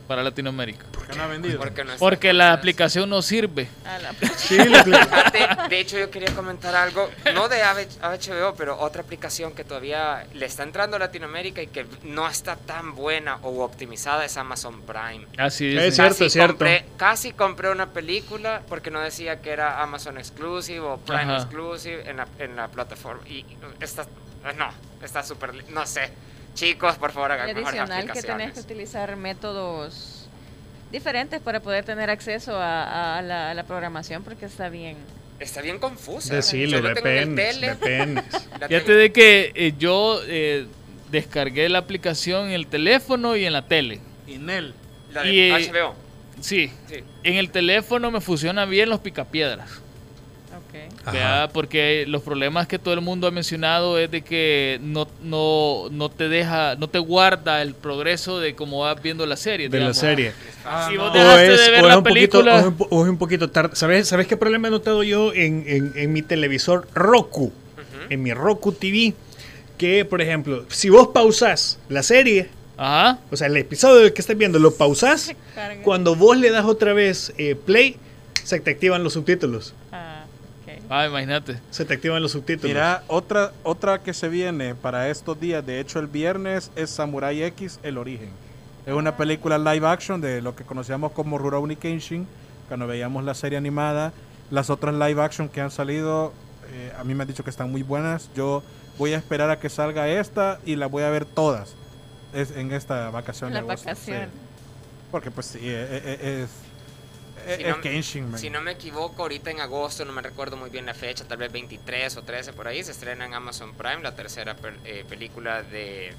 para 0.07 0.23
Latinoamérica. 0.23 0.88
¿Por 1.09 1.15
qué 1.15 1.17
no 1.17 1.23
ha 1.23 1.27
vendido? 1.27 1.57
Porque, 1.59 1.83
no 1.83 1.93
está 1.93 1.99
Porque 1.99 2.33
la 2.33 2.53
aplicación 2.53 3.09
no 3.09 3.21
sirve. 3.23 3.67
A 3.83 3.97
la- 3.97 4.13
Sí, 4.37 4.57
la- 4.57 4.83
Fíjate, 4.83 5.47
de 5.69 5.79
hecho 5.79 5.97
yo 5.97 6.11
quería 6.11 6.33
comentar 6.35 6.75
algo, 6.75 7.09
no 7.33 7.47
de 7.49 7.61
HBO, 7.63 8.53
pero 8.55 8.79
otra 8.79 9.01
aplicación 9.01 9.53
que 9.53 9.63
todavía 9.63 10.25
le 10.33 10.45
está 10.45 10.63
entrando 10.63 10.95
a 10.97 10.99
Latinoamérica 10.99 11.61
y 11.61 11.67
que 11.67 11.85
no 12.03 12.27
está 12.27 12.55
tan 12.55 12.95
buena 12.95 13.37
o 13.41 13.63
optimizada 13.63 14.23
es 14.25 14.37
Amazon 14.37 14.81
Prime. 14.83 15.25
Así 15.37 15.75
Es 15.75 15.83
es. 15.83 15.95
cierto, 15.95 16.25
es 16.25 16.33
cierto. 16.33 16.53
Compré, 16.57 16.85
casi 16.97 17.31
compré 17.33 17.69
una 17.71 17.87
película 17.87 18.61
porque 18.69 18.91
no 18.91 18.99
decía 19.01 19.41
que 19.41 19.49
era 19.51 19.81
Amazon 19.81 20.17
Exclusive 20.17 20.79
o 20.81 20.97
Prime 20.97 21.23
Ajá. 21.23 21.37
Exclusive 21.37 22.09
en 22.09 22.17
la, 22.17 22.27
en 22.39 22.55
la 22.55 22.67
plataforma. 22.67 23.27
Y 23.27 23.45
está, 23.79 24.05
no, 24.57 24.69
está 25.03 25.23
súper, 25.23 25.69
no 25.69 25.85
sé. 25.85 26.09
Chicos, 26.55 26.95
por 26.97 27.11
favor, 27.11 27.31
hagan 27.31 27.49
adicional 27.55 28.11
que 28.11 28.21
tenés 28.21 28.53
que 28.53 28.59
utilizar 28.59 29.15
métodos 29.15 30.18
diferentes 30.91 31.41
para 31.41 31.59
poder 31.59 31.85
tener 31.85 32.09
acceso 32.09 32.55
a, 32.55 33.17
a 33.17 33.21
la, 33.21 33.51
a 33.51 33.53
la 33.53 33.63
programación 33.63 34.23
porque 34.23 34.45
está 34.45 34.69
bien. 34.69 34.97
Está 35.39 35.61
bien 35.61 35.79
confusa. 35.79 36.35
Decirlo, 36.35 36.77
en 36.79 37.35
VPNs. 37.35 38.25
la 38.59 38.67
Fíjate 38.67 38.93
de 38.93 39.11
que 39.13 39.51
eh, 39.55 39.73
yo 39.77 40.19
eh, 40.27 40.65
descargué 41.11 41.69
la 41.69 41.79
aplicación 41.79 42.47
en 42.47 42.51
el 42.53 42.67
teléfono 42.67 43.35
y 43.35 43.45
en 43.45 43.53
la 43.53 43.65
tele. 43.65 44.01
Inel. 44.27 44.73
la 45.13 45.23
de 45.23 45.33
y, 45.33 45.39
eh, 45.39 45.71
HBO. 45.71 45.95
Sí, 46.41 46.71
Sí. 46.87 47.03
en 47.23 47.35
el 47.35 47.51
teléfono 47.51 48.11
me 48.11 48.21
funcionan 48.21 48.69
bien 48.69 48.89
los 48.89 48.99
picapiedras. 48.99 49.69
¿Verdad? 51.05 51.49
Porque 51.53 52.05
los 52.07 52.21
problemas 52.21 52.67
que 52.67 52.77
todo 52.79 52.93
el 52.93 53.01
mundo 53.01 53.27
ha 53.27 53.31
mencionado 53.31 53.97
es 53.97 54.11
de 54.11 54.21
que 54.21 54.79
no, 54.81 55.07
no, 55.23 55.87
no 55.91 56.09
te 56.09 56.29
deja, 56.29 56.75
no 56.75 56.87
te 56.87 56.99
guarda 56.99 57.61
el 57.61 57.73
progreso 57.73 58.39
de 58.39 58.55
cómo 58.55 58.79
vas 58.81 59.01
viendo 59.01 59.25
la 59.25 59.37
serie. 59.37 59.67
De 59.69 59.77
la 59.77 59.85
digamos. 59.91 59.97
serie. 59.97 60.33
Ah, 60.65 60.87
Si 60.89 60.95
no. 60.95 61.03
vos 61.03 61.11
O 61.11 61.17
dejaste 61.17 61.53
es, 61.53 61.65
de 61.65 61.71
ver 61.71 61.83
o 61.83 61.85
es 61.87 61.91
la 61.91 61.97
un 61.97 62.03
poquito, 62.03 62.37
película. 62.39 62.55
o 62.55 62.59
es 62.59 62.65
un 62.65 62.77
po- 62.77 62.87
o 62.91 63.03
es 63.03 63.09
un 63.09 63.17
poquito 63.17 63.49
tarde. 63.49 63.75
¿Sabes, 63.75 64.07
¿Sabes 64.07 64.27
qué 64.27 64.37
problema 64.37 64.67
he 64.67 64.71
notado 64.71 65.03
yo 65.03 65.33
en, 65.33 65.63
en- 65.67 65.93
en 65.95 66.13
mi 66.13 66.21
televisor 66.21 66.87
Roku? 66.93 67.51
En 68.09 68.21
mi 68.23 68.33
Roku 68.33 68.71
TV. 68.71 69.13
Que, 69.77 70.03
por 70.03 70.21
ejemplo, 70.21 70.65
si 70.69 70.89
vos 70.89 71.07
pausás 71.13 71.79
la 71.87 72.03
serie, 72.03 72.49
Ajá. 72.75 73.19
o 73.31 73.37
sea, 73.37 73.47
el 73.47 73.55
episodio 73.55 74.13
que 74.13 74.19
estás 74.21 74.37
viendo, 74.37 74.59
lo 74.59 74.73
pausás, 74.73 75.33
cuando 75.83 76.15
vos 76.15 76.37
le 76.37 76.49
das 76.51 76.65
otra 76.65 76.91
vez 76.93 77.33
eh, 77.37 77.55
play, 77.55 77.95
se 78.43 78.59
te 78.59 78.71
activan 78.71 79.03
los 79.05 79.13
subtítulos. 79.13 79.73
Ah, 80.89 81.05
imagínate. 81.05 81.59
Se 81.69 81.85
te 81.85 81.93
activan 81.93 82.21
los 82.21 82.31
subtítulos. 82.31 82.73
Mira, 82.73 83.03
otra, 83.07 83.51
otra 83.63 83.99
que 83.99 84.13
se 84.13 84.27
viene 84.27 84.73
para 84.75 85.09
estos 85.09 85.39
días, 85.39 85.65
de 85.65 85.79
hecho 85.79 85.99
el 85.99 86.07
viernes, 86.07 86.71
es 86.75 86.89
Samurai 86.89 87.43
X, 87.43 87.79
El 87.83 87.97
Origen. 87.97 88.29
Es 88.85 88.93
una 88.93 89.15
película 89.15 89.57
live 89.57 89.87
action 89.87 90.19
de 90.19 90.41
lo 90.41 90.55
que 90.55 90.63
conocíamos 90.63 91.11
como 91.11 91.37
Rurouni 91.37 91.75
Kenshin, 91.75 92.27
cuando 92.67 92.87
veíamos 92.87 93.23
la 93.23 93.35
serie 93.35 93.57
animada. 93.57 94.13
Las 94.49 94.71
otras 94.71 94.95
live 94.95 95.21
action 95.21 95.47
que 95.47 95.61
han 95.61 95.69
salido, 95.69 96.33
eh, 96.71 96.91
a 96.97 97.03
mí 97.03 97.13
me 97.13 97.21
han 97.21 97.27
dicho 97.27 97.43
que 97.43 97.51
están 97.51 97.71
muy 97.71 97.83
buenas. 97.83 98.31
Yo 98.35 98.63
voy 98.97 99.13
a 99.13 99.17
esperar 99.17 99.51
a 99.51 99.59
que 99.59 99.69
salga 99.69 100.09
esta 100.09 100.59
y 100.65 100.75
la 100.75 100.87
voy 100.87 101.03
a 101.03 101.09
ver 101.09 101.25
todas 101.25 101.75
es, 102.33 102.51
en 102.51 102.71
esta 102.71 103.09
vacación. 103.09 103.53
La 103.53 103.61
de 103.61 103.65
agosto, 103.67 103.87
vacación. 103.87 104.25
sí. 104.25 104.39
Porque 105.11 105.31
pues 105.31 105.47
sí, 105.47 105.59
eh, 105.61 105.87
eh, 105.89 106.19
eh, 106.21 106.43
es, 106.43 106.49
Si 107.45 107.63
es 107.63 107.67
no- 107.69 107.81
Kenshin, 107.81 108.31
man. 108.31 108.39
Si 108.39 108.49
no 108.49 108.61
me 108.61 108.71
equivoco, 108.71 109.21
ahorita 109.23 109.51
en 109.51 109.59
agosto, 109.61 110.05
no 110.05 110.13
me 110.13 110.21
recuerdo 110.21 110.57
muy 110.57 110.69
bien 110.69 110.85
la 110.85 110.93
fecha, 110.93 111.25
tal 111.25 111.37
vez 111.37 111.51
23 111.51 112.17
o 112.17 112.23
13 112.23 112.53
por 112.53 112.67
ahí, 112.67 112.83
se 112.83 112.91
estrena 112.91 113.25
en 113.25 113.33
Amazon 113.33 113.73
Prime 113.73 114.01
la 114.01 114.15
tercera 114.15 114.55
per- 114.55 114.77
eh, 114.85 115.05
película 115.07 115.63
de, 115.63 116.13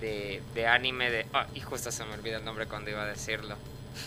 de, 0.00 0.42
de 0.54 0.66
anime 0.66 1.10
de... 1.10 1.26
Ah, 1.32 1.46
y 1.54 1.60
justo 1.60 1.90
se 1.92 2.04
me 2.04 2.14
olvida 2.14 2.38
el 2.38 2.44
nombre 2.44 2.66
cuando 2.66 2.90
iba 2.90 3.02
a 3.02 3.06
decirlo. 3.06 3.56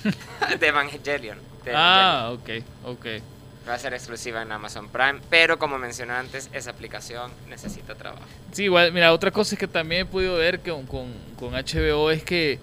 de 0.60 0.68
Evangelion. 0.68 1.38
de 1.64 1.74
Ah, 1.76 2.30
ok, 2.34 2.50
ok. 2.86 3.06
Evangelion. 3.06 3.36
Va 3.68 3.74
a 3.74 3.80
ser 3.80 3.96
exclusiva 3.96 4.44
en 4.44 4.52
Amazon 4.52 4.90
Prime, 4.90 5.20
pero 5.28 5.58
como 5.58 5.80
mencioné 5.80 6.14
antes, 6.14 6.50
esa 6.54 6.70
aplicación 6.70 7.32
necesita 7.50 7.96
trabajo. 7.96 8.24
Sí, 8.52 8.66
igual, 8.66 8.92
mira, 8.92 9.12
otra 9.12 9.32
cosa 9.32 9.56
es 9.56 9.60
que 9.60 9.68
también 9.68 10.02
he 10.02 10.06
podido 10.06 10.36
ver 10.38 10.60
con, 10.60 10.86
con, 10.86 11.12
con 11.36 11.54
HBO 11.56 12.12
es 12.12 12.24
que 12.24 12.60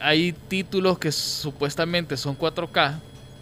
hay 0.00 0.32
títulos 0.48 0.98
que 0.98 1.10
supuestamente 1.12 2.16
son 2.16 2.36
4K 2.38 2.94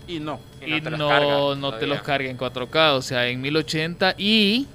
Y 0.09 0.19
no. 0.21 0.41
Y 0.65 0.71
no 0.71 0.77
y 0.77 0.81
te 0.81 0.91
los 0.91 0.99
no, 0.99 1.09
carga 1.09 1.55
no 1.57 1.75
te 1.75 1.87
los 1.87 2.03
carga 2.03 2.29
en 2.31 2.39
4K, 2.39 2.93
o 2.95 3.03
sea, 3.03 3.27
en 3.29 3.41
1080 3.41 4.15
y 4.19 4.67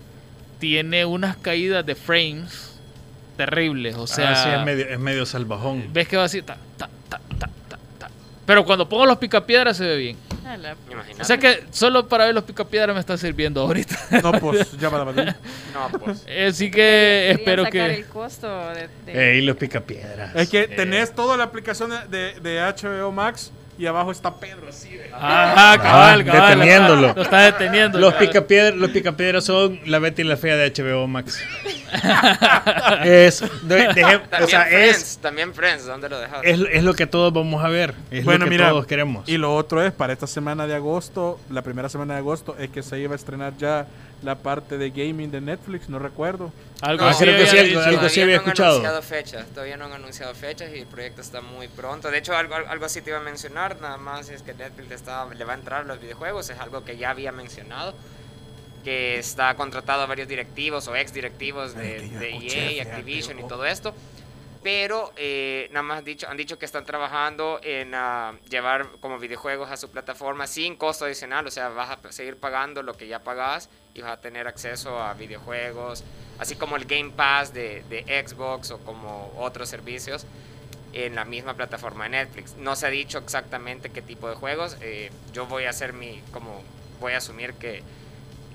tiene 0.59 1.05
unas 1.05 1.37
caídas 1.37 1.85
de 1.85 1.95
frames 1.95 2.79
terribles, 3.37 3.95
o 3.95 4.05
sea, 4.07 4.31
Ah, 4.31 4.35
sí, 4.35 4.49
es 4.49 4.65
medio, 4.65 4.87
es 4.89 4.99
medio 4.99 5.25
salvajón. 5.25 5.85
ves 5.93 6.07
que 6.07 6.17
va 6.17 6.25
así, 6.25 6.41
ta, 6.41 6.57
ta, 6.77 6.89
ta, 7.07 7.19
ta, 7.39 7.49
ta, 7.69 7.77
ta. 7.97 8.09
pero 8.45 8.65
cuando 8.65 8.87
pongo 8.89 9.05
los 9.05 9.17
picapiedras 9.17 9.77
se 9.77 9.85
ve 9.85 9.97
bien. 9.97 10.17
La-. 10.57 10.75
O 11.19 11.23
sea 11.23 11.37
que 11.37 11.63
solo 11.71 12.07
para 12.07 12.25
ver 12.25 12.35
los 12.35 12.43
picapiedras 12.43 12.93
me 12.93 12.99
está 12.99 13.17
sirviendo 13.17 13.61
ahorita. 13.61 13.97
No, 14.23 14.31
pues 14.33 14.71
ya 14.79 14.89
para 14.89 15.05
la 15.11 15.37
No, 15.73 15.99
pues. 15.99 16.25
Así 16.47 16.69
que 16.71 16.75
Querían 16.77 17.39
espero 17.39 17.63
sacar 17.65 17.89
que... 17.89 17.95
el 17.95 18.05
costo 18.05 18.47
de, 18.73 18.89
de- 19.05 19.31
Ey, 19.37 19.41
los 19.41 19.55
picapiedras. 19.57 20.35
Es 20.35 20.49
que 20.49 20.61
Eh. 20.63 20.67
tenés 20.67 21.13
toda 21.13 21.37
la 21.37 21.45
aplicación 21.45 21.91
de, 22.09 22.39
de 22.39 22.59
HBO 22.61 23.11
Max 23.11 23.51
y 23.79 23.85
abajo 23.87 24.11
está 24.11 24.35
Pedro 24.35 24.67
así. 24.69 24.89
ve. 24.95 25.09
Ajá, 25.13 25.77
cabal, 25.81 26.21
Ah, 26.21 26.23
cabal. 26.25 26.49
deteniéndolo. 26.59 27.13
Lo 27.15 27.21
está 27.23 27.39
deteniendo. 27.41 27.97
Los 27.97 28.13
picapiedras, 28.15 28.75
los 28.75 28.91
picapiedras 28.91 29.45
son 29.45 29.79
la 29.85 29.97
Betty 29.99 30.21
y 30.21 30.25
la 30.25 30.37
Fea 30.37 30.55
de 30.55 30.67
HBO 30.71 31.07
Max. 31.07 31.39
es, 33.03 33.41
de- 33.63 33.87
o 34.15 34.19
También 34.29 34.49
sea, 34.49 34.65
Friends, 34.65 34.97
es, 34.97 35.17
también 35.19 35.53
Friends, 35.53 35.85
¿dónde 35.85 36.09
lo 36.09 36.19
dejas? 36.19 36.39
es, 36.43 36.59
es 36.71 36.83
lo 36.83 36.93
que 36.93 37.07
todos 37.07 37.33
vamos 37.33 37.63
a 37.63 37.69
ver. 37.69 37.93
Es 38.11 38.23
Bueno, 38.25 38.39
lo 38.39 38.45
que 38.45 38.49
mira, 38.51 38.69
todos 38.69 38.85
queremos. 38.85 39.27
Y 39.27 39.37
lo 39.37 39.55
otro 39.55 39.81
es, 39.83 39.91
para 39.91 40.13
esta 40.13 40.27
semana 40.27 40.67
de 40.67 40.75
agosto, 40.75 41.39
la 41.49 41.61
primera 41.61 41.89
semana 41.89 42.13
de 42.15 42.19
agosto, 42.19 42.55
es 42.59 42.69
que 42.69 42.83
se 42.83 42.99
iba 42.99 43.13
a 43.13 43.15
estrenar 43.15 43.53
ya 43.57 43.87
la 44.21 44.35
parte 44.35 44.77
de 44.77 44.89
gaming 44.89 45.31
de 45.31 45.39
Netflix, 45.41 45.87
no 45.89 45.97
recuerdo. 45.99 46.51
Algo 46.81 47.05
Ah, 47.05 47.11
así 47.11 47.23
creo 47.23 47.35
que 47.37 47.49
había 47.49 47.61
sí, 47.63 47.67
dicho. 47.69 47.79
algo- 47.81 47.99
había 48.01 48.25
no 48.25 48.31
han 48.31 48.35
escuchado. 48.37 48.69
anunciado 48.71 49.01
fechas, 49.01 49.45
todavía 49.47 49.77
no 49.77 49.85
han 49.85 49.93
anunciado 49.93 50.33
fechas 50.35 50.69
y 50.75 50.79
el 50.79 50.85
proyecto 50.87 51.21
está 51.21 51.41
muy 51.41 51.67
pronto. 51.67 52.09
De 52.11 52.17
hecho, 52.17 52.35
algo, 52.35 52.55
algo 52.55 52.85
así 52.85 53.01
te 53.01 53.09
iba 53.11 53.19
a 53.19 53.23
mencionar, 53.23 53.79
nada 53.81 53.97
más 53.97 54.29
es 54.29 54.41
que 54.41 54.53
Netflix 54.53 54.91
está, 54.91 55.25
le 55.33 55.45
va 55.45 55.53
a 55.53 55.55
entrar 55.55 55.81
a 55.81 55.83
los 55.85 55.99
videojuegos, 56.01 56.49
es 56.49 56.59
algo 56.59 56.83
que 56.85 56.97
ya 56.97 57.09
había 57.11 57.31
mencionado, 57.31 57.93
que 58.83 59.19
está 59.19 59.53
contratado 59.55 60.03
a 60.03 60.05
varios 60.05 60.27
directivos 60.27 60.87
o 60.87 60.95
ex 60.95 61.13
directivos 61.13 61.75
de, 61.75 61.97
escuché, 62.29 62.77
EA, 62.77 62.83
Activision 62.83 63.39
y 63.39 63.47
todo 63.47 63.65
esto. 63.65 63.93
Pero 64.61 65.13
eh, 65.15 65.69
nada 65.71 65.83
más 65.83 66.03
dicho, 66.03 66.27
han 66.27 66.35
dicho 66.35 66.59
que 66.59 66.65
están 66.65 66.85
trabajando 66.85 67.61
en 67.63 67.95
ah, 67.95 68.37
llevar 68.49 68.87
como 68.99 69.17
videojuegos 69.17 69.71
a 69.71 69.77
su 69.77 69.89
plataforma 69.89 70.47
sin 70.47 70.75
costo 70.75 71.05
adicional, 71.05 71.47
o 71.47 71.51
sea, 71.51 71.69
vas 71.69 71.89
a 71.91 72.11
seguir 72.11 72.35
pagando 72.35 72.83
lo 72.83 72.93
que 72.95 73.07
ya 73.07 73.19
pagas 73.19 73.69
y 73.93 74.01
vas 74.01 74.11
a 74.11 74.21
tener 74.21 74.47
acceso 74.47 75.01
a 75.01 75.13
videojuegos, 75.13 76.03
así 76.39 76.55
como 76.55 76.75
el 76.75 76.85
Game 76.85 77.11
Pass 77.11 77.53
de, 77.53 77.83
de 77.89 78.03
Xbox 78.27 78.71
o 78.71 78.79
como 78.79 79.33
otros 79.37 79.69
servicios 79.69 80.25
en 80.91 81.15
la 81.15 81.23
misma 81.23 81.53
plataforma 81.53 82.05
de 82.05 82.09
Netflix. 82.09 82.55
No 82.57 82.75
se 82.75 82.87
ha 82.87 82.89
dicho 82.89 83.17
exactamente 83.19 83.91
qué 83.91 84.01
tipo 84.01 84.27
de 84.29 84.35
juegos, 84.35 84.75
eh, 84.81 85.09
yo 85.31 85.45
voy 85.45 85.65
a 85.65 85.69
hacer 85.69 85.93
mi, 85.93 86.21
como 86.33 86.61
voy 86.99 87.13
a 87.13 87.17
asumir 87.17 87.53
que 87.53 87.81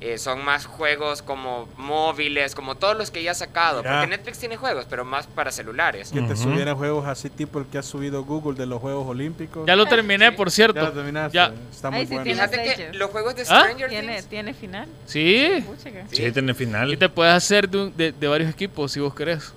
eh, 0.01 0.19
son 0.19 0.45
más 0.45 0.67
juegos 0.67 1.23
como 1.23 1.67
móviles, 1.79 2.55
como 2.55 2.75
todos 2.75 2.97
los 2.97 3.11
que 3.11 3.23
ya 3.23 3.31
ha 3.31 3.35
sacado, 3.35 3.79
Mira. 3.83 4.01
porque 4.01 4.17
Netflix 4.17 4.39
tiene 4.39 4.57
juegos, 4.57 4.87
pero 4.91 5.05
más 5.05 5.27
para 5.27 5.51
celulares. 5.51 6.11
Que 6.11 6.21
te 6.21 6.35
Ujú. 6.35 6.43
subiera 6.43 6.75
juegos 6.75 7.07
así 7.07 7.31
tipo 7.31 7.59
el 7.59 7.67
que 7.67 7.79
ha 7.79 7.83
subido 7.83 8.23
Google 8.25 8.59
de 8.59 8.67
los 8.67 8.81
Juegos 8.83 9.07
Olímpicos. 9.09 9.67
Ya 9.67 9.77
lo 9.77 9.87
terminé, 9.87 10.33
por 10.33 10.49
Ya 10.49 10.55
cierto. 10.55 10.81
lo 10.81 10.93
terminaste. 10.93 11.37
Ya. 11.37 11.53
Está 11.71 11.91
muy 11.91 12.01
Ahí 12.01 12.07
sí 12.07 12.13
bueno. 12.15 12.25
tiene 12.25 12.49
Fíjate 12.49 12.75
que 12.91 12.99
los 12.99 13.11
juegos 13.11 13.35
de 13.37 13.43
¿Ah? 13.43 13.45
Stranger 13.45 13.89
¿Tiene, 13.89 14.13
Things 14.15 14.27
¿Tiene 14.27 14.53
final? 14.55 14.89
Sí. 15.07 15.65
Puchica. 15.67 16.05
Sí, 16.11 16.31
tiene 16.33 16.53
Y 16.53 16.55
final. 16.55 16.99
te 16.99 17.09
puedes 17.09 17.33
hacer 17.33 17.69
de, 17.69 17.79
un- 17.79 17.97
de- 17.97 18.13
de 18.13 18.29
varios 18.29 18.51
equipos 18.51 18.93
si 18.93 19.01
vos 19.01 19.15
querés. 19.15 19.55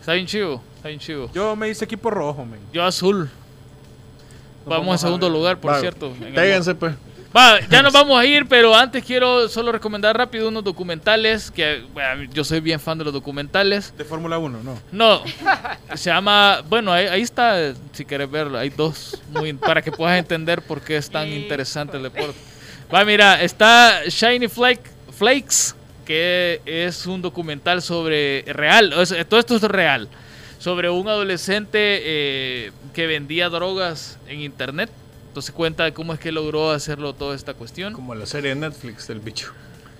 Está 0.00 0.12
bien 0.12 0.26
chivo. 0.26 0.62
Está 0.76 0.88
bien 0.88 1.00
chivo. 1.00 1.30
Yo 1.34 1.56
me 1.56 1.68
hice 1.68 1.84
equipo 1.84 2.10
rojo, 2.10 2.44
men. 2.44 2.60
Yo 2.72 2.84
azul. 2.84 3.28
Vamos, 4.66 4.88
en 4.88 4.94
a 4.94 4.98
segundo 4.98 5.28
lugar, 5.28 5.58
por 5.58 5.74
cierto. 5.80 6.12
Péguense, 6.34 6.74
pues. 6.74 6.94
Va, 7.34 7.60
ya 7.68 7.80
nos 7.80 7.92
vamos 7.92 8.18
a 8.18 8.26
ir, 8.26 8.46
pero 8.48 8.74
antes 8.74 9.04
quiero 9.04 9.48
solo 9.48 9.70
recomendar 9.70 10.16
rápido 10.16 10.48
unos 10.48 10.64
documentales 10.64 11.52
que 11.52 11.84
bueno, 11.92 12.24
yo 12.32 12.42
soy 12.42 12.58
bien 12.58 12.80
fan 12.80 12.98
de 12.98 13.04
los 13.04 13.12
documentales. 13.12 13.94
De 13.96 14.04
Fórmula 14.04 14.36
1, 14.38 14.58
no. 14.64 14.80
No, 14.90 15.22
se 15.94 16.10
llama, 16.10 16.60
bueno, 16.68 16.92
ahí, 16.92 17.06
ahí 17.06 17.22
está, 17.22 17.72
si 17.92 18.04
quieres 18.04 18.28
verlo, 18.28 18.58
hay 18.58 18.70
dos, 18.70 19.22
muy, 19.30 19.52
para 19.52 19.80
que 19.80 19.92
puedas 19.92 20.18
entender 20.18 20.60
por 20.62 20.80
qué 20.80 20.96
es 20.96 21.08
tan 21.08 21.28
interesante 21.28 21.98
el 21.98 22.02
deporte. 22.02 22.36
Va, 22.92 23.04
mira, 23.04 23.40
está 23.40 24.00
Shiny 24.08 24.48
Flake, 24.48 24.90
Flakes, 25.16 25.76
que 26.04 26.60
es 26.66 27.06
un 27.06 27.22
documental 27.22 27.80
sobre, 27.80 28.42
real, 28.48 28.92
todo 29.28 29.38
esto 29.38 29.54
es 29.54 29.62
real, 29.62 30.08
sobre 30.58 30.90
un 30.90 31.06
adolescente 31.06 31.78
eh, 32.02 32.72
que 32.92 33.06
vendía 33.06 33.48
drogas 33.48 34.18
en 34.26 34.40
internet. 34.40 34.90
Entonces 35.30 35.54
cuenta 35.54 35.84
de 35.84 35.92
cómo 35.92 36.12
es 36.12 36.18
que 36.18 36.32
logró 36.32 36.72
hacerlo 36.72 37.12
toda 37.14 37.36
esta 37.36 37.54
cuestión. 37.54 37.92
Como 37.92 38.16
la 38.16 38.26
serie 38.26 38.50
de 38.50 38.56
Netflix 38.56 39.06
del 39.06 39.20
bicho. 39.20 39.52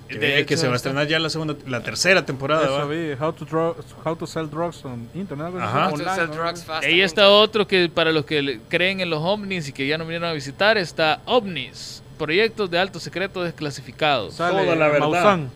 Que, 0.09 0.19
De 0.19 0.27
que 0.45 0.55
hecho, 0.55 0.57
se 0.63 0.67
va 0.67 0.73
a 0.73 0.77
estrenar 0.77 1.07
ya 1.07 1.21
la 1.21 1.31
segunda, 1.31 1.55
la 1.69 1.85
tercera 1.85 2.27
temporada. 2.27 2.65
Eso 2.65 2.79
¿va? 2.79 2.85
vi, 2.87 3.13
how 3.13 3.33
to, 3.33 3.45
draw- 3.45 3.77
how 4.05 4.17
to 4.17 4.27
sell 4.27 4.51
drugs 4.51 4.85
on 4.85 5.09
internet. 5.15 5.55
Ajá. 5.61 5.91
To 5.91 5.95
online, 5.95 6.15
sell 6.17 6.27
¿no? 6.31 6.35
drugs 6.35 6.65
fast 6.65 6.85
Ahí 6.85 7.01
está 7.01 7.29
otro 7.31 7.69
que 7.69 7.89
para 7.89 8.11
los 8.11 8.25
que 8.25 8.59
creen 8.69 8.99
en 9.01 9.09
los 9.09 9.21
ovnis 9.23 9.69
y 9.69 9.73
que 9.73 9.87
ya 9.87 9.97
no 9.99 10.05
vinieron 10.05 10.29
a 10.29 10.33
visitar, 10.33 10.77
está 10.77 11.21
OVNIs, 11.27 12.03
proyectos 12.19 12.69
de 12.69 12.81
alto 12.81 12.99
secreto 12.99 13.41
desclasificados. 13.45 14.35
Sale 14.35 14.65
Toda 14.65 14.75
la 14.75 14.89
verdad. 14.89 15.09
Maussan. 15.11 15.51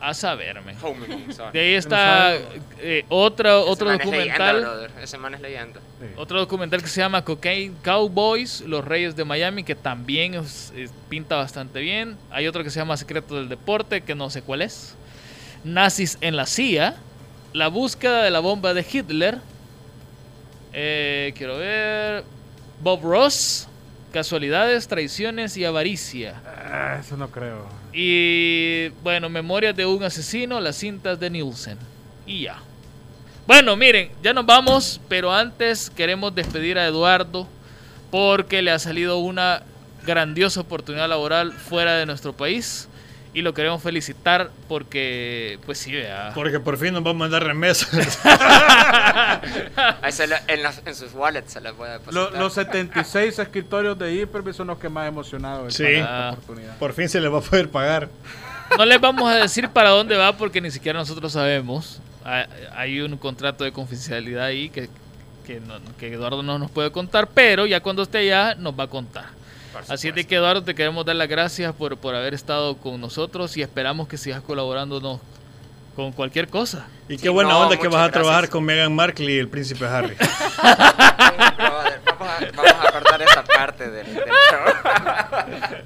A 0.00 0.12
saberme. 0.14 0.74
Home, 0.82 1.32
sorry. 1.32 1.52
De 1.52 1.60
ahí 1.60 1.74
está 1.74 2.34
eh, 2.80 3.04
otra, 3.08 3.58
Ese 3.60 3.68
otro 3.70 3.86
man 3.88 4.00
es 4.00 4.06
leyenda, 4.06 4.34
documental. 4.52 4.60
brother. 4.60 4.90
Ese 5.02 5.18
man 5.18 5.34
es 5.34 5.40
leyenda. 5.40 5.80
Otro 6.16 6.38
documental 6.38 6.82
que 6.82 6.88
se 6.88 7.00
llama 7.00 7.24
Cocaine 7.24 7.74
Cowboys, 7.82 8.60
Los 8.60 8.84
Reyes 8.84 9.16
de 9.16 9.24
Miami, 9.24 9.64
que 9.64 9.74
también 9.74 10.34
es- 10.34 10.72
es- 10.76 10.90
pinta 11.08 11.36
bastante 11.36 11.80
bien. 11.80 12.16
Hay 12.30 12.46
otro 12.46 12.62
que 12.62 12.70
se 12.70 12.78
llama 12.78 12.96
Secreto 12.98 13.36
del 13.36 13.48
Deporte, 13.48 14.02
que 14.02 14.14
no 14.14 14.28
sé 14.28 14.42
cuál 14.42 14.62
es. 14.62 14.94
Nazis 15.64 16.18
en 16.20 16.36
la 16.36 16.44
CIA. 16.46 16.96
La 17.54 17.68
búsqueda 17.68 18.22
de 18.22 18.30
la 18.30 18.40
bomba 18.40 18.74
de 18.74 18.84
Hitler. 18.90 19.38
Eh, 20.72 21.32
quiero 21.36 21.56
ver. 21.58 22.24
Bob 22.82 23.02
Ross. 23.02 23.68
Casualidades, 24.12 24.88
traiciones 24.88 25.56
y 25.56 25.64
avaricia. 25.64 26.40
Ah, 26.46 26.98
eso 27.00 27.16
no 27.16 27.28
creo. 27.30 27.66
Y 27.98 28.90
bueno, 29.02 29.30
Memorias 29.30 29.74
de 29.74 29.86
un 29.86 30.04
asesino, 30.04 30.60
las 30.60 30.76
cintas 30.76 31.18
de 31.18 31.30
Nielsen. 31.30 31.78
Y 32.26 32.42
ya. 32.42 32.58
Bueno, 33.46 33.74
miren, 33.74 34.10
ya 34.22 34.34
nos 34.34 34.44
vamos, 34.44 35.00
pero 35.08 35.32
antes 35.32 35.88
queremos 35.88 36.34
despedir 36.34 36.78
a 36.78 36.86
Eduardo 36.86 37.48
porque 38.10 38.60
le 38.60 38.70
ha 38.70 38.78
salido 38.78 39.16
una 39.16 39.62
grandiosa 40.04 40.60
oportunidad 40.60 41.08
laboral 41.08 41.54
fuera 41.54 41.96
de 41.96 42.04
nuestro 42.04 42.34
país 42.34 42.86
y 43.36 43.42
lo 43.42 43.52
queremos 43.52 43.82
felicitar 43.82 44.50
porque, 44.66 45.58
pues 45.66 45.76
sí, 45.78 45.92
vea. 45.92 46.32
Porque 46.34 46.58
por 46.58 46.78
fin 46.78 46.94
nos 46.94 47.04
va 47.04 47.10
a 47.10 47.14
mandar 47.14 47.44
remesas. 47.44 48.18
Ahí 50.02 50.10
se 50.12 50.26
le- 50.26 50.36
en, 50.48 50.62
las- 50.62 50.80
en 50.86 50.94
sus 50.94 51.12
wallets 51.12 51.52
se 51.52 51.60
les 51.60 51.72
puede 51.72 51.92
Lo- 51.92 51.98
depositar. 51.98 52.40
los 52.40 52.52
76 52.54 53.38
escritorios 53.38 53.98
de 53.98 54.14
Hyperbit 54.14 54.54
son 54.54 54.68
los 54.68 54.78
que 54.78 54.88
más 54.88 55.06
emocionados 55.08 55.74
Sí. 55.74 55.82
están 55.84 55.94
en 55.96 56.00
esta 56.02 56.28
Ah. 56.28 56.32
oportunidad. 56.32 56.78
por 56.78 56.92
fin 56.94 57.08
se 57.08 57.20
le 57.20 57.28
va 57.28 57.38
a 57.38 57.42
poder 57.42 57.68
pagar. 57.68 58.08
No 58.76 58.84
les 58.84 59.00
vamos 59.00 59.30
a 59.30 59.34
decir 59.36 59.68
para 59.68 59.90
dónde 59.90 60.16
va 60.16 60.32
porque 60.36 60.60
ni 60.60 60.70
siquiera 60.70 60.98
nosotros 60.98 61.32
sabemos. 61.32 62.00
Hay- 62.24 62.46
Hay 62.74 63.00
un 63.00 63.16
contrato 63.18 63.64
de 63.64 63.72
confidencialidad 63.72 64.44
ahí 64.46 64.70
que, 64.70 64.88
que, 65.46 65.60
no- 65.60 65.78
que 65.98 66.12
Eduardo 66.12 66.42
no 66.42 66.58
nos 66.58 66.70
puede 66.70 66.90
contar, 66.90 67.28
pero 67.28 67.66
ya 67.66 67.80
cuando 67.80 68.02
esté 68.02 68.18
allá 68.18 68.54
nos 68.54 68.72
va 68.78 68.84
a 68.84 68.88
contar. 68.88 69.35
Por 69.84 69.92
Así 69.94 70.08
es 70.08 70.14
de 70.14 70.22
supuesto. 70.22 70.28
que 70.28 70.34
Eduardo 70.36 70.62
te 70.64 70.74
queremos 70.74 71.04
dar 71.04 71.16
las 71.16 71.28
gracias 71.28 71.74
por, 71.74 71.96
por 71.98 72.14
haber 72.14 72.34
estado 72.34 72.76
con 72.76 73.00
nosotros 73.00 73.56
y 73.56 73.62
esperamos 73.62 74.08
que 74.08 74.16
sigas 74.16 74.40
colaborándonos 74.42 75.20
con 75.94 76.12
cualquier 76.12 76.48
cosa. 76.48 76.86
Y 77.08 77.16
qué 77.16 77.22
Sí, 77.24 77.28
buena 77.28 77.50
no, 77.50 77.60
onda 77.60 77.76
que 77.78 77.88
vas 77.88 78.08
a 78.08 78.10
trabajar 78.12 78.40
gracias. 78.42 78.50
con 78.52 78.64
Meghan 78.64 78.94
Markle 78.94 79.32
y 79.32 79.38
el 79.38 79.48
príncipe 79.48 79.86
Harry. 79.86 80.16
Vamos, 82.16 82.28
a, 82.28 82.56
vamos 82.56 82.86
a 82.88 82.92
cortar 82.92 83.22
esa 83.22 83.44
parte 83.44 83.90
del, 83.90 84.06
del 84.06 84.24
show. 84.24 84.74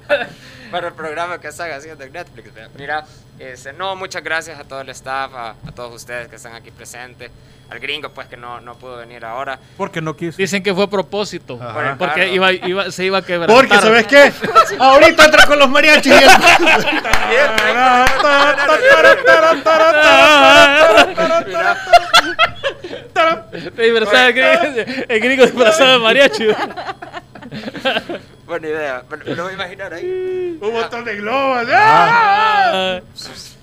Para 0.71 0.87
el 0.87 0.93
programa 0.93 1.39
que 1.39 1.47
están 1.49 1.71
haciendo 1.71 2.03
en 2.03 2.11
Netflix. 2.13 2.49
Mira, 2.77 3.05
este, 3.39 3.73
no, 3.73 3.95
muchas 3.95 4.23
gracias 4.23 4.59
a 4.59 4.63
todo 4.63 4.81
el 4.81 4.89
staff, 4.89 5.31
a, 5.35 5.49
a 5.51 5.71
todos 5.75 5.93
ustedes 5.93 6.27
que 6.27 6.37
están 6.37 6.55
aquí 6.55 6.71
presentes. 6.71 7.29
Al 7.69 7.79
gringo, 7.79 8.09
pues, 8.09 8.27
que 8.27 8.35
no, 8.35 8.59
no 8.59 8.75
pudo 8.75 8.97
venir 8.97 9.23
ahora. 9.23 9.57
Porque 9.77 10.01
no 10.01 10.13
quiso. 10.17 10.35
Dicen 10.37 10.61
que 10.61 10.73
fue 10.73 10.83
a 10.83 10.87
propósito, 10.87 11.57
Ajá. 11.61 11.95
porque 11.97 12.27
iba, 12.33 12.51
iba- 12.51 12.91
se 12.91 13.05
iba 13.05 13.19
a 13.19 13.21
quebrantar. 13.21 13.55
Porque, 13.55 13.75
¿sabes 13.81 14.07
qué? 14.07 14.33
Ahorita 14.79 15.23
entra 15.23 15.45
con 15.45 15.57
los 15.57 15.69
mariachis. 15.69 16.13
Mira, 17.31 18.05
de 23.77 24.33
gringo- 24.33 25.05
el 25.07 25.19
gringo 25.21 25.45
disfrazado 25.45 25.93
de 25.93 25.99
mariachi. 25.99 26.47
Buena 28.45 28.67
idea. 28.67 29.03
Me, 29.09 29.35
lo 29.35 29.43
voy 29.43 29.51
a 29.51 29.55
imaginar 29.55 29.93
ahí. 29.93 30.57
Un 30.61 30.73
montón 30.73 31.03
de 31.05 31.15
globos. 31.17 31.67
Ah. 31.71 32.99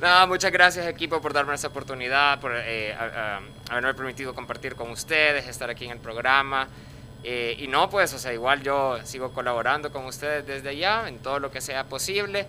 Nada, 0.01 0.27
muchas 0.27 0.53
gracias 0.53 0.87
equipo 0.87 1.21
por 1.21 1.33
darme 1.33 1.55
esa 1.55 1.69
oportunidad, 1.69 2.41
por 2.41 2.53
eh, 2.55 2.95
a- 2.95 3.39
a- 3.39 3.73
haberme 3.73 3.95
permitido 3.95 4.35
compartir 4.35 4.75
con 4.75 4.91
ustedes, 4.91 5.47
estar 5.47 5.71
aquí 5.71 5.85
en 5.87 5.93
el 5.93 5.99
programa. 5.99 6.69
Eh, 7.25 7.57
y 7.59 7.67
no, 7.67 7.91
pues, 7.91 8.15
o 8.15 8.19
sea, 8.19 8.33
igual 8.33 8.63
yo 8.63 8.99
sigo 9.05 9.33
colaborando 9.33 9.91
con 9.91 10.05
ustedes 10.05 10.47
desde 10.47 10.69
allá 10.69 11.09
en 11.09 11.19
todo 11.19 11.41
lo 11.41 11.51
que 11.51 11.61
sea 11.61 11.85
posible. 11.85 12.47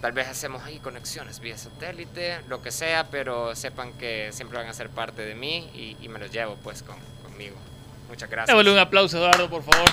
Tal 0.00 0.12
vez 0.12 0.26
hacemos 0.28 0.64
ahí 0.64 0.78
conexiones 0.78 1.40
vía 1.40 1.56
satélite, 1.58 2.40
lo 2.48 2.62
que 2.62 2.70
sea, 2.72 3.08
pero 3.10 3.54
sepan 3.54 3.92
que 3.92 4.30
siempre 4.32 4.58
van 4.58 4.66
a 4.66 4.72
ser 4.72 4.88
parte 4.88 5.22
de 5.22 5.34
mí 5.34 5.70
y, 5.74 5.96
y 6.04 6.08
me 6.08 6.18
los 6.18 6.30
llevo 6.32 6.56
pues 6.64 6.82
con- 6.82 6.96
conmigo. 7.22 7.56
Muchas 8.08 8.28
gracias. 8.30 8.48
Démosle 8.48 8.72
un 8.72 8.78
aplauso, 8.78 9.18
Eduardo, 9.18 9.48
por 9.48 9.62
favor. 9.62 9.88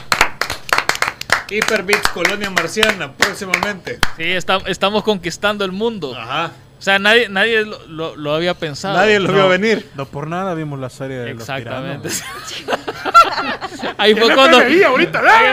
Hyperbits 1.49 2.07
Colonia 2.09 2.49
Marciana, 2.49 3.11
próximamente. 3.13 3.99
Sí, 4.17 4.23
está- 4.23 4.59
estamos 4.67 5.03
conquistando 5.03 5.63
el 5.65 5.71
mundo. 5.71 6.15
Ajá. 6.17 6.51
O 6.79 6.81
sea, 6.81 6.99
nadie, 6.99 7.27
nadie 7.27 7.65
lo, 7.65 7.79
lo- 7.87 8.15
lo 8.15 8.35
había 8.35 8.53
pensado. 8.53 8.95
Nadie 8.97 9.19
lo 9.19 9.33
vio 9.33 9.47
venir. 9.49 9.89
No 9.95 10.05
por 10.05 10.27
nada 10.27 10.53
vimos 10.53 10.79
la 10.79 10.89
serie 10.89 11.17
de 11.17 11.31
Exactamente. 11.31 12.09
los 12.09 12.23
ahí, 13.97 14.13
fue 14.15 14.33
cuando, 14.35 14.57
ahí 14.59 14.81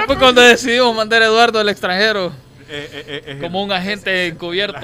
fue 0.07 0.19
cuando 0.19 0.41
decidimos 0.43 0.95
mandar 0.95 1.23
a 1.23 1.27
Eduardo 1.27 1.59
al 1.61 1.69
extranjero. 1.69 2.33
Eh, 2.69 2.89
eh, 3.07 3.23
eh, 3.27 3.39
como 3.41 3.63
un 3.63 3.73
agente 3.73 4.27
encubierto. 4.27 4.79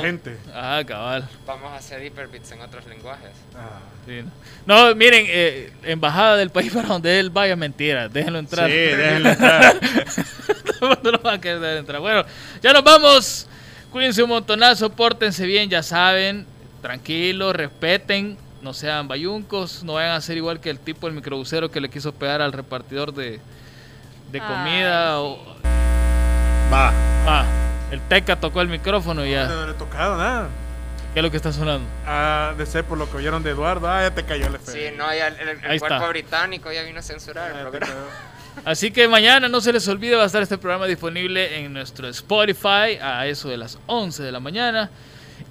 Ah, 0.55 0.83
cabal. 0.87 1.28
Vamos 1.47 1.72
a 1.72 1.76
hacer 1.76 2.03
hyperbits 2.05 2.53
en 2.53 2.61
otros 2.61 2.87
lenguajes. 2.87 3.31
Ah. 3.57 3.81
Sí. 4.07 4.22
No, 4.66 4.95
miren, 4.95 5.24
eh, 5.28 5.72
embajada 5.85 6.37
del 6.37 6.51
país 6.51 6.72
para 6.72 6.89
donde 6.89 7.18
él 7.18 7.31
vaya, 7.31 7.57
mentira. 7.57 8.09
Déjenlo 8.09 8.39
entrar. 8.39 8.68
Sí, 8.68 8.76
déjenlo 8.76 9.28
entrar. 9.31 9.81
no 11.03 11.11
lo 11.11 11.18
van 11.18 11.35
a 11.37 11.41
querer 11.41 11.78
entrar. 11.78 12.01
Bueno, 12.01 12.24
ya 12.62 12.72
nos 12.72 12.85
vamos. 12.85 13.47
Cuídense 13.91 14.22
un 14.22 14.28
montonazo, 14.28 14.91
pórtense 14.91 15.45
bien, 15.47 15.68
ya 15.68 15.83
saben. 15.83 16.47
Tranquilos, 16.83 17.55
respeten, 17.55 18.39
no 18.62 18.72
sean 18.72 19.07
bayuncos, 19.09 19.83
no 19.85 19.95
vayan 19.95 20.12
a 20.12 20.20
ser 20.20 20.37
igual 20.39 20.61
que 20.61 20.70
el 20.70 20.78
tipo 20.78 21.07
del 21.07 21.14
microbusero 21.16 21.70
que 21.70 21.81
le 21.81 21.91
quiso 21.91 22.12
pegar 22.12 22.41
al 22.41 22.53
repartidor 22.53 23.12
de, 23.12 23.39
de 24.33 24.41
Ay, 24.41 24.47
comida. 24.47 25.20
o- 25.20 25.57
Va. 26.72 26.93
ah, 27.26 27.45
el 27.91 28.01
teca 28.01 28.36
tocó 28.41 28.61
el 28.61 28.68
micrófono 28.68 29.24
y 29.24 29.32
ya. 29.32 29.47
No 29.47 29.66
le 29.66 29.72
he 29.72 29.74
tocado 29.74 30.16
nada. 30.16 30.49
¿Qué 31.12 31.18
es 31.20 31.24
lo 31.24 31.30
que 31.30 31.36
está 31.38 31.53
sonando? 31.53 31.86
Ah, 32.07 32.55
de 32.57 32.64
ser 32.66 32.84
por 32.84 32.97
lo 32.97 33.11
que 33.11 33.16
oyeron 33.16 33.43
de 33.43 33.51
Eduardo. 33.51 33.91
Ah, 33.91 34.03
ya 34.03 34.14
te 34.14 34.22
cayó 34.24 34.47
el 34.47 34.55
efecto. 34.55 34.72
Sí, 34.72 34.84
no, 34.97 35.12
ya 35.12 35.26
el, 35.28 35.41
el- 35.49 35.64
Ahí 35.64 35.78
cuerpo 35.80 35.97
está. 35.97 36.09
británico 36.09 36.70
ya 36.72 36.82
vino 36.84 37.01
a 37.01 37.03
censurar 37.03 37.51
el 37.51 37.62
programa. 37.62 37.86
cayó. 37.86 38.07
Así 38.64 38.91
que 38.93 39.09
mañana 39.09 39.49
no 39.49 39.61
se 39.61 39.72
les 39.72 39.86
olvide, 39.88 40.14
va 40.16 40.22
a 40.24 40.26
estar 40.26 40.43
este 40.43 40.59
programa 40.59 40.86
disponible 40.86 41.59
en 41.64 41.72
nuestro 41.72 42.07
Spotify 42.09 42.99
a 43.03 43.26
eso 43.26 43.49
de 43.49 43.57
las 43.57 43.78
11 43.86 44.22
de 44.22 44.30
la 44.32 44.38
mañana. 44.41 44.91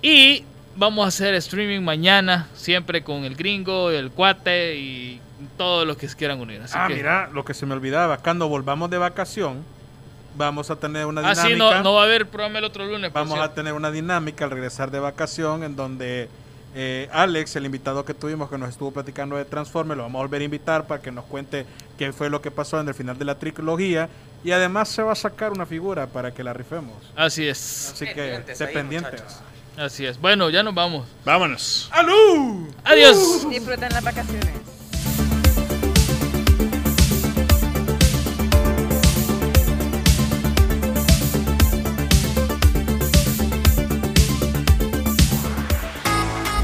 Y 0.01 0.43
vamos 0.77 1.03
a 1.05 1.07
hacer 1.09 1.33
streaming 1.35 1.81
mañana, 1.81 2.47
siempre 2.55 3.03
con 3.03 3.25
el 3.25 3.35
gringo, 3.35 3.89
el 3.91 4.11
cuate 4.11 4.75
y 4.77 5.19
todos 5.57 5.85
los 5.87 5.97
que 5.97 6.07
se 6.07 6.15
quieran 6.15 6.39
unir. 6.39 6.61
Así 6.61 6.73
Ah, 6.77 6.87
que, 6.87 6.93
mira, 6.95 7.29
lo 7.33 7.43
que 7.43 7.53
se 7.53 7.65
me 7.65 7.73
olvidaba. 7.73 8.17
Cuando 8.19 8.47
volvamos 8.47 8.89
de 8.89 8.97
vacación, 8.97 9.63
vamos 10.39 10.71
a 10.71 10.75
tener 10.77 11.05
una 11.05 11.21
Ah, 11.21 11.29
dinámica. 11.33 11.47
sí, 11.53 11.55
no, 11.59 11.83
no 11.83 11.93
va 11.93 12.01
a 12.01 12.05
haber 12.05 12.27
programa 12.27 12.57
el 12.59 12.65
otro 12.65 12.85
lunes. 12.85 13.13
Vamos 13.13 13.37
a 13.39 13.53
tener 13.53 13.73
una 13.73 13.91
dinámica 13.91 14.45
al 14.45 14.51
regresar 14.51 14.89
de 14.89 14.99
vacación 14.99 15.63
en 15.63 15.75
donde 15.75 16.29
eh, 16.75 17.09
Alex, 17.11 17.55
el 17.57 17.65
invitado 17.65 18.05
que 18.05 18.13
tuvimos 18.13 18.49
que 18.49 18.57
nos 18.57 18.69
estuvo 18.69 18.91
platicando 18.91 19.35
de 19.35 19.45
Transformers, 19.45 19.97
lo 19.97 20.03
vamos 20.03 20.19
a 20.19 20.23
volver 20.23 20.41
a 20.41 20.45
invitar 20.45 20.87
para 20.87 21.01
que 21.01 21.11
nos 21.11 21.25
cuente 21.25 21.65
qué 21.97 22.13
fue 22.13 22.29
lo 22.29 22.41
que 22.41 22.51
pasó 22.51 22.79
en 22.79 22.87
el 22.87 22.93
final 22.93 23.17
de 23.19 23.25
la 23.25 23.35
trilogía 23.37 24.07
y 24.43 24.51
además 24.51 24.87
se 24.89 25.01
va 25.03 25.11
a 25.11 25.15
sacar 25.15 25.51
una 25.51 25.65
figura 25.65 26.07
para 26.07 26.33
que 26.33 26.43
la 26.43 26.53
rifemos. 26.53 26.93
Así 27.15 27.45
es, 27.47 27.91
Así 27.93 28.05
que 28.05 28.13
Pendientes 28.13 28.49
esté 28.51 28.65
ahí, 28.65 28.73
pendiente. 28.73 29.17
así 29.77 30.05
es. 30.05 30.19
Bueno, 30.21 30.49
ya 30.49 30.63
nos 30.63 30.73
vamos. 30.73 31.05
Vámonos. 31.25 31.89
¡Alú! 31.91 32.67
Adiós. 32.85 33.49
Disfruten 33.49 33.89
las 33.91 34.03
vacaciones. 34.03 34.51